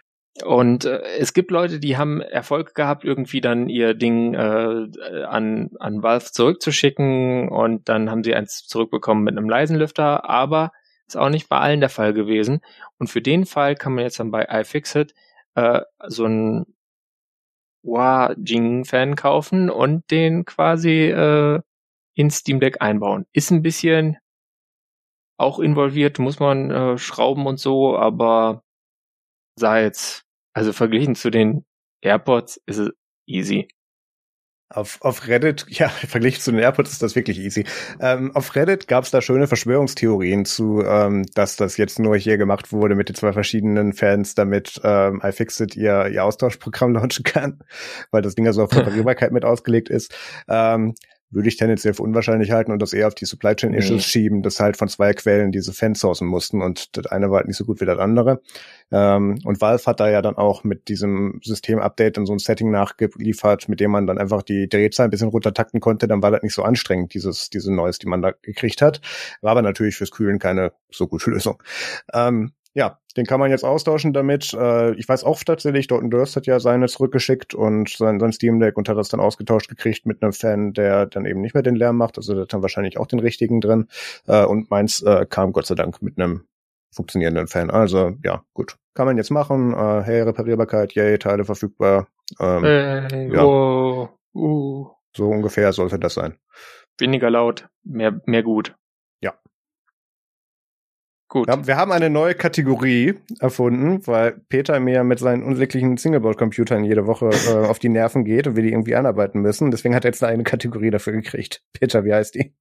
Und 0.45 0.87
äh, 0.87 1.03
es 1.19 1.35
gibt 1.35 1.51
Leute, 1.51 1.79
die 1.79 1.97
haben 1.97 2.21
Erfolg 2.21 2.75
gehabt, 2.75 3.05
irgendwie 3.05 3.41
dann 3.41 3.69
ihr 3.69 3.95
Ding 3.95 4.35
äh, 4.35 5.25
an, 5.25 5.71
an 5.79 6.03
Valve 6.03 6.33
zurückzuschicken 6.33 7.49
und 7.49 7.89
dann 7.89 8.11
haben 8.11 8.25
sie 8.25 8.35
eins 8.35 8.67
zurückbekommen 8.67 9.25
mit 9.25 9.37
einem 9.37 9.49
leisen 9.49 9.77
Lüfter, 9.77 10.29
aber 10.29 10.73
ist 11.07 11.17
auch 11.17 11.29
nicht 11.29 11.49
bei 11.49 11.59
allen 11.59 11.81
der 11.81 11.91
Fall 11.91 12.15
gewesen. 12.15 12.61
Und 12.99 13.09
für 13.09 13.21
den 13.21 13.45
Fall 13.45 13.75
kann 13.75 13.95
man 13.95 14.05
jetzt 14.05 14.21
dann 14.21 14.31
bei 14.31 14.47
iFixit 14.49 15.15
äh, 15.55 15.83
so 16.07 16.25
ein 16.25 16.67
Wah-Jing-Fan 17.83 19.17
kaufen 19.17 19.69
und 19.69 20.11
den 20.11 20.45
quasi 20.45 21.11
äh, 21.11 21.61
ins 22.15 22.37
Steam 22.37 22.61
Deck 22.61 22.81
einbauen. 22.81 23.27
Ist 23.33 23.51
ein 23.51 23.63
bisschen 23.63 24.19
auch 25.39 25.59
involviert, 25.59 26.19
muss 26.19 26.39
man 26.39 26.71
äh, 26.71 26.99
schrauben 26.99 27.47
und 27.47 27.59
so, 27.59 27.97
aber 27.97 28.63
sah 29.59 29.81
jetzt, 29.81 30.25
also 30.55 30.73
verglichen 30.73 31.15
zu 31.15 31.31
den 31.31 31.65
AirPods 32.03 32.61
ist 32.67 32.79
es 32.79 32.91
easy. 33.27 33.69
Auf, 34.75 35.03
auf 35.03 35.29
Reddit, 35.29 35.67
ja, 35.69 35.89
verglichen 35.89 36.41
zu 36.41 36.51
den 36.51 36.61
AirPods 36.61 36.93
ist 36.93 37.03
das 37.03 37.15
wirklich 37.15 37.39
easy. 37.39 37.65
Ähm, 38.01 38.35
auf 38.35 38.55
Reddit 38.55 38.89
gab 38.89 39.05
es 39.05 39.11
da 39.11 39.21
schöne 39.21 39.47
Verschwörungstheorien 39.47 40.45
zu, 40.45 40.83
ähm, 40.83 41.27
dass 41.35 41.57
das 41.57 41.77
jetzt 41.77 41.99
nur 41.99 42.17
hier 42.17 42.39
gemacht 42.39 42.73
wurde 42.73 42.95
mit 42.95 43.09
den 43.09 43.17
zwei 43.17 43.33
verschiedenen 43.33 43.93
Fans, 43.93 44.35
damit 44.35 44.81
ähm, 44.85 45.21
iFixit 45.23 45.77
ihr, 45.77 46.09
ihr 46.09 46.25
Austauschprogramm 46.25 46.93
launchen 46.95 47.25
kann, 47.25 47.59
weil 48.11 48.23
das 48.23 48.35
Ding 48.35 48.47
ja 48.47 48.53
so 48.53 48.63
auf 48.63 48.73
Reparierbarkeit 48.77 49.33
mit 49.33 49.45
ausgelegt 49.45 49.91
ist. 49.91 50.15
Ähm, 50.49 50.95
würde 51.33 51.49
ich 51.49 51.57
tendenziell 51.57 51.95
für 51.95 52.03
unwahrscheinlich 52.03 52.51
halten 52.51 52.73
und 52.73 52.81
das 52.81 52.93
eher 52.93 53.09
auf 53.09 53.15
die 53.15 53.25
Supply 53.25 53.57
Chain 53.57 53.75
Issues 53.75 53.91
nee. 53.91 54.01
schieben, 54.01 54.43
dass 54.43 54.61
halt 54.61 54.77
von 54.77 54.89
zwei 54.89 55.13
Quellen 55.15 55.51
diese 55.51 55.73
Fans 55.73 56.01
sourcen 56.01 56.29
mussten 56.29 56.63
und 56.63 56.97
das 56.97 57.07
eine 57.07 57.31
war 57.31 57.39
halt 57.39 57.49
nicht 57.49 57.57
so 57.57 57.65
gut 57.65 57.81
wie 57.81 57.87
das 57.87 57.99
andere. 57.99 58.43
Ähm, 58.91 59.39
und 59.45 59.61
Valve 59.61 59.85
hat 59.87 60.01
da 60.01 60.11
ja 60.11 60.23
dann 60.23 60.37
auch 60.37 60.63
mit 60.65 60.89
diesem 60.89 61.41
System-Update 61.43 62.19
in 62.19 62.27
so 62.27 62.35
ein 62.35 62.39
Setting 62.39 62.71
nachgeliefert, 62.71 63.69
mit 63.69 63.81
dem 63.81 63.91
man 63.91 64.07
dann 64.07 64.19
einfach 64.19 64.43
die 64.43 64.69
Drehzahl 64.69 65.07
ein 65.07 65.11
bisschen 65.11 65.29
runtertakten 65.29 65.81
konnte, 65.81 66.07
dann 66.07 66.23
war 66.23 66.31
das 66.31 66.43
nicht 66.43 66.55
so 66.55 66.63
anstrengend, 66.63 67.15
dieses, 67.15 67.49
diese 67.51 67.73
Neues, 67.73 67.99
die 67.99 68.07
man 68.07 68.23
da 68.23 68.33
gekriegt 68.43 68.83
hat. 68.83 69.01
War 69.41 69.53
aber 69.53 69.63
natürlich 69.63 69.97
fürs 69.97 70.11
Kühlen 70.11 70.39
keine 70.39 70.73
so 70.91 71.09
gute 71.09 71.31
Lösung. 71.31 71.63
Ähm, 72.13 72.53
ja, 72.75 72.99
den 73.17 73.27
kann 73.27 73.41
man 73.41 73.51
jetzt 73.51 73.65
austauschen 73.65 74.13
damit. 74.13 74.55
Äh, 74.55 74.95
ich 74.95 75.09
weiß 75.09 75.25
auch 75.25 75.43
tatsächlich, 75.45 75.87
Dalton 75.89 76.11
Durst 76.11 76.37
hat 76.37 76.47
ja 76.47 76.59
seine 76.59 76.87
zurückgeschickt 76.87 77.55
und 77.55 77.91
sein, 77.91 78.19
sein 78.19 78.33
Steam 78.33 78.61
Deck 78.61 78.77
und 78.77 78.89
hat 78.89 78.97
das 78.97 79.09
dann 79.09 79.21
ausgetauscht 79.21 79.69
gekriegt 79.69 80.07
mit 80.07 80.23
einem 80.23 80.33
Fan, 80.33 80.73
der 80.73 81.07
dann 81.07 81.27
eben 81.27 81.41
nicht 81.41 81.55
mehr 81.55 81.63
den 81.63 81.77
Lärm 81.77 81.97
macht. 81.97 82.17
Also 82.17 82.33
der 82.33 82.43
hat 82.45 82.53
dann 82.53 82.63
wahrscheinlich 82.63 82.99
auch 82.99 83.07
den 83.07 83.19
richtigen 83.19 83.61
drin. 83.61 83.89
Äh, 84.27 84.45
und 84.45 84.71
meins 84.71 85.03
äh, 85.03 85.27
kam 85.29 85.53
Gott 85.53 85.67
sei 85.67 85.75
Dank 85.75 86.01
mit 86.01 86.19
einem 86.19 86.47
funktionierenden 86.91 87.47
Fan. 87.47 87.71
Also 87.71 88.15
ja, 88.25 88.43
gut. 88.55 88.77
Kann 88.95 89.07
man 89.07 89.17
jetzt 89.17 89.31
machen. 89.31 89.75
Äh, 89.75 90.03
hey, 90.03 90.23
Reparierbarkeit, 90.23 90.95
yay, 90.95 91.19
Teile 91.19 91.45
verfügbar. 91.45 92.09
Ähm, 92.41 92.65
hey, 92.65 93.35
ja. 93.35 93.45
Oh, 93.45 94.09
uh. 94.35 94.89
So 95.15 95.29
ungefähr 95.29 95.73
sollte 95.73 95.99
das 95.99 96.15
sein. 96.15 96.39
Weniger 96.99 97.31
laut, 97.31 97.69
mehr, 97.85 98.21
mehr 98.25 98.43
gut. 98.43 98.75
Gut. 101.33 101.49
Wir 101.49 101.79
haben 101.79 101.93
eine 101.93 102.11
neue 102.11 102.35
Kategorie 102.35 103.15
erfunden, 103.41 104.07
weil 104.07 104.33
Peter 104.51 104.79
mir 104.81 105.03
mit 105.03 105.19
seinen 105.19 105.43
unsäglichen 105.43 105.97
Singleboard-Computern 105.97 106.85
jede 106.85 107.07
Woche 107.07 107.31
äh, 107.49 107.67
auf 107.67 107.79
die 107.79 107.89
Nerven 107.89 108.27
geht 108.27 108.47
und 108.47 108.55
wir 108.55 108.63
die 108.63 108.69
irgendwie 108.71 108.97
anarbeiten 108.97 109.41
müssen. 109.41 109.71
Deswegen 109.71 109.95
hat 109.95 110.05
er 110.05 110.11
jetzt 110.11 110.23
eine 110.23 110.43
Kategorie 110.45 110.91
dafür 110.91 111.15
gekriegt. 111.15 111.63
Peter, 111.73 112.05
wie 112.05 112.13
heißt 112.13 112.35
die? 112.35 112.53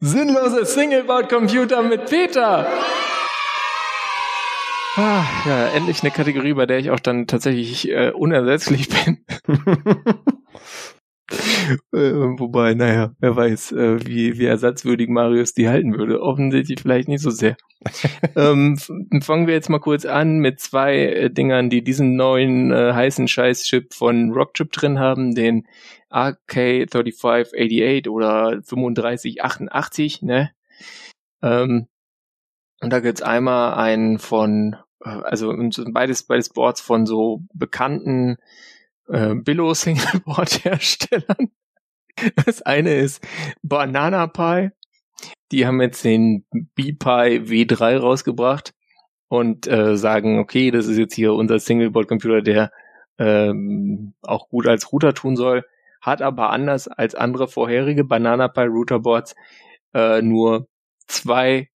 Sinnlose 0.00 0.64
Singleboard-Computer 0.64 1.84
mit 1.84 2.06
Peter! 2.06 2.66
Ah, 4.96 5.24
ja, 5.46 5.68
endlich 5.76 6.02
eine 6.02 6.10
Kategorie, 6.10 6.54
bei 6.54 6.66
der 6.66 6.78
ich 6.78 6.90
auch 6.90 6.98
dann 6.98 7.28
tatsächlich 7.28 7.88
äh, 7.90 8.10
unersetzlich 8.10 8.88
bin. 8.88 9.24
Äh, 11.92 12.12
wobei, 12.38 12.74
naja, 12.74 13.14
wer 13.18 13.34
weiß, 13.34 13.72
äh, 13.72 14.06
wie, 14.06 14.38
wie 14.38 14.44
ersatzwürdig 14.44 15.08
Marius 15.08 15.54
die 15.54 15.68
halten 15.68 15.98
würde. 15.98 16.22
Offensichtlich 16.22 16.80
vielleicht 16.80 17.08
nicht 17.08 17.22
so 17.22 17.30
sehr. 17.30 17.56
ähm, 18.36 18.78
fangen 18.78 19.46
wir 19.46 19.54
jetzt 19.54 19.68
mal 19.68 19.80
kurz 19.80 20.04
an 20.04 20.38
mit 20.38 20.60
zwei 20.60 20.96
äh, 20.96 21.30
Dingern, 21.30 21.68
die 21.68 21.82
diesen 21.82 22.16
neuen 22.16 22.70
äh, 22.70 22.92
heißen 22.92 23.26
Scheiß-Chip 23.28 23.94
von 23.94 24.32
Rockchip 24.32 24.70
drin 24.72 24.98
haben, 24.98 25.34
den 25.34 25.66
RK3588 26.10 28.08
oder 28.08 28.60
3588, 28.62 30.22
ne? 30.22 30.52
Ähm, 31.42 31.88
und 32.80 32.92
da 32.92 33.00
gibt's 33.00 33.22
einmal 33.22 33.74
einen 33.74 34.18
von, 34.18 34.76
also 35.00 35.52
beides, 35.92 36.24
beides 36.24 36.50
Boards 36.50 36.80
von 36.80 37.06
so 37.06 37.42
bekannten 37.52 38.36
äh, 39.08 39.34
Billo-Singleboard-Herstellern. 39.34 41.50
Das 42.46 42.62
eine 42.62 42.94
ist 42.94 43.22
Banana 43.62 44.26
Pie. 44.26 44.70
Die 45.52 45.66
haben 45.66 45.82
jetzt 45.82 46.02
den 46.02 46.46
B-Pie 46.50 47.42
W3 47.42 47.98
rausgebracht 47.98 48.72
und 49.28 49.66
äh, 49.66 49.98
sagen, 49.98 50.38
okay, 50.38 50.70
das 50.70 50.86
ist 50.86 50.96
jetzt 50.96 51.14
hier 51.14 51.34
unser 51.34 51.58
Singleboard-Computer, 51.58 52.40
der 52.40 52.72
ähm, 53.18 54.14
auch 54.22 54.48
gut 54.48 54.66
als 54.66 54.90
Router 54.92 55.12
tun 55.12 55.36
soll, 55.36 55.64
hat 56.00 56.22
aber 56.22 56.50
anders 56.50 56.88
als 56.88 57.14
andere 57.14 57.48
vorherige 57.48 58.04
Banana 58.04 58.48
Pi 58.48 58.62
Routerboards 58.62 59.34
äh, 59.94 60.22
nur 60.22 60.68
zwei 61.06 61.68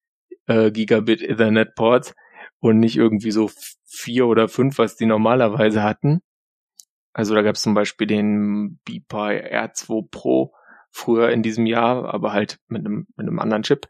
äh, 0.47 0.71
Gigabit 0.71 1.23
Ethernet 1.23 1.75
Ports 1.75 2.15
und 2.61 2.79
nicht 2.79 2.97
irgendwie 2.97 3.31
so 3.31 3.51
vier 3.85 4.27
oder 4.27 4.49
fünf, 4.49 4.79
was 4.79 4.97
die 4.97 5.07
normalerweise 5.07 5.83
hatten. 5.83 6.21
Also 7.13 7.35
da 7.35 7.43
gab 7.43 7.57
es 7.57 7.63
zum 7.63 7.75
Beispiel 7.75 8.07
den 8.07 8.79
BPI 8.85 9.53
R2 9.53 10.09
Pro 10.11 10.55
früher 10.91 11.31
in 11.31 11.43
diesem 11.43 11.67
Jahr, 11.67 12.13
aber 12.13 12.33
halt 12.33 12.59
mit 12.69 12.85
einem, 12.87 13.07
mit 13.17 13.27
einem 13.27 13.39
anderen 13.39 13.63
Chip. 13.63 13.87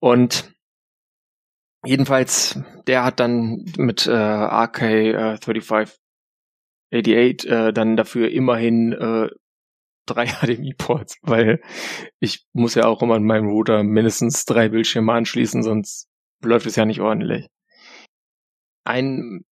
Und 0.00 0.52
jedenfalls, 1.84 2.60
der 2.86 3.04
hat 3.04 3.20
dann 3.20 3.64
mit 3.76 4.06
äh, 4.06 4.10
RK35 4.10 5.96
88 6.92 7.50
äh, 7.50 7.72
dann 7.72 7.96
dafür 7.96 8.30
immerhin 8.30 8.92
äh, 8.92 9.28
drei 10.06 10.26
HDMI-Ports, 10.40 11.18
weil 11.22 11.60
ich 12.20 12.46
muss 12.52 12.74
ja 12.74 12.84
auch 12.84 13.02
immer 13.02 13.14
an 13.14 13.24
meinem 13.24 13.48
Router 13.48 13.82
mindestens 13.82 14.44
drei 14.44 14.68
Bildschirme 14.68 15.12
anschließen, 15.12 15.62
sonst 15.62 16.08
läuft 16.42 16.66
es 16.66 16.76
ja 16.76 16.84
nicht 16.84 17.00
ordentlich. 17.00 17.48
Ein 18.84 19.44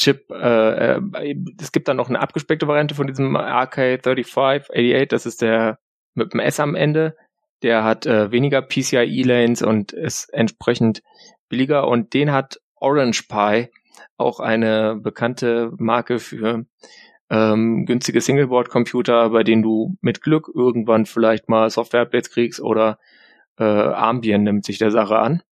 Chip, 0.00 0.30
äh, 0.30 0.94
äh, 0.94 1.36
es 1.60 1.72
gibt 1.72 1.86
dann 1.86 1.98
noch 1.98 2.08
eine 2.08 2.20
abgespeckte 2.20 2.66
Variante 2.66 2.94
von 2.94 3.06
diesem 3.06 3.36
RK3588, 3.36 5.04
das 5.04 5.26
ist 5.26 5.42
der 5.42 5.78
mit 6.14 6.32
dem 6.32 6.40
S 6.40 6.58
am 6.58 6.74
Ende. 6.74 7.16
Der 7.62 7.84
hat 7.84 8.06
äh, 8.06 8.32
weniger 8.32 8.62
PCIe-Lanes 8.62 9.60
und 9.60 9.92
ist 9.92 10.32
entsprechend 10.32 11.02
billiger 11.50 11.86
und 11.86 12.14
den 12.14 12.32
hat 12.32 12.60
Orange 12.76 13.24
Pi, 13.28 13.68
auch 14.16 14.40
eine 14.40 14.96
bekannte 14.96 15.70
Marke 15.76 16.18
für 16.18 16.64
ähm, 17.28 17.84
günstige 17.84 18.22
Singleboard-Computer, 18.22 19.28
bei 19.28 19.44
denen 19.44 19.60
du 19.60 19.98
mit 20.00 20.22
Glück 20.22 20.50
irgendwann 20.54 21.04
vielleicht 21.04 21.50
mal 21.50 21.68
Software-Updates 21.68 22.30
kriegst 22.30 22.60
oder 22.62 22.98
äh, 23.58 23.64
Ambien 23.64 24.44
nimmt 24.44 24.64
sich 24.64 24.78
der 24.78 24.90
Sache 24.90 25.18
an. 25.18 25.42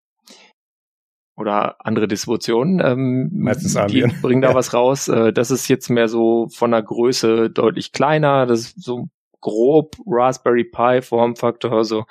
Oder 1.39 1.77
andere 1.87 2.09
Distributionen. 2.09 2.81
Ähm, 2.85 3.31
Meistens 3.33 3.77
Ambien. 3.77 4.11
Die 4.11 4.17
bringen 4.23 4.43
da 4.43 4.55
was 4.55 4.75
raus. 4.75 5.07
Äh, 5.07 5.33
das 5.33 5.53
ist 5.53 5.69
jetzt 5.69 5.89
mehr 5.89 6.09
so 6.09 6.49
von 6.49 6.73
der 6.73 6.83
Größe 6.83 7.49
deutlich 7.49 7.93
kleiner. 7.93 8.45
Das 8.45 8.61
ist 8.61 8.83
so 8.83 9.09
grob 9.41 9.95
Raspberry 10.05 10.65
Pi 10.65 11.01
Formfaktor, 11.01 11.73
also 11.73 12.07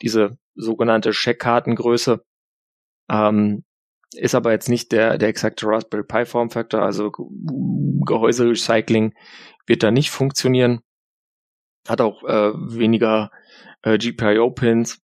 diese 0.00 0.38
sogenannte 0.54 1.10
Checkkartengröße. 1.10 2.24
Ähm, 3.10 3.64
ist 4.14 4.36
aber 4.36 4.52
jetzt 4.52 4.68
nicht 4.68 4.92
der, 4.92 5.18
der 5.18 5.28
exakte 5.28 5.66
Raspberry 5.66 6.04
Pi 6.04 6.24
Formfaktor, 6.24 6.80
also 6.80 7.10
Gehäuse-Recycling 7.10 9.12
wird 9.66 9.82
da 9.82 9.90
nicht 9.90 10.10
funktionieren. 10.10 10.82
Hat 11.88 12.00
auch 12.00 12.22
äh, 12.22 12.52
weniger 12.54 13.32
äh, 13.82 13.98
GPIO-Pins 13.98 15.00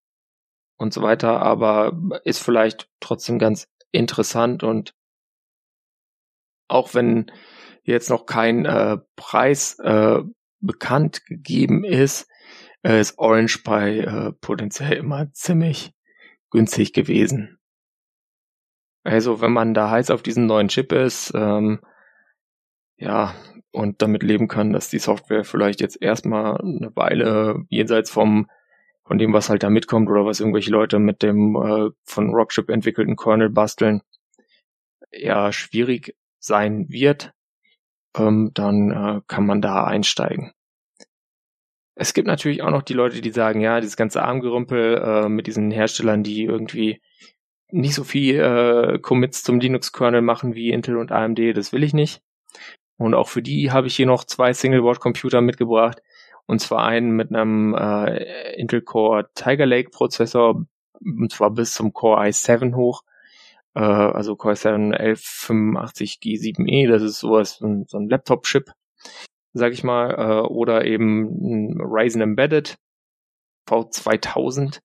und 0.78 0.94
so 0.94 1.02
weiter, 1.02 1.42
aber 1.42 1.98
ist 2.24 2.44
vielleicht 2.44 2.90
trotzdem 3.00 3.40
ganz 3.40 3.68
interessant 3.92 4.64
und 4.64 4.96
auch 6.68 6.94
wenn 6.94 7.32
jetzt 7.84 8.10
noch 8.10 8.26
kein 8.26 8.66
äh, 8.66 8.98
Preis 9.16 9.78
äh, 9.80 10.20
bekannt 10.60 11.26
gegeben 11.26 11.84
ist, 11.84 12.28
äh, 12.84 13.00
ist 13.00 13.18
Orange 13.20 13.60
Pi 13.64 14.00
äh, 14.00 14.32
potenziell 14.42 14.94
immer 14.94 15.32
ziemlich 15.34 15.94
günstig 16.50 16.94
gewesen. 16.94 17.60
Also 19.04 19.42
wenn 19.42 19.52
man 19.52 19.74
da 19.74 19.90
heiß 19.90 20.12
auf 20.12 20.24
diesen 20.24 20.46
neuen 20.46 20.70
Chip 20.70 20.94
ist, 20.94 21.34
ähm, 21.36 21.82
ja, 22.96 23.36
und 23.72 24.02
damit 24.02 24.24
leben 24.24 24.48
kann, 24.48 24.72
dass 24.72 24.90
die 24.90 25.00
Software 25.00 25.44
vielleicht 25.44 25.82
jetzt 25.82 26.02
erstmal 26.02 26.62
eine 26.62 26.96
Weile 26.96 27.66
jenseits 27.70 28.10
vom 28.12 28.50
von 29.06 29.18
dem, 29.18 29.34
was 29.34 29.50
halt 29.50 29.64
da 29.64 29.70
mitkommt 29.70 30.10
oder 30.10 30.26
was 30.26 30.40
irgendwelche 30.40 30.72
Leute 30.72 31.00
mit 31.00 31.24
dem 31.24 31.56
äh, 31.56 31.90
von 32.04 32.30
Rockchip 32.34 32.70
entwickelten 32.70 33.16
Kernel 33.16 33.50
basteln, 33.50 34.02
ja 35.12 35.52
schwierig 35.52 36.16
sein 36.40 36.90
wird, 36.90 37.34
ähm, 38.18 38.52
dann 38.54 38.92
äh, 38.92 39.22
kann 39.28 39.46
man 39.46 39.62
da 39.62 39.84
einsteigen. 39.86 40.54
Es 41.96 42.14
gibt 42.14 42.28
natürlich 42.28 42.64
auch 42.64 42.72
noch 42.72 42.82
die 42.82 42.94
Leute, 42.94 43.22
die 43.22 43.30
sagen, 43.30 43.62
ja, 43.62 43.80
dieses 43.80 43.98
ganze 43.98 44.24
Armgerümpel 44.24 44.98
äh, 44.98 45.30
mit 45.30 45.46
diesen 45.48 45.70
Herstellern, 45.70 46.24
die 46.24 46.44
irgendwie 46.44 47.02
nicht 47.70 47.94
so 47.96 48.04
viel 48.04 48.40
äh, 48.40 49.00
Commits 49.00 49.44
zum 49.44 49.60
Linux-Kernel 49.60 50.22
machen 50.22 50.56
wie 50.56 50.72
Intel 50.72 50.98
und 50.98 51.12
AMD, 51.12 51.40
das 51.56 51.72
will 51.72 51.84
ich 51.84 51.94
nicht. 51.94 52.22
Und 52.98 53.14
auch 53.14 53.28
für 53.30 53.42
die 53.42 53.72
habe 53.72 53.88
ich 53.88 53.96
hier 53.96 54.06
noch 54.06 54.24
zwei 54.24 54.54
Single-Board-Computer 54.54 55.42
mitgebracht. 55.42 56.02
Und 56.46 56.60
zwar 56.60 56.86
einen 56.86 57.12
mit 57.12 57.30
einem 57.30 57.74
äh, 57.74 58.54
Intel 58.56 58.82
Core 58.82 59.30
Tiger 59.34 59.66
Lake 59.66 59.90
Prozessor, 59.90 60.66
und 61.00 61.32
zwar 61.32 61.52
bis 61.52 61.74
zum 61.74 61.94
Core 61.94 62.22
i7 62.22 62.76
hoch. 62.76 63.04
Äh, 63.76 63.80
also 63.80 64.36
Core 64.36 64.56
i7 64.56 64.96
1185G7E, 64.96 66.90
das 66.90 67.02
ist 67.02 67.20
sowas, 67.20 67.58
so 67.58 67.68
ein, 67.68 68.10
Laptop-Chip, 68.10 68.72
sag 69.54 69.74
ich 69.74 69.84
mal. 69.84 70.12
Äh, 70.12 70.48
oder 70.48 70.86
eben 70.86 71.74
ein 71.74 71.82
Ryzen 71.82 72.22
Embedded 72.22 72.78
V2000 73.68 74.82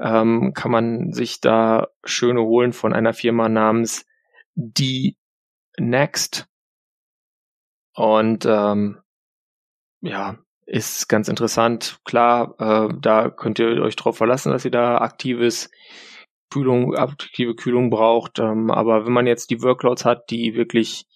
ähm, 0.00 0.52
kann 0.54 0.70
man 0.70 1.12
sich 1.12 1.40
da 1.40 1.88
schöne 2.04 2.40
holen 2.40 2.72
von 2.72 2.92
einer 2.92 3.12
Firma 3.12 3.48
namens 3.48 4.06
Die 4.54 5.16
Next. 5.78 6.48
Und 7.94 8.46
ähm, 8.46 9.00
ja, 10.00 10.38
ist 10.70 11.08
ganz 11.08 11.28
interessant. 11.28 11.98
Klar, 12.04 12.54
äh, 12.58 12.94
da 13.00 13.28
könnt 13.28 13.58
ihr 13.58 13.82
euch 13.82 13.96
drauf 13.96 14.16
verlassen, 14.16 14.52
dass 14.52 14.64
ihr 14.64 14.70
da 14.70 14.98
aktives 14.98 15.70
Kühlung, 16.48 16.94
aktive 16.94 17.54
Kühlung 17.56 17.90
braucht. 17.90 18.38
Ähm, 18.38 18.70
aber 18.70 19.04
wenn 19.04 19.12
man 19.12 19.26
jetzt 19.26 19.50
die 19.50 19.62
Workloads 19.62 20.04
hat, 20.04 20.30
die 20.30 20.54
wirklich 20.54 21.06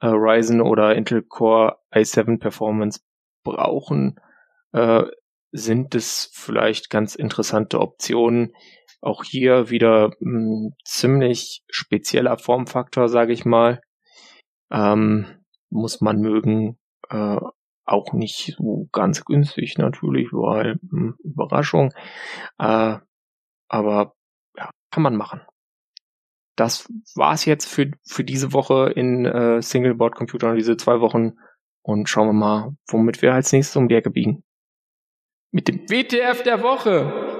äh, 0.00 0.08
Ryzen 0.08 0.60
oder 0.60 0.96
Intel 0.96 1.22
Core 1.22 1.76
i7 1.92 2.40
Performance 2.40 3.00
brauchen, 3.44 4.16
äh, 4.72 5.04
sind 5.52 5.94
es 5.94 6.30
vielleicht 6.32 6.90
ganz 6.90 7.14
interessante 7.14 7.80
Optionen. 7.80 8.52
Auch 9.00 9.22
hier 9.22 9.70
wieder 9.70 10.10
ein 10.20 10.72
hm, 10.72 10.72
ziemlich 10.84 11.62
spezieller 11.70 12.36
Formfaktor, 12.38 13.08
sage 13.08 13.32
ich 13.32 13.44
mal. 13.44 13.80
Ähm, 14.72 15.26
muss 15.70 16.00
man 16.00 16.18
mögen. 16.18 16.78
Äh, 17.10 17.38
auch 17.84 18.12
nicht 18.12 18.54
so 18.56 18.88
ganz 18.92 19.24
günstig 19.24 19.78
natürlich, 19.78 20.32
weil 20.32 20.78
mh, 20.82 20.90
hm, 20.90 21.16
Überraschung. 21.22 21.92
Äh, 22.58 22.98
aber 23.68 24.14
ja, 24.56 24.70
kann 24.90 25.02
man 25.02 25.16
machen. 25.16 25.40
Das 26.56 26.88
war's 27.14 27.44
jetzt 27.44 27.66
für, 27.66 27.90
für 28.06 28.24
diese 28.24 28.52
Woche 28.52 28.92
in 28.94 29.24
äh, 29.24 29.60
Singleboard 29.60 30.14
Computer, 30.14 30.54
diese 30.54 30.76
zwei 30.76 31.00
Wochen. 31.00 31.32
Und 31.82 32.08
schauen 32.08 32.28
wir 32.28 32.32
mal, 32.32 32.76
womit 32.88 33.20
wir 33.20 33.34
als 33.34 33.52
nächstes 33.52 33.76
um 33.76 33.88
die 33.88 33.96
Ecke 33.96 34.10
biegen 34.10 34.44
mit 35.54 35.68
dem 35.68 35.88
WTF 35.88 36.42
der 36.42 36.64
Woche. 36.64 37.33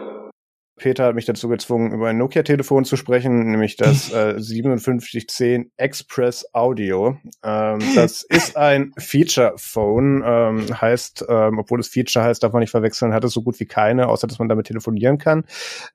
Peter 0.77 1.05
hat 1.05 1.15
mich 1.15 1.25
dazu 1.25 1.49
gezwungen, 1.49 1.93
über 1.93 2.09
ein 2.09 2.19
Nokia-Telefon 2.19 2.85
zu 2.85 2.97
sprechen, 2.97 3.51
nämlich 3.51 3.77
das 3.77 4.11
äh, 4.13 4.35
5710 4.35 5.71
Express 5.77 6.47
Audio. 6.53 7.17
Ähm, 7.43 7.79
das 7.95 8.23
ist 8.23 8.57
ein 8.57 8.93
Feature-Phone, 8.99 10.23
ähm, 10.27 10.81
heißt, 10.81 11.27
ähm, 11.29 11.59
obwohl 11.59 11.81
es 11.81 11.89
Feature 11.89 12.25
heißt, 12.25 12.43
darf 12.43 12.53
man 12.53 12.61
nicht 12.61 12.71
verwechseln, 12.71 13.15
hat 13.15 13.25
es 13.25 13.33
so 13.33 13.43
gut 13.43 13.59
wie 13.61 13.67
keine, 13.67 14.09
außer 14.09 14.27
dass 14.27 14.39
man 14.39 14.49
damit 14.49 14.67
telefonieren 14.67 15.19
kann. 15.19 15.45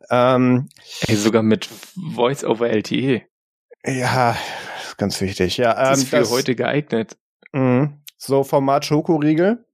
Ähm, 0.09 0.69
Ey, 1.07 1.15
sogar 1.15 1.43
mit 1.43 1.69
Voice 2.13 2.43
over 2.43 2.69
LTE. 2.69 3.23
Ja, 3.85 4.37
ganz 4.97 5.19
wichtig. 5.21 5.57
Ja, 5.57 5.71
ähm, 5.71 5.89
das 5.89 5.99
ist 5.99 6.09
für 6.09 6.17
das, 6.17 6.31
heute 6.31 6.55
geeignet. 6.55 7.17
Mh, 7.51 7.93
so 8.17 8.43
Format 8.43 8.85
Schokoriegel 8.85 9.65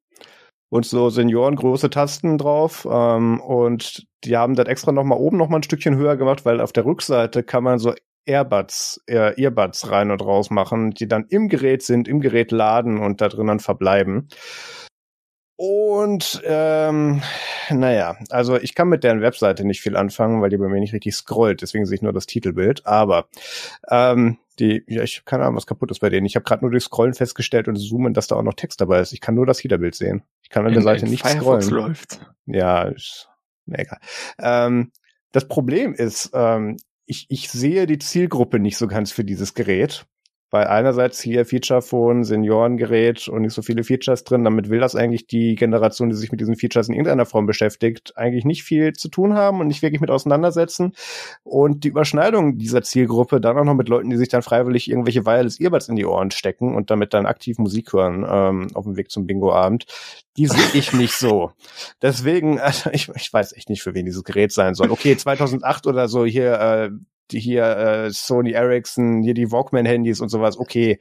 und 0.76 0.86
so 0.86 1.10
seniorengroße 1.10 1.90
Tasten 1.90 2.38
drauf. 2.38 2.88
Ähm, 2.90 3.40
und 3.40 4.06
die 4.24 4.36
haben 4.36 4.56
das 4.56 4.68
extra 4.68 4.92
noch 4.92 5.06
mal 5.06 5.16
oben 5.16 5.38
noch 5.38 5.50
mal 5.50 5.58
ein 5.58 5.64
Stückchen 5.64 5.96
höher 5.96 6.18
gemacht, 6.18 6.46
weil 6.46 6.60
auf 6.60 6.74
der 6.74 6.86
Rückseite 6.86 7.44
kann 7.44 7.64
man 7.64 7.80
so 7.80 7.94
Airbuds, 8.26 9.02
äh, 9.08 9.42
Earbuds 9.42 9.90
rein 9.90 10.12
und 10.12 10.22
raus 10.22 10.50
machen, 10.50 10.92
die 10.92 11.08
dann 11.08 11.26
im 11.30 11.48
Gerät 11.48 11.84
sind, 11.84 12.08
im 12.08 12.20
Gerät 12.20 12.52
laden 12.52 12.98
und 12.98 13.22
da 13.22 13.30
drin 13.30 13.48
dann 13.48 13.60
verbleiben. 13.60 14.28
Und 15.58 16.42
ähm, 16.44 17.22
naja, 17.70 18.18
also 18.30 18.58
ich 18.58 18.76
kann 18.76 18.90
mit 18.90 19.06
deren 19.06 19.22
Webseite 19.22 19.64
nicht 19.64 19.82
viel 19.82 19.96
anfangen, 19.96 20.42
weil 20.42 20.50
die 20.50 20.58
bei 20.58 20.68
mir 20.68 20.82
nicht 20.82 20.94
richtig 20.94 21.16
scrollt, 21.16 21.62
deswegen 21.62 21.86
sehe 21.86 21.96
ich 21.96 22.02
nur 22.02 22.12
das 22.12 22.26
Titelbild. 22.26 22.86
Aber 22.86 23.28
ähm, 23.90 24.38
die, 24.60 24.84
ja, 24.88 25.04
ich 25.04 25.24
keine 25.26 25.44
Ahnung, 25.44 25.56
was 25.56 25.68
kaputt 25.68 25.92
ist 25.92 26.00
bei 26.00 26.10
denen. 26.10 26.26
Ich 26.26 26.36
habe 26.36 26.44
gerade 26.44 26.64
nur 26.64 26.72
durch 26.72 26.84
Scrollen 26.84 27.14
festgestellt 27.14 27.68
und 27.68 27.76
Zoomen, 27.76 28.14
dass 28.14 28.28
da 28.28 28.36
auch 28.36 28.44
noch 28.44 28.54
Text 28.54 28.82
dabei 28.82 29.00
ist. 29.00 29.14
Ich 29.14 29.22
kann 29.22 29.36
nur 29.36 29.46
das 29.46 29.58
Titelbild 29.58 29.96
sehen. 29.96 30.24
Ich 30.44 30.50
kann 30.50 30.66
an 30.66 30.74
der 30.74 30.82
Seite 30.82 31.06
nicht 31.06 31.26
Firefox 31.26 31.66
scrollen. 31.66 31.88
Läuft. 31.88 32.20
Ja, 32.46 32.84
ist, 32.84 33.30
na 33.66 33.80
egal. 33.80 34.00
Ähm, 34.40 34.92
das 35.32 35.48
Problem 35.48 35.94
ist, 35.94 36.32
ähm, 36.34 36.78
ich, 37.06 37.26
ich 37.30 37.50
sehe 37.50 37.86
die 37.86 38.00
Zielgruppe 38.00 38.60
nicht 38.60 38.78
so 38.78 38.88
ganz 38.88 39.12
für 39.12 39.24
dieses 39.24 39.54
Gerät 39.54 40.06
weil 40.52 40.68
einerseits 40.68 41.22
hier 41.22 41.46
Feature 41.46 41.82
Phone, 41.82 42.24
Seniorengerät 42.24 43.28
und 43.28 43.42
nicht 43.42 43.54
so 43.54 43.62
viele 43.62 43.84
Features 43.84 44.24
drin. 44.24 44.44
Damit 44.44 44.70
will 44.70 44.80
das 44.80 44.96
eigentlich 44.96 45.28
die 45.28 45.56
Generation, 45.56 46.10
die 46.10 46.16
sich 46.16 46.32
mit 46.32 46.40
diesen 46.40 46.56
Features 46.56 46.88
in 46.88 46.94
irgendeiner 46.94 47.26
Form 47.26 47.46
beschäftigt, 47.46 48.14
eigentlich 48.16 48.46
nicht 48.46 48.64
viel 48.64 48.94
zu 48.94 49.10
tun 49.10 49.34
haben 49.34 49.60
und 49.60 49.68
nicht 49.68 49.82
wirklich 49.82 50.02
mit 50.02 50.12
auseinandersetzen. 50.12 50.94
Und 51.44 51.84
die 51.84 51.90
Überschneidung 51.90 52.58
dieser 52.58 52.84
Zielgruppe 52.84 53.42
dann 53.42 53.58
auch 53.58 53.64
noch 53.64 53.74
mit 53.74 53.90
Leuten, 53.90 54.10
die 54.10 54.18
sich 54.18 54.30
dann 54.30 54.44
freiwillig 54.44 54.90
irgendwelche 54.90 55.26
Wireless 55.26 55.60
Earbuds 55.60 55.90
in 55.90 55.96
die 55.96 56.06
Ohren 56.06 56.32
stecken 56.32 56.76
und 56.76 56.92
damit 56.92 57.14
dann 57.14 57.26
aktiv 57.26 57.58
Musik 57.58 57.94
hören 57.94 58.26
ähm, 58.30 58.68
auf 58.76 58.86
dem 58.86 58.98
Weg 58.98 59.12
zum 59.12 59.26
Bingo-Abend, 59.26 59.86
die 60.38 60.48
sehe 60.48 60.70
ich 60.74 60.94
nicht 60.94 61.14
so. 61.14 61.52
Deswegen, 62.02 62.60
also 62.60 62.90
ich, 62.92 63.10
ich 63.16 63.32
weiß 63.32 63.54
echt 63.54 63.70
nicht, 63.70 63.82
für 63.84 63.94
wen 63.94 64.06
dieses 64.06 64.24
Gerät 64.24 64.52
sein 64.52 64.76
soll. 64.76 64.92
Okay, 64.92 65.18
2008 65.18 65.88
oder 65.88 66.08
so 66.08 66.26
hier 66.26 66.54
äh, 66.60 66.90
die 67.32 67.40
hier 67.40 67.66
äh, 67.66 68.12
Sony 68.12 68.52
Ericsson, 68.52 69.22
hier 69.24 69.34
die 69.34 69.52
Walkman-Handys 69.52 70.22
und 70.22 70.30
sowas, 70.30 70.58
okay. 70.58 71.00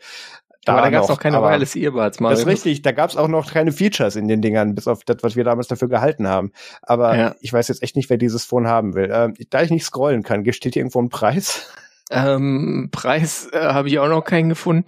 Da 0.65 0.73
aber 0.73 0.83
da 0.83 0.91
gab 0.91 1.05
es 1.05 1.11
auch 1.11 1.21
keine 1.21 1.43
Wireless 1.43 1.77
Earbuds, 1.77 2.21
mal. 2.21 2.31
Das 2.31 2.41
ist 2.41 2.47
richtig, 2.47 2.83
da 2.83 2.93
gab 2.93 3.11
es 3.11 3.17
auch 3.17 3.29
noch 3.29 3.53
keine 3.53 3.71
Features 3.71 4.17
in 4.17 4.29
den 4.29 4.41
Dingern, 4.41 4.75
bis 4.75 4.89
auf 4.89 5.05
das, 5.05 5.19
was 5.21 5.37
wir 5.37 5.45
damals 5.45 5.69
dafür 5.69 5.89
gehalten 5.89 6.27
haben. 6.27 6.53
Aber 6.81 7.17
ja. 7.17 7.35
ich 7.41 7.53
weiß 7.53 7.69
jetzt 7.69 7.83
echt 7.83 7.97
nicht, 7.97 8.09
wer 8.09 8.17
dieses 8.17 8.45
Phone 8.45 8.67
haben 8.67 8.95
will. 8.95 9.11
Ähm, 9.13 9.35
da 9.51 9.63
ich 9.63 9.71
nicht 9.71 9.85
scrollen 9.85 10.23
kann, 10.23 10.51
steht 10.53 10.73
hier 10.75 10.81
irgendwo 10.81 11.01
ein 11.01 11.11
Preis? 11.11 11.71
Ähm, 12.11 12.91
Preis 12.93 13.49
äh, 13.53 13.59
habe 13.59 13.89
ich 13.89 13.99
auch 13.99 14.09
noch 14.09 14.23
keinen 14.23 14.51
gefunden. 14.51 14.85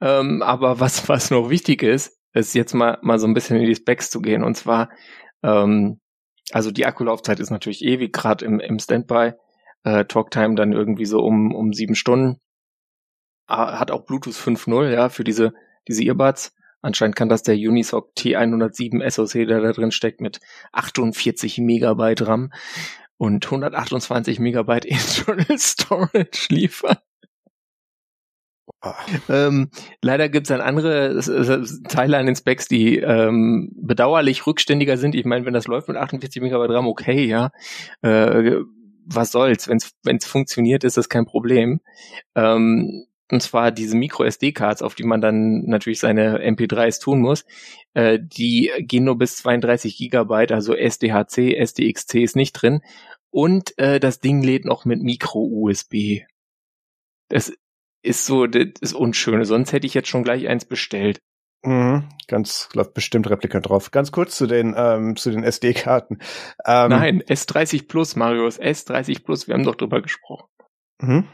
Ähm, 0.00 0.42
aber 0.42 0.78
was, 0.78 1.08
was 1.08 1.30
noch 1.30 1.48
wichtig 1.48 1.82
ist, 1.82 2.18
ist 2.34 2.54
jetzt 2.54 2.74
mal, 2.74 2.98
mal 3.02 3.18
so 3.18 3.26
ein 3.26 3.34
bisschen 3.34 3.56
in 3.56 3.66
die 3.66 3.74
Specs 3.74 4.10
zu 4.10 4.20
gehen. 4.20 4.44
Und 4.44 4.56
zwar, 4.56 4.90
ähm, 5.42 6.00
also 6.52 6.70
die 6.70 6.86
Akkulaufzeit 6.86 7.40
ist 7.40 7.50
natürlich 7.50 7.82
ewig, 7.82 8.12
gerade 8.12 8.44
im, 8.44 8.60
im 8.60 8.78
Standby. 8.78 9.32
Äh, 9.84 10.04
Talktime 10.04 10.54
dann 10.54 10.72
irgendwie 10.72 11.06
so 11.06 11.20
um, 11.20 11.54
um 11.54 11.72
sieben 11.72 11.94
Stunden. 11.94 12.40
Hat 13.48 13.90
auch 13.90 14.04
Bluetooth 14.04 14.34
5.0, 14.34 14.90
ja, 14.90 15.08
für 15.08 15.24
diese, 15.24 15.52
diese 15.88 16.04
Earbuds. 16.04 16.54
Anscheinend 16.82 17.16
kann 17.16 17.28
das 17.28 17.42
der 17.42 17.56
Unisoc 17.56 18.12
T107 18.16 19.10
SoC, 19.10 19.46
der 19.46 19.60
da 19.60 19.72
drin 19.72 19.90
steckt, 19.90 20.20
mit 20.20 20.40
48 20.72 21.58
Megabyte 21.58 22.26
RAM 22.26 22.52
und 23.18 23.44
128 23.44 24.38
Megabyte 24.38 24.84
Internal 24.86 25.58
Storage 25.58 26.46
liefern. 26.48 26.96
Ähm, 29.28 29.70
leider 30.00 30.28
gibt 30.28 30.46
es 30.46 30.48
dann 30.48 30.60
andere 30.60 31.20
Teile 31.88 32.16
an 32.16 32.26
den 32.26 32.36
Specs, 32.36 32.66
die 32.66 32.98
ähm, 32.98 33.72
bedauerlich 33.74 34.46
rückständiger 34.46 34.96
sind. 34.96 35.14
Ich 35.14 35.26
meine, 35.26 35.44
wenn 35.44 35.52
das 35.52 35.66
läuft 35.66 35.88
mit 35.88 35.96
48 35.98 36.40
Megabyte 36.40 36.70
RAM, 36.70 36.86
okay, 36.86 37.24
ja. 37.26 37.50
Äh, 38.00 38.60
was 39.12 39.32
soll's? 39.32 39.68
Wenn 39.68 40.16
es 40.16 40.26
funktioniert, 40.26 40.84
ist 40.84 40.96
das 40.96 41.08
kein 41.08 41.26
Problem. 41.26 41.80
Ähm, 42.34 43.06
und 43.30 43.42
zwar 43.42 43.70
diese 43.70 43.96
Micro 43.96 44.24
SD-Cards, 44.24 44.82
auf 44.82 44.94
die 44.94 45.04
man 45.04 45.20
dann 45.20 45.64
natürlich 45.66 46.00
seine 46.00 46.40
MP3s 46.40 47.00
tun 47.00 47.20
muss, 47.20 47.44
äh, 47.94 48.18
die 48.20 48.72
gehen 48.78 49.04
nur 49.04 49.18
bis 49.18 49.36
32 49.36 49.96
Gigabyte, 49.96 50.52
also 50.52 50.74
SDHC, 50.74 51.54
SDXC 51.54 52.22
ist 52.22 52.36
nicht 52.36 52.52
drin. 52.52 52.80
Und 53.30 53.78
äh, 53.78 54.00
das 54.00 54.20
Ding 54.20 54.42
lädt 54.42 54.64
noch 54.64 54.84
mit 54.84 55.00
Micro-USB. 55.02 56.22
Das 57.28 57.52
ist 58.02 58.26
so, 58.26 58.46
das 58.46 58.66
ist 58.80 58.94
unschön. 58.94 59.44
Sonst 59.44 59.72
hätte 59.72 59.86
ich 59.86 59.94
jetzt 59.94 60.08
schon 60.08 60.24
gleich 60.24 60.48
eins 60.48 60.64
bestellt. 60.64 61.20
Mhm, 61.62 62.08
ganz 62.26 62.70
läuft 62.72 62.94
bestimmt 62.94 63.28
Replika 63.28 63.60
drauf. 63.60 63.90
Ganz 63.90 64.12
kurz 64.12 64.36
zu 64.36 64.46
den 64.46 64.74
ähm, 64.76 65.16
zu 65.16 65.30
den 65.30 65.44
SD-Karten. 65.44 66.18
Ähm, 66.64 66.90
Nein, 66.90 67.22
S30 67.22 67.86
Plus, 67.86 68.16
Marius, 68.16 68.58
S30 68.58 69.24
Plus. 69.24 69.46
Wir 69.46 69.54
haben 69.54 69.64
doch 69.64 69.74
drüber 69.74 70.00
gesprochen. 70.00 70.48
Mhm. 71.00 71.28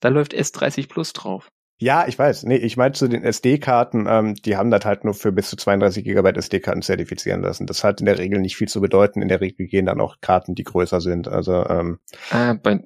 Da 0.00 0.08
läuft 0.08 0.34
S30 0.34 0.88
Plus 0.88 1.12
drauf. 1.12 1.48
Ja, 1.78 2.06
ich 2.06 2.18
weiß. 2.18 2.44
Nee, 2.44 2.56
ich 2.56 2.76
meine 2.76 2.92
zu 2.92 3.08
den 3.08 3.24
SD-Karten, 3.24 4.06
ähm, 4.08 4.34
die 4.36 4.56
haben 4.56 4.70
das 4.70 4.84
halt 4.84 5.04
nur 5.04 5.12
für 5.12 5.32
bis 5.32 5.50
zu 5.50 5.56
32 5.56 6.04
Gigabyte 6.04 6.36
SD-Karten 6.36 6.82
zertifizieren 6.82 7.42
lassen. 7.42 7.66
Das 7.66 7.82
hat 7.82 8.00
in 8.00 8.06
der 8.06 8.18
Regel 8.18 8.40
nicht 8.40 8.56
viel 8.56 8.68
zu 8.68 8.80
bedeuten. 8.80 9.20
In 9.20 9.28
der 9.28 9.40
Regel 9.40 9.66
gehen 9.66 9.86
dann 9.86 10.00
auch 10.00 10.16
Karten, 10.20 10.54
die 10.54 10.62
größer 10.62 11.00
sind. 11.00 11.26
Also 11.26 11.66
ähm, 11.66 11.98
ah, 12.30 12.54
bei, 12.54 12.80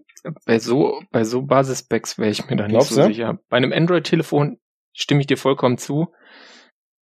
bei 0.47 0.59
so 0.59 1.01
bei 1.13 1.25
so 1.25 1.43
Basis-Specs 1.43 2.19
wäre 2.19 2.31
ich 2.31 2.49
mir 2.49 2.57
da 2.57 2.67
nicht 2.67 2.83
so 2.83 3.03
sicher. 3.03 3.39
Bei 3.51 3.59
einem 3.59 3.73
Android-Telefon 3.73 4.59
stimme 4.95 5.21
ich 5.21 5.27
dir 5.27 5.37
vollkommen 5.37 5.77
zu. 5.77 6.13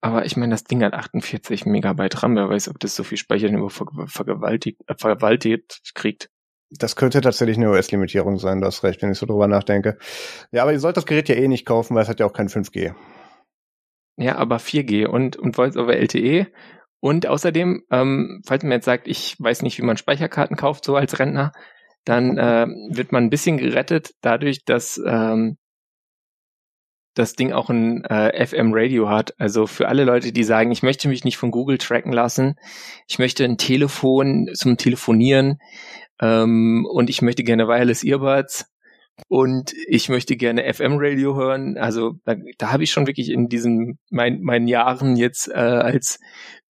Aber 0.06 0.24
ich 0.24 0.36
meine, 0.36 0.52
das 0.52 0.62
Ding 0.62 0.84
hat 0.84 0.94
48 0.94 1.66
Megabyte 1.66 2.22
RAM. 2.22 2.36
Wer 2.36 2.48
weiß, 2.48 2.68
ob 2.68 2.78
das 2.78 2.94
so 2.94 3.02
viel 3.02 3.18
Speicher 3.18 3.48
über 3.48 3.68
vergewaltigt, 3.70 4.80
äh, 4.86 4.94
verwaltigt 4.96 5.80
kriegt. 5.94 6.30
Das 6.70 6.94
könnte 6.94 7.20
tatsächlich 7.20 7.56
eine 7.56 7.70
OS-Limitierung 7.70 8.38
sein, 8.38 8.60
du 8.60 8.68
hast 8.68 8.84
recht, 8.84 9.02
wenn 9.02 9.10
ich 9.10 9.18
so 9.18 9.26
drüber 9.26 9.48
nachdenke. 9.48 9.98
Ja, 10.52 10.62
aber 10.62 10.72
ihr 10.72 10.78
sollt 10.78 10.96
das 10.96 11.06
Gerät 11.06 11.28
ja 11.28 11.34
eh 11.34 11.48
nicht 11.48 11.66
kaufen, 11.66 11.96
weil 11.96 12.04
es 12.04 12.08
hat 12.08 12.20
ja 12.20 12.26
auch 12.26 12.32
kein 12.32 12.48
5G. 12.48 12.94
Ja, 14.16 14.36
aber 14.36 14.58
4G 14.58 15.06
und, 15.06 15.36
und 15.36 15.56
Voice 15.56 15.76
over 15.76 15.96
LTE. 15.96 16.46
Und 17.00 17.26
außerdem, 17.26 17.82
ähm, 17.90 18.42
falls 18.46 18.62
man 18.62 18.72
jetzt 18.72 18.84
sagt, 18.84 19.08
ich 19.08 19.34
weiß 19.40 19.62
nicht, 19.62 19.76
wie 19.78 19.84
man 19.84 19.96
Speicherkarten 19.96 20.56
kauft, 20.56 20.84
so 20.84 20.94
als 20.94 21.18
Rentner, 21.18 21.50
dann 22.04 22.38
äh, 22.38 22.66
wird 22.90 23.10
man 23.10 23.24
ein 23.24 23.30
bisschen 23.30 23.58
gerettet 23.58 24.12
dadurch, 24.20 24.64
dass 24.64 25.00
ähm, 25.04 25.56
das 27.16 27.34
Ding 27.34 27.52
auch 27.52 27.70
ein 27.70 28.04
äh, 28.04 28.46
FM-Radio 28.46 29.08
hat. 29.08 29.34
Also 29.38 29.66
für 29.66 29.88
alle 29.88 30.04
Leute, 30.04 30.32
die 30.32 30.44
sagen, 30.44 30.70
ich 30.70 30.82
möchte 30.82 31.08
mich 31.08 31.24
nicht 31.24 31.38
von 31.38 31.50
Google 31.50 31.78
tracken 31.78 32.12
lassen, 32.12 32.56
ich 33.08 33.18
möchte 33.18 33.44
ein 33.44 33.58
Telefon 33.58 34.50
zum 34.54 34.76
Telefonieren 34.76 35.58
ähm, 36.20 36.86
und 36.88 37.10
ich 37.10 37.22
möchte 37.22 37.42
gerne 37.42 37.66
Wireless 37.66 38.04
Earbuds 38.04 38.70
und 39.28 39.72
ich 39.88 40.10
möchte 40.10 40.36
gerne 40.36 40.72
FM-Radio 40.72 41.34
hören. 41.34 41.78
Also 41.78 42.16
da, 42.24 42.36
da 42.58 42.70
habe 42.70 42.84
ich 42.84 42.90
schon 42.90 43.06
wirklich 43.06 43.30
in 43.30 43.48
diesen 43.48 43.98
mein, 44.10 44.42
meinen 44.42 44.68
Jahren 44.68 45.16
jetzt 45.16 45.48
äh, 45.48 45.54
als 45.54 46.20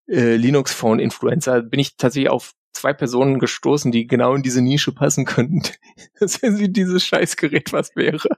äh, 0.09 0.36
Linux-Phone-Influencer 0.36 1.62
bin 1.62 1.81
ich 1.81 1.97
tatsächlich 1.97 2.31
auf 2.31 2.52
zwei 2.73 2.93
Personen 2.93 3.40
gestoßen, 3.40 3.90
die 3.90 4.06
genau 4.06 4.35
in 4.35 4.43
diese 4.43 4.62
Nische 4.62 4.93
passen 4.93 5.24
könnten. 5.24 5.62
Das 6.20 6.40
wäre 6.40 6.68
dieses 6.68 7.05
Scheißgerät 7.05 7.73
was 7.73 7.97
wäre. 7.97 8.28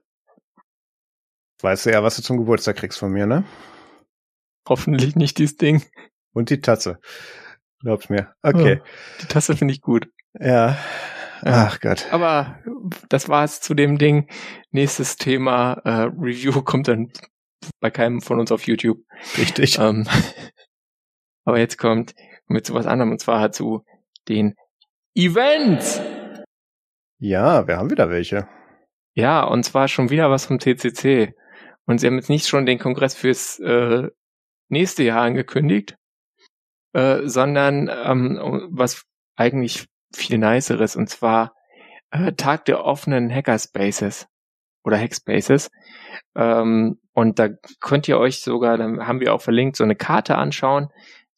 Weißt 1.61 1.87
du 1.87 1.91
ja, 1.91 2.03
was 2.03 2.17
du 2.17 2.23
zum 2.23 2.39
Geburtstag 2.39 2.77
kriegst 2.77 2.99
von 2.99 3.11
mir, 3.13 3.27
ne? 3.27 3.45
Hoffentlich 4.69 5.17
nicht 5.17 5.39
dieses 5.39 5.57
Ding. 5.57 5.83
Und 6.33 6.51
die 6.51 6.61
Tasse. 6.61 7.01
Glaub's 7.81 8.09
mir. 8.09 8.35
Okay. 8.43 8.81
Oh, 8.81 8.87
die 9.23 9.27
Tasse 9.27 9.57
finde 9.57 9.75
ich 9.75 9.81
gut. 9.81 10.09
Ja. 10.39 10.79
Ach 11.43 11.81
Gott. 11.81 12.07
Aber 12.13 12.59
das 13.09 13.29
war's 13.29 13.61
zu 13.61 13.75
dem 13.75 13.99
Ding. 13.99 14.29
Nächstes 14.71 15.17
Thema 15.17 15.81
äh, 15.85 16.11
Review 16.19 16.63
kommt 16.65 16.89
dann 16.89 17.13
bei 17.81 17.91
keinem 17.91 18.21
von 18.21 18.41
uns 18.41 18.53
auf 18.53 18.67
YouTube. 18.67 19.01
Richtig. 19.37 19.79
Ähm, 19.79 20.07
aber 21.45 21.59
jetzt 21.59 21.79
kommt 21.79 22.15
mit 22.47 22.67
zu 22.67 22.75
was 22.75 22.87
anderem 22.87 23.13
und 23.13 23.21
zwar 23.21 23.53
zu 23.53 23.85
den 24.29 24.55
Events. 25.15 26.01
Ja, 27.19 27.67
wir 27.67 27.77
haben 27.77 27.91
wieder 27.91 28.11
welche. 28.11 28.49
Ja, 29.15 29.43
und 29.43 29.65
zwar 29.65 29.89
schon 29.89 30.11
wieder 30.11 30.31
was 30.31 30.47
vom 30.47 30.59
TCC. 30.59 31.35
Und 31.89 31.99
sie 31.99 32.07
haben 32.07 32.17
jetzt 32.17 32.29
nicht 32.29 32.47
schon 32.47 32.67
den 32.67 32.79
Kongress 32.79 33.15
fürs 33.15 33.59
äh, 33.61 34.11
nächste 34.69 35.05
Jahr 35.05 35.23
angekündigt, 35.23 35.97
äh, 36.93 37.27
sondern 37.27 37.89
ähm, 37.89 38.69
was 38.71 39.07
eigentlich 39.37 39.87
viel 40.15 40.37
niceres 40.37 40.97
und 40.97 41.09
zwar 41.09 41.55
äh, 42.11 42.35
Tag 42.35 42.67
der 42.67 42.85
offenen 42.85 43.35
Hackerspaces 43.35 44.29
oder 44.85 44.99
Hackspaces. 44.99 45.71
Ähm, 46.37 47.01
und 47.15 47.39
da 47.39 47.49
könnt 47.81 48.07
ihr 48.07 48.19
euch 48.19 48.41
sogar, 48.41 48.77
dann 48.77 49.07
haben 49.07 49.21
wir 49.21 49.33
auch 49.33 49.41
verlinkt, 49.41 49.77
so 49.77 49.85
eine 49.85 49.97
Karte 49.97 50.37
anschauen. 50.37 50.89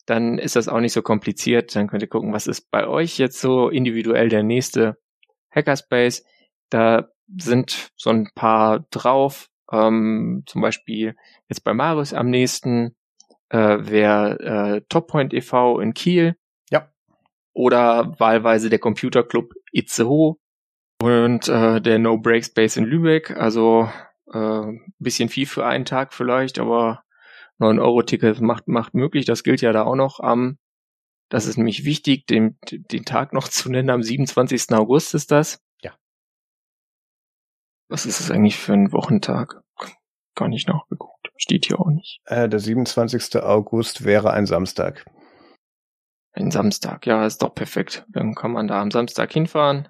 Dann 0.07 0.37
ist 0.37 0.57
das 0.57 0.67
auch 0.67 0.81
nicht 0.81 0.93
so 0.93 1.03
kompliziert. 1.03 1.77
Dann 1.77 1.87
könnt 1.87 2.03
ihr 2.03 2.09
gucken, 2.09 2.33
was 2.33 2.49
ist 2.49 2.73
bei 2.73 2.89
euch 2.89 3.19
jetzt 3.19 3.41
so 3.41 3.69
individuell 3.69 4.29
der 4.29 4.43
nächste 4.43 4.99
Hackerspace. 5.55 6.25
Da 6.71 7.09
sind 7.39 7.93
so 7.95 8.11
ein 8.11 8.31
paar 8.35 8.81
drauf. 8.91 9.47
Ähm, 9.71 10.43
zum 10.47 10.63
Beispiel 10.63 11.17
jetzt 11.49 11.65
bei 11.65 11.75
Marius 11.75 12.13
am 12.13 12.31
nächsten 12.31 12.97
äh, 13.51 13.79
wäre 13.81 14.39
äh, 14.41 14.81
Toppoint 14.89 15.33
e.V. 15.33 15.81
in 15.81 15.95
Kiel 15.95 16.37
oder 17.53 18.19
wahlweise 18.19 18.71
der 18.71 18.79
Computer 18.79 19.23
Club 19.23 19.53
Itzehoe 19.73 20.37
und 21.03 21.49
äh, 21.49 21.81
der 21.81 21.99
No 21.99 22.19
Break 22.19 22.45
Space 22.45 22.77
in 22.77 22.85
Lübeck. 22.85 23.37
Also 23.37 23.89
äh, 24.33 24.63
bisschen 24.99 25.29
viel 25.29 25.47
für 25.47 25.67
einen 25.67 25.85
Tag 25.85 26.15
vielleicht, 26.15 26.59
aber 26.59 27.03
9-Euro-Ticket 27.59 28.41
macht, 28.41 28.69
macht 28.69 28.95
möglich. 28.95 29.27
Das 29.27 29.43
gilt 29.43 29.61
ja 29.61 29.73
da 29.73 29.83
auch 29.83 29.97
noch 29.97 30.21
am, 30.21 30.59
das 31.29 31.47
ist 31.47 31.57
nämlich 31.57 31.85
wichtig, 31.85 32.27
den, 32.27 32.59
den 32.71 33.05
Tag 33.05 33.33
noch 33.33 33.49
zu 33.49 33.71
nennen. 33.71 33.91
Am 33.91 34.03
27. 34.03 34.73
August 34.73 35.15
ist 35.15 35.31
das. 35.31 35.61
Was 37.91 38.07
ist 38.07 38.21
das 38.21 38.31
eigentlich 38.31 38.57
für 38.57 38.73
ein 38.73 38.93
Wochentag? 38.93 39.63
Gar 40.37 40.49
nicht 40.49 40.69
nachgeguckt. 40.69 41.33
Steht 41.37 41.67
hier 41.67 41.81
auch 41.81 41.91
nicht. 41.91 42.21
Äh, 42.25 42.49
der 42.49 42.61
27. 42.61 43.43
August 43.43 44.05
wäre 44.05 44.33
ein 44.33 44.47
Samstag. 44.47 45.05
Ein 46.33 46.53
Samstag, 46.53 47.05
ja, 47.07 47.27
ist 47.27 47.43
doch 47.43 47.53
perfekt. 47.53 48.07
Dann 48.09 48.37
kann 48.37 48.53
man 48.53 48.69
da 48.69 48.81
am 48.81 48.93
Samstag 48.93 49.33
hinfahren 49.33 49.89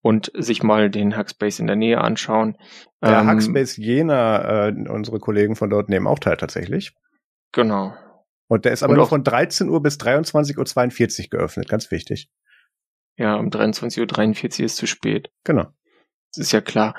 und 0.00 0.32
sich 0.34 0.62
mal 0.62 0.88
den 0.88 1.14
Hackspace 1.14 1.60
in 1.60 1.66
der 1.66 1.76
Nähe 1.76 2.00
anschauen. 2.00 2.56
Der 3.02 3.20
ähm, 3.20 3.26
Hackspace 3.26 3.76
Jena, 3.76 4.68
äh, 4.68 4.74
unsere 4.88 5.18
Kollegen 5.18 5.56
von 5.56 5.68
dort 5.68 5.90
nehmen 5.90 6.06
auch 6.06 6.18
teil 6.18 6.38
tatsächlich. 6.38 6.94
Genau. 7.52 7.92
Und 8.48 8.64
der 8.64 8.72
ist 8.72 8.82
aber 8.82 8.92
und 8.92 8.96
nur 8.96 9.08
von 9.08 9.24
13 9.24 9.68
Uhr 9.68 9.82
bis 9.82 9.98
23.42 9.98 11.24
Uhr 11.24 11.28
geöffnet, 11.28 11.68
ganz 11.68 11.90
wichtig. 11.90 12.30
Ja, 13.16 13.36
um 13.36 13.50
23.43 13.50 14.60
Uhr 14.60 14.64
ist 14.64 14.76
zu 14.76 14.86
spät. 14.86 15.30
Genau. 15.44 15.66
Das 16.34 16.46
ist 16.46 16.52
ja 16.52 16.60
klar. 16.60 16.94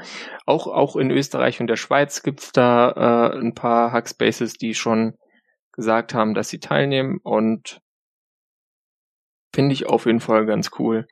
Auch, 0.46 0.68
auch 0.68 0.96
in 0.96 1.12
Österreich 1.12 1.62
und 1.62 1.68
der 1.68 1.78
Schweiz 1.78 2.22
gibt's 2.24 2.52
da 2.52 3.32
äh, 3.34 3.40
ein 3.40 3.54
paar 3.54 3.92
Hackspaces, 3.92 4.54
die 4.54 4.74
schon 4.74 5.16
gesagt 5.72 6.14
haben, 6.14 6.34
dass 6.34 6.50
sie 6.50 6.60
teilnehmen 6.60 7.20
und 7.24 7.82
Finde 9.54 9.74
ich 9.74 9.88
auf 9.88 10.06
jeden 10.06 10.22
Fall 10.22 10.46
ganz 10.46 10.72
cool. 10.80 11.08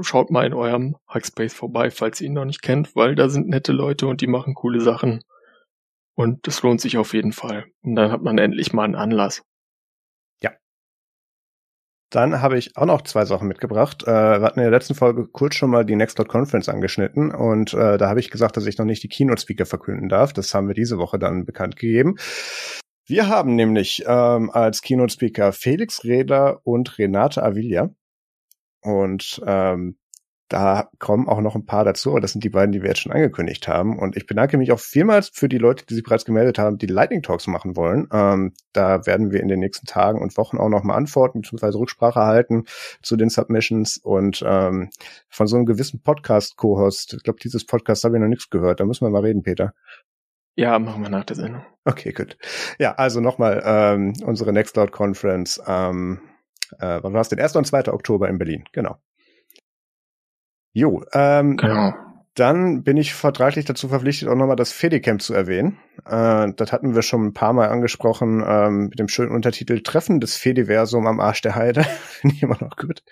Schaut 0.00 0.30
mal 0.30 0.44
in 0.44 0.54
eurem 0.54 0.96
Hackspace 1.08 1.54
vorbei, 1.54 1.90
falls 1.90 2.20
ihr 2.20 2.26
ihn 2.26 2.32
noch 2.32 2.44
nicht 2.44 2.62
kennt, 2.62 2.96
weil 2.96 3.14
da 3.14 3.28
sind 3.28 3.48
nette 3.48 3.72
Leute 3.72 4.08
und 4.08 4.20
die 4.20 4.26
machen 4.26 4.54
coole 4.54 4.80
Sachen. 4.80 5.22
Und 6.16 6.46
das 6.46 6.62
lohnt 6.62 6.80
sich 6.80 6.98
auf 6.98 7.14
jeden 7.14 7.32
Fall. 7.32 7.66
Und 7.82 7.94
dann 7.94 8.10
hat 8.10 8.22
man 8.22 8.38
endlich 8.38 8.72
mal 8.72 8.84
einen 8.84 8.96
Anlass. 8.96 9.42
Dann 12.10 12.40
habe 12.42 12.58
ich 12.58 12.76
auch 12.76 12.86
noch 12.86 13.02
zwei 13.02 13.24
Sachen 13.24 13.48
mitgebracht. 13.48 14.04
Äh, 14.04 14.10
wir 14.10 14.42
hatten 14.42 14.60
in 14.60 14.64
der 14.64 14.70
letzten 14.70 14.94
Folge 14.94 15.26
kurz 15.26 15.56
schon 15.56 15.70
mal 15.70 15.84
die 15.84 15.96
Nextcloud 15.96 16.28
Conference 16.28 16.68
angeschnitten 16.68 17.34
und 17.34 17.74
äh, 17.74 17.98
da 17.98 18.08
habe 18.08 18.20
ich 18.20 18.30
gesagt, 18.30 18.56
dass 18.56 18.66
ich 18.66 18.78
noch 18.78 18.84
nicht 18.84 19.02
die 19.02 19.08
Keynote-Speaker 19.08 19.66
verkünden 19.66 20.08
darf. 20.08 20.32
Das 20.32 20.54
haben 20.54 20.68
wir 20.68 20.74
diese 20.74 20.98
Woche 20.98 21.18
dann 21.18 21.44
bekannt 21.44 21.76
gegeben. 21.76 22.16
Wir 23.06 23.28
haben 23.28 23.54
nämlich 23.54 24.04
ähm, 24.06 24.50
als 24.50 24.80
Keynote-Speaker 24.80 25.52
Felix 25.52 26.04
Redler 26.04 26.60
und 26.64 26.98
Renate 26.98 27.42
Avilla. 27.42 27.90
Und 28.80 29.42
ähm, 29.46 29.96
da 30.54 30.88
kommen 31.00 31.28
auch 31.28 31.40
noch 31.40 31.56
ein 31.56 31.66
paar 31.66 31.84
dazu, 31.84 32.10
aber 32.10 32.20
das 32.20 32.30
sind 32.30 32.44
die 32.44 32.48
beiden, 32.48 32.70
die 32.70 32.80
wir 32.80 32.88
jetzt 32.88 33.00
schon 33.00 33.10
angekündigt 33.10 33.66
haben. 33.66 33.98
Und 33.98 34.16
ich 34.16 34.24
bedanke 34.24 34.56
mich 34.56 34.70
auch 34.70 34.78
vielmals 34.78 35.28
für 35.30 35.48
die 35.48 35.58
Leute, 35.58 35.84
die 35.84 35.94
sich 35.94 36.04
bereits 36.04 36.24
gemeldet 36.24 36.60
haben, 36.60 36.78
die 36.78 36.86
Lightning 36.86 37.22
Talks 37.22 37.48
machen 37.48 37.74
wollen. 37.74 38.06
Ähm, 38.12 38.52
da 38.72 39.04
werden 39.04 39.32
wir 39.32 39.40
in 39.40 39.48
den 39.48 39.58
nächsten 39.58 39.84
Tagen 39.84 40.22
und 40.22 40.36
Wochen 40.36 40.58
auch 40.58 40.68
noch 40.68 40.84
mal 40.84 40.94
antworten 40.94 41.40
bzw. 41.40 41.76
Rücksprache 41.76 42.20
halten 42.20 42.66
zu 43.02 43.16
den 43.16 43.30
Submissions 43.30 43.96
und 43.96 44.44
ähm, 44.46 44.90
von 45.28 45.48
so 45.48 45.56
einem 45.56 45.66
gewissen 45.66 46.00
Podcast-Co-Host. 46.04 47.14
Ich 47.14 47.24
glaube, 47.24 47.40
dieses 47.42 47.66
Podcast 47.66 48.04
habe 48.04 48.14
ich 48.16 48.22
noch 48.22 48.28
nichts 48.28 48.48
gehört. 48.48 48.78
Da 48.78 48.84
müssen 48.84 49.04
wir 49.04 49.10
mal 49.10 49.22
reden, 49.22 49.42
Peter. 49.42 49.74
Ja, 50.54 50.78
machen 50.78 51.02
wir 51.02 51.10
nach 51.10 51.24
der 51.24 51.34
Sendung. 51.34 51.66
Okay, 51.84 52.12
gut. 52.12 52.36
Ja, 52.78 52.94
also 52.94 53.20
nochmal 53.20 53.60
ähm, 53.66 54.12
unsere 54.24 54.52
Nextcloud 54.52 54.92
Conference. 54.92 55.60
Ähm, 55.66 56.20
äh, 56.78 57.00
wann 57.02 57.12
war 57.12 57.22
es 57.22 57.28
denn? 57.28 57.40
1. 57.40 57.56
und 57.56 57.66
2. 57.66 57.92
Oktober 57.92 58.28
in 58.28 58.38
Berlin, 58.38 58.62
genau. 58.70 59.00
Jo, 60.74 61.02
ähm, 61.12 61.56
genau. 61.56 61.94
Dann 62.34 62.82
bin 62.82 62.96
ich 62.96 63.14
vertraglich 63.14 63.64
dazu 63.64 63.88
verpflichtet, 63.88 64.28
auch 64.28 64.34
nochmal 64.34 64.56
das 64.56 64.72
Fedicamp 64.72 65.22
zu 65.22 65.34
erwähnen. 65.34 65.78
Äh, 66.04 66.52
das 66.56 66.72
hatten 66.72 66.96
wir 66.96 67.02
schon 67.02 67.26
ein 67.26 67.32
paar 67.32 67.52
Mal 67.52 67.68
angesprochen, 67.68 68.44
ähm, 68.44 68.88
mit 68.88 68.98
dem 68.98 69.08
schönen 69.08 69.30
Untertitel 69.30 69.80
Treffen 69.82 70.18
des 70.18 70.36
Fediversum 70.36 71.06
am 71.06 71.20
Arsch 71.20 71.42
der 71.42 71.54
Heide. 71.54 71.84
Finde 72.02 72.34
ich 72.34 72.42
immer 72.42 72.58
noch 72.60 72.76
gut. 72.76 73.04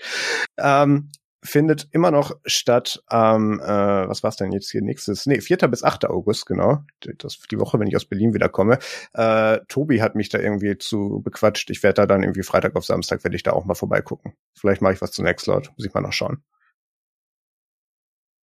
Ähm, 0.59 1.13
findet 1.45 1.89
immer 1.93 2.11
noch 2.11 2.33
statt 2.47 3.03
am, 3.07 3.61
äh, 3.61 4.09
was 4.09 4.25
war's 4.25 4.37
denn 4.37 4.51
jetzt 4.51 4.71
hier 4.71 4.83
nächstes? 4.83 5.27
Nee, 5.27 5.41
4. 5.41 5.57
bis 5.69 5.85
8. 5.85 6.07
August, 6.07 6.47
genau. 6.47 6.79
Das 7.19 7.39
die 7.49 7.61
Woche, 7.61 7.79
wenn 7.79 7.87
ich 7.87 7.95
aus 7.95 8.05
Berlin 8.05 8.35
wiederkomme. 8.35 8.79
Äh, 9.15 9.61
Tobi 9.69 10.03
hat 10.03 10.17
mich 10.17 10.31
da 10.31 10.39
irgendwie 10.39 10.79
zu 10.79 11.21
bequatscht. 11.25 11.71
Ich 11.71 11.85
werde 11.85 12.03
da 12.03 12.07
dann 12.07 12.25
irgendwie 12.25 12.43
Freitag 12.43 12.75
auf 12.75 12.85
Samstag, 12.85 13.23
werde 13.23 13.37
ich 13.37 13.45
da 13.45 13.53
auch 13.53 13.65
mal 13.65 13.75
vorbeigucken. 13.75 14.35
Vielleicht 14.59 14.83
mache 14.83 14.95
ich 14.95 15.01
was 15.01 15.13
zu 15.13 15.23
Nextcloud, 15.23 15.71
muss 15.77 15.87
ich 15.87 15.95
mal 15.95 16.01
noch 16.01 16.13
schauen. 16.13 16.43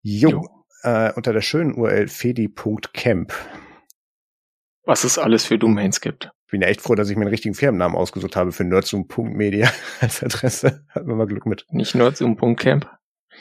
Jo, 0.02 0.30
jo. 0.30 0.46
Äh, 0.84 1.12
unter 1.14 1.34
der 1.34 1.42
schönen 1.42 1.74
URL 1.76 2.08
fedi.camp. 2.08 3.34
Was 4.86 5.04
es 5.04 5.18
alles 5.18 5.46
für 5.46 5.60
Domains 5.60 6.02
gibt. 6.02 6.32
Ich 6.46 6.52
bin 6.52 6.62
ja 6.62 6.68
echt 6.68 6.82
froh, 6.82 6.96
dass 6.96 7.10
ich 7.10 7.16
mir 7.16 7.24
einen 7.24 7.30
richtigen 7.30 7.54
Firmennamen 7.54 7.98
ausgesucht 7.98 8.36
habe 8.36 8.52
für 8.52 8.64
nerdzoom.media 8.64 9.70
als 10.00 10.24
Adresse. 10.24 10.86
Hatten 10.90 11.08
wir 11.08 11.16
mal 11.16 11.28
Glück 11.28 11.46
mit. 11.46 11.66
Nicht 11.70 11.94
nerdzoom.camp? 11.96 12.90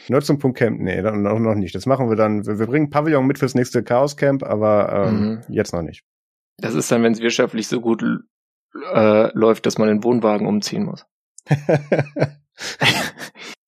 Nerdzoom.camp, 0.08 0.80
nee, 0.80 1.00
noch, 1.00 1.38
noch 1.38 1.54
nicht. 1.54 1.74
Das 1.74 1.86
machen 1.86 2.10
wir 2.10 2.16
dann. 2.16 2.46
Wir, 2.46 2.58
wir 2.58 2.66
bringen 2.66 2.90
Pavillon 2.90 3.26
mit 3.26 3.38
fürs 3.38 3.54
nächste 3.54 3.82
Chaos 3.82 4.16
Camp, 4.16 4.42
aber 4.42 5.06
ähm, 5.06 5.20
mhm. 5.20 5.40
jetzt 5.48 5.72
noch 5.72 5.82
nicht. 5.82 6.04
Das 6.58 6.74
ist 6.74 6.90
dann, 6.90 7.02
wenn 7.02 7.12
es 7.12 7.20
wirtschaftlich 7.20 7.68
so 7.68 7.80
gut 7.80 8.04
äh, 8.92 9.30
läuft, 9.36 9.64
dass 9.66 9.78
man 9.78 9.88
den 9.88 10.04
Wohnwagen 10.04 10.46
umziehen 10.46 10.84
muss. 10.84 11.06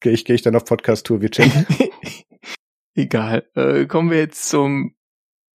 Gehe 0.01 0.13
ich, 0.13 0.25
geh 0.25 0.35
ich 0.35 0.43
dann 0.43 0.57
auf 0.57 0.65
Podcast-Tour, 0.65 1.21
wir 1.21 1.31
checken. 1.31 1.67
Egal. 3.01 3.49
Äh, 3.55 3.87
kommen 3.87 4.11
wir 4.11 4.19
jetzt 4.19 4.51
zum 4.51 4.95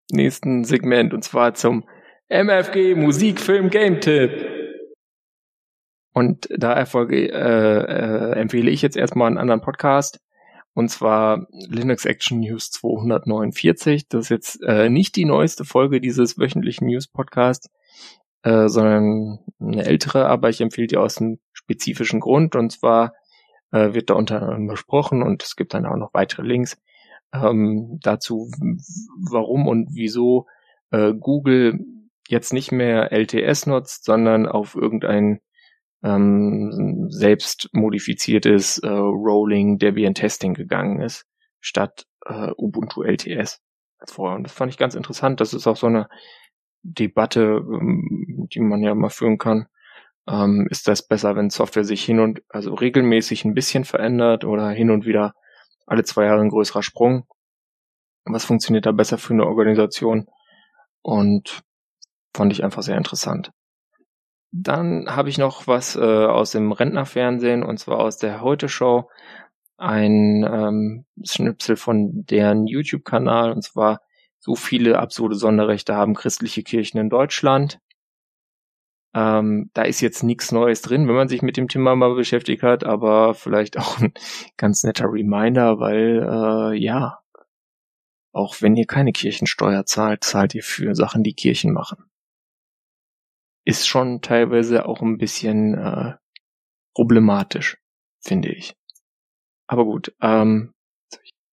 nächsten 0.10 0.64
Segment 0.64 1.14
und 1.14 1.24
zwar 1.24 1.54
zum 1.54 1.88
MFG 2.28 2.96
Musik, 2.96 3.40
Film, 3.40 3.70
Game 3.70 4.02
Tipp. 4.02 4.32
Und 6.12 6.48
da 6.50 6.74
erfolge, 6.74 7.32
äh, 7.32 7.34
äh, 7.34 8.32
empfehle 8.40 8.72
ich 8.72 8.82
jetzt 8.82 8.98
erstmal 8.98 9.28
einen 9.28 9.38
anderen 9.38 9.62
Podcast. 9.62 10.20
Und 10.74 10.90
zwar 10.90 11.46
Linux 11.52 12.06
Action 12.06 12.40
News 12.40 12.72
249. 12.72 14.08
Das 14.08 14.24
ist 14.24 14.30
jetzt 14.30 14.64
äh, 14.64 14.90
nicht 14.90 15.16
die 15.16 15.26
neueste 15.26 15.66
Folge 15.66 16.02
dieses 16.02 16.40
wöchentlichen 16.40 16.88
News 16.88 17.08
Podcasts, 17.08 17.70
äh, 18.42 18.68
sondern 18.70 19.38
eine 19.60 19.86
ältere, 19.86 20.26
aber 20.26 20.50
ich 20.50 20.62
empfehle 20.62 20.88
die 20.88 20.98
aus 20.98 21.20
einem 21.20 21.38
spezifischen 21.54 22.22
Grund. 22.22 22.56
Und 22.56 22.72
zwar 22.72 23.14
äh, 23.72 23.94
wird 23.94 24.10
da 24.10 24.16
unter 24.16 24.42
anderem 24.42 24.66
besprochen 24.66 25.22
und 25.22 25.44
es 25.44 25.56
gibt 25.56 25.76
dann 25.76 25.86
auch 25.86 25.98
noch 25.98 26.12
weitere 26.16 26.42
Links 26.42 26.82
ähm, 27.34 28.00
dazu, 28.02 28.50
warum 29.30 29.68
und 29.68 29.90
wieso 29.94 30.48
äh, 30.92 31.14
Google 31.14 31.80
jetzt 32.28 32.54
nicht 32.54 32.72
mehr 32.72 33.12
LTS 33.12 33.68
nutzt, 33.68 34.06
sondern 34.06 34.48
auf 34.48 34.76
irgendein 34.76 35.42
ähm, 36.04 37.08
selbst 37.10 37.70
modifiziertes 37.74 38.80
äh, 38.80 38.90
Rolling 38.90 39.78
Debian 39.78 40.14
Testing 40.14 40.54
gegangen 40.54 41.02
ist, 41.02 41.26
statt 41.60 42.06
äh, 42.26 42.52
Ubuntu 42.58 43.04
LTS. 43.04 43.62
Und 44.18 44.44
das 44.44 44.54
fand 44.54 44.72
ich 44.72 44.78
ganz 44.78 44.94
interessant. 44.96 45.40
Das 45.42 45.54
ist 45.54 45.68
auch 45.68 45.78
so 45.78 45.88
eine 45.88 46.08
Debatte, 46.84 47.42
ähm, 47.42 48.48
die 48.54 48.60
man 48.60 48.82
ja 48.82 48.94
mal 48.94 49.10
führen 49.10 49.38
kann. 49.38 49.68
Ähm, 50.28 50.68
ist 50.70 50.88
das 50.88 51.08
besser, 51.08 51.36
wenn 51.36 51.50
Software 51.50 51.84
sich 51.84 52.04
hin 52.04 52.20
und 52.20 52.42
also 52.50 52.74
regelmäßig 52.74 53.46
ein 53.46 53.54
bisschen 53.54 53.86
verändert 53.86 54.44
oder 54.44 54.70
hin 54.70 54.92
und 54.92 55.06
wieder 55.06 55.34
alle 55.86 56.04
zwei 56.04 56.26
Jahre 56.26 56.42
ein 56.42 56.50
größerer 56.50 56.84
Sprung. 56.84 57.28
Was 58.26 58.46
funktioniert 58.46 58.86
da 58.86 58.92
besser 58.92 59.18
für 59.18 59.34
eine 59.34 59.46
Organisation? 59.46 60.28
Und 61.02 61.62
fand 62.36 62.52
ich 62.52 62.64
einfach 62.64 62.82
sehr 62.82 62.98
interessant. 62.98 63.52
Dann 64.52 65.08
habe 65.16 65.30
ich 65.30 65.38
noch 65.38 65.68
was 65.68 65.96
äh, 65.96 66.00
aus 66.00 66.52
dem 66.52 66.72
Rentnerfernsehen 66.72 67.64
und 67.64 67.78
zwar 67.78 68.00
aus 68.00 68.18
der 68.18 68.42
Heute 68.42 68.70
Show. 68.70 69.10
Ein 69.78 70.48
ähm, 70.50 71.06
Schnipsel 71.24 71.76
von 71.76 72.26
deren 72.26 72.66
YouTube-Kanal 72.66 73.52
und 73.52 73.64
zwar 73.64 74.02
so 74.40 74.56
viele 74.56 75.00
absurde 75.00 75.36
Sonderrechte 75.36 75.96
haben 75.96 76.14
christliche 76.14 76.64
Kirchen 76.64 77.00
in 77.00 77.10
Deutschland. 77.10 77.80
Ähm, 79.16 79.70
da 79.74 79.84
ist 79.84 80.02
jetzt 80.02 80.24
nichts 80.24 80.52
Neues 80.52 80.82
drin, 80.82 81.08
wenn 81.08 81.16
man 81.16 81.30
sich 81.30 81.42
mit 81.42 81.56
dem 81.56 81.70
Thema 81.70 81.96
mal 81.96 82.14
beschäftigt 82.16 82.64
hat, 82.64 82.84
aber 82.84 83.34
vielleicht 83.34 83.78
auch 83.78 83.98
ein 84.00 84.14
ganz 84.58 84.84
netter 84.84 85.06
Reminder, 85.06 85.80
weil 85.80 86.22
äh, 86.22 86.78
ja, 86.78 87.20
auch 88.34 88.62
wenn 88.62 88.76
ihr 88.76 88.86
keine 88.86 89.14
Kirchensteuer 89.14 89.86
zahlt, 89.86 90.26
zahlt 90.26 90.54
ihr 90.54 90.64
für 90.64 90.96
Sachen, 90.96 91.24
die 91.24 91.34
Kirchen 91.34 91.72
machen. 91.72 92.04
Ist 93.64 93.88
schon 93.88 94.22
teilweise 94.22 94.86
auch 94.86 95.02
ein 95.02 95.18
bisschen 95.18 95.76
äh, 95.76 96.16
problematisch, 96.94 97.78
finde 98.20 98.50
ich. 98.50 98.76
Aber 99.68 99.86
gut, 99.86 100.14
ähm, 100.22 100.75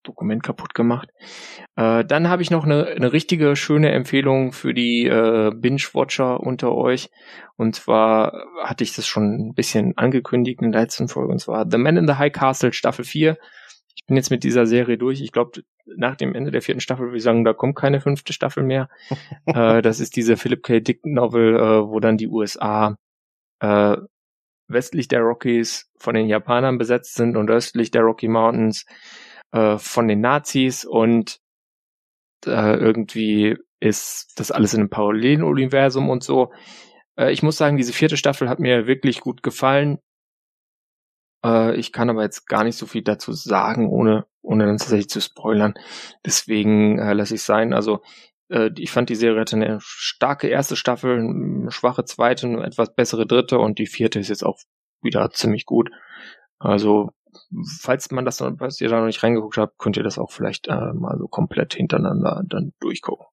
Dokument 0.03 0.43
kaputt 0.43 0.75
gemacht. 0.75 1.09
Äh, 1.77 2.05
dann 2.05 2.29
habe 2.29 2.43
ich 2.43 2.51
noch 2.51 2.65
eine, 2.65 2.87
eine 2.87 3.13
richtige 3.13 3.57
schöne 3.57 3.93
Empfehlung 3.93 4.53
für 4.53 4.75
die 4.75 5.07
äh, 5.07 5.51
Binge-Watcher 5.55 6.41
unter 6.41 6.73
euch. 6.73 7.11
Und 7.57 7.77
zwar 7.77 8.45
hatte 8.63 8.85
ich 8.85 8.95
das 8.95 9.07
schon 9.07 9.49
ein 9.49 9.55
bisschen 9.55 9.97
angekündigt 9.97 10.61
in 10.63 10.73
der 10.73 10.83
letzten 10.83 11.09
Folge. 11.09 11.33
Und 11.33 11.39
zwar 11.39 11.67
The 11.71 11.79
Man 11.79 11.97
in 11.97 12.07
the 12.07 12.15
High 12.15 12.33
Castle 12.33 12.73
Staffel 12.73 13.05
4. 13.05 13.37
Ich 13.95 14.07
bin 14.07 14.17
jetzt 14.17 14.31
mit 14.31 14.43
dieser 14.45 14.67
Serie 14.67 14.99
durch. 14.99 15.21
Ich 15.21 15.33
glaube, 15.33 15.63
nach 15.85 16.17
dem 16.17 16.35
Ende 16.35 16.51
der 16.51 16.63
vierten 16.63 16.81
Staffel 16.81 17.07
würde 17.07 17.19
ich 17.19 17.23
sagen, 17.23 17.45
da 17.45 17.53
kommt 17.53 17.77
keine 17.77 18.01
fünfte 18.01 18.33
Staffel 18.33 18.63
mehr. 18.63 18.89
äh, 19.47 19.83
das 19.83 20.01
ist 20.01 20.17
diese 20.17 20.37
Philip 20.37 20.63
K. 20.63 20.81
Dick 20.81 21.05
Novel, 21.05 21.57
äh, 21.57 21.89
wo 21.89 22.01
dann 22.01 22.17
die 22.17 22.29
USA 22.29 22.97
äh, 23.61 23.97
westlich 24.69 25.09
der 25.09 25.21
Rockies 25.21 25.91
von 25.99 26.15
den 26.15 26.27
Japanern 26.27 26.79
besetzt 26.79 27.15
sind 27.15 27.37
und 27.37 27.51
östlich 27.51 27.91
der 27.91 28.03
Rocky 28.03 28.29
Mountains 28.29 28.87
äh, 29.53 29.79
von 29.79 30.09
den 30.09 30.21
Nazis 30.21 30.85
und 30.85 31.41
äh, 32.47 32.77
irgendwie 32.77 33.57
ist 33.81 34.39
das 34.39 34.51
alles 34.51 34.75
in 34.75 34.81
einem 34.81 34.91
Paralleluniversum 34.91 36.11
und 36.11 36.23
so. 36.23 36.53
Äh, 37.17 37.33
ich 37.33 37.43
muss 37.43 37.57
sagen, 37.57 37.77
diese 37.77 37.93
vierte 37.93 38.17
Staffel 38.17 38.49
hat 38.49 38.61
mir 38.61 38.87
wirklich 38.87 39.21
gut 39.21 39.43
gefallen. 39.43 39.99
Äh, 41.45 41.77
ich 41.77 41.93
kann 41.93 42.11
aber 42.11 42.23
jetzt 42.23 42.47
gar 42.47 42.65
nicht 42.65 42.77
so 42.77 42.87
viel 42.87 43.03
dazu 43.03 43.33
sagen, 43.33 43.89
ohne, 43.89 44.27
ohne 44.43 44.67
dann 44.67 44.79
tatsächlich 44.79 45.09
zu 45.09 45.21
spoilern. 45.21 45.75
Deswegen 46.25 46.99
äh, 46.99 47.13
lasse 47.13 47.35
ich 47.35 47.43
sein. 47.43 47.73
Also 47.73 48.03
äh, 48.49 48.71
ich 48.79 48.91
fand 48.91 49.09
die 49.11 49.15
Serie 49.17 49.41
hatte 49.41 49.57
eine 49.57 49.79
starke 49.81 50.49
erste 50.49 50.77
Staffel, 50.77 51.19
eine 51.19 51.71
schwache 51.73 52.05
zweite, 52.05 52.47
eine 52.47 52.65
etwas 52.65 52.95
bessere 52.95 53.27
dritte 53.27 53.59
und 53.59 53.79
die 53.79 53.87
vierte 53.87 54.21
ist 54.21 54.29
jetzt 54.29 54.45
auch 54.45 54.59
wieder 55.03 55.31
ziemlich 55.31 55.67
gut. 55.67 55.91
Also 56.59 57.11
falls 57.81 58.11
man 58.11 58.25
das 58.25 58.41
noch, 58.41 58.53
falls 58.59 58.81
ihr 58.81 58.89
da 58.89 58.99
noch 58.99 59.07
nicht 59.07 59.23
reingeguckt 59.23 59.57
habt, 59.59 59.79
könnt 59.79 59.97
ihr 59.97 60.03
das 60.03 60.19
auch 60.19 60.31
vielleicht 60.31 60.69
äh, 60.69 60.93
mal 60.95 61.17
so 61.19 61.29
komplett 61.29 61.75
hintereinander 61.75 62.43
dann 62.47 62.73
durchgucken. 62.81 63.27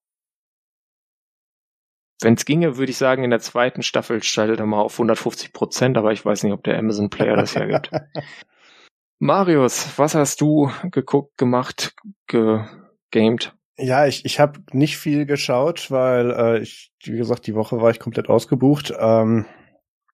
Wenn 2.22 2.34
es 2.34 2.46
ginge, 2.46 2.78
würde 2.78 2.92
ich 2.92 2.98
sagen, 2.98 3.24
in 3.24 3.30
der 3.30 3.40
zweiten 3.40 3.82
Staffel 3.82 4.22
schaltet 4.22 4.60
er 4.60 4.66
mal 4.66 4.82
auf 4.82 4.94
150 4.94 5.54
Prozent, 5.54 5.98
aber 5.98 6.12
ich 6.12 6.26
weiß 6.26 6.44
nicht, 6.44 6.52
ob 6.52 6.64
der 6.64 6.78
Amazon 6.78 7.10
Player 7.10 7.38
das 7.38 7.56
hergibt. 7.56 7.92
Marius, 9.20 9.98
was 9.98 10.16
hast 10.16 10.42
du 10.42 10.72
geguckt, 10.92 11.38
gemacht, 11.38 11.94
gegamed? 12.28 13.54
Ja, 13.78 14.06
ich, 14.06 14.26
ich 14.26 14.40
habe 14.40 14.60
nicht 14.74 14.98
viel 14.98 15.26
geschaut, 15.26 15.92
weil 15.92 16.32
äh, 16.32 16.60
ich, 16.60 16.92
wie 17.04 17.18
gesagt, 17.18 17.48
die 17.48 17.56
Woche 17.56 17.82
war 17.82 17.92
ich 17.92 18.00
komplett 18.00 18.28
ausgebucht. 18.28 18.94
Ähm, 18.98 19.46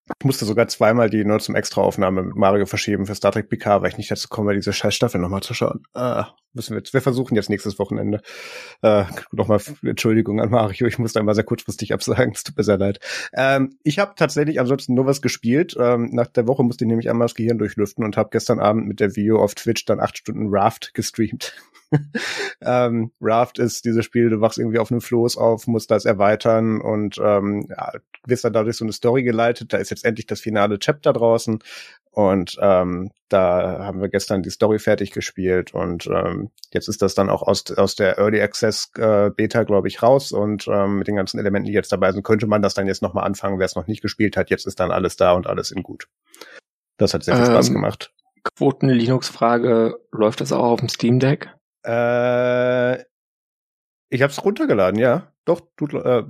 ich 0.08 0.26
musste 0.26 0.46
sogar 0.46 0.68
zweimal 0.68 1.10
die 1.10 1.26
nur 1.26 1.40
zum 1.40 1.56
Extra-Aufnahme 1.56 2.24
mit 2.24 2.36
Mario 2.36 2.68
verschieben 2.68 3.08
für 3.08 3.16
Star 3.16 3.32
Trek 3.32 3.50
PK, 3.50 3.82
weil 3.82 3.90
ich 3.90 3.98
nicht 3.98 4.12
dazu 4.12 4.28
komme, 4.28 4.54
diese 4.54 4.72
scheiß 4.72 4.94
Staffel 4.94 5.20
nochmal 5.20 5.42
zu 5.42 5.56
schauen. 5.56 5.84
Ah, 5.94 6.28
müssen 6.54 6.72
wir 6.72 6.78
jetzt. 6.78 6.94
Wir 6.94 7.02
versuchen 7.02 7.36
jetzt 7.36 7.50
nächstes 7.50 7.80
Wochenende. 7.80 8.22
Äh, 8.84 9.06
nochmal 9.32 9.60
Entschuldigung 9.84 10.40
an 10.42 10.52
Mario, 10.52 10.86
ich 10.86 11.00
musste 11.00 11.20
einmal 11.20 11.34
sehr 11.34 11.44
kurzfristig 11.44 11.92
absagen, 11.92 12.34
es 12.34 12.44
tut 12.44 12.56
mir 12.56 12.64
sehr 12.64 12.78
leid. 12.78 13.00
Ähm, 13.34 13.78
ich 13.84 13.98
habe 13.98 14.14
tatsächlich 14.16 14.60
ansonsten 14.60 14.94
nur 14.94 15.08
was 15.08 15.24
gespielt. 15.24 15.76
Ähm, 15.80 16.10
nach 16.12 16.28
der 16.28 16.48
Woche 16.48 16.64
musste 16.64 16.86
ich 16.86 16.90
nämlich 16.90 17.10
einmal 17.10 17.26
das 17.26 17.36
Gehirn 17.36 17.58
durchlüften 17.58 18.04
und 18.04 18.16
habe 18.16 18.30
gestern 18.32 18.60
Abend 18.60 18.88
mit 18.88 19.00
der 19.00 19.16
Video 19.16 19.42
auf 19.42 19.56
Twitch 19.56 19.86
dann 19.86 20.00
acht 20.00 20.20
Stunden 20.20 20.48
Raft 20.50 20.94
gestreamt. 20.94 21.56
ähm, 22.62 23.12
Raft 23.22 23.60
ist 23.60 23.86
dieses 23.86 24.06
Spiel, 24.06 24.30
du 24.30 24.42
wachst 24.42 24.58
irgendwie 24.58 24.80
auf 24.80 24.92
einem 24.92 25.02
Floß 25.02 25.38
auf, 25.38 25.68
musst 25.68 25.92
das 25.92 26.06
erweitern 26.06 26.82
und 26.82 27.18
ähm, 27.18 27.68
ja, 27.70 27.94
wirst 28.26 28.44
dann 28.44 28.54
dadurch 28.54 28.78
so 28.78 28.86
eine 28.86 28.94
Story 28.94 29.24
geleitet. 29.24 29.74
Da 29.74 29.78
ist 29.78 29.90
jetzt 29.90 30.06
endlich 30.06 30.28
das 30.28 30.42
finale 30.42 30.80
Chapter 30.80 31.14
draußen 31.14 31.60
und 32.12 32.58
ähm, 32.62 33.12
da 33.30 33.80
haben 33.86 34.02
wir 34.02 34.10
gestern 34.10 34.42
die 34.42 34.50
Story 34.50 34.80
fertig 34.80 35.12
gespielt 35.12 35.74
und 35.74 36.08
ähm, 36.08 36.52
jetzt 36.72 36.88
ist 36.88 37.02
das 37.02 37.16
dann 37.16 37.30
auch 37.30 37.44
aus, 37.44 37.70
aus 37.76 37.96
der 37.96 38.18
Early 38.18 38.42
Access 38.42 38.92
äh, 38.98 39.32
Beta, 39.32 39.64
glaube 39.64 39.88
ich, 39.88 40.02
raus 40.02 40.32
und 40.32 40.68
ähm, 40.68 41.00
mit 41.00 41.08
den 41.08 41.16
ganzen 41.16 41.40
Elementen, 41.40 41.68
die 41.68 41.74
jetzt 41.74 41.92
dabei 41.92 42.12
sind, 42.12 42.24
könnte 42.24 42.48
man 42.48 42.62
das 42.62 42.74
dann 42.74 42.88
jetzt 42.88 43.02
nochmal 43.02 43.26
anfangen, 43.26 43.60
wer 43.60 43.66
es 43.66 43.76
noch 43.76 43.88
nicht 43.88 44.02
gespielt 44.02 44.38
hat. 44.38 44.50
Jetzt 44.50 44.66
ist 44.66 44.80
dann 44.80 44.92
alles 44.92 45.18
da 45.18 45.34
und 45.34 45.48
alles 45.48 45.72
in 45.72 45.84
gut. 45.84 46.08
Das 46.98 47.14
hat 47.14 47.24
sehr 47.24 47.36
viel 47.36 47.46
Spaß 47.46 47.68
ähm, 47.68 47.74
gemacht. 47.74 48.14
Quoten-Linux-Frage, 48.56 50.00
läuft 50.12 50.42
das 50.42 50.52
auch 50.52 50.64
auf 50.64 50.80
dem 50.80 50.90
Steam 50.90 51.20
Deck? 51.20 51.55
Äh, 51.86 53.04
ich 54.10 54.22
habe 54.22 54.32
es 54.32 54.44
runtergeladen, 54.44 55.00
ja. 55.00 55.32
Doch, 55.46 55.62
tut, 55.78 55.94
äh, 55.94 56.24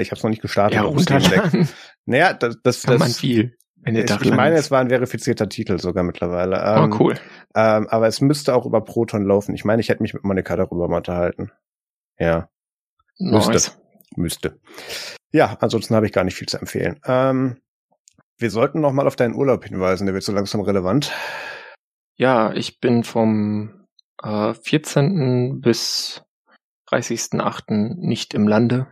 ich 0.00 0.10
habe 0.10 0.16
es 0.16 0.22
noch 0.22 0.30
nicht 0.30 0.42
gestartet. 0.42 0.76
Ja, 0.76 0.82
runterladen. 0.82 1.68
Naja, 2.04 2.34
das, 2.34 2.58
das, 2.62 2.82
Kann 2.82 2.94
das 2.94 3.00
man 3.00 3.10
viel. 3.10 3.56
Ich, 3.84 4.10
ich 4.10 4.32
meine, 4.32 4.56
es 4.56 4.70
war 4.72 4.80
ein 4.80 4.88
verifizierter 4.88 5.48
Titel 5.48 5.78
sogar 5.78 6.02
mittlerweile. 6.02 6.56
Oh, 6.56 6.84
ähm, 6.84 6.92
oh, 6.92 6.96
cool. 6.98 7.14
Ähm, 7.54 7.86
aber 7.88 8.08
es 8.08 8.20
müsste 8.20 8.54
auch 8.54 8.66
über 8.66 8.80
Proton 8.82 9.24
laufen. 9.24 9.54
Ich 9.54 9.64
meine, 9.64 9.80
ich 9.80 9.88
hätte 9.88 10.02
mich 10.02 10.12
mit 10.12 10.24
Monika 10.24 10.56
darüber 10.56 10.88
mal 10.88 10.98
unterhalten. 10.98 11.52
Ja. 12.18 12.48
Nice. 13.18 13.46
Müsste. 13.48 13.72
Müsste. 14.16 14.60
Ja, 15.32 15.56
ansonsten 15.60 15.94
habe 15.94 16.06
ich 16.06 16.12
gar 16.12 16.24
nicht 16.24 16.34
viel 16.34 16.48
zu 16.48 16.58
empfehlen. 16.58 16.98
Ähm, 17.04 17.60
wir 18.38 18.50
sollten 18.50 18.80
noch 18.80 18.92
mal 18.92 19.06
auf 19.06 19.16
deinen 19.16 19.34
Urlaub 19.34 19.64
hinweisen, 19.64 20.06
der 20.06 20.14
wird 20.14 20.24
so 20.24 20.32
langsam 20.32 20.60
relevant. 20.62 21.12
Ja, 22.16 22.52
ich 22.52 22.80
bin 22.80 23.04
vom 23.04 23.75
äh, 24.22 24.54
14. 24.54 25.60
bis 25.60 26.22
30.8. 26.88 27.96
nicht 27.98 28.34
im 28.34 28.46
Lande 28.46 28.86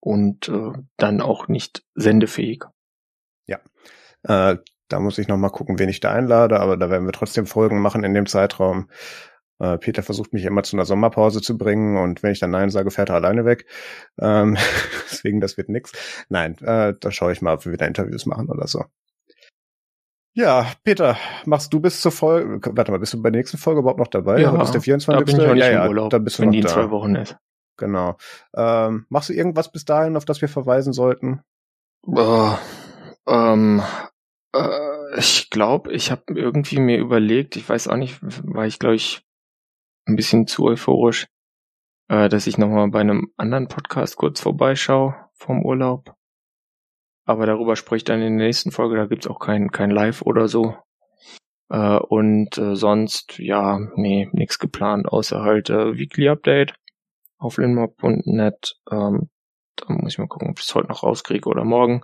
und 0.00 0.48
äh, 0.48 0.72
dann 0.96 1.20
auch 1.20 1.48
nicht 1.48 1.84
sendefähig. 1.94 2.64
Ja, 3.46 3.60
äh, 4.22 4.56
da 4.88 5.00
muss 5.00 5.18
ich 5.18 5.28
noch 5.28 5.36
mal 5.36 5.50
gucken, 5.50 5.78
wen 5.78 5.88
ich 5.88 6.00
da 6.00 6.12
einlade, 6.12 6.58
aber 6.58 6.76
da 6.76 6.90
werden 6.90 7.06
wir 7.06 7.12
trotzdem 7.12 7.46
Folgen 7.46 7.80
machen 7.80 8.02
in 8.02 8.14
dem 8.14 8.26
Zeitraum. 8.26 8.90
Äh, 9.60 9.78
Peter 9.78 10.02
versucht 10.02 10.32
mich 10.32 10.44
immer 10.44 10.62
zu 10.62 10.76
einer 10.76 10.86
Sommerpause 10.86 11.40
zu 11.42 11.56
bringen 11.56 11.96
und 11.96 12.22
wenn 12.22 12.32
ich 12.32 12.40
dann 12.40 12.50
Nein 12.50 12.70
sage, 12.70 12.90
fährt 12.90 13.10
er 13.10 13.16
alleine 13.16 13.44
weg. 13.44 13.66
Ähm, 14.18 14.56
deswegen, 15.10 15.40
das 15.40 15.56
wird 15.56 15.68
nix. 15.68 15.92
Nein, 16.28 16.56
äh, 16.58 16.94
da 16.98 17.10
schaue 17.10 17.32
ich 17.32 17.42
mal, 17.42 17.54
ob 17.54 17.64
wir 17.64 17.72
wieder 17.72 17.86
Interviews 17.86 18.26
machen 18.26 18.48
oder 18.48 18.66
so. 18.66 18.84
Ja, 20.32 20.70
Peter, 20.84 21.16
machst 21.44 21.72
du 21.72 21.80
bis 21.80 22.00
zur 22.00 22.12
Folge, 22.12 22.70
warte 22.74 22.92
mal, 22.92 22.98
bist 22.98 23.12
du 23.12 23.22
bei 23.22 23.30
der 23.30 23.40
nächsten 23.40 23.58
Folge 23.58 23.80
überhaupt 23.80 23.98
noch 23.98 24.06
dabei? 24.06 24.40
Ja, 24.40 24.52
Heute 24.52 24.62
ist 24.62 24.74
der 24.74 24.80
24. 24.80 25.18
Da 25.18 25.24
bin 25.24 25.40
ich 25.40 25.48
noch 25.48 25.54
nicht 25.54 25.64
ja, 25.64 25.84
im 25.84 25.88
Urlaub, 25.88 26.10
da 26.10 26.18
bist 26.18 26.38
du 26.38 26.42
wenn 26.42 26.48
noch 26.48 26.52
die 26.52 26.58
in 26.58 26.64
da. 26.64 26.70
zwei 26.70 26.90
Wochen 26.90 27.16
ist. 27.16 27.36
Genau. 27.76 28.16
Ähm, 28.54 29.06
machst 29.08 29.28
du 29.28 29.32
irgendwas 29.32 29.72
bis 29.72 29.84
dahin, 29.84 30.16
auf 30.16 30.24
das 30.24 30.40
wir 30.40 30.48
verweisen 30.48 30.92
sollten? 30.92 31.40
Uh, 32.06 32.54
ähm, 33.26 33.82
äh, 34.54 35.18
ich 35.18 35.50
glaube, 35.50 35.92
ich 35.92 36.10
habe 36.10 36.22
irgendwie 36.28 36.78
mir 36.78 36.98
überlegt, 36.98 37.56
ich 37.56 37.68
weiß 37.68 37.88
auch 37.88 37.96
nicht, 37.96 38.18
war 38.22 38.66
ich 38.66 38.78
glaube 38.78 38.96
ich 38.96 39.22
ein 40.06 40.16
bisschen 40.16 40.46
zu 40.46 40.64
euphorisch, 40.64 41.26
äh, 42.08 42.28
dass 42.28 42.46
ich 42.46 42.58
nochmal 42.58 42.88
bei 42.88 43.00
einem 43.00 43.32
anderen 43.36 43.68
Podcast 43.68 44.16
kurz 44.16 44.40
vorbeischaue 44.40 45.14
vom 45.32 45.64
Urlaub. 45.64 46.14
Aber 47.30 47.46
darüber 47.46 47.76
spricht 47.76 48.08
dann 48.08 48.20
in 48.22 48.38
der 48.38 48.48
nächsten 48.48 48.72
Folge, 48.72 48.96
da 48.96 49.06
gibt's 49.06 49.28
auch 49.28 49.38
kein, 49.38 49.70
kein 49.70 49.90
Live 49.90 50.22
oder 50.22 50.48
so. 50.48 50.74
Äh, 51.68 51.96
und 51.98 52.58
äh, 52.58 52.74
sonst, 52.74 53.38
ja, 53.38 53.78
nee, 53.94 54.28
nichts 54.32 54.58
geplant, 54.58 55.06
außer 55.06 55.40
halt 55.40 55.70
äh, 55.70 55.96
Weekly 55.96 56.28
Update 56.28 56.74
auf 57.38 57.58
linmob.net. 57.58 58.80
Ähm, 58.90 59.30
da 59.76 59.92
muss 59.94 60.14
ich 60.14 60.18
mal 60.18 60.26
gucken, 60.26 60.50
ob 60.50 60.58
ich 60.58 60.64
es 60.64 60.74
heute 60.74 60.88
noch 60.88 61.04
rauskriege 61.04 61.48
oder 61.48 61.62
morgen. 61.62 62.02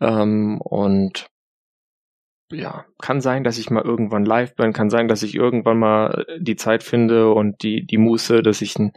Ähm, 0.00 0.60
und 0.60 1.26
ja, 2.52 2.84
kann 3.00 3.20
sein, 3.20 3.42
dass 3.42 3.58
ich 3.58 3.70
mal 3.70 3.82
irgendwann 3.82 4.24
live 4.24 4.54
bin, 4.54 4.72
kann 4.72 4.88
sein, 4.88 5.08
dass 5.08 5.24
ich 5.24 5.34
irgendwann 5.34 5.80
mal 5.80 6.24
die 6.38 6.54
Zeit 6.54 6.84
finde 6.84 7.32
und 7.32 7.64
die, 7.64 7.84
die 7.84 7.98
Muße, 7.98 8.42
dass 8.44 8.62
ich 8.62 8.78
ein 8.78 8.92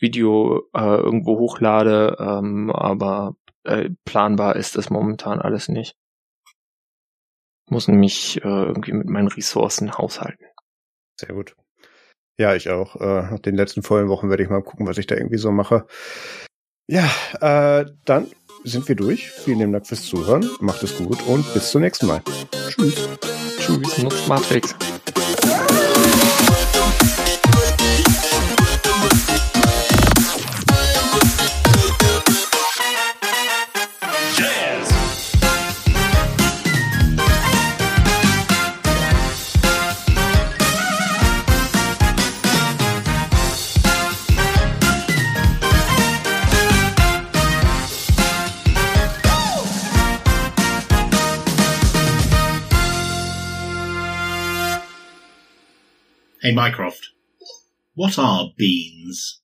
Video 0.00 0.68
äh, 0.74 0.96
irgendwo 0.96 1.38
hochlade, 1.38 2.16
ähm, 2.18 2.72
aber 2.72 3.36
äh, 3.64 3.90
planbar 4.04 4.56
ist 4.56 4.76
es 4.76 4.90
momentan 4.90 5.40
alles 5.40 5.68
nicht. 5.68 5.96
Muss 7.68 7.88
nämlich 7.88 8.38
äh, 8.44 8.48
irgendwie 8.48 8.92
mit 8.92 9.08
meinen 9.08 9.28
Ressourcen 9.28 9.96
haushalten. 9.96 10.44
Sehr 11.18 11.34
gut. 11.34 11.54
Ja, 12.38 12.54
ich 12.54 12.70
auch. 12.70 12.96
Äh, 12.96 13.30
nach 13.30 13.38
den 13.38 13.56
letzten 13.56 13.82
vollen 13.82 14.08
Wochen 14.08 14.30
werde 14.30 14.42
ich 14.42 14.50
mal 14.50 14.62
gucken, 14.62 14.86
was 14.86 14.98
ich 14.98 15.06
da 15.06 15.14
irgendwie 15.14 15.38
so 15.38 15.52
mache. 15.52 15.86
Ja, 16.88 17.08
äh, 17.40 17.86
dann 18.04 18.26
sind 18.64 18.88
wir 18.88 18.96
durch. 18.96 19.30
Vielen 19.30 19.58
lieben 19.58 19.72
Dank 19.72 19.86
fürs 19.86 20.02
Zuhören. 20.02 20.48
Macht 20.60 20.82
es 20.82 20.96
gut 20.96 21.22
und 21.26 21.52
bis 21.54 21.70
zum 21.70 21.82
nächsten 21.82 22.06
Mal. 22.06 22.22
Tschüss. 22.68 23.08
Tschüss, 23.58 23.98
nutzt 23.98 24.28
Matrix. 24.28 24.74
Hey 56.44 56.52
Mycroft, 56.52 57.10
what 57.94 58.18
are 58.18 58.48
beans? 58.58 59.42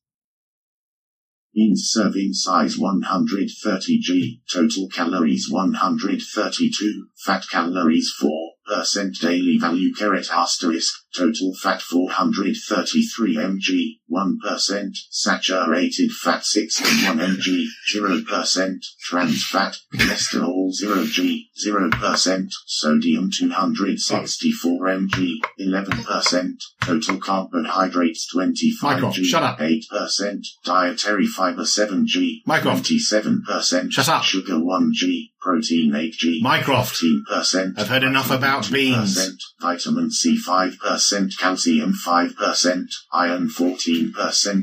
Beans 1.55 1.89
serving 1.93 2.33
size 2.33 2.77
130g, 2.77 4.41
total 4.53 4.89
calories 4.89 5.49
132, 5.49 7.07
fat 7.25 7.45
calories 7.49 8.12
4%, 8.20 9.16
daily 9.20 9.59
value 9.59 9.95
caret 9.95 10.29
asterisk, 10.33 10.93
total 11.15 11.53
fat 11.63 11.81
433 11.83 13.37
mg, 13.37 13.99
1%, 14.11 14.97
saturated 15.11 16.11
fat 16.13 16.45
61 16.45 17.19
mg, 17.19 17.65
0%, 17.95 18.75
trans 19.01 19.47
fat, 19.47 19.77
cholesterol 19.95 20.71
0g, 20.83 21.43
0%, 21.67 22.49
sodium 22.67 23.31
264 23.31 24.87
mg, 24.87 25.35
11%, 25.61 26.53
total 26.83 27.19
carbohydrates 27.19 28.29
25 28.33 28.83
Mycroft, 28.95 29.17
g, 29.17 29.25
shut 29.25 29.43
up. 29.43 29.59
8%, 29.59 30.47
dietary 30.65 31.27
fiber 31.27 31.63
7g, 31.63 32.43
Mycroft. 32.47 32.85
27%, 32.85 33.91
Shut 33.93 34.09
up. 34.09 34.23
sugar 34.23 34.55
1g, 34.55 35.31
protein 35.41 35.93
8g, 35.93 36.41
Mycroft. 36.43 37.03
15%, 37.31 37.79
I've 37.79 37.89
heard 37.89 38.05
enough 38.05 38.31
about 38.31 38.71
beans. 38.71 39.17
2%, 39.19 39.31
vitamin 39.61 40.11
C 40.11 40.39
5%, 40.39 40.98
calcium 41.39 41.93
5%, 42.07 42.85
iron 43.12 43.49
14%, 43.49 44.12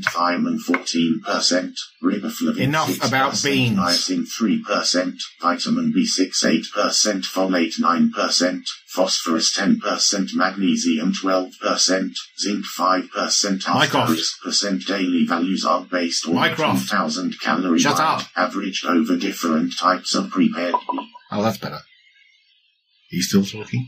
thiamine 0.03 0.60
14%, 0.60 1.74
riboflavin 2.03 2.57
Enough 2.60 2.90
6%, 2.90 3.07
about 3.07 3.44
beans. 3.44 3.78
niacin 3.78 4.24
3%, 4.26 5.14
vitamin 5.41 5.94
B6 5.94 6.45
8%, 6.76 7.26
folate 7.26 7.80
9%, 7.80 8.62
phosphorus 8.88 9.57
10%, 9.57 10.34
magnesium 10.36 11.12
12%, 11.14 12.12
zinc 12.40 12.66
5%, 12.78 13.68
Mycroft. 13.68 13.95
asterisk 13.95 14.41
percent 14.44 14.86
daily 14.88 15.26
values 15.26 15.66
are 15.66 15.84
based 15.86 16.28
on 16.28 16.36
Mycroft. 16.36 16.90
2,000 16.90 17.40
calorie 17.41 17.80
Shut 17.80 17.98
diet, 17.98 18.22
up. 18.22 18.28
averaged 18.36 18.86
over 18.86 19.16
different 19.18 19.74
types 19.78 20.16
of 20.16 20.30
prepared 20.30 20.74
meat. 20.94 21.10
Oh, 21.32 21.41
that's 21.44 21.57
better. 21.57 21.80
He's 23.10 23.28
still 23.30 23.44
talking? 23.45 23.88